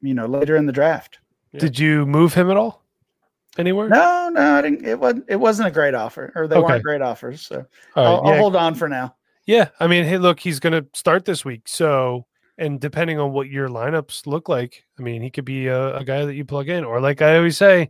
you 0.00 0.14
know, 0.14 0.26
later 0.26 0.54
in 0.54 0.64
the 0.64 0.72
draft. 0.72 1.18
did 1.58 1.76
you 1.76 2.06
move 2.06 2.32
him 2.32 2.48
at 2.48 2.56
all 2.56 2.84
anywhere? 3.58 3.88
No, 3.88 4.30
no, 4.32 4.54
I 4.56 4.62
didn't. 4.62 4.84
It 4.86 4.98
wasn't. 4.98 5.24
It 5.28 5.36
wasn't 5.36 5.68
a 5.68 5.70
great 5.72 5.94
offer, 5.94 6.32
or 6.34 6.46
they 6.46 6.56
Okay. 6.56 6.64
weren't 6.66 6.84
great 6.84 7.02
offers. 7.02 7.42
So 7.42 7.56
right, 7.56 7.66
I'll, 8.06 8.20
I'll 8.26 8.36
hold 8.36 8.56
on 8.56 8.74
for 8.74 8.88
now. 8.88 9.16
yeah. 9.46 9.68
I 9.80 9.86
mean, 9.86 10.04
hey, 10.04 10.18
look, 10.18 10.40
he's 10.40 10.60
going 10.60 10.72
to 10.72 10.86
start 10.94 11.24
this 11.24 11.44
week, 11.44 11.62
so 11.66 12.26
And 12.58 12.78
depending 12.78 13.18
on 13.18 13.32
what 13.32 13.48
your 13.48 13.68
lineups 13.68 14.26
look 14.26 14.48
like, 14.48 14.84
I 14.98 15.02
mean, 15.02 15.22
he 15.22 15.30
could 15.30 15.46
be 15.46 15.66
a, 15.66 15.96
a 15.96 16.04
guy 16.04 16.24
that 16.24 16.34
you 16.34 16.44
plug 16.44 16.68
in, 16.68 16.84
or 16.84 17.00
like 17.00 17.22
I 17.22 17.36
always 17.36 17.56
say, 17.56 17.88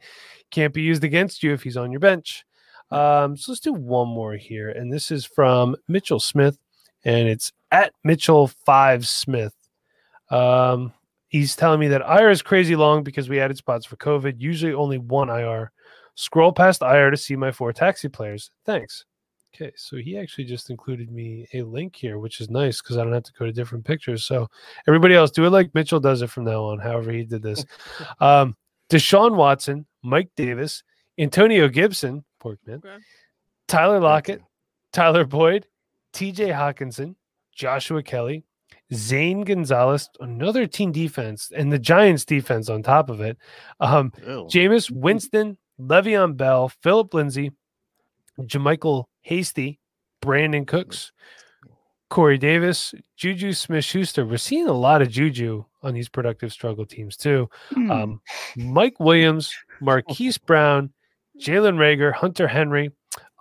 can't 0.50 0.72
be 0.72 0.82
used 0.82 1.02
against 1.04 1.42
you 1.42 1.52
if 1.52 1.62
he's 1.62 1.76
on 1.76 1.90
your 1.90 2.00
bench. 2.00 2.44
Um, 2.92 3.36
so 3.36 3.52
let's 3.52 3.60
do 3.60 3.72
one 3.72 4.08
more 4.08 4.34
here, 4.34 4.70
and 4.70 4.92
this 4.92 5.10
is 5.10 5.24
from 5.24 5.76
Mitchell 5.88 6.20
Smith, 6.20 6.56
and 7.04 7.28
it's 7.28 7.52
at 7.70 7.92
Mitchell 8.04 8.48
Five 8.48 9.06
Smith. 9.06 9.54
Um, 10.30 10.92
he's 11.30 11.56
telling 11.56 11.80
me 11.80 11.88
that 11.88 12.02
IR 12.02 12.28
is 12.28 12.42
crazy 12.42 12.76
long 12.76 13.02
because 13.02 13.28
we 13.28 13.40
added 13.40 13.56
spots 13.56 13.86
for 13.86 13.96
COVID. 13.96 14.34
Usually 14.38 14.74
only 14.74 14.98
one 14.98 15.30
IR. 15.30 15.72
Scroll 16.16 16.52
past 16.52 16.82
IR 16.82 17.10
to 17.10 17.16
see 17.16 17.36
my 17.36 17.50
four 17.50 17.72
taxi 17.72 18.08
players. 18.08 18.50
Thanks. 18.66 19.06
Okay, 19.54 19.72
so 19.76 19.96
he 19.96 20.18
actually 20.18 20.44
just 20.44 20.70
included 20.70 21.10
me 21.10 21.46
a 21.54 21.62
link 21.62 21.96
here, 21.96 22.18
which 22.18 22.40
is 22.40 22.50
nice 22.50 22.80
because 22.80 22.98
I 22.98 23.04
don't 23.04 23.12
have 23.12 23.24
to 23.24 23.32
go 23.38 23.46
to 23.46 23.52
different 23.52 23.84
pictures. 23.84 24.24
So 24.24 24.48
everybody 24.86 25.14
else, 25.14 25.30
do 25.30 25.44
it 25.44 25.50
like 25.50 25.74
Mitchell 25.74 25.98
does 25.98 26.22
it 26.22 26.30
from 26.30 26.44
now 26.44 26.64
on. 26.64 26.78
However, 26.78 27.10
he 27.10 27.24
did 27.24 27.42
this. 27.42 27.64
um, 28.20 28.56
Deshaun 28.90 29.34
Watson, 29.34 29.86
Mike 30.02 30.30
Davis, 30.36 30.82
Antonio 31.18 31.68
Gibson, 31.68 32.24
Porkman, 32.42 32.84
Okay. 32.84 32.96
Tyler 33.66 34.00
Lockett, 34.00 34.42
Tyler 34.92 35.24
Boyd, 35.24 35.66
TJ 36.12 36.52
Hockenson, 36.52 37.14
Joshua 37.54 38.02
Kelly, 38.02 38.44
Zane 38.92 39.42
Gonzalez, 39.42 40.08
another 40.20 40.66
team 40.66 40.92
defense, 40.92 41.50
and 41.54 41.72
the 41.72 41.78
Giants 41.78 42.24
defense 42.24 42.68
on 42.68 42.82
top 42.82 43.08
of 43.08 43.20
it. 43.20 43.38
Um, 43.78 44.12
Ew. 44.26 44.48
Jameis 44.50 44.90
Winston, 44.90 45.58
Le'Veon 45.80 46.36
Bell, 46.36 46.68
Philip 46.68 47.14
Lindsay, 47.14 47.52
JaMycal 48.40 49.04
Hasty, 49.22 49.78
Brandin 50.22 50.66
Cooks, 50.66 51.12
Corey 52.08 52.38
Davis, 52.38 52.94
Juju 53.16 53.52
Smith 53.52 53.84
Schuster. 53.84 54.26
We're 54.26 54.36
seeing 54.36 54.66
a 54.66 54.72
lot 54.72 55.02
of 55.02 55.10
Juju 55.10 55.64
on 55.82 55.94
these 55.94 56.08
productive 56.08 56.52
struggle 56.52 56.84
teams 56.84 57.16
too. 57.16 57.48
Hmm. 57.70 57.90
Um, 57.90 58.20
Mike 58.56 58.98
Williams, 58.98 59.54
Marquise 59.80 60.36
Brown, 60.46 60.92
Jalen 61.40 61.76
Reagor, 61.76 62.12
Hunter 62.12 62.48
Henry, 62.48 62.90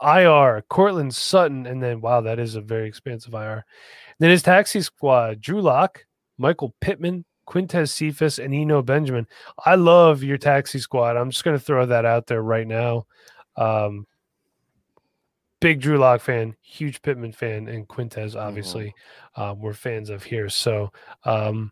IR, 0.01 0.63
Courtland 0.69 1.13
Sutton, 1.13 1.65
and 1.65 1.81
then 1.81 1.99
wow, 1.99 2.21
that 2.21 2.39
is 2.39 2.55
a 2.55 2.61
very 2.61 2.87
expansive 2.87 3.33
IR. 3.33 3.65
Then 4.19 4.29
his 4.29 4.43
taxi 4.43 4.81
squad: 4.81 5.41
Drew 5.41 5.61
Lock, 5.61 6.05
Michael 6.37 6.75
Pittman, 6.81 7.25
Quintez 7.47 7.89
Cephus, 7.89 8.39
and 8.39 8.53
Eno 8.53 8.81
Benjamin. 8.81 9.27
I 9.65 9.75
love 9.75 10.23
your 10.23 10.37
taxi 10.37 10.79
squad. 10.79 11.17
I'm 11.17 11.31
just 11.31 11.43
going 11.43 11.57
to 11.57 11.63
throw 11.63 11.85
that 11.85 12.05
out 12.05 12.27
there 12.27 12.43
right 12.43 12.67
now. 12.67 13.05
Um, 13.55 14.05
big 15.59 15.81
Drew 15.81 15.97
Lock 15.97 16.21
fan, 16.21 16.55
huge 16.61 17.01
Pittman 17.01 17.33
fan, 17.33 17.67
and 17.67 17.87
Quintez 17.87 18.35
obviously 18.35 18.93
um, 19.35 19.59
we're 19.59 19.73
fans 19.73 20.09
of 20.09 20.23
here. 20.23 20.49
So 20.49 20.91
um, 21.23 21.71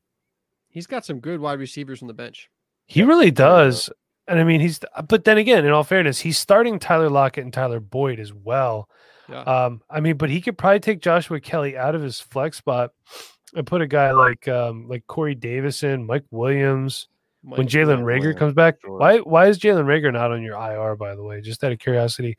He's 0.70 0.88
got 0.88 1.06
some 1.06 1.20
good 1.20 1.40
wide 1.40 1.60
receivers 1.60 2.02
on 2.02 2.08
the 2.08 2.14
bench. 2.14 2.50
he 2.88 3.04
really 3.04 3.32
does. 3.32 3.90
And 4.28 4.40
I 4.40 4.44
mean, 4.44 4.60
he's, 4.60 4.80
but 5.08 5.24
then 5.24 5.38
again, 5.38 5.66
in 5.66 5.72
all 5.72 5.86
fairness, 5.86 6.20
he's 6.20 6.38
starting 6.38 6.80
Tyler 6.80 7.10
Lockett 7.10 7.46
and 7.46 7.54
Tyler 7.54 7.80
Boyd 7.80 8.20
as 8.20 8.34
well. 8.34 8.90
Yeah. 9.30 9.42
Um, 9.42 9.82
I 9.90 10.00
mean, 10.00 10.18
but 10.18 10.30
he 10.30 10.42
could 10.42 10.58
probably 10.58 10.80
take 10.80 11.02
Joshua 11.02 11.40
Kelly 11.40 11.78
out 11.78 11.96
of 11.96 12.02
his 12.02 12.20
flex 12.20 12.58
spot 12.58 12.92
and 13.56 13.66
put 13.68 13.82
a 13.82 13.88
guy 13.88 14.12
like, 14.12 14.48
um, 14.48 14.88
like 14.88 15.06
Corey 15.08 15.36
Davison, 15.36 16.06
Mike 16.06 16.26
Williams, 16.32 17.08
when 17.42 17.62
Mike- 17.62 17.68
Jalen 17.68 18.00
Jalen 18.00 18.04
Reagor 18.04 18.20
Williams, 18.20 18.40
comes 18.40 18.54
back. 18.54 18.76
sure. 18.82 18.98
Why, 18.98 19.18
why 19.20 19.48
is 19.48 19.60
Jalen 19.60 19.86
Reagor 19.86 20.14
not 20.14 20.32
on 20.32 20.42
your 20.42 20.56
IR, 20.56 20.96
by 20.96 21.16
the 21.16 21.24
way? 21.24 21.42
Just 21.42 21.64
out 21.64 21.72
of 21.72 21.80
curiosity. 21.80 22.38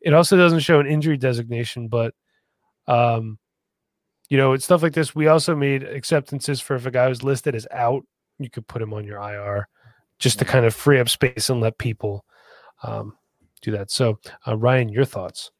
It 0.00 0.14
also 0.14 0.36
doesn't 0.36 0.60
show 0.60 0.80
an 0.80 0.86
injury 0.86 1.16
designation, 1.18 1.88
but, 1.88 2.14
um, 2.86 3.38
you 4.30 4.36
know, 4.38 4.52
it's 4.52 4.64
stuff 4.64 4.82
like 4.82 4.94
this. 4.94 5.14
We 5.14 5.26
also 5.26 5.54
made 5.54 5.82
acceptances 5.82 6.60
for 6.60 6.76
if 6.76 6.86
a 6.86 6.90
guy 6.90 7.08
was 7.08 7.22
listed 7.22 7.54
as 7.54 7.66
out, 7.70 8.04
you 8.38 8.48
could 8.48 8.66
put 8.66 8.80
him 8.80 8.94
on 8.94 9.04
your 9.04 9.18
IR 9.18 9.68
just 10.18 10.38
to 10.38 10.44
kind 10.44 10.64
of 10.64 10.74
free 10.74 11.00
up 11.00 11.08
space 11.08 11.50
and 11.50 11.60
let 11.60 11.76
people 11.78 12.24
um, 12.82 13.14
do 13.60 13.72
that. 13.72 13.90
So, 13.90 14.18
uh, 14.46 14.56
Ryan, 14.56 14.88
your 14.88 15.04
thoughts? 15.04 15.50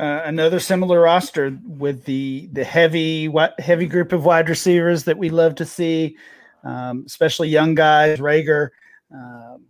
Uh, 0.00 0.22
another 0.24 0.58
similar 0.58 1.00
roster 1.00 1.56
with 1.64 2.04
the 2.04 2.48
the 2.52 2.64
heavy 2.64 3.32
heavy 3.60 3.86
group 3.86 4.12
of 4.12 4.24
wide 4.24 4.48
receivers 4.48 5.04
that 5.04 5.16
we 5.16 5.30
love 5.30 5.54
to 5.54 5.64
see, 5.64 6.16
um, 6.64 7.04
especially 7.06 7.48
young 7.48 7.76
guys, 7.76 8.18
Reagor, 8.18 8.70
um, 9.14 9.66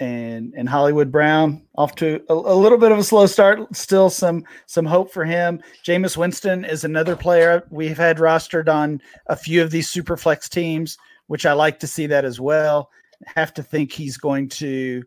and 0.00 0.52
and 0.54 0.68
Hollywood 0.68 1.10
Brown 1.10 1.62
off 1.76 1.94
to 1.94 2.20
a, 2.28 2.34
a 2.34 2.54
little 2.54 2.76
bit 2.76 2.92
of 2.92 2.98
a 2.98 3.04
slow 3.04 3.24
start. 3.24 3.74
Still 3.74 4.10
some 4.10 4.44
some 4.66 4.84
hope 4.84 5.10
for 5.10 5.24
him. 5.24 5.62
Jameis 5.82 6.14
Winston 6.14 6.66
is 6.66 6.84
another 6.84 7.16
player 7.16 7.66
we've 7.70 7.96
had 7.96 8.18
rostered 8.18 8.68
on 8.68 9.00
a 9.28 9.36
few 9.36 9.62
of 9.62 9.70
these 9.70 9.88
super 9.88 10.18
flex 10.18 10.46
teams, 10.46 10.98
which 11.28 11.46
I 11.46 11.54
like 11.54 11.78
to 11.80 11.86
see 11.86 12.06
that 12.08 12.26
as 12.26 12.38
well. 12.38 12.90
Have 13.24 13.54
to 13.54 13.62
think 13.62 13.92
he's 13.92 14.18
going 14.18 14.50
to 14.50 15.04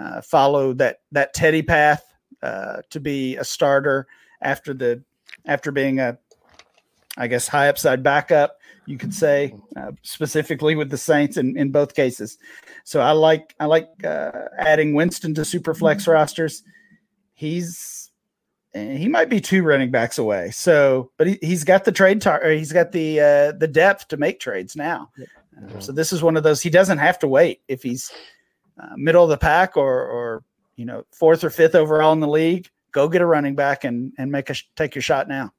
uh, 0.00 0.20
follow 0.20 0.72
that 0.74 0.98
that 1.12 1.32
Teddy 1.32 1.62
path 1.62 2.07
uh, 2.42 2.82
to 2.90 3.00
be 3.00 3.36
a 3.36 3.44
starter 3.44 4.06
after 4.42 4.74
the 4.74 5.02
after 5.46 5.72
being 5.72 5.98
a 6.00 6.18
I 7.16 7.26
guess 7.26 7.48
high 7.48 7.68
upside 7.68 8.02
backup 8.02 8.58
you 8.88 8.96
could 8.96 9.12
say 9.12 9.54
uh, 9.76 9.92
specifically 10.02 10.74
with 10.74 10.88
the 10.90 10.96
Saints 10.96 11.36
in, 11.36 11.58
in 11.58 11.70
both 11.70 11.94
cases. 11.94 12.38
So 12.84 13.00
I 13.00 13.12
like 13.12 13.54
I 13.60 13.66
like 13.66 13.90
uh, 14.02 14.32
adding 14.58 14.94
Winston 14.94 15.34
to 15.34 15.42
Superflex 15.42 16.08
rosters. 16.08 16.62
He's 17.34 18.10
eh, 18.72 18.96
he 18.96 19.06
might 19.06 19.28
be 19.28 19.42
two 19.42 19.62
running 19.62 19.90
backs 19.90 20.16
away. 20.16 20.52
So, 20.52 21.10
but 21.18 21.26
he, 21.26 21.38
he's 21.42 21.64
got 21.64 21.84
the 21.84 21.92
trade 21.92 22.22
tar- 22.22 22.48
he's 22.48 22.72
got 22.72 22.92
the 22.92 23.20
uh, 23.20 23.52
the 23.52 23.68
depth 23.68 24.08
to 24.08 24.16
make 24.16 24.40
trades 24.40 24.74
now. 24.74 25.10
Uh, 25.20 25.80
so 25.80 25.92
this 25.92 26.10
is 26.10 26.22
one 26.22 26.38
of 26.38 26.42
those 26.42 26.62
he 26.62 26.70
doesn't 26.70 26.98
have 26.98 27.18
to 27.18 27.28
wait 27.28 27.60
if 27.68 27.82
he's 27.82 28.10
uh, 28.82 28.96
middle 28.96 29.24
of 29.24 29.28
the 29.28 29.36
pack 29.36 29.76
or 29.76 30.02
or 30.02 30.44
you 30.78 30.86
know 30.86 31.04
fourth 31.12 31.44
or 31.44 31.50
fifth 31.50 31.74
overall 31.74 32.12
in 32.12 32.20
the 32.20 32.28
league. 32.28 32.70
Go 32.92 33.08
get 33.08 33.20
a 33.20 33.26
running 33.26 33.54
back 33.54 33.84
and 33.84 34.12
and 34.16 34.32
make 34.32 34.48
a 34.48 34.54
take 34.76 34.94
your 34.94 35.02
shot 35.02 35.28
now. 35.28 35.52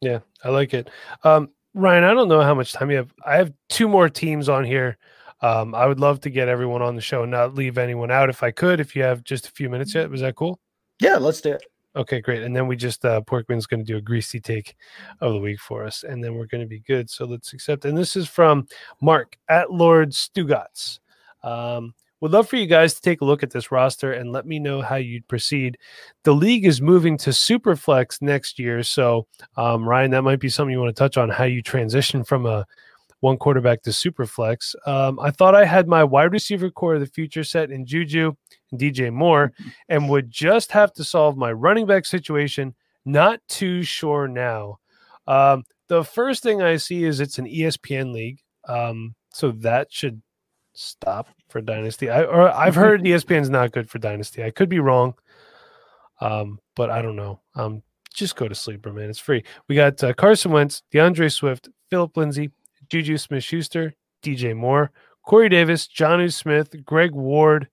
Yeah, 0.00 0.20
I 0.44 0.50
like 0.50 0.74
it. 0.74 0.90
Um, 1.24 1.48
Ryan, 1.74 2.04
I 2.04 2.14
don't 2.14 2.28
know 2.28 2.42
how 2.42 2.54
much 2.54 2.72
time 2.72 2.90
you 2.90 2.98
have. 2.98 3.12
I 3.24 3.36
have 3.36 3.52
two 3.68 3.88
more 3.88 4.08
teams 4.08 4.48
on 4.48 4.64
here. 4.64 4.98
Um, 5.40 5.74
I 5.74 5.86
would 5.86 6.00
love 6.00 6.20
to 6.20 6.30
get 6.30 6.48
everyone 6.48 6.82
on 6.82 6.94
the 6.94 7.02
show, 7.02 7.22
and 7.22 7.30
not 7.30 7.54
leave 7.54 7.78
anyone 7.78 8.10
out 8.10 8.30
if 8.30 8.42
I 8.42 8.50
could. 8.50 8.78
If 8.78 8.94
you 8.94 9.02
have 9.02 9.24
just 9.24 9.48
a 9.48 9.50
few 9.50 9.68
minutes 9.68 9.94
yet, 9.94 10.08
was 10.10 10.20
that 10.20 10.36
cool? 10.36 10.60
Yeah, 11.00 11.16
let's 11.16 11.40
do 11.40 11.52
it. 11.52 11.62
Okay, 11.96 12.20
great. 12.20 12.42
And 12.42 12.54
then 12.54 12.66
we 12.66 12.76
just 12.76 13.04
uh 13.06 13.22
Porkman's 13.22 13.66
going 13.66 13.80
to 13.80 13.92
do 13.92 13.96
a 13.96 14.02
greasy 14.02 14.38
take 14.38 14.76
of 15.20 15.32
the 15.32 15.40
week 15.40 15.60
for 15.60 15.84
us, 15.84 16.04
and 16.04 16.22
then 16.22 16.34
we're 16.34 16.46
going 16.46 16.60
to 16.60 16.66
be 16.66 16.80
good. 16.80 17.08
So 17.08 17.24
let's 17.24 17.54
accept. 17.54 17.86
And 17.86 17.96
this 17.96 18.16
is 18.16 18.28
from 18.28 18.66
Mark 19.00 19.38
at 19.48 19.72
Lord 19.72 20.10
Stugatz. 20.10 20.98
Um, 21.42 21.94
would 22.20 22.32
love 22.32 22.48
for 22.48 22.56
you 22.56 22.66
guys 22.66 22.94
to 22.94 23.00
take 23.00 23.20
a 23.20 23.24
look 23.24 23.42
at 23.42 23.50
this 23.50 23.70
roster 23.70 24.12
and 24.12 24.32
let 24.32 24.46
me 24.46 24.58
know 24.58 24.80
how 24.80 24.96
you'd 24.96 25.28
proceed. 25.28 25.78
The 26.24 26.34
league 26.34 26.64
is 26.64 26.80
moving 26.80 27.16
to 27.18 27.30
Superflex 27.30 28.22
next 28.22 28.58
year, 28.58 28.82
so 28.82 29.26
um, 29.56 29.88
Ryan, 29.88 30.12
that 30.12 30.22
might 30.22 30.40
be 30.40 30.48
something 30.48 30.72
you 30.72 30.80
want 30.80 30.94
to 30.94 30.98
touch 30.98 31.16
on 31.16 31.28
how 31.28 31.44
you 31.44 31.62
transition 31.62 32.24
from 32.24 32.46
a 32.46 32.66
one 33.20 33.36
quarterback 33.36 33.82
to 33.82 33.90
Superflex. 33.90 34.74
Um, 34.86 35.18
I 35.20 35.30
thought 35.30 35.54
I 35.54 35.64
had 35.64 35.88
my 35.88 36.04
wide 36.04 36.32
receiver 36.32 36.70
core 36.70 36.94
of 36.94 37.00
the 37.00 37.06
future 37.06 37.44
set 37.44 37.70
in 37.70 37.86
Juju 37.86 38.34
and 38.70 38.80
DJ 38.80 39.12
Moore 39.12 39.52
and 39.88 40.08
would 40.08 40.30
just 40.30 40.72
have 40.72 40.92
to 40.94 41.04
solve 41.04 41.36
my 41.36 41.52
running 41.52 41.86
back 41.86 42.06
situation. 42.06 42.74
Not 43.04 43.40
too 43.48 43.82
sure 43.82 44.28
now. 44.28 44.78
Um, 45.26 45.64
the 45.88 46.04
first 46.04 46.42
thing 46.42 46.62
I 46.62 46.76
see 46.76 47.04
is 47.04 47.20
it's 47.20 47.38
an 47.38 47.46
ESPN 47.46 48.12
league, 48.12 48.40
um, 48.68 49.14
so 49.32 49.52
that 49.52 49.92
should 49.92 50.22
stop 50.76 51.28
for 51.48 51.60
Dynasty. 51.60 52.10
I 52.10 52.22
or 52.24 52.50
I've 52.50 52.74
heard 52.74 53.02
ESPN's 53.04 53.50
not 53.50 53.72
good 53.72 53.90
for 53.90 53.98
Dynasty. 53.98 54.44
I 54.44 54.50
could 54.50 54.68
be 54.68 54.78
wrong, 54.78 55.14
um, 56.20 56.60
but 56.74 56.90
I 56.90 57.02
don't 57.02 57.16
know. 57.16 57.40
Um, 57.54 57.82
just 58.14 58.36
go 58.36 58.48
to 58.48 58.54
sleeper, 58.54 58.92
man. 58.92 59.10
It's 59.10 59.18
free. 59.18 59.44
We 59.68 59.74
got 59.74 60.02
uh, 60.02 60.14
Carson 60.14 60.52
Wentz, 60.52 60.82
D'Andre 60.90 61.28
Swift, 61.28 61.68
Philip 61.90 62.16
Lindsay, 62.16 62.50
Juju 62.88 63.18
Smith-Schuster, 63.18 63.94
DJ 64.22 64.56
Moore, 64.56 64.90
Corey 65.26 65.48
Davis, 65.48 65.86
Jonnu 65.86 66.32
Smith, 66.32 66.74
Greg 66.84 67.12
Ward. 67.12 67.68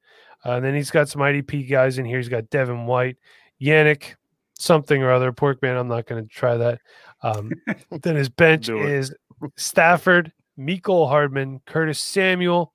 Uh, 0.45 0.53
and 0.53 0.65
then 0.65 0.75
he's 0.75 0.91
got 0.91 1.07
some 1.07 1.21
IDP 1.21 1.69
guys 1.69 1.97
in 1.97 2.05
here. 2.05 2.17
He's 2.17 2.27
got 2.27 2.49
Devin 2.49 2.85
White, 2.85 3.17
Yannick, 3.61 4.15
something 4.59 5.01
or 5.01 5.11
other. 5.11 5.31
Porkman, 5.31 5.79
I'm 5.79 5.87
not 5.87 6.05
going 6.05 6.21
to 6.21 6.29
try 6.29 6.57
that. 6.57 6.81
Um, 7.21 7.51
then 8.01 8.15
his 8.15 8.27
bench 8.27 8.67
is 8.67 9.13
Stafford, 9.55 10.33
Mecole 10.57 11.07
Hardman, 11.07 11.61
Curtis 11.65 11.99
Samuel, 11.99 12.73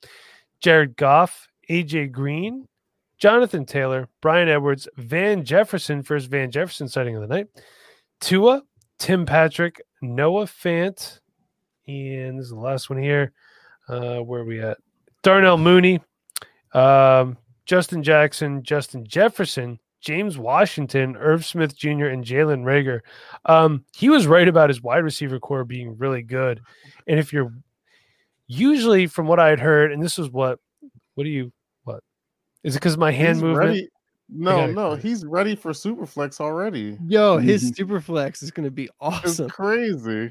Jared 0.61 0.97
Goff, 0.97 1.49
AJ 1.71 2.13
Green, 2.13 2.67
Jonathan 3.19 3.65
Taylor, 3.65 4.09
Bryan 4.21 4.49
Edwards, 4.49 4.89
Van 4.97 5.45
Jefferson, 5.45 6.03
first 6.03 6.31
Van 6.31 6.51
Jefferson 6.51 6.89
sighting 6.89 7.17
of 7.17 7.23
the 7.23 7.29
night, 7.29 7.47
Tua, 8.21 8.63
Tim 8.99 9.27
Patrick, 9.27 9.81
Noah 10.01 10.45
Fant, 10.45 11.21
and 11.87 12.39
this 12.39 12.47
is 12.47 12.51
the 12.51 12.59
last 12.59 12.91
one 12.91 13.03
here. 13.03 13.33
Uh, 13.89 14.19
where 14.19 14.43
are 14.43 14.45
we 14.45 14.61
at? 14.61 14.79
Darnell 15.23 15.59
Mooney, 15.59 16.01
um, 16.75 17.37
Justin 17.67 18.03
Jackson, 18.03 18.63
Justin 18.63 19.05
Jefferson, 19.07 19.79
James 20.01 20.39
Washington, 20.39 21.17
Irv 21.17 21.45
Smith 21.45 21.77
Jr., 21.77 22.07
and 22.07 22.25
Jalen 22.25 22.63
Reagor. 22.63 23.01
Um, 23.45 23.85
he 23.97 24.09
was 24.09 24.27
right 24.27 24.47
about 24.47 24.71
his 24.71 24.83
wide 24.83 25.05
receiver 25.05 25.41
core 25.41 25.65
being 25.65 25.97
really 25.99 26.23
good. 26.23 26.61
And 27.07 27.19
if 27.19 27.33
you're 27.33 27.53
usually, 28.49 29.07
from 29.07 29.27
what 29.29 29.39
I 29.39 29.49
had 29.49 29.61
heard, 29.61 29.93
and 29.93 30.03
this 30.03 30.19
is 30.19 30.31
what, 30.31 30.59
what 31.15 31.25
do 31.25 31.31
you, 31.31 31.53
what 31.85 32.03
is 32.65 32.75
it 32.75 32.81
because 32.81 32.97
my 32.97 33.13
hand 33.13 33.37
He's 33.37 33.43
movement? 33.45 33.69
ready. 33.69 33.89
No, 34.31 34.57
gotta- 34.57 34.73
no, 34.73 34.95
he's 34.95 35.25
ready 35.25 35.55
for 35.57 35.71
Superflex 35.73 36.39
already. 36.41 36.99
Yo, 37.07 37.39
his 37.39 37.71
Mhm. 37.71 37.77
super 37.77 38.01
flex 38.01 38.43
is 38.43 38.51
gonna 38.51 38.71
be 38.71 38.85
It's 38.85 38.93
awesome. 39.01 39.49
crazy. 39.49 40.31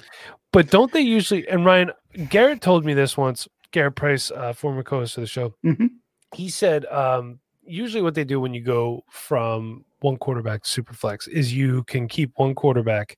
But 0.52 0.69
don't 0.69 0.91
they 0.91 1.02
usually? 1.02 1.48
And 1.48 1.65
Ryan 1.65 1.91
Garrett 2.30 2.61
told 2.61 2.85
me 2.85 2.94
this 2.94 3.18
once. 3.18 3.48
Garrett 3.72 3.95
Price, 3.95 4.30
uh, 4.31 4.53
former 4.53 4.84
co-host 4.84 5.18
of 5.18 5.22
the 5.22 5.27
show, 5.27 5.53
Mhm. 5.65 5.89
he 6.35 6.48
said 6.49 6.85
um, 6.85 7.39
usually 7.65 8.02
what 8.03 8.14
they 8.15 8.23
do 8.23 8.39
when 8.39 8.53
you 8.53 8.61
go 8.61 9.03
from 9.10 9.84
one 9.99 10.15
quarterback 10.18 10.64
to 10.64 10.69
super 10.69 10.94
flex 10.94 11.27
is 11.27 11.53
you 11.53 11.84
can 11.84 12.07
keep 12.07 12.31
one 12.38 12.53
quarterback, 12.56 13.18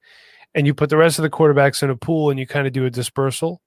and 0.55 0.65
you 0.65 0.73
put 0.73 0.89
the 0.89 0.97
rest 0.97 1.19
of 1.19 1.23
the 1.23 1.29
quarterbacks 1.29 1.83
in 1.83 1.89
a 1.89 1.95
pool, 1.95 2.29
and 2.31 2.39
you 2.39 2.47
kind 2.47 2.65
of 2.65 2.73
do 2.73 2.85
a 2.85 2.89
dispersal. 2.89 3.61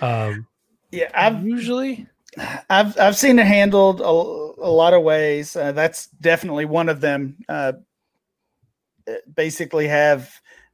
Um, 0.00 0.46
Yeah, 0.90 1.10
I've 1.14 1.44
usually, 1.44 2.06
I've 2.70 2.98
I've 2.98 3.16
seen 3.16 3.38
it 3.38 3.46
handled 3.46 4.00
a, 4.00 4.04
a 4.04 4.70
lot 4.70 4.94
of 4.94 5.02
ways. 5.02 5.56
Uh, 5.56 5.72
that's 5.72 6.06
definitely 6.20 6.64
one 6.64 6.88
of 6.88 7.00
them. 7.00 7.36
Uh, 7.48 7.72
basically, 9.34 9.88
have 9.88 10.30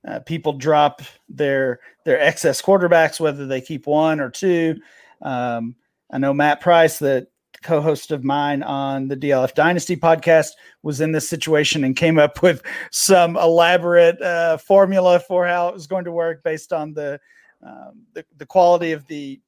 uh, 0.07 0.21
people 0.21 0.53
drop 0.55 1.03
their 1.29 1.81
their 2.05 2.21
excess 2.21 2.61
quarterbacks, 2.61 3.21
whether 3.21 3.47
they 3.47 3.61
keep 3.61 3.87
one 3.87 4.21
or 4.21 4.31
two. 4.31 4.77
Um, 5.21 5.77
I 6.11 6.19
know 6.19 6.35
Matt 6.35 6.61
Price, 6.61 6.99
the 6.99 7.27
co-host 7.63 8.11
of 8.11 8.25
mine 8.25 8.63
on 8.63 9.09
the 9.09 9.17
DLF 9.17 9.55
Dynasty 9.55 9.97
podcast, 9.97 10.51
was 10.83 11.01
in 11.01 11.13
this 11.13 11.29
situation 11.29 11.85
and 11.85 11.97
came 11.97 12.19
up 12.19 12.43
with 12.43 12.63
some 12.91 13.37
elaborate 13.37 14.21
uh, 14.21 14.57
formula 14.59 15.21
for 15.21 15.47
how 15.47 15.69
it 15.69 15.75
was 15.75 15.87
going 15.87 16.05
to 16.05 16.13
work 16.13 16.43
based 16.43 16.73
on 16.73 16.93
the 16.93 17.21
um, 17.63 18.03
the, 18.15 18.25
the 18.37 18.47
quality 18.47 18.93
of 18.93 19.07
the 19.07 19.41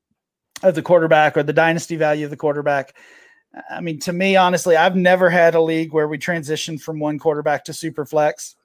of 0.63 0.75
the 0.75 0.83
quarterback 0.83 1.37
or 1.37 1.43
the 1.43 1.53
dynasty 1.53 1.97
value 1.97 2.25
of 2.25 2.31
the 2.31 2.37
quarterback. 2.37 2.95
I 3.71 3.81
mean, 3.81 3.99
to 4.01 4.13
me, 4.13 4.37
honestly, 4.37 4.77
I've 4.77 4.97
never 4.97 5.31
had 5.31 5.55
a 5.55 5.61
league 5.61 5.93
where 5.93 6.09
we 6.09 6.19
transitioned 6.19 6.81
from 6.81 6.99
one 6.99 7.19
quarterback 7.19 7.65
to 7.65 7.73
super 7.73 8.05
flex. 8.05 8.57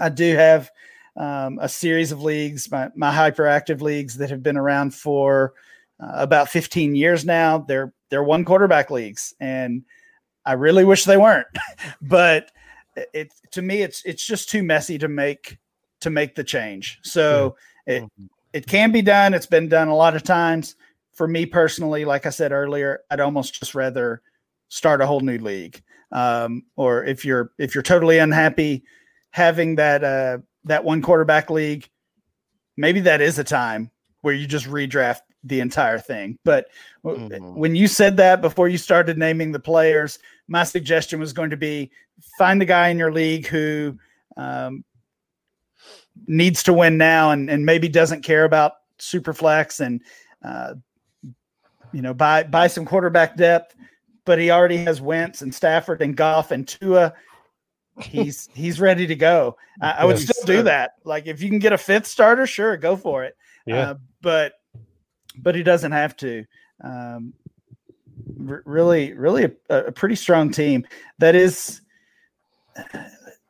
I 0.00 0.08
do 0.08 0.34
have 0.34 0.70
um, 1.16 1.58
a 1.60 1.68
series 1.68 2.12
of 2.12 2.22
leagues, 2.22 2.70
my, 2.70 2.90
my 2.94 3.12
hyperactive 3.12 3.80
leagues 3.80 4.16
that 4.18 4.30
have 4.30 4.42
been 4.42 4.56
around 4.56 4.94
for 4.94 5.54
uh, 6.00 6.12
about 6.14 6.48
15 6.48 6.94
years 6.94 7.24
now. 7.24 7.58
They're 7.58 7.92
they're 8.10 8.24
one 8.24 8.44
quarterback 8.44 8.90
leagues, 8.90 9.34
and 9.38 9.84
I 10.46 10.54
really 10.54 10.84
wish 10.84 11.04
they 11.04 11.16
weren't. 11.16 11.46
but 12.02 12.50
it 13.12 13.32
to 13.52 13.62
me, 13.62 13.82
it's 13.82 14.02
it's 14.04 14.24
just 14.24 14.48
too 14.48 14.62
messy 14.62 14.98
to 14.98 15.08
make 15.08 15.58
to 16.00 16.10
make 16.10 16.34
the 16.34 16.44
change. 16.44 17.00
So 17.02 17.56
it 17.86 18.04
it 18.52 18.66
can 18.66 18.92
be 18.92 19.02
done. 19.02 19.34
It's 19.34 19.46
been 19.46 19.68
done 19.68 19.88
a 19.88 19.96
lot 19.96 20.16
of 20.16 20.22
times 20.22 20.74
for 21.12 21.26
me 21.26 21.44
personally, 21.46 22.04
like 22.04 22.26
I 22.26 22.30
said 22.30 22.52
earlier, 22.52 23.00
I'd 23.10 23.20
almost 23.20 23.54
just 23.58 23.74
rather 23.74 24.22
start 24.68 25.00
a 25.00 25.06
whole 25.06 25.20
new 25.20 25.38
league. 25.38 25.82
Um, 26.12 26.62
or 26.76 27.04
if 27.04 27.24
you're 27.24 27.50
if 27.58 27.74
you're 27.74 27.82
totally 27.82 28.18
unhappy 28.18 28.84
having 29.30 29.74
that 29.76 30.02
uh, 30.04 30.38
that 30.64 30.84
one 30.84 31.02
quarterback 31.02 31.50
league, 31.50 31.88
maybe 32.76 33.00
that 33.00 33.20
is 33.20 33.38
a 33.38 33.44
time 33.44 33.90
where 34.22 34.34
you 34.34 34.46
just 34.46 34.66
redraft 34.66 35.20
the 35.44 35.60
entire 35.60 35.98
thing. 35.98 36.36
But 36.44 36.66
w- 37.04 37.28
Mhm. 37.28 37.54
when 37.56 37.76
you 37.76 37.86
said 37.88 38.16
that 38.16 38.40
before 38.40 38.68
you 38.68 38.78
started 38.78 39.18
naming 39.18 39.52
the 39.52 39.60
players, 39.60 40.18
my 40.48 40.64
suggestion 40.64 41.20
was 41.20 41.32
going 41.32 41.50
to 41.50 41.56
be 41.56 41.90
find 42.38 42.60
the 42.60 42.64
guy 42.64 42.88
in 42.88 42.98
your 42.98 43.12
league 43.12 43.46
who 43.46 43.98
um, 44.36 44.84
needs 46.26 46.62
to 46.64 46.72
win 46.72 46.96
now 46.98 47.30
and, 47.30 47.48
and 47.50 47.64
maybe 47.64 47.88
doesn't 47.88 48.22
care 48.22 48.44
about 48.44 48.72
super 48.98 49.32
flex 49.32 49.80
and 49.80 50.02
uh, 50.44 50.74
you 51.92 52.02
know 52.02 52.12
buy 52.12 52.42
buy 52.42 52.66
some 52.66 52.84
quarterback 52.84 53.36
depth 53.36 53.74
but 54.24 54.38
he 54.38 54.50
already 54.50 54.76
has 54.76 55.00
Wentz 55.00 55.40
and 55.40 55.54
Stafford 55.54 56.02
and 56.02 56.14
Goff 56.14 56.50
and 56.50 56.68
Tua. 56.68 57.14
He's 57.98 58.46
he's 58.54 58.78
ready 58.78 59.06
to 59.06 59.14
go. 59.14 59.56
I, 59.80 59.90
I 59.92 60.04
would 60.04 60.18
Yes. 60.18 60.28
still 60.28 60.44
do 60.58 60.62
that. 60.64 60.92
Like 61.04 61.26
if 61.26 61.40
you 61.40 61.48
can 61.48 61.58
get 61.58 61.72
a 61.72 61.78
fifth 61.78 62.06
starter 62.06 62.46
sure 62.46 62.76
go 62.76 62.94
for 62.94 63.24
it. 63.24 63.36
Yeah. 63.66 63.90
uh, 63.90 63.94
but 64.20 64.52
but 65.38 65.54
he 65.54 65.62
doesn't 65.62 65.92
have 65.92 66.14
to. 66.18 66.44
Um, 66.84 67.32
r- 68.46 68.62
really 68.66 69.14
really 69.14 69.44
a, 69.70 69.76
a 69.86 69.92
pretty 69.92 70.14
strong 70.16 70.50
team. 70.50 70.86
That 71.20 71.34
is 71.34 71.80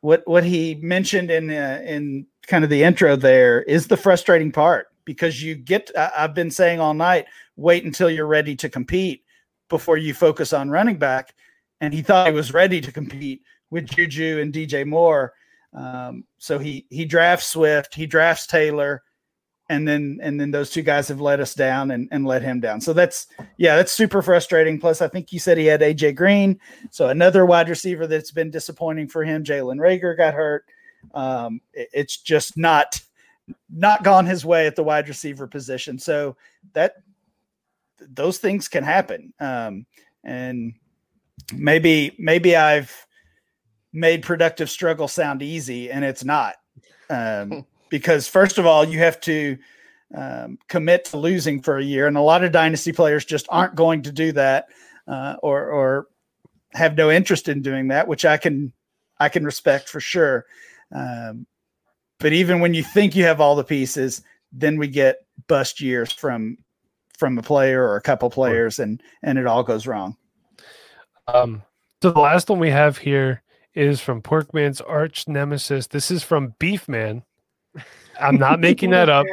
what 0.01 0.25
what 0.27 0.45
he 0.45 0.75
mentioned 0.75 1.29
in 1.29 1.49
uh, 1.49 1.81
in 1.85 2.25
kind 2.49 2.63
of 2.63 2.69
the 2.69 2.83
intro 2.83 3.15
there 3.15 3.61
is 3.61 3.87
the 3.87 3.95
frustrating 3.95 4.51
part 4.51 4.87
because 5.05 5.41
you 5.41 5.55
get 5.55 5.89
I've 5.97 6.33
been 6.33 6.51
saying 6.51 6.79
all 6.79 6.93
night 6.93 7.27
wait 7.55 7.85
until 7.85 8.09
you're 8.09 8.27
ready 8.27 8.55
to 8.55 8.69
compete 8.69 9.23
before 9.69 9.97
you 9.97 10.13
focus 10.13 10.51
on 10.51 10.69
running 10.69 10.97
back. 10.97 11.35
And 11.79 11.93
he 11.93 12.01
thought 12.01 12.27
he 12.27 12.33
was 12.33 12.53
ready 12.53 12.81
to 12.81 12.91
compete 12.91 13.41
with 13.69 13.85
Juju 13.85 14.39
and 14.41 14.51
DJ 14.51 14.85
Moore. 14.85 15.33
Um, 15.73 16.25
so 16.39 16.57
he 16.57 16.87
he 16.89 17.05
drafts 17.05 17.47
Swift 17.47 17.93
he 17.93 18.07
drafts 18.07 18.47
Taylor 18.47 19.03
and 19.69 19.87
then 19.87 20.17
and 20.21 20.41
then 20.41 20.49
those 20.49 20.71
two 20.71 20.81
guys 20.81 21.07
have 21.07 21.21
let 21.21 21.39
us 21.39 21.53
down 21.53 21.91
and, 21.91 22.07
and 22.11 22.25
let 22.25 22.41
him 22.41 22.59
down. 22.59 22.81
So 22.81 22.91
that's 22.91 23.27
yeah 23.57 23.75
that's 23.75 23.91
super 23.91 24.23
frustrating. 24.23 24.79
Plus 24.79 25.01
i 25.01 25.07
think 25.07 25.31
you 25.31 25.39
said 25.39 25.59
he 25.59 25.67
had 25.67 25.81
aj 25.81 26.15
green. 26.15 26.59
So 26.89 27.09
another 27.09 27.45
wide 27.45 27.69
receiver 27.69 28.07
that's 28.07 28.31
been 28.31 28.49
disappointing 28.49 29.07
for 29.07 29.23
him 29.23 29.43
jalen 29.43 29.77
reagor 29.77 30.17
got 30.17 30.33
hurt 30.33 30.65
um, 31.13 31.61
it- 31.73 31.89
it's 31.93 32.17
just 32.17 32.57
not 32.57 33.01
not 33.69 34.03
gone 34.03 34.25
his 34.25 34.45
way 34.45 34.67
at 34.67 34.75
the 34.75 34.83
wide 34.83 35.07
receiver 35.07 35.47
position. 35.47 35.97
So 35.97 36.35
that 36.73 36.95
those 37.99 38.37
things 38.37 38.67
can 38.67 38.83
happen. 38.83 39.33
Um, 39.39 39.85
and 40.23 40.73
maybe 41.53 42.15
maybe 42.19 42.55
i've 42.55 43.07
made 43.91 44.21
productive 44.21 44.69
struggle 44.69 45.07
sound 45.07 45.41
easy 45.41 45.89
and 45.89 46.05
it's 46.05 46.23
not. 46.23 46.55
Um, 47.09 47.65
because 47.89 48.27
first 48.27 48.59
of 48.59 48.65
all 48.67 48.85
you 48.85 48.99
have 48.99 49.19
to 49.21 49.57
um, 50.15 50.59
commit 50.67 51.05
to 51.05 51.17
losing 51.17 51.61
for 51.61 51.77
a 51.77 51.83
year. 51.83 52.07
And 52.07 52.17
a 52.17 52.21
lot 52.21 52.43
of 52.43 52.51
dynasty 52.51 52.91
players 52.91 53.25
just 53.25 53.47
aren't 53.49 53.75
going 53.75 54.03
to 54.03 54.11
do 54.11 54.31
that 54.33 54.67
uh, 55.07 55.35
or 55.41 55.69
or 55.69 56.07
have 56.73 56.95
no 56.95 57.09
interest 57.09 57.47
in 57.49 57.63
doing 57.63 57.87
that 57.87 58.07
which 58.07 58.25
i 58.25 58.37
can 58.37 58.71
i 59.19 59.27
can 59.27 59.43
respect 59.43 59.89
for 59.89 59.99
sure 59.99 60.45
um, 60.93 61.45
but 62.19 62.33
even 62.33 62.59
when 62.59 62.73
you 62.73 62.83
think 62.83 63.15
you 63.15 63.23
have 63.23 63.39
all 63.41 63.55
the 63.55 63.63
pieces 63.63 64.21
then 64.51 64.77
we 64.77 64.87
get 64.87 65.17
bust 65.47 65.79
years 65.81 66.11
from 66.11 66.57
from 67.17 67.37
a 67.37 67.41
player 67.43 67.83
or 67.83 67.95
a 67.95 68.01
couple 68.01 68.29
players 68.29 68.79
and 68.79 69.01
and 69.23 69.37
it 69.37 69.45
all 69.47 69.63
goes 69.63 69.85
wrong 69.87 70.15
Um, 71.27 71.61
so 72.01 72.11
the 72.11 72.19
last 72.19 72.49
one 72.49 72.59
we 72.59 72.71
have 72.71 72.97
here 72.97 73.43
is 73.75 73.99
from 74.01 74.21
Porkman's 74.21 74.81
arch 74.81 75.27
nemesis. 75.27 75.87
This 75.87 76.09
is 76.11 76.23
from 76.23 76.55
Beefman. 76.59 77.23
I'm 78.19 78.37
not 78.37 78.59
making 78.67 78.89
that 78.91 79.09
up. 79.09 79.25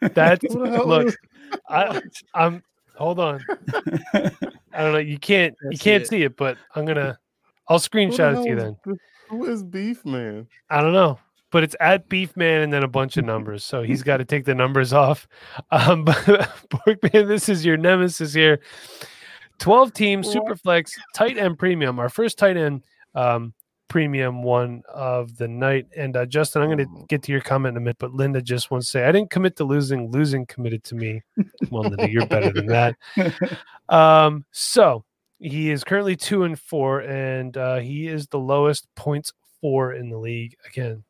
That's 0.00 0.52
Who 0.52 0.64
the 0.64 0.70
hell 0.70 0.86
look. 0.86 1.16
I, 1.68 2.02
I'm 2.34 2.62
hold 2.96 3.20
on. 3.20 3.44
I 4.14 4.82
don't 4.82 4.92
know. 4.92 4.98
You 4.98 5.18
can't 5.18 5.54
you 5.70 5.78
Can't 5.78 6.06
see 6.06 6.16
it. 6.16 6.20
see 6.20 6.22
it, 6.24 6.36
but 6.36 6.58
I'm 6.74 6.84
gonna 6.84 7.18
I'll 7.68 7.78
screenshot 7.78 8.38
it 8.40 8.42
to 8.42 8.48
you 8.50 8.56
hell 8.56 8.76
then. 8.84 8.98
Who 9.28 9.44
is 9.46 9.62
Beef 9.62 10.04
Man? 10.04 10.46
I 10.70 10.80
don't 10.80 10.92
know, 10.92 11.18
but 11.50 11.62
it's 11.62 11.76
at 11.80 12.08
Beef 12.08 12.36
Man 12.36 12.62
and 12.62 12.72
then 12.72 12.82
a 12.82 12.88
bunch 12.88 13.16
of 13.16 13.24
numbers. 13.32 13.64
So 13.64 13.82
he's 13.82 14.02
got 14.02 14.18
to 14.18 14.24
take 14.24 14.44
the 14.44 14.54
numbers 14.54 14.92
off. 14.92 15.26
Um, 15.70 16.04
but 16.04 16.16
Porkman, 16.70 17.26
this 17.28 17.48
is 17.48 17.64
your 17.64 17.76
nemesis 17.76 18.32
here. 18.32 18.60
12 19.58 19.92
team? 19.92 20.22
Superflex 20.22 20.90
tight 21.14 21.38
end 21.38 21.58
premium, 21.58 21.98
our 21.98 22.08
first 22.10 22.36
tight 22.38 22.56
end 22.56 22.84
um, 23.14 23.54
premium 23.88 24.42
one 24.42 24.82
of 24.92 25.36
the 25.38 25.48
night. 25.48 25.86
And 25.96 26.14
uh, 26.16 26.26
Justin, 26.26 26.60
I'm 26.62 26.68
going 26.68 26.78
to 26.78 26.84
Mhm. 26.86 27.08
get 27.08 27.22
to 27.22 27.32
your 27.32 27.40
comment 27.40 27.72
in 27.72 27.76
a 27.78 27.80
minute, 27.80 27.96
but 27.98 28.12
Linda 28.12 28.42
just 28.42 28.70
wants 28.70 28.88
to 28.88 28.90
say, 28.90 29.04
I 29.04 29.12
didn't 29.12 29.30
commit 29.30 29.56
to 29.56 29.64
losing, 29.64 30.10
losing 30.10 30.44
committed 30.46 30.84
to 30.84 30.94
me. 30.94 31.22
Well, 31.70 31.84
Linda, 31.84 32.10
you're 32.10 32.26
better 32.26 32.52
than 32.52 32.66
that. 32.66 32.96
Um, 33.88 34.44
so 34.50 35.04
he 35.38 35.70
is 35.70 35.84
currently 35.84 36.16
two 36.16 36.44
and 36.44 36.58
four, 36.58 37.00
and 37.00 37.56
uh, 37.56 37.78
he 37.78 38.08
is 38.08 38.26
the 38.28 38.38
lowest 38.38 38.86
points 38.94 39.32
four 39.60 39.92
in 39.92 40.08
the 40.10 40.18
league. 40.18 40.56
Again, 40.66 41.04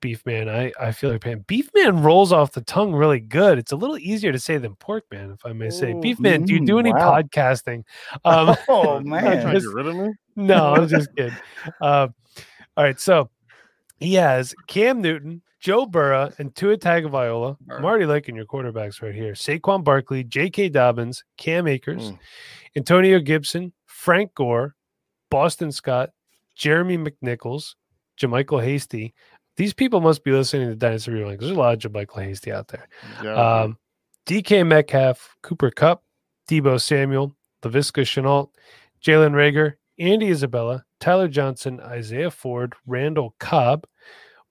Beefman, 0.00 0.48
I, 0.48 0.72
I 0.80 0.92
feel 0.92 1.10
like 1.10 1.22
pain. 1.22 1.44
Beefman 1.46 2.02
rolls 2.02 2.32
off 2.32 2.52
the 2.52 2.60
tongue 2.60 2.94
really 2.94 3.20
good. 3.20 3.58
It's 3.58 3.72
a 3.72 3.76
little 3.76 3.98
easier 3.98 4.32
to 4.32 4.38
say 4.38 4.58
than 4.58 4.76
Porkman, 4.76 5.32
if 5.34 5.44
I 5.44 5.52
may 5.52 5.70
say. 5.70 5.94
Oh, 5.94 6.00
Beefman, 6.00 6.44
do 6.44 6.52
you 6.52 6.64
do 6.64 6.76
mm, 6.76 6.80
any 6.80 6.92
wow. 6.92 7.20
podcasting? 7.22 7.84
Um, 8.24 8.56
oh 8.68 8.88
Are 8.96 9.00
you 9.00 9.06
man 9.06 9.42
trying 9.42 9.54
to 9.54 9.60
get 9.60 9.74
rid 9.74 9.86
of 9.86 9.96
me? 9.96 10.08
no, 10.36 10.74
I'm 10.74 10.88
just 10.88 11.08
kidding. 11.16 11.34
Uh, 11.80 12.08
all 12.76 12.84
right, 12.84 13.00
so 13.00 13.30
he 13.98 14.14
has 14.14 14.54
Cam 14.66 15.00
Newton, 15.00 15.42
Joe 15.60 15.86
Burrow, 15.86 16.30
and 16.38 16.54
Tua 16.54 16.76
Tagovailoa. 16.76 17.56
I'm 17.58 17.66
Burrow. 17.66 17.84
already 17.84 18.06
liking 18.06 18.36
your 18.36 18.44
quarterbacks 18.46 19.00
right 19.02 19.14
here: 19.14 19.32
Saquon 19.32 19.82
Barkley, 19.82 20.24
J.K. 20.24 20.68
Dobbins, 20.68 21.24
Cam 21.38 21.66
Akers, 21.66 22.12
Mm. 22.12 22.18
Antonio 22.76 23.18
Gibson, 23.18 23.72
Frank 23.86 24.34
Gore, 24.34 24.74
Boston 25.30 25.72
Scott, 25.72 26.10
Jeremy 26.54 26.98
McNichols, 26.98 27.74
JaMycal 28.20 28.62
Hasty. 28.62 29.14
These 29.56 29.72
people 29.72 30.00
must 30.00 30.22
be 30.22 30.32
listening 30.32 30.68
to 30.68 30.76
Dynasty 30.76 31.10
Rewind 31.12 31.38
'cause 31.38 31.48
there's 31.48 31.56
a 31.56 31.60
lot 31.60 31.72
of 31.84 31.92
JaMycal 31.92 32.22
Hasty 32.22 32.52
out 32.52 32.68
there. 32.68 32.88
Yeah, 33.22 33.34
Um, 33.34 33.78
DK 34.26 34.62
Metcalf, 34.62 35.36
Cooper 35.42 35.70
Kupp, 35.70 36.02
Deebo 36.48 36.80
Samuel, 36.80 37.34
Laviska 37.62 38.02
Shenault, 38.02 38.50
Jalen 39.02 39.32
Reagor, 39.32 39.74
Andy 39.98 40.26
Isabella, 40.28 40.84
Tyler 41.00 41.28
Johnson, 41.28 41.80
Isaiah 41.80 42.30
Ford, 42.30 42.74
Randall 42.86 43.34
Cobb, 43.38 43.86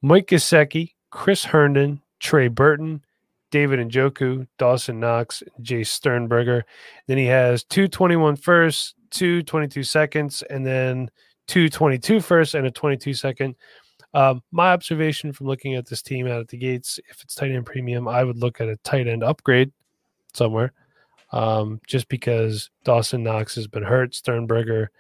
Mike 0.02 0.28
Gesicki, 0.28 0.94
Chris 1.12 1.46
Herndon, 1.46 2.02
Trey 2.20 2.48
Burton, 2.48 3.05
David 3.56 3.80
Njoku, 3.80 4.46
Dawson 4.58 5.00
Knox, 5.00 5.42
Jace 5.62 5.88
Sternberger. 5.88 6.66
Then 7.08 7.18
he 7.18 7.26
has 7.28 7.64
two 7.64 7.88
21 7.88 8.36
firsts, 8.36 8.96
two 9.12 9.44
22 9.44 9.82
seconds, 9.82 10.44
and 10.50 10.66
then 10.66 11.10
two 11.48 11.70
22 11.70 12.20
firsts 12.20 12.54
and 12.54 12.68
a 12.68 12.72
22 12.72 13.14
second. 13.14 13.56
Um, 14.14 14.44
my 14.52 14.74
observation 14.74 15.32
from 15.32 15.48
looking 15.48 15.76
at 15.76 15.86
this 15.86 16.02
team 16.02 16.28
out 16.28 16.42
at 16.42 16.50
the 16.50 16.58
gates, 16.58 17.00
if 17.10 17.24
it's 17.24 17.34
tight 17.34 17.52
end 17.52 17.66
premium, 17.66 18.10
I 18.10 18.26
would 18.26 18.36
look 18.36 18.60
at 18.60 18.68
a 18.68 18.76
tight 18.84 19.08
end 19.08 19.24
upgrade 19.24 19.72
somewhere. 20.34 20.74
Um, 21.32 21.80
just 21.88 22.10
because 22.10 22.70
Dawson 22.84 23.24
Knox 23.24 23.56
has 23.56 23.68
been 23.68 23.84
hurt, 23.84 24.16
Sternberger 24.16 24.92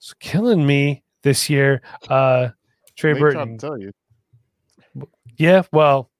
is 0.00 0.14
killing 0.18 0.66
me 0.66 1.02
this 1.20 1.50
year. 1.50 1.82
Uh, 2.08 2.48
Trey 2.96 3.12
tried 3.12 3.20
Burton, 3.20 3.58
tell 3.58 3.78
you. 3.78 3.92
yeah, 5.36 5.60
well, 5.74 6.10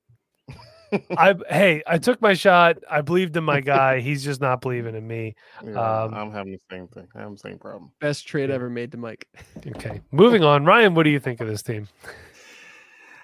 I 1.17 1.35
hey, 1.49 1.83
I 1.87 1.99
took 1.99 2.21
my 2.21 2.35
shot. 2.35 2.79
I 2.91 3.01
believed 3.01 3.37
in 3.37 3.45
my 3.45 3.61
guy. 3.61 4.01
He's 4.07 4.25
just 4.25 4.41
not 4.41 4.61
believing 4.61 4.95
in 4.95 5.07
me. 5.07 5.35
Yeah, 5.65 6.03
Um, 6.03 6.15
I'm 6.15 6.31
having 6.33 6.53
the 6.53 6.61
same 6.71 6.89
thing. 6.89 7.09
I'm 7.15 7.33
the 7.33 7.39
same 7.39 7.59
problem. 7.59 7.91
Best 8.01 8.27
trade 8.27 8.51
ever 8.51 8.71
made 8.71 8.93
to 8.93 8.99
Mike. 8.99 9.29
Okay, 9.77 10.01
moving 10.13 10.45
on. 10.45 10.65
Ryan, 10.65 10.95
what 10.95 11.03
do 11.03 11.11
you 11.11 11.21
think 11.21 11.41
of 11.41 11.49
this 11.49 11.63
team? 11.63 11.89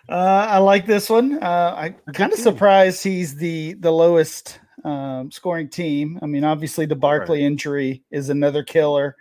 Uh, 0.09 0.47
I 0.51 0.59
like 0.59 0.87
this 0.87 1.09
one. 1.09 1.43
Uh, 1.43 1.75
I'm 1.77 2.13
kind 2.13 2.33
of 2.33 2.39
surprised 2.39 3.03
he's 3.05 3.37
the 3.37 3.75
the 3.75 3.93
lowest 3.93 4.59
um, 4.85 5.31
scoring 5.31 5.69
team. 5.69 6.19
I 6.23 6.27
mean, 6.27 6.45
obviously 6.45 6.87
the 6.87 6.97
Barkley 6.97 7.45
injury 7.45 8.03
is 8.11 8.29
another 8.29 8.65
killer. 8.65 9.17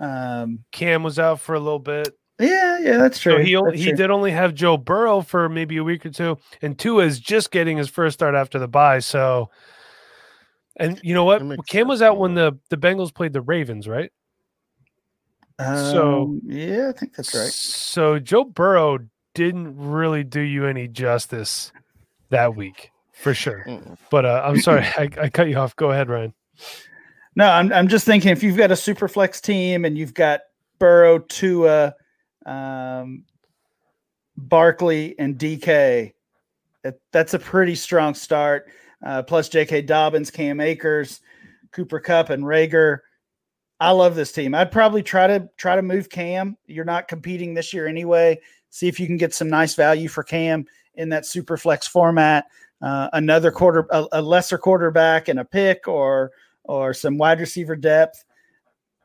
Um, 0.00 0.64
Cam 0.72 1.02
was 1.04 1.18
out 1.20 1.40
for 1.40 1.54
a 1.54 1.60
little 1.60 1.78
bit. 1.78 2.08
Yeah, 2.40 2.78
yeah, 2.80 2.96
that's 2.96 3.18
true. 3.18 3.32
So 3.32 3.38
he 3.42 3.54
That's 3.54 3.76
he 3.78 3.84
true. 3.88 3.96
did 3.96 4.10
only 4.10 4.30
have 4.32 4.54
Joe 4.54 4.76
Burrow 4.76 5.20
for 5.20 5.48
maybe 5.48 5.76
a 5.76 5.84
week 5.84 6.04
or 6.04 6.10
two, 6.10 6.38
and 6.62 6.78
Tua 6.78 7.04
is 7.04 7.20
just 7.20 7.50
getting 7.50 7.76
his 7.76 7.88
first 7.88 8.14
start 8.14 8.34
after 8.34 8.58
the 8.58 8.68
bye. 8.68 8.98
So, 8.98 9.50
and 10.76 11.00
you 11.02 11.14
know 11.14 11.24
what? 11.24 11.42
Cam 11.68 11.86
was 11.88 12.02
out 12.02 12.18
when 12.18 12.34
the 12.34 12.58
the 12.70 12.76
Bengals 12.76 13.14
played 13.14 13.32
the 13.32 13.40
Ravens, 13.42 13.86
right? 13.88 14.10
so- 15.60 16.22
Um, 16.22 16.40
yeah, 16.44 16.88
I 16.94 16.98
think 16.98 17.14
that's 17.14 17.34
right. 17.34 17.52
So 17.52 18.18
Joe 18.18 18.44
Burrow 18.44 18.98
didn't 19.34 19.76
really 19.76 20.24
do 20.24 20.40
you 20.40 20.66
any 20.66 20.88
justice 20.88 21.72
that 22.30 22.56
week, 22.56 22.90
for 23.12 23.34
sure. 23.34 23.64
Mm-mm. 23.66 23.96
But 24.10 24.24
uh, 24.24 24.42
I'm 24.44 24.60
sorry, 24.60 24.82
I, 24.96 25.08
I 25.20 25.28
cut 25.28 25.48
you 25.48 25.56
off. 25.56 25.76
Go 25.76 25.90
ahead, 25.92 26.08
Ryan. 26.08 26.34
No, 27.36 27.48
I'm 27.48 27.72
I'm 27.72 27.88
just 27.88 28.04
thinking 28.04 28.30
if 28.30 28.42
you've 28.42 28.56
got 28.56 28.70
a 28.72 28.76
super 28.76 29.08
flex 29.08 29.40
team 29.40 29.84
and 29.84 29.96
you've 29.98 30.14
got 30.14 30.40
Burrow, 30.78 31.18
Tua, 31.20 31.94
um, 32.46 33.24
Barkley, 34.36 35.18
and 35.18 35.38
DK, 35.38 36.12
that, 36.82 36.94
that's 37.12 37.34
a 37.34 37.38
pretty 37.38 37.74
strong 37.74 38.14
start. 38.14 38.68
Uh, 39.04 39.22
plus 39.22 39.48
J.K. 39.48 39.82
Dobbins, 39.82 40.30
Cam 40.30 40.60
Akers, 40.60 41.20
Cooper 41.72 42.00
Kupp, 42.00 42.30
and 42.30 42.42
Reagor. 42.42 43.00
I 43.80 43.90
love 43.90 44.14
this 44.14 44.32
team. 44.32 44.54
I'd 44.54 44.72
probably 44.72 45.02
try 45.02 45.26
to 45.26 45.48
try 45.56 45.76
to 45.76 45.82
move 45.82 46.08
Cam. 46.08 46.56
You're 46.66 46.84
not 46.84 47.08
competing 47.08 47.52
this 47.52 47.72
year 47.72 47.86
anyway. 47.86 48.40
See 48.70 48.88
if 48.88 48.98
you 48.98 49.06
can 49.06 49.16
get 49.16 49.34
some 49.34 49.50
nice 49.50 49.74
value 49.74 50.08
for 50.08 50.22
Cam 50.22 50.64
in 50.94 51.08
that 51.10 51.26
super 51.26 51.56
flex 51.56 51.86
format. 51.86 52.46
Uh, 52.80 53.08
another 53.12 53.50
quarter, 53.50 53.86
a, 53.90 54.06
a 54.12 54.22
lesser 54.22 54.58
quarterback 54.58 55.28
and 55.28 55.40
a 55.40 55.44
pick, 55.44 55.86
or 55.88 56.32
or 56.64 56.94
some 56.94 57.18
wide 57.18 57.40
receiver 57.40 57.76
depth. 57.76 58.24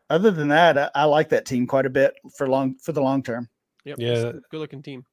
Other 0.10 0.32
than 0.32 0.48
that, 0.50 0.78
I, 0.78 0.90
I 0.96 1.04
like 1.06 1.30
that 1.30 1.46
team 1.46 1.68
quite 1.68 1.86
a 1.86 1.90
bit 1.90 2.14
for 2.36 2.48
long 2.48 2.76
for 2.76 2.92
the 2.92 3.02
long 3.02 3.22
term. 3.24 3.48
Yep. 3.86 3.98
Yeah. 4.00 4.32
Good 4.50 4.60
looking 4.60 4.82
team. 4.82 5.04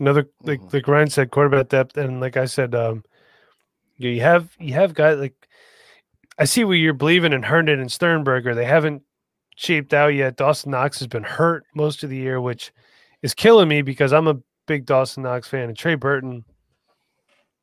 Another 0.00 0.28
like 0.42 0.60
Mhm. 0.60 0.72
like 0.72 0.88
Ryan 0.88 1.10
said, 1.10 1.30
quarterback 1.30 1.68
depth, 1.68 1.96
and 1.96 2.20
like 2.20 2.36
I 2.36 2.44
said, 2.46 2.74
um, 2.74 3.04
you 3.96 4.10
you 4.10 4.20
have 4.22 4.54
you 4.58 4.74
have 4.74 4.94
guys 4.94 5.18
like 5.18 5.34
I 6.38 6.44
see 6.46 6.64
what 6.64 6.72
you're 6.74 6.94
believing 6.94 7.32
in 7.32 7.42
Herndon 7.44 7.80
and 7.80 7.90
Sternberger. 7.92 8.54
They 8.54 8.64
haven't 8.64 9.02
shaped 9.56 9.94
out 9.94 10.08
yet. 10.08 10.36
Dawson 10.36 10.72
Knox 10.72 10.98
has 10.98 11.06
been 11.08 11.22
hurt 11.22 11.64
most 11.76 12.02
of 12.02 12.10
the 12.10 12.16
year, 12.16 12.40
which 12.40 12.72
is 13.22 13.34
killing 13.34 13.68
me 13.68 13.82
because 13.82 14.12
I'm 14.12 14.26
a 14.26 14.40
big 14.66 14.84
Dawson 14.84 15.22
Knox 15.22 15.46
fan. 15.48 15.68
And 15.68 15.78
Trey 15.78 15.94
Burton, 15.94 16.44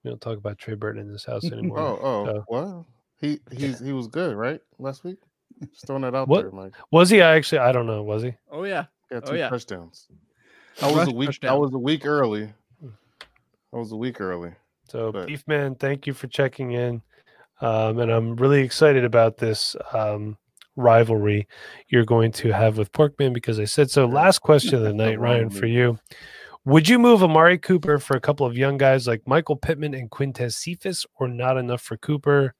we 0.03 0.09
don't 0.09 0.21
talk 0.21 0.37
about 0.37 0.57
Trey 0.57 0.75
Burton 0.75 1.01
in 1.01 1.11
this 1.11 1.25
house 1.25 1.43
anymore. 1.51 1.79
Oh, 1.79 1.99
oh, 2.01 2.25
So- 2.25 2.43
what? 2.47 2.85
He 3.19 3.39
he's 3.51 3.79
he 3.79 3.91
was 3.93 4.07
good, 4.07 4.35
right? 4.35 4.59
Last 4.79 5.03
week, 5.03 5.17
just 5.69 5.85
throwing 5.87 6.01
that 6.03 6.15
out 6.15 6.27
What? 6.27 6.41
there, 6.43 6.51
Mike. 6.51 6.73
Was 6.91 7.09
he? 7.09 7.21
I 7.21 7.35
actually 7.35 7.59
I 7.59 7.71
don't 7.71 7.87
know. 7.87 8.03
Was 8.03 8.23
he? 8.23 8.33
Oh 8.51 8.63
yeah. 8.63 8.85
He 9.09 9.15
had 9.15 9.23
Oh, 9.25 9.31
two 9.31 9.37
yeah. 9.37 9.49
touchdowns. 9.49 10.07
A 10.81 10.85
I 10.85 10.87
was 10.87 10.95
rush 10.97 11.07
a 11.07 11.11
week. 11.15 11.43
I 11.43 11.53
was 11.53 11.73
a 11.73 11.77
week 11.79 12.05
early. 12.05 12.49
I 12.83 13.77
was 13.77 13.91
a 13.91 13.95
week 13.97 14.19
early. 14.21 14.51
So, 14.89 15.11
But- 15.11 15.27
Beef 15.27 15.47
Man, 15.47 15.75
thank 15.75 16.07
you 16.07 16.13
for 16.13 16.27
checking 16.27 16.71
in. 16.71 17.01
Um, 17.61 17.99
and 17.99 18.11
I'm 18.11 18.35
really 18.35 18.61
excited 18.61 19.05
about 19.05 19.37
this 19.37 19.75
um, 19.93 20.37
rivalry 20.75 21.47
you're 21.89 22.05
going 22.05 22.31
to 22.33 22.51
have 22.51 22.77
with 22.77 22.91
Porkman 22.91 23.33
because 23.33 23.59
I 23.59 23.65
said 23.65 23.91
so. 23.91 24.05
Last 24.07 24.39
question 24.39 24.75
of 24.75 24.81
the 24.81 24.87
The 24.89 24.93
night, 24.95 25.19
Ryan, 25.19 25.49
for 25.49 25.67
you. 25.67 25.99
Would 26.65 26.89
you 26.89 26.97
move 26.99 27.23
Amari 27.23 27.57
Cooper 27.57 27.97
for 27.99 28.15
a 28.17 28.21
couple 28.21 28.45
of 28.45 28.57
young 28.57 28.77
guys 28.77 29.07
like 29.07 29.21
Michael 29.27 29.55
Pittman 29.55 29.93
and 29.93 30.09
Quintez 30.09 30.53
Cephus, 30.53 31.05
or 31.19 31.27
not 31.27 31.57
enough 31.57 31.81
for 31.81 31.97
Cooper? 31.97 32.53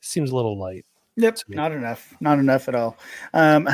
Seems 0.00 0.30
a 0.30 0.36
little 0.36 0.58
light. 0.58 0.84
Yep, 1.16 1.38
not 1.48 1.72
enough, 1.72 2.14
not 2.20 2.38
enough 2.38 2.68
at 2.68 2.74
all. 2.74 2.96
Um, 3.32 3.68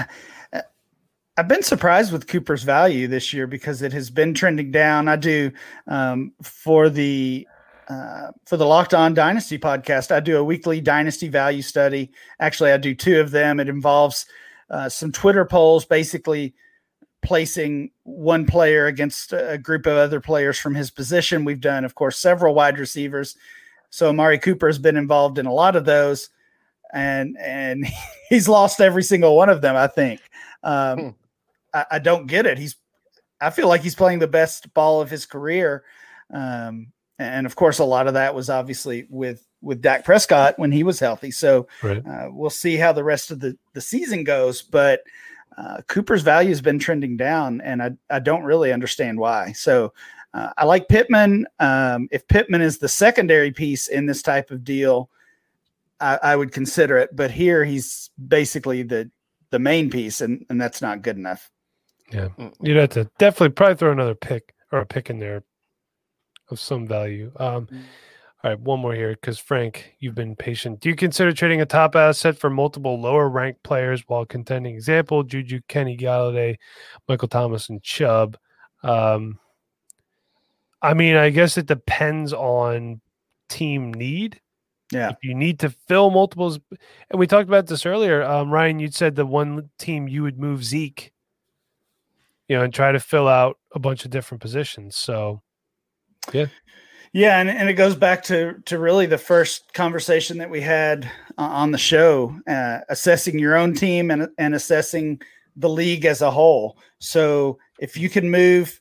I've 1.36 1.48
been 1.48 1.62
surprised 1.62 2.12
with 2.12 2.26
Cooper's 2.26 2.64
value 2.64 3.08
this 3.08 3.32
year 3.32 3.46
because 3.46 3.80
it 3.80 3.94
has 3.94 4.10
been 4.10 4.34
trending 4.34 4.70
down. 4.70 5.08
I 5.08 5.16
do 5.16 5.50
um, 5.86 6.32
for 6.42 6.90
the 6.90 7.46
uh, 7.88 8.30
for 8.44 8.56
the 8.56 8.66
Locked 8.66 8.94
On 8.94 9.14
Dynasty 9.14 9.58
podcast. 9.58 10.12
I 10.12 10.20
do 10.20 10.36
a 10.36 10.44
weekly 10.44 10.80
dynasty 10.80 11.28
value 11.28 11.62
study. 11.62 12.10
Actually, 12.40 12.72
I 12.72 12.76
do 12.76 12.94
two 12.94 13.20
of 13.20 13.30
them. 13.30 13.58
It 13.58 13.68
involves 13.68 14.26
uh, 14.68 14.88
some 14.88 15.10
Twitter 15.12 15.44
polls, 15.44 15.84
basically 15.84 16.54
placing 17.22 17.90
one 18.04 18.46
player 18.46 18.86
against 18.86 19.32
a 19.32 19.58
group 19.58 19.86
of 19.86 19.96
other 19.96 20.20
players 20.20 20.58
from 20.58 20.74
his 20.74 20.90
position. 20.90 21.44
We've 21.44 21.60
done, 21.60 21.84
of 21.84 21.94
course, 21.94 22.18
several 22.18 22.54
wide 22.54 22.78
receivers. 22.78 23.36
So 23.90 24.08
Amari 24.08 24.38
Cooper 24.38 24.68
has 24.68 24.78
been 24.78 24.96
involved 24.96 25.38
in 25.38 25.46
a 25.46 25.52
lot 25.52 25.74
of 25.74 25.84
those, 25.84 26.30
and 26.92 27.36
and 27.38 27.86
he's 28.28 28.48
lost 28.48 28.80
every 28.80 29.02
single 29.02 29.36
one 29.36 29.48
of 29.48 29.60
them. 29.62 29.76
I 29.76 29.86
think. 29.86 30.20
Um, 30.62 30.98
Hmm. 30.98 31.08
I, 31.72 31.86
I 31.92 31.98
don't 31.98 32.26
get 32.26 32.46
it. 32.46 32.58
He's 32.58 32.76
I 33.40 33.50
feel 33.50 33.68
like 33.68 33.80
he's 33.82 33.94
playing 33.94 34.18
the 34.18 34.26
best 34.26 34.72
ball 34.74 35.00
of 35.00 35.08
his 35.10 35.24
career, 35.24 35.84
um, 36.32 36.88
and 37.18 37.46
of 37.46 37.56
course, 37.56 37.78
a 37.78 37.84
lot 37.84 38.06
of 38.06 38.14
that 38.14 38.34
was 38.34 38.50
obviously 38.50 39.06
with 39.08 39.46
with 39.62 39.82
Dak 39.82 40.04
Prescott 40.04 40.58
when 40.58 40.72
he 40.72 40.82
was 40.82 40.98
healthy. 40.98 41.30
So 41.30 41.68
Right. 41.82 42.04
uh, 42.06 42.28
we'll 42.30 42.50
see 42.50 42.76
how 42.76 42.92
the 42.92 43.04
rest 43.04 43.30
of 43.30 43.40
the 43.40 43.56
the 43.72 43.80
season 43.80 44.24
goes, 44.24 44.62
but. 44.62 45.00
Uh, 45.58 45.82
Cooper's 45.88 46.22
value 46.22 46.48
has 46.50 46.62
been 46.62 46.78
trending 46.78 47.18
down, 47.18 47.60
and 47.60 47.82
I, 47.82 47.90
I 48.08 48.18
don't 48.18 48.44
really 48.44 48.72
understand 48.72 49.18
why. 49.18 49.52
So 49.52 49.92
uh, 50.32 50.50
I 50.56 50.64
like 50.64 50.88
Pittman. 50.88 51.44
Um, 51.58 52.08
if 52.12 52.26
Pittman 52.28 52.62
is 52.62 52.78
the 52.78 52.88
secondary 52.88 53.50
piece 53.50 53.88
in 53.88 54.06
this 54.06 54.22
type 54.22 54.50
of 54.52 54.64
deal, 54.64 55.10
I, 56.00 56.18
I 56.22 56.36
would 56.36 56.52
consider 56.52 56.96
it. 56.98 57.14
But 57.14 57.30
here 57.30 57.64
he's 57.64 58.10
basically 58.28 58.82
the 58.82 59.10
the 59.50 59.58
main 59.58 59.90
piece, 59.90 60.20
and, 60.20 60.46
and 60.48 60.60
that's 60.60 60.80
not 60.80 61.02
good 61.02 61.16
enough. 61.16 61.50
Mm-mm. 62.12 62.52
You'd 62.60 62.76
have 62.76 62.90
to 62.90 63.10
definitely 63.18 63.50
probably 63.50 63.76
throw 63.76 63.92
another 63.92 64.14
pick 64.14 64.54
or 64.72 64.80
a 64.80 64.86
pick 64.86 65.10
in 65.10 65.18
there 65.18 65.42
of 66.50 66.58
some 66.58 66.86
value. 66.86 67.32
Um, 67.36 67.66
Mm. 67.66 67.82
all 68.42 68.50
right, 68.50 68.60
one 68.60 68.80
more 68.80 68.94
here 68.94 69.10
because 69.12 69.38
Frank, 69.38 69.94
you've 69.98 70.14
been 70.14 70.34
patient. 70.34 70.80
Do 70.80 70.88
you 70.88 70.96
consider 70.96 71.32
trading 71.32 71.60
a 71.60 71.66
top 71.66 71.94
asset 71.94 72.38
for 72.38 72.50
multiple 72.50 73.00
lower 73.00 73.28
ranked 73.28 73.62
players 73.62 74.02
while 74.06 74.24
contending? 74.24 74.74
Example: 74.74 75.22
Juju, 75.22 75.60
Kenny 75.68 75.96
Golladay, 75.96 76.56
Michael 77.08 77.28
Thomas, 77.28 77.68
and 77.68 77.82
Chubb. 77.82 78.36
Um, 78.82 79.38
I 80.82 80.94
mean, 80.94 81.16
I 81.16 81.30
guess 81.30 81.58
it 81.58 81.66
depends 81.66 82.32
on 82.32 83.00
team 83.48 83.92
need. 83.92 84.40
Yeah. 84.92 85.10
If 85.10 85.18
you 85.22 85.34
need 85.34 85.60
to 85.60 85.70
fill 85.70 86.10
multiples, 86.10 86.58
and 87.10 87.18
we 87.18 87.26
talked 87.26 87.48
about 87.48 87.66
this 87.66 87.86
earlier, 87.86 88.22
um, 88.22 88.50
Ryan, 88.50 88.80
you 88.80 88.90
said 88.90 89.14
the 89.14 89.26
one 89.26 89.70
team 89.78 90.08
you 90.08 90.22
would 90.22 90.38
move 90.38 90.64
Zeke, 90.64 91.12
you 92.48 92.56
know, 92.56 92.64
and 92.64 92.74
try 92.74 92.90
to 92.90 92.98
fill 92.98 93.28
out 93.28 93.58
a 93.72 93.78
bunch 93.78 94.04
of 94.04 94.10
different 94.10 94.40
positions. 94.40 94.96
So, 94.96 95.42
Yeah, 96.32 96.46
Yeah, 97.12 97.40
and, 97.40 97.48
and 97.48 97.68
it 97.68 97.74
goes 97.74 97.94
back 97.94 98.22
to 98.24 98.54
to 98.66 98.78
really 98.78 99.06
the 99.06 99.18
first 99.18 99.72
conversation 99.74 100.38
that 100.38 100.50
we 100.50 100.60
had 100.60 101.04
uh, 101.38 101.42
on 101.42 101.70
the 101.70 101.78
show, 101.78 102.36
uh, 102.48 102.78
assessing 102.88 103.38
your 103.38 103.56
own 103.56 103.74
team 103.74 104.10
and 104.10 104.28
and 104.38 104.54
assessing 104.54 105.20
the 105.56 105.68
league 105.68 106.04
as 106.04 106.20
a 106.22 106.30
whole. 106.30 106.78
So 106.98 107.58
if 107.78 107.96
you 107.96 108.08
can 108.08 108.30
move, 108.30 108.80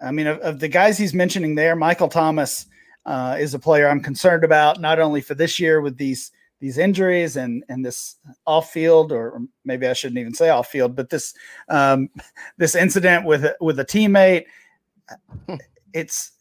I 0.00 0.10
mean, 0.12 0.26
of, 0.26 0.38
of 0.40 0.60
the 0.60 0.68
guys 0.68 0.98
he's 0.98 1.14
mentioning 1.14 1.54
there, 1.54 1.74
Michael 1.74 2.08
Thomas 2.08 2.66
uh, 3.06 3.36
is 3.38 3.54
a 3.54 3.58
player 3.58 3.88
I'm 3.88 4.02
concerned 4.02 4.44
about, 4.44 4.80
not 4.80 4.98
only 4.98 5.20
for 5.20 5.34
this 5.34 5.58
year 5.58 5.80
with 5.80 5.96
these 5.96 6.32
these 6.60 6.76
injuries 6.76 7.36
and 7.36 7.64
and 7.68 7.84
this 7.84 8.16
off 8.46 8.70
field, 8.70 9.12
or 9.12 9.40
maybe 9.64 9.86
I 9.86 9.94
shouldn't 9.94 10.18
even 10.18 10.34
say 10.34 10.50
off 10.50 10.68
field, 10.68 10.94
but 10.94 11.08
this 11.08 11.34
um, 11.68 12.08
this 12.58 12.74
incident 12.74 13.24
with 13.26 13.46
with 13.60 13.78
a 13.80 13.84
teammate. 13.84 14.44
It's 15.92 16.32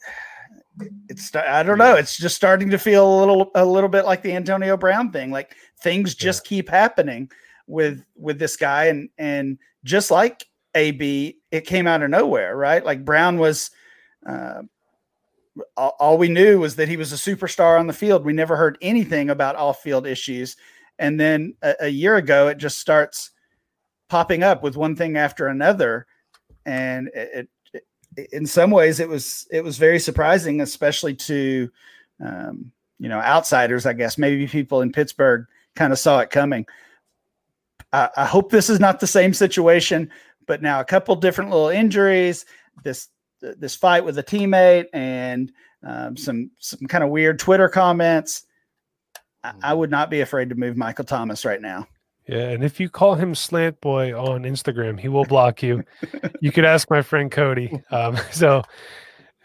it's 1.10 1.36
I 1.36 1.64
don't 1.64 1.78
know. 1.78 1.96
It's 1.96 2.18
just 2.18 2.36
starting 2.36 2.70
to 2.70 2.78
feel 2.78 3.08
a 3.08 3.20
little 3.20 3.52
a 3.56 3.66
little 3.66 3.90
bit 3.90 4.06
like 4.06 4.22
the 4.22 4.36
Antonio 4.36 4.78
Brown 4.78 5.12
thing. 5.12 5.32
Like 5.32 5.56
things 5.82 6.16
just 6.16 6.46
yeah. 6.46 6.50
keep 6.50 6.70
happening 6.70 7.32
with 7.68 8.04
with 8.16 8.40
this 8.40 8.56
guy, 8.56 8.86
and 8.86 9.10
and 9.18 9.58
just 9.84 10.12
like 10.12 10.46
AB, 10.76 11.38
it 11.52 11.66
came 11.66 11.88
out 11.88 12.04
of 12.04 12.10
nowhere, 12.10 12.56
right? 12.56 12.84
Like 12.84 13.06
Brown 13.06 13.38
was. 13.38 13.72
Uh, 14.28 14.64
all, 15.78 16.18
we 16.18 16.30
knew 16.30 16.60
was 16.60 16.76
that 16.76 16.90
he 16.90 16.98
was 16.98 17.12
a 17.12 17.16
superstar 17.16 17.80
on 17.80 17.88
the 17.88 17.94
field. 17.94 18.26
We 18.26 18.34
never 18.34 18.56
heard 18.56 18.78
anything 18.82 19.30
about 19.30 19.56
off-field 19.56 20.06
issues, 20.08 20.58
and 20.98 21.20
then 21.20 21.56
a, 21.62 21.76
a 21.82 21.88
year 21.88 22.16
ago, 22.16 22.48
it 22.48 22.58
just 22.58 22.80
starts 22.80 23.32
popping 24.10 24.44
up 24.44 24.64
with 24.64 24.76
one 24.76 24.96
thing 24.96 25.18
after 25.18 25.48
another, 25.48 26.08
and 26.66 27.10
it, 27.14 27.50
in 28.32 28.46
some 28.46 28.72
ways 28.72 29.00
it 29.00 29.08
was 29.08 29.48
it 29.52 29.64
was 29.64 29.78
very 29.78 30.00
surprising, 30.00 30.62
especially 30.62 31.16
to 31.16 31.70
um, 32.24 32.72
you 33.00 33.10
know 33.10 33.20
outsiders. 33.20 33.86
I 33.86 33.94
guess 33.94 34.18
maybe 34.18 34.48
people 34.48 34.82
in 34.82 34.92
Pittsburgh 34.92 35.46
kind 35.76 35.94
of 35.94 36.00
saw 36.00 36.20
it 36.20 36.30
coming. 36.30 36.66
I, 37.94 38.10
I 38.18 38.26
hope 38.26 38.52
this 38.52 38.70
is 38.70 38.80
not 38.80 39.00
the 39.00 39.08
same 39.08 39.34
situation, 39.34 40.10
but 40.48 40.62
now 40.62 40.80
a 40.80 40.86
couple 40.86 41.16
different 41.16 41.52
little 41.52 41.70
injuries. 41.70 42.46
This 42.84 43.08
this 43.42 43.76
fight 43.76 44.06
with 44.06 44.18
a 44.18 44.24
teammate 44.24 44.86
and 44.94 45.52
um, 45.84 46.18
some 46.18 46.52
some 46.60 46.88
kind 46.88 47.04
of 47.04 47.10
weird 47.10 47.40
Twitter 47.40 47.70
comments. 47.70 48.46
I, 49.44 49.50
I 49.50 49.52
mm-hmm. 49.52 49.80
would 49.80 49.92
not 49.92 50.10
be 50.10 50.22
afraid 50.22 50.50
to 50.50 50.56
move 50.56 50.78
Michael 50.78 51.06
Thomas 51.06 51.46
right 51.46 51.62
now. 51.62 51.88
Yeah, 52.28 52.50
and 52.50 52.64
if 52.64 52.80
you 52.80 52.90
call 52.90 53.16
him 53.16 53.34
Slant 53.34 53.82
Boy 53.82 54.14
on 54.14 54.44
Instagram, 54.44 55.00
he 55.00 55.08
will 55.08 55.26
block 55.26 55.64
you. 55.64 55.84
you 56.42 56.52
could 56.52 56.66
ask 56.66 56.90
my 56.92 57.02
friend 57.02 57.32
Cody. 57.32 57.82
Um, 57.90 58.18
so 58.32 58.62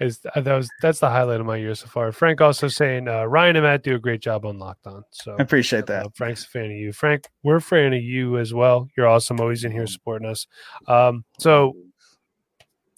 is 0.00 0.20
uh, 0.34 0.40
that 0.40 0.54
was 0.54 0.68
that's 0.82 0.98
the 0.98 1.08
highlight 1.08 1.40
of 1.40 1.46
my 1.46 1.56
year 1.56 1.74
so 1.74 1.86
far. 1.86 2.12
Frank 2.12 2.40
also 2.40 2.68
saying 2.68 3.08
uh, 3.08 3.24
Ryan 3.24 3.56
and 3.56 3.64
Matt 3.64 3.84
do 3.84 3.94
a 3.94 3.98
great 3.98 4.20
job 4.20 4.44
on 4.44 4.58
Locked 4.58 4.86
On. 4.86 5.04
So 5.10 5.36
I 5.38 5.42
appreciate 5.42 5.86
that. 5.86 6.06
Uh, 6.06 6.08
Frank's 6.14 6.44
a 6.44 6.48
fan 6.48 6.66
of 6.66 6.72
you. 6.72 6.92
Frank, 6.92 7.28
we're 7.42 7.56
a 7.56 7.62
fan 7.62 7.92
of 7.92 8.02
you 8.02 8.38
as 8.38 8.52
well. 8.52 8.88
You're 8.96 9.08
awesome, 9.08 9.40
always 9.40 9.64
in 9.64 9.72
here 9.72 9.86
supporting 9.86 10.28
us. 10.28 10.46
Um, 10.88 11.24
so 11.38 11.74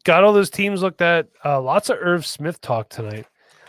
got 0.06 0.22
all 0.22 0.32
those 0.32 0.50
teams 0.50 0.82
looked 0.82 1.02
at. 1.02 1.26
Uh, 1.44 1.60
lots 1.60 1.90
of 1.90 1.98
Irv 2.00 2.24
Smith 2.24 2.60
talk 2.60 2.88
tonight. 2.88 3.26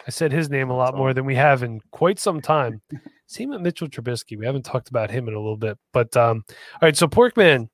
I 0.08 0.12
said 0.12 0.32
his 0.32 0.50
name 0.50 0.70
a 0.70 0.78
lot 0.78 0.96
more 0.96 1.14
than 1.14 1.26
we 1.26 1.36
have 1.36 1.64
in 1.64 1.82
quite 1.92 2.20
some 2.20 2.40
time. 2.40 2.80
Same 3.26 3.50
with 3.50 3.60
Mitchell 3.60 3.90
Trubisky. 3.90 4.38
We 4.38 4.46
haven't 4.46 4.64
talked 4.64 4.88
about 4.88 5.10
him 5.10 5.28
in 5.28 5.34
a 5.34 5.40
little 5.40 5.58
bit, 5.58 5.78
but 5.92 6.16
um, 6.16 6.46
all 6.48 6.80
right. 6.84 6.96
So 6.96 7.08
Porkman, 7.08 7.68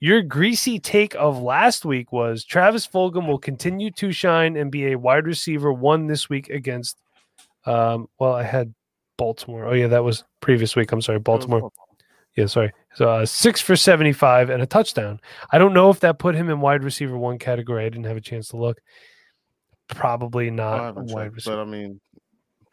your 0.00 0.20
greasy 0.20 0.78
take 0.78 1.14
of 1.14 1.40
last 1.40 1.86
week 1.86 2.12
was 2.12 2.44
Travis 2.44 2.86
Fulgham 2.86 3.26
will 3.26 3.38
continue 3.38 3.90
to 3.92 4.12
shine 4.12 4.56
and 4.56 4.70
be 4.70 4.88
a 4.88 4.98
wide 4.98 5.24
receiver 5.24 5.72
one 5.72 6.08
this 6.08 6.28
week 6.28 6.50
against. 6.50 6.98
Um, 7.64 8.08
well, 8.18 8.34
I 8.34 8.42
had 8.42 8.74
Baltimore. 9.16 9.64
Oh 9.64 9.72
yeah, 9.72 9.86
that 9.86 10.04
was 10.04 10.24
previous 10.40 10.76
week. 10.76 10.92
I'm 10.92 11.00
sorry, 11.00 11.20
Baltimore. 11.20 11.70
Yeah, 12.36 12.46
sorry. 12.46 12.72
So 12.96 13.10
uh, 13.10 13.26
six 13.26 13.60
for 13.60 13.76
75 13.76 14.48
and 14.48 14.62
a 14.62 14.66
touchdown. 14.66 15.20
I 15.52 15.58
don't 15.58 15.74
know 15.74 15.90
if 15.90 16.00
that 16.00 16.18
put 16.18 16.34
him 16.34 16.48
in 16.48 16.62
wide 16.62 16.82
receiver 16.82 17.18
one 17.18 17.38
category. 17.38 17.84
I 17.84 17.90
didn't 17.90 18.06
have 18.06 18.16
a 18.16 18.22
chance 18.22 18.48
to 18.48 18.56
look. 18.56 18.80
Probably 19.88 20.50
not 20.50 20.96
wide 20.96 21.34
receiver. 21.34 21.56
But 21.56 21.62
I 21.62 21.64
mean, 21.66 22.00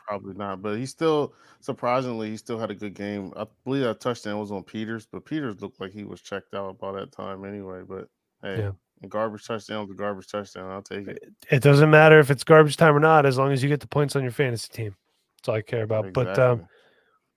probably 0.08 0.34
not. 0.36 0.62
But 0.62 0.78
he 0.78 0.86
still 0.86 1.34
surprisingly 1.60 2.30
he 2.30 2.38
still 2.38 2.58
had 2.58 2.72
a 2.72 2.76
good 2.76 2.94
game. 2.94 3.34
I 3.36 3.48
believe 3.66 3.84
that 3.84 4.00
touchdown 4.00 4.40
was 4.40 4.50
on 4.50 4.64
Peters, 4.64 5.06
but 5.12 5.26
Peters 5.26 5.62
looked 5.62 5.82
like 5.82 5.92
he 5.92 6.06
was 6.06 6.22
checked 6.22 6.54
out 6.54 6.80
by 6.80 6.94
that 6.94 7.12
time 7.12 7.44
anyway. 7.44 7.82
But 7.86 8.08
hey, 8.42 8.60
yeah. 8.60 9.08
garbage 9.10 9.46
touchdown 9.46 9.90
a 9.92 9.94
garbage 9.94 10.28
touchdown. 10.32 10.72
I'll 10.72 10.82
take 10.82 11.06
it. 11.06 11.22
It 11.52 11.62
doesn't 11.62 11.90
matter 11.90 12.20
if 12.20 12.32
it's 12.32 12.46
garbage 12.46 12.78
time 12.78 12.96
or 12.96 13.02
not, 13.02 13.26
as 13.26 13.38
long 13.38 13.52
as 13.52 13.62
you 13.62 13.68
get 13.68 13.82
the 13.82 13.88
points 13.88 14.16
on 14.16 14.24
your 14.24 14.32
fantasy 14.32 14.70
team. 14.72 14.96
That's 15.40 15.50
all 15.50 15.56
I 15.56 15.64
care 15.64 15.84
about. 15.84 16.06
Exactly. 16.06 16.24
But 16.24 16.40
um, 16.40 16.68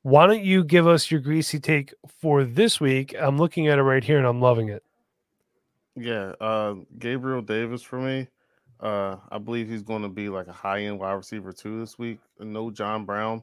why 0.06 0.24
don't 0.28 0.44
you 0.44 0.62
give 0.62 0.86
us 0.86 1.10
your 1.10 1.18
greasy 1.18 1.58
take 1.58 1.92
for 2.20 2.44
this 2.44 2.80
week? 2.80 3.12
I'm 3.18 3.38
looking 3.38 3.66
at 3.66 3.80
it 3.80 3.82
right 3.82 4.04
here 4.04 4.18
and 4.18 4.26
I'm 4.26 4.40
loving 4.40 4.68
it. 4.68 4.84
Yeah, 5.96 6.32
uh, 6.40 6.74
Gabriel 7.00 7.42
Davis 7.42 7.82
for 7.82 7.98
me. 7.98 8.28
Uh, 8.78 9.16
I 9.32 9.38
believe 9.38 9.68
he's 9.68 9.82
going 9.82 10.02
to 10.02 10.08
be 10.08 10.28
like 10.28 10.46
a 10.46 10.52
high 10.52 10.82
end 10.82 11.00
wide 11.00 11.14
receiver 11.14 11.52
too 11.52 11.80
this 11.80 11.98
week. 11.98 12.20
No 12.38 12.70
John 12.70 13.04
Brown, 13.04 13.42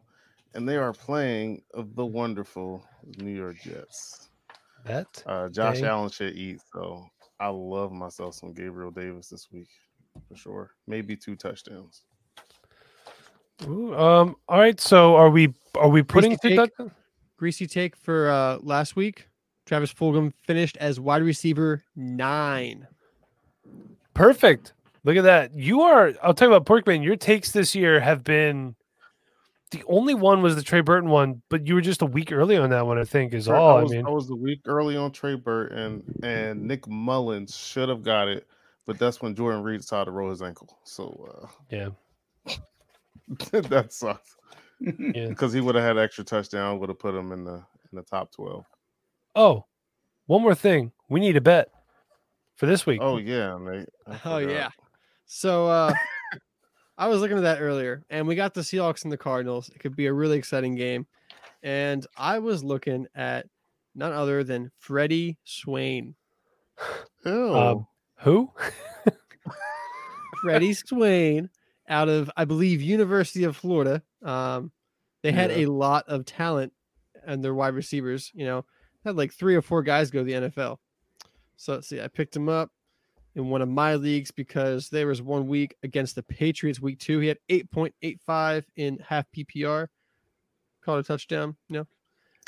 and 0.53 0.69
they 0.69 0.77
are 0.77 0.94
playing 0.94 1.64
the 1.73 2.06
wonderful 2.06 2.81
New 3.18 3.35
York 3.35 3.57
Jets. 3.61 4.30
That 4.85 5.22
uh, 5.26 5.49
Josh 5.49 5.81
dang. 5.81 5.90
Allen 5.90 6.11
should 6.11 6.34
eat. 6.34 6.61
So 6.72 7.06
I 7.41 7.49
love 7.49 7.91
myself 7.91 8.35
some 8.35 8.53
Gabriel 8.53 8.91
Davis 8.91 9.27
this 9.27 9.49
week 9.52 9.68
for 10.30 10.38
sure. 10.38 10.72
Maybe 10.88 11.18
two 11.18 11.35
touchdowns. 11.35 12.03
Ooh, 13.68 13.96
um. 13.96 14.36
All 14.48 14.60
right. 14.60 14.80
So 14.80 15.16
are 15.16 15.30
we 15.30 15.54
are 15.76 15.90
we 15.90 16.04
putting 16.04 16.38
greasy 16.38 16.58
take, 16.58 16.72
greasy 17.38 17.68
take 17.68 17.96
for 17.96 18.30
uh 18.30 18.58
last 18.62 18.96
week? 18.96 19.28
Travis 19.66 19.94
Fulgham 19.94 20.34
finished 20.46 20.78
as 20.78 21.00
wide 21.00 21.24
receiver 21.24 21.84
nine. 21.96 22.88
Perfect. 24.14 24.74
Look 25.04 25.18
at 25.18 25.24
that. 25.24 25.54
You 25.54 25.82
are, 25.82 26.14
I'll 26.22 26.34
tell 26.34 26.50
you 26.50 26.54
about 26.54 26.66
Porkman, 26.66 27.04
your 27.04 27.16
takes 27.16 27.52
this 27.52 27.76
year 27.76 28.00
have 28.00 28.24
been 28.24 28.76
the 29.72 29.84
only 29.88 30.14
one 30.14 30.42
was 30.42 30.56
the 30.56 30.62
Trey 30.62 30.82
Burton 30.82 31.10
one, 31.10 31.42
but 31.50 31.68
you 31.68 31.74
were 31.74 31.82
just 31.82 32.02
a 32.02 32.06
week 32.06 32.32
early 32.32 32.58
on 32.58 32.70
that 32.70 32.86
one, 32.86 33.00
I 33.00 33.04
think, 33.04 33.34
is 33.34 33.50
all. 33.50 33.78
I, 33.78 33.82
was, 33.82 33.92
I 33.92 33.96
mean, 33.96 34.06
I 34.06 34.10
was 34.10 34.30
a 34.30 34.36
week 34.36 34.62
early 34.66 34.96
on 34.96 35.12
Trey 35.12 35.36
Burton, 35.36 36.04
and 36.22 36.64
Nick 36.64 36.88
Mullens 36.88 37.58
should 37.58 37.90
have 37.90 38.04
got 38.04 38.28
it, 38.28 38.48
but 38.86 39.00
that's 39.00 39.22
when 39.22 39.36
Jordan 39.36 39.64
Reed 39.64 39.82
decided 39.82 40.06
to 40.06 40.12
roll 40.12 40.30
his 40.30 40.42
ankle. 40.42 40.78
So, 40.84 41.28
uh, 41.44 41.48
yeah, 41.72 41.90
that 43.52 43.94
sucks. 43.94 44.36
Yeah, 44.80 45.28
because 45.28 45.54
he 45.54 45.62
would 45.62 45.76
have 45.76 45.84
had 45.84 45.98
extra 45.98 46.24
touchdown, 46.24 46.80
would 46.80 46.90
have 46.90 47.00
put 47.00 47.16
him 47.16 47.32
in 47.32 47.45
the 47.45 47.64
in 47.91 47.95
the 47.95 48.04
top 48.04 48.32
twelve. 48.32 48.66
Oh, 49.36 49.66
one 50.26 50.41
more 50.41 50.56
thing, 50.56 50.91
we 51.10 51.20
need 51.20 51.38
a 51.38 51.41
bet 51.41 51.70
for 52.56 52.66
this 52.66 52.86
week. 52.86 53.00
Oh 53.02 53.18
yeah, 53.18 53.58
mate. 53.58 53.90
Oh 54.26 54.38
yeah. 54.38 54.70
So 55.26 55.68
uh 55.68 55.94
I 56.98 57.08
was 57.08 57.22
looking 57.22 57.38
at 57.38 57.44
that 57.44 57.62
earlier, 57.62 58.04
and 58.10 58.28
we 58.28 58.36
got 58.36 58.54
the 58.54 58.62
Seahawks 58.62 59.04
and 59.04 59.12
the 59.12 59.18
Cardinals. 59.18 59.70
It 59.70 59.80
could 59.80 59.95
be 59.95 60.06
a 60.06 60.14
really 60.14 60.38
exciting 60.38 60.76
game. 60.76 61.08
And 61.64 62.06
I 62.18 62.40
was 62.40 62.64
looking 62.64 63.08
at 63.16 63.48
none 63.95 64.12
other 64.12 64.44
than 64.44 64.72
Freddie 64.78 65.38
Swain. 65.44 66.16
Um, 67.26 67.88
who? 68.18 68.52
Freddie 70.41 70.74
Swain 70.74 71.50
out 71.94 72.10
of, 72.10 72.30
I 72.36 72.45
believe, 72.45 72.82
University 72.82 73.44
of 73.44 73.56
Florida. 73.56 74.02
Um, 74.24 74.72
they 75.22 75.32
had 75.32 75.52
yeah. 75.52 75.57
a 75.57 75.65
lot 75.68 76.06
of 76.07 76.26
talent 76.26 76.74
and 77.26 77.44
their 77.44 77.53
wide 77.53 77.76
receivers, 77.76 78.32
you 78.34 78.45
know, 78.45 78.65
had 79.06 79.15
like 79.15 79.32
three 79.32 79.56
or 79.56 79.61
four 79.61 79.84
guys 79.84 80.10
go 80.10 80.20
to 80.20 80.26
the 80.26 80.49
NFL. 80.49 80.78
So 81.56 81.74
let's 81.74 81.88
see, 81.88 82.02
I 82.02 82.07
picked 82.07 82.36
him 82.36 82.49
up 82.49 82.72
in 83.36 83.49
one 83.49 83.61
of 83.61 83.70
my 83.70 83.95
leagues 83.95 84.32
because 84.32 84.90
there 84.90 85.07
was 85.07 85.22
one 85.22 85.48
week 85.48 85.76
against 85.84 86.15
the 86.15 86.24
Patriots, 86.24 86.82
week 86.82 86.99
two. 86.99 87.20
He 87.20 87.28
had 87.28 87.38
8.85 87.49 88.64
in 88.76 88.98
half 89.07 89.26
PPR. 89.36 89.88
Caught 90.84 90.99
a 90.99 91.03
touchdown. 91.03 91.56
You 91.70 91.74
no. 91.76 91.80
Know? 91.80 91.88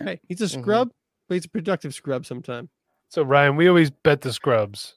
Hey, 0.06 0.20
he's 0.28 0.42
a 0.42 0.46
mm-hmm. 0.46 0.62
scrub, 0.62 0.88
mm-hmm. 0.90 1.26
but 1.30 1.36
he's 1.36 1.46
a 1.46 1.50
productive 1.50 1.94
scrub 1.94 2.26
sometime. 2.26 2.68
So, 3.10 3.22
Ryan, 3.22 3.56
we 3.56 3.70
always 3.70 3.92
bet 3.92 4.22
the 4.22 4.34
scrubs. 4.34 4.96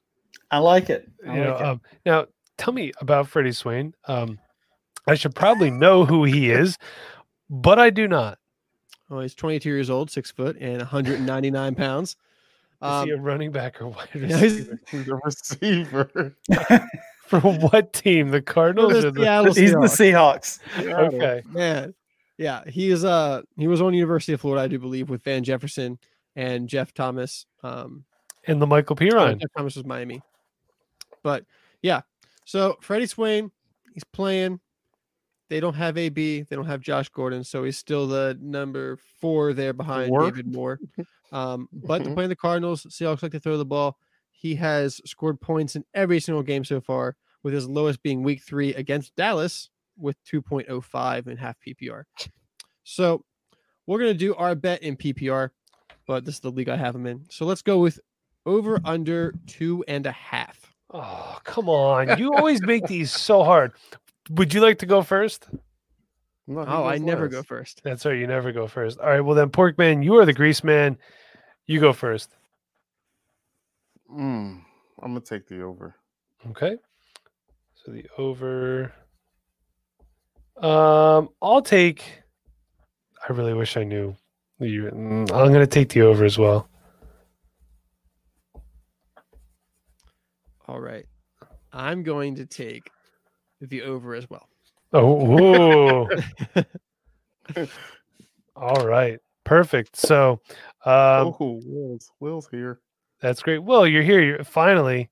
I 0.51 0.59
like 0.59 0.91
it. 0.91 1.09
I 1.27 1.37
you 1.37 1.41
like 1.41 1.49
know, 1.49 1.57
it. 1.57 1.63
Um, 1.63 1.81
now, 2.07 2.27
tell 2.59 2.75
me 2.75 2.93
about 3.01 3.29
Freddie 3.29 3.53
Swain. 3.53 3.95
Um, 4.07 4.39
I 5.07 5.15
should 5.15 5.35
probably 5.35 5.71
know 5.71 6.05
who 6.05 6.25
he 6.25 6.51
is, 6.51 6.77
but 7.49 7.79
I 7.79 7.91
do 7.91 8.07
not. 8.07 8.39
Oh, 9.11 9.21
he's 9.21 9.35
22 9.35 9.69
years 9.69 9.89
old, 9.89 10.11
six 10.11 10.31
foot, 10.31 10.57
and 10.61 10.79
199 10.79 11.75
pounds. 11.75 12.17
Um, 12.81 13.01
Is 13.01 13.05
he 13.07 13.11
a 13.13 13.17
um, 13.17 13.23
running 13.23 13.51
back 13.51 13.81
or 13.81 13.89
wide 13.89 14.09
receiver? 14.15 14.81
He's 14.91 15.09
a 15.09 15.15
receiver. 15.25 16.37
For 17.27 17.41
what 17.41 17.93
team? 17.93 18.31
The 18.31 18.41
Cardinals 18.41 19.03
the, 19.03 19.11
the, 19.11 19.53
He's 19.55 19.73
the 19.73 19.79
Seahawks. 19.81 20.61
okay. 20.79 21.43
Man. 21.47 21.95
Yeah, 22.39 22.63
he 22.69 22.91
is 22.91 23.05
uh 23.05 23.43
he 23.57 23.67
was 23.67 23.83
on 23.83 23.95
University 23.95 24.33
of 24.33 24.41
Florida, 24.41 24.63
I 24.63 24.69
do 24.69 24.79
believe, 24.79 25.11
with 25.11 25.25
Van 25.25 25.43
Jefferson 25.43 25.99
and 26.37 26.69
Jeff 26.69 26.95
Thomas. 26.95 27.47
Um 27.65 28.05
and 28.47 28.63
the 28.63 28.67
Lamical 28.67 28.97
Perine. 28.97 29.41
Jeff 29.41 29.51
Thomas 29.57 29.75
was 29.75 29.85
Miami. 29.85 30.23
But 31.23 31.45
yeah. 31.83 32.03
So 32.49 32.79
Freddie 32.81 33.05
Swain, 33.05 33.51
he's 33.93 34.05
playing. 34.05 34.59
They 35.51 35.61
don't 35.61 35.75
have 35.75 35.99
AB. 35.99 36.47
They 36.49 36.57
don't 36.57 36.65
have 36.65 36.81
Josh 36.81 37.11
Gordon, 37.11 37.45
so 37.45 37.63
he's 37.63 37.77
still 37.77 38.07
the 38.07 38.39
number 38.41 38.99
four 39.21 39.53
there 39.53 39.75
behind? 39.75 40.11
David 40.19 40.53
Moore. 40.53 40.81
Um, 41.31 41.69
but 41.71 42.03
they're 42.03 42.15
playing 42.15 42.31
the 42.31 42.37
Cardinals. 42.37 42.87
Seahawks 42.89 43.23
like 43.23 43.33
to 43.33 43.39
throw 43.39 43.59
the 43.59 43.67
ball. 43.67 43.99
He 44.31 44.55
has 44.55 44.99
scored 45.05 45.39
points 45.43 45.77
in 45.77 45.85
every 45.93 46.21
single 46.21 46.43
game 46.43 46.65
so 46.65 46.81
far, 46.81 47.17
with 47.43 47.53
his 47.53 47.69
lowest 47.69 48.03
being 48.03 48.23
Week 48.23 48.43
Three 48.43 48.73
against 48.73 49.15
Dallas 49.15 49.69
with 49.99 50.17
2.05 50.25 51.27
and 51.27 51.39
half 51.39 51.57
PPR. 51.61 52.05
So 52.83 53.27
we're 53.87 53.99
gonna 53.99 54.15
do 54.15 54.35
our 54.37 54.55
bet 54.55 54.83
in 54.83 54.97
PPR, 54.97 55.51
but 56.07 56.25
this 56.25 56.37
is 56.37 56.41
the 56.41 56.51
league 56.51 56.71
I 56.71 56.79
have 56.79 56.95
him 56.95 57.05
in. 57.05 57.27
So 57.29 57.45
let's 57.45 57.61
go 57.61 57.79
with 57.79 58.01
over 58.47 58.81
under 58.87 59.35
two 59.47 59.85
and 59.87 60.07
a 60.07 60.13
half. 60.13 60.48
Oh, 60.93 61.39
come 61.45 61.69
on. 61.69 62.19
You 62.19 62.35
always 62.35 62.63
make 62.63 62.87
these 62.87 63.11
so 63.13 63.45
hard. 63.45 63.73
Would 64.31 64.55
you 64.55 64.61
like 64.61 64.79
to 64.79 64.87
go 64.87 65.03
first? 65.03 65.49
No, 66.47 66.61
Oh, 66.67 66.85
I 66.85 66.97
goes 66.97 67.07
never 67.07 67.23
last. 67.25 67.33
go 67.33 67.43
first. 67.43 67.83
That's 67.85 68.07
right. 68.07 68.17
You 68.19 68.27
never 68.27 68.53
go 68.53 68.67
first. 68.67 68.99
All 68.99 69.07
right. 69.09 69.21
Well, 69.21 69.35
then, 69.37 69.51
Porkman, 69.51 70.03
you 70.03 70.17
are 70.17 70.25
the 70.25 70.33
grease 70.33 70.65
man. 70.65 70.97
You 71.67 71.79
go 71.81 71.93
first. 71.93 72.31
Mm, 74.11 74.63
I'm 75.03 75.09
gonna 75.13 75.21
take 75.21 75.47
the 75.47 75.61
over. 75.63 75.95
Okay. 76.51 76.77
So 77.75 77.93
the 77.93 78.07
over. 78.17 78.93
Um, 80.57 81.29
I'll 81.43 81.63
take. 81.63 82.03
I 83.29 83.33
really 83.33 83.53
wish 83.55 83.77
I 83.77 83.85
knew. 83.85 84.17
You. 84.59 84.85
mm, 84.85 85.31
I'm 85.33 85.49
going 85.53 85.61
to 85.61 85.67
take 85.69 85.91
the 85.91 86.03
over 86.03 86.25
as 86.25 86.37
well. 86.39 86.69
All 90.69 90.81
right. 90.81 91.07
I'm 91.73 92.03
going 92.03 92.35
to 92.37 92.47
take 92.47 92.91
the 93.61 93.83
over 93.83 94.15
as 94.15 94.29
well. 94.29 94.47
Oh. 94.93 96.09
All 98.57 98.87
right. 98.87 99.19
Perfect. 99.45 99.97
So, 99.97 100.41
um, 100.85 101.35
oh, 101.41 101.61
Will's 101.65 102.11
Will's 102.21 102.49
here. 102.51 102.81
that's 103.21 103.43
great. 103.43 103.63
Will, 103.63 103.87
you're 103.87 104.03
here. 104.03 104.23
You're 104.23 104.45
finally 104.45 105.09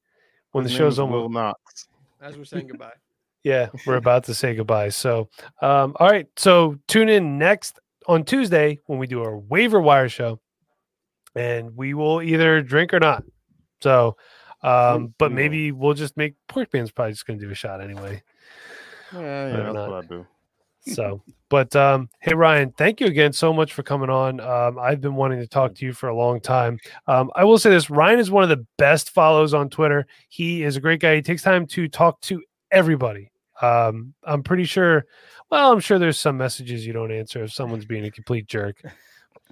when 0.53 0.65
His 0.65 0.73
the 0.73 0.79
show's 0.79 0.93
is 0.95 0.99
almost. 0.99 1.23
Will 1.23 1.29
Knox. 1.31 1.89
As 2.21 2.37
we're 2.37 2.45
saying 2.45 2.69
goodbye. 2.69 2.93
Yeah, 3.45 3.69
we're 3.87 3.95
about 3.95 4.25
to 4.25 4.35
say 4.35 4.57
goodbye. 4.57 4.89
So, 4.89 5.29
um, 5.63 5.95
all 6.01 6.09
right. 6.09 6.27
So 6.37 6.81
tune 6.89 7.09
in 7.09 7.39
next 7.39 7.79
on 8.09 8.25
Tuesday 8.25 8.81
when 8.87 8.99
we 8.99 9.07
do 9.07 9.23
our 9.23 9.39
waiver 9.39 9.81
wire 9.81 10.09
show, 10.09 10.41
and 11.37 11.77
we 11.77 11.95
will 11.95 12.21
either 12.23 12.61
drink 12.61 12.93
or 12.93 12.99
not. 12.99 13.23
So, 13.83 14.17
um, 14.67 15.15
but 15.19 15.33
maybe 15.33 15.73
we'll 15.73 15.95
just 15.95 16.17
make 16.17 16.35
Porkman's 16.49 16.91
probably 16.91 17.13
just 17.13 17.27
going 17.27 17.39
to 17.39 17.45
do 17.45 17.51
a 17.51 17.55
shot 17.55 17.81
anyway. 17.81 18.23
Yeah, 19.13 19.21
yeah, 19.21 19.57
that's 19.57 19.75
not. 19.75 19.91
what 19.91 20.05
I 20.05 20.09
do. 20.09 20.27
So, 20.93 21.23
but 21.49 21.75
um, 21.75 22.09
hey 22.21 22.35
Ryan, 22.35 22.73
thank 22.77 23.01
you 23.01 23.07
again 23.07 23.33
so 23.33 23.53
much 23.53 23.73
for 23.73 23.83
coming 23.83 24.11
on. 24.11 24.41
Um, 24.41 24.79
I've 24.79 25.01
been 25.01 25.15
wanting 25.15 25.41
to 25.41 25.47
talk 25.47 25.75
to 25.77 25.87
you 25.87 25.93
for 25.93 26.09
a 26.09 26.17
long 26.17 26.41
time. 26.41 26.79
Um, 27.07 27.31
I 27.35 27.45
will 27.45 27.59
say 27.59 27.71
this: 27.71 27.91
Ryan 27.91 28.19
is 28.19 28.31
one 28.31 28.43
of 28.43 28.49
the 28.49 28.65
best 28.77 29.11
follows 29.11 29.55
on 29.55 29.69
Twitter. 29.69 30.07
He 30.29 30.63
is 30.63 30.77
a 30.77 30.81
great 30.81 31.01
guy. 31.01 31.17
He 31.17 31.23
takes 31.23 31.43
time 31.43 31.67
to 31.69 31.89
talk 31.89 32.21
to 32.23 32.43
everybody. 32.71 33.31
Um, 33.63 34.15
I'm 34.25 34.43
pretty 34.43 34.65
sure. 34.65 35.07
Well, 35.51 35.73
I'm 35.73 35.81
sure 35.81 35.99
there's 35.99 36.19
some 36.19 36.37
messages 36.37 36.87
you 36.87 36.93
don't 36.93 37.13
answer 37.13 37.43
if 37.45 37.53
someone's 37.53 37.85
being 37.85 38.05
a 38.05 38.11
complete 38.11 38.47
jerk. 38.47 38.77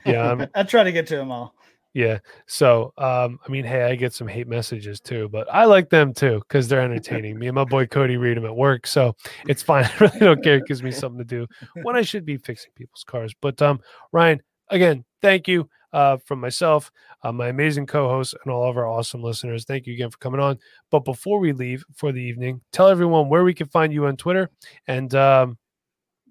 Yeah, 0.05 0.47
I 0.55 0.65
try 0.65 0.83
to 0.83 0.93
get 0.93 1.07
to 1.07 1.17
them 1.17 1.31
all. 1.31 1.55
Yeah. 1.95 2.19
So, 2.47 2.93
um, 2.99 3.39
I 3.47 3.51
mean, 3.51 3.65
hey, 3.65 3.85
I 3.85 3.95
get 3.95 4.13
some 4.13 4.27
hate 4.27 4.49
messages 4.49 5.01
too, 5.01 5.29
but 5.29 5.47
I 5.53 5.65
like 5.65 5.89
them 5.89 6.13
too 6.13 6.41
because 6.41 6.67
they're 6.67 6.81
entertaining. 6.81 7.39
me 7.39 7.47
and 7.47 7.55
my 7.55 7.65
boy 7.65 7.87
Cody 7.87 8.17
read 8.17 8.37
them 8.37 8.45
at 8.45 8.55
work, 8.55 8.87
so 8.87 9.15
it's 9.49 9.63
fine. 9.63 9.85
I 9.95 9.97
really 10.01 10.19
don't 10.19 10.43
care. 10.43 10.57
It 10.57 10.67
gives 10.67 10.83
me 10.83 10.91
something 10.91 11.19
to 11.19 11.25
do 11.25 11.47
when 11.83 11.97
I 11.97 12.03
should 12.03 12.27
be 12.27 12.37
fixing 12.37 12.73
people's 12.75 13.05
cars. 13.05 13.33
But 13.41 13.63
um, 13.63 13.81
Ryan, 14.11 14.43
again, 14.69 15.05
thank 15.23 15.47
you 15.47 15.69
uh, 15.93 16.17
from 16.17 16.41
myself, 16.41 16.91
uh, 17.23 17.31
my 17.31 17.47
amazing 17.47 17.87
co-hosts, 17.87 18.35
and 18.45 18.53
all 18.53 18.69
of 18.69 18.77
our 18.77 18.89
awesome 18.89 19.23
listeners. 19.23 19.65
Thank 19.65 19.87
you 19.87 19.95
again 19.95 20.11
for 20.11 20.19
coming 20.19 20.41
on. 20.41 20.59
But 20.91 21.05
before 21.05 21.39
we 21.39 21.53
leave 21.53 21.85
for 21.95 22.11
the 22.11 22.21
evening, 22.21 22.61
tell 22.73 22.89
everyone 22.89 23.29
where 23.29 23.45
we 23.45 23.55
can 23.55 23.69
find 23.69 23.93
you 23.93 24.07
on 24.07 24.17
Twitter 24.17 24.51
and 24.89 25.15
um, 25.15 25.59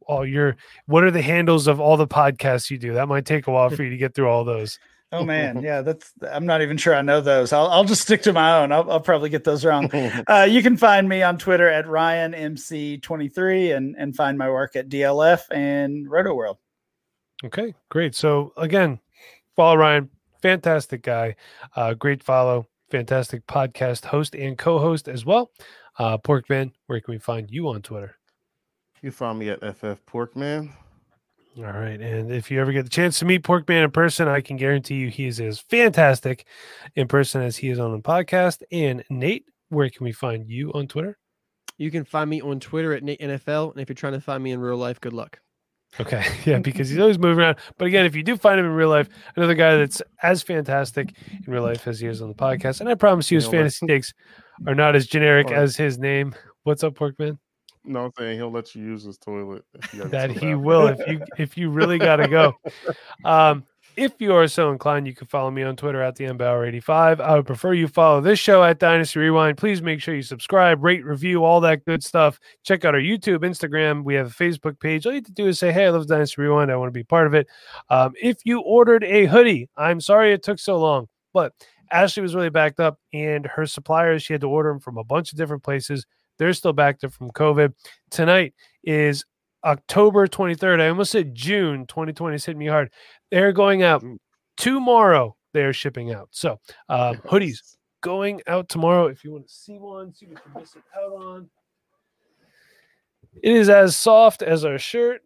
all 0.07 0.25
your 0.25 0.57
what 0.87 1.05
are 1.05 1.11
the 1.11 1.21
handles 1.21 1.67
of 1.67 1.79
all 1.79 1.95
the 1.95 2.05
podcasts 2.05 2.69
you 2.69 2.77
do. 2.77 2.93
That 2.93 3.07
might 3.07 3.25
take 3.25 3.47
a 3.47 3.51
while 3.51 3.69
for 3.69 3.83
you 3.83 3.89
to 3.91 3.97
get 3.97 4.13
through 4.13 4.27
all 4.27 4.43
those. 4.43 4.77
Oh 5.13 5.23
man, 5.23 5.61
yeah, 5.61 5.81
that's. 5.81 6.11
I'm 6.27 6.47
not 6.47 6.63
even 6.63 6.75
sure 6.75 6.95
I 6.95 7.03
know 7.03 7.21
those. 7.21 7.53
I'll, 7.53 7.67
I'll 7.67 7.83
just 7.83 8.01
stick 8.01 8.23
to 8.23 8.33
my 8.33 8.57
own. 8.57 8.71
I'll, 8.71 8.89
I'll 8.91 8.99
probably 8.99 9.29
get 9.29 9.43
those 9.43 9.63
wrong. 9.63 9.89
Uh, 10.27 10.47
you 10.49 10.63
can 10.63 10.75
find 10.75 11.07
me 11.07 11.21
on 11.21 11.37
Twitter 11.37 11.67
at 11.67 11.85
RyanMC23 11.85 13.75
and 13.75 13.95
and 13.97 14.15
find 14.15 14.37
my 14.37 14.49
work 14.49 14.75
at 14.75 14.89
DLF 14.89 15.41
and 15.51 16.07
Rotoworld. 16.07 16.55
Okay, 17.43 17.75
great. 17.89 18.15
So 18.15 18.53
again, 18.57 18.99
follow 19.55 19.75
Ryan. 19.75 20.09
Fantastic 20.41 21.03
guy. 21.03 21.35
Uh, 21.75 21.93
great 21.93 22.23
follow. 22.23 22.67
Fantastic 22.89 23.45
podcast 23.47 24.05
host 24.05 24.35
and 24.35 24.57
co-host 24.57 25.07
as 25.07 25.25
well. 25.25 25.51
Uh, 25.99 26.17
Porkman, 26.17 26.71
where 26.87 26.99
can 26.99 27.13
we 27.13 27.19
find 27.19 27.49
you 27.51 27.69
on 27.69 27.81
Twitter? 27.81 28.15
You 29.01 29.11
find 29.11 29.37
me 29.37 29.49
at 29.49 29.59
FF 29.59 30.05
Porkman. 30.05 30.73
All 31.57 31.65
right. 31.65 32.01
And 32.01 32.31
if 32.31 32.49
you 32.49 32.59
ever 32.59 32.71
get 32.71 32.83
the 32.83 32.89
chance 32.89 33.19
to 33.19 33.25
meet 33.25 33.43
Porkman 33.43 33.83
in 33.83 33.91
person, 33.91 34.27
I 34.27 34.41
can 34.41 34.57
guarantee 34.57 34.95
you 34.95 35.09
he 35.09 35.27
is 35.27 35.39
as 35.39 35.59
fantastic 35.59 36.47
in 36.95 37.07
person 37.07 37.43
as 37.43 37.57
he 37.57 37.69
is 37.69 37.79
on 37.79 37.91
the 37.91 37.99
podcast. 37.99 38.63
And 38.71 39.03
Nate, 39.09 39.45
where 39.69 39.89
can 39.89 40.03
we 40.03 40.11
find 40.11 40.49
you 40.49 40.71
on 40.73 40.87
Twitter? 40.87 41.17
You 41.77 41.91
can 41.91 42.05
find 42.05 42.29
me 42.29 42.41
on 42.41 42.59
Twitter 42.59 42.93
at 42.93 43.03
Nate 43.03 43.19
NFL, 43.19 43.71
and 43.71 43.81
if 43.81 43.89
you're 43.89 43.95
trying 43.95 44.13
to 44.13 44.21
find 44.21 44.43
me 44.43 44.51
in 44.51 44.59
real 44.59 44.77
life, 44.77 44.99
good 45.01 45.13
luck. 45.13 45.39
Okay. 45.99 46.23
Yeah, 46.45 46.59
because 46.59 46.89
he's 46.89 46.99
always 46.99 47.19
moving 47.19 47.39
around. 47.39 47.57
But 47.77 47.85
again, 47.85 48.05
if 48.05 48.15
you 48.15 48.23
do 48.23 48.35
find 48.35 48.59
him 48.59 48.65
in 48.65 48.73
real 48.73 48.89
life, 48.89 49.09
another 49.35 49.53
guy 49.53 49.77
that's 49.77 50.01
as 50.21 50.41
fantastic 50.41 51.13
in 51.31 51.53
real 51.53 51.63
life 51.63 51.87
as 51.87 51.99
he 51.99 52.07
is 52.07 52.21
on 52.21 52.29
the 52.29 52.35
podcast. 52.35 52.81
And 52.81 52.89
I 52.89 52.95
promise 52.95 53.29
you 53.31 53.37
his 53.37 53.47
fantasy 53.47 53.85
takes 53.85 54.13
are 54.67 54.75
not 54.75 54.95
as 54.95 55.07
generic 55.07 55.51
as 55.51 55.75
his 55.75 55.97
name. 55.97 56.35
What's 56.63 56.83
up, 56.83 56.95
Porkman? 56.95 57.37
No, 57.85 58.05
I'm 58.05 58.11
saying 58.17 58.37
he'll 58.37 58.51
let 58.51 58.75
you 58.75 58.83
use 58.83 59.03
his 59.03 59.17
toilet. 59.17 59.65
that 59.93 60.31
he 60.31 60.55
will 60.55 60.87
if 60.87 60.99
you 61.07 61.21
if 61.37 61.57
you 61.57 61.69
really 61.69 61.97
got 61.97 62.17
to 62.17 62.27
go. 62.27 62.55
Um, 63.25 63.63
if 63.95 64.13
you 64.19 64.33
are 64.33 64.47
so 64.47 64.71
inclined, 64.71 65.07
you 65.07 65.13
can 65.13 65.27
follow 65.27 65.51
me 65.51 65.61
on 65.63 65.75
Twitter 65.75 66.01
at 66.01 66.15
the 66.15 66.25
MBauer85. 66.25 67.21
I 67.21 67.35
would 67.35 67.45
prefer 67.45 67.73
you 67.73 67.87
follow 67.87 68.21
this 68.21 68.39
show 68.39 68.63
at 68.63 68.79
Dynasty 68.79 69.19
Rewind. 69.19 69.57
Please 69.57 69.81
make 69.81 70.01
sure 70.01 70.15
you 70.15 70.23
subscribe, 70.23 70.83
rate, 70.83 71.05
review, 71.05 71.43
all 71.43 71.61
that 71.61 71.85
good 71.85 72.03
stuff. 72.03 72.39
Check 72.63 72.85
out 72.85 72.95
our 72.95 73.01
YouTube, 73.01 73.39
Instagram. 73.39 74.03
We 74.03 74.15
have 74.15 74.27
a 74.27 74.31
Facebook 74.31 74.79
page. 74.79 75.05
All 75.05 75.11
you 75.11 75.17
have 75.17 75.25
to 75.25 75.31
do 75.31 75.47
is 75.47 75.59
say, 75.59 75.71
"Hey, 75.71 75.85
I 75.85 75.89
love 75.89 76.07
Dynasty 76.07 76.41
Rewind. 76.41 76.71
I 76.71 76.75
want 76.75 76.89
to 76.89 76.99
be 76.99 77.03
part 77.03 77.27
of 77.27 77.33
it." 77.33 77.47
Um, 77.89 78.13
if 78.21 78.37
you 78.45 78.61
ordered 78.61 79.03
a 79.03 79.25
hoodie, 79.25 79.69
I'm 79.77 80.01
sorry 80.01 80.33
it 80.33 80.43
took 80.43 80.59
so 80.59 80.77
long, 80.79 81.07
but 81.33 81.53
Ashley 81.91 82.23
was 82.23 82.33
really 82.35 82.49
backed 82.49 82.79
up, 82.79 82.99
and 83.13 83.45
her 83.45 83.65
suppliers 83.67 84.23
she 84.23 84.33
had 84.33 84.41
to 84.41 84.49
order 84.49 84.69
them 84.69 84.79
from 84.79 84.97
a 84.97 85.03
bunch 85.03 85.31
of 85.31 85.37
different 85.37 85.63
places. 85.63 86.05
They're 86.37 86.53
still 86.53 86.73
back 86.73 87.03
up 87.03 87.13
from 87.13 87.31
COVID. 87.31 87.73
Tonight 88.09 88.53
is 88.83 89.25
October 89.63 90.27
23rd. 90.27 90.81
I 90.81 90.89
almost 90.89 91.11
said 91.11 91.35
June 91.35 91.85
2020 91.87 92.35
is 92.35 92.45
hitting 92.45 92.59
me 92.59 92.67
hard. 92.67 92.91
They're 93.31 93.53
going 93.53 93.83
out 93.83 94.03
tomorrow. 94.57 95.35
They're 95.53 95.73
shipping 95.73 96.11
out. 96.13 96.29
So 96.31 96.59
um, 96.89 97.17
hoodies 97.17 97.77
going 98.01 98.41
out 98.47 98.69
tomorrow. 98.69 99.07
If 99.07 99.23
you 99.23 99.31
want 99.31 99.47
to 99.47 99.53
see 99.53 99.77
one, 99.77 100.13
see 100.13 100.27
what 100.27 100.41
you're 100.45 100.61
missing 100.61 100.83
out 100.95 101.11
on. 101.13 101.49
It 103.41 103.53
is 103.53 103.69
as 103.69 103.95
soft 103.95 104.41
as 104.41 104.65
our 104.65 104.77
shirt. 104.77 105.21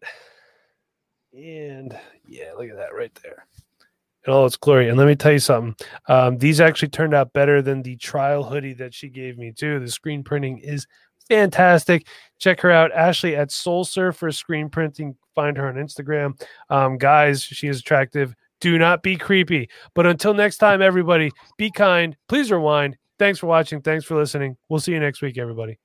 And 1.34 1.96
yeah, 2.26 2.52
look 2.56 2.70
at 2.70 2.76
that 2.76 2.94
right 2.94 3.14
there. 3.22 3.46
In 4.28 4.34
all 4.34 4.44
its 4.44 4.58
glory. 4.58 4.90
And 4.90 4.98
let 4.98 5.06
me 5.06 5.16
tell 5.16 5.32
you 5.32 5.38
something. 5.38 5.74
Um, 6.06 6.36
these 6.36 6.60
actually 6.60 6.90
turned 6.90 7.14
out 7.14 7.32
better 7.32 7.62
than 7.62 7.80
the 7.80 7.96
trial 7.96 8.44
hoodie 8.44 8.74
that 8.74 8.92
she 8.92 9.08
gave 9.08 9.38
me, 9.38 9.52
too. 9.52 9.80
The 9.80 9.90
screen 9.90 10.22
printing 10.22 10.58
is 10.58 10.86
fantastic. 11.30 12.06
Check 12.38 12.60
her 12.60 12.70
out, 12.70 12.92
Ashley 12.92 13.36
at 13.36 13.50
Soul 13.50 13.86
Surfer 13.86 14.30
Screen 14.30 14.68
Printing. 14.68 15.16
Find 15.34 15.56
her 15.56 15.66
on 15.66 15.76
Instagram. 15.76 16.38
Um, 16.68 16.98
guys, 16.98 17.42
she 17.42 17.68
is 17.68 17.80
attractive. 17.80 18.34
Do 18.60 18.76
not 18.76 19.02
be 19.02 19.16
creepy. 19.16 19.70
But 19.94 20.04
until 20.04 20.34
next 20.34 20.58
time, 20.58 20.82
everybody, 20.82 21.30
be 21.56 21.70
kind. 21.70 22.14
Please 22.28 22.52
rewind. 22.52 22.98
Thanks 23.18 23.38
for 23.38 23.46
watching. 23.46 23.80
Thanks 23.80 24.04
for 24.04 24.14
listening. 24.14 24.58
We'll 24.68 24.80
see 24.80 24.92
you 24.92 25.00
next 25.00 25.22
week, 25.22 25.38
everybody. 25.38 25.78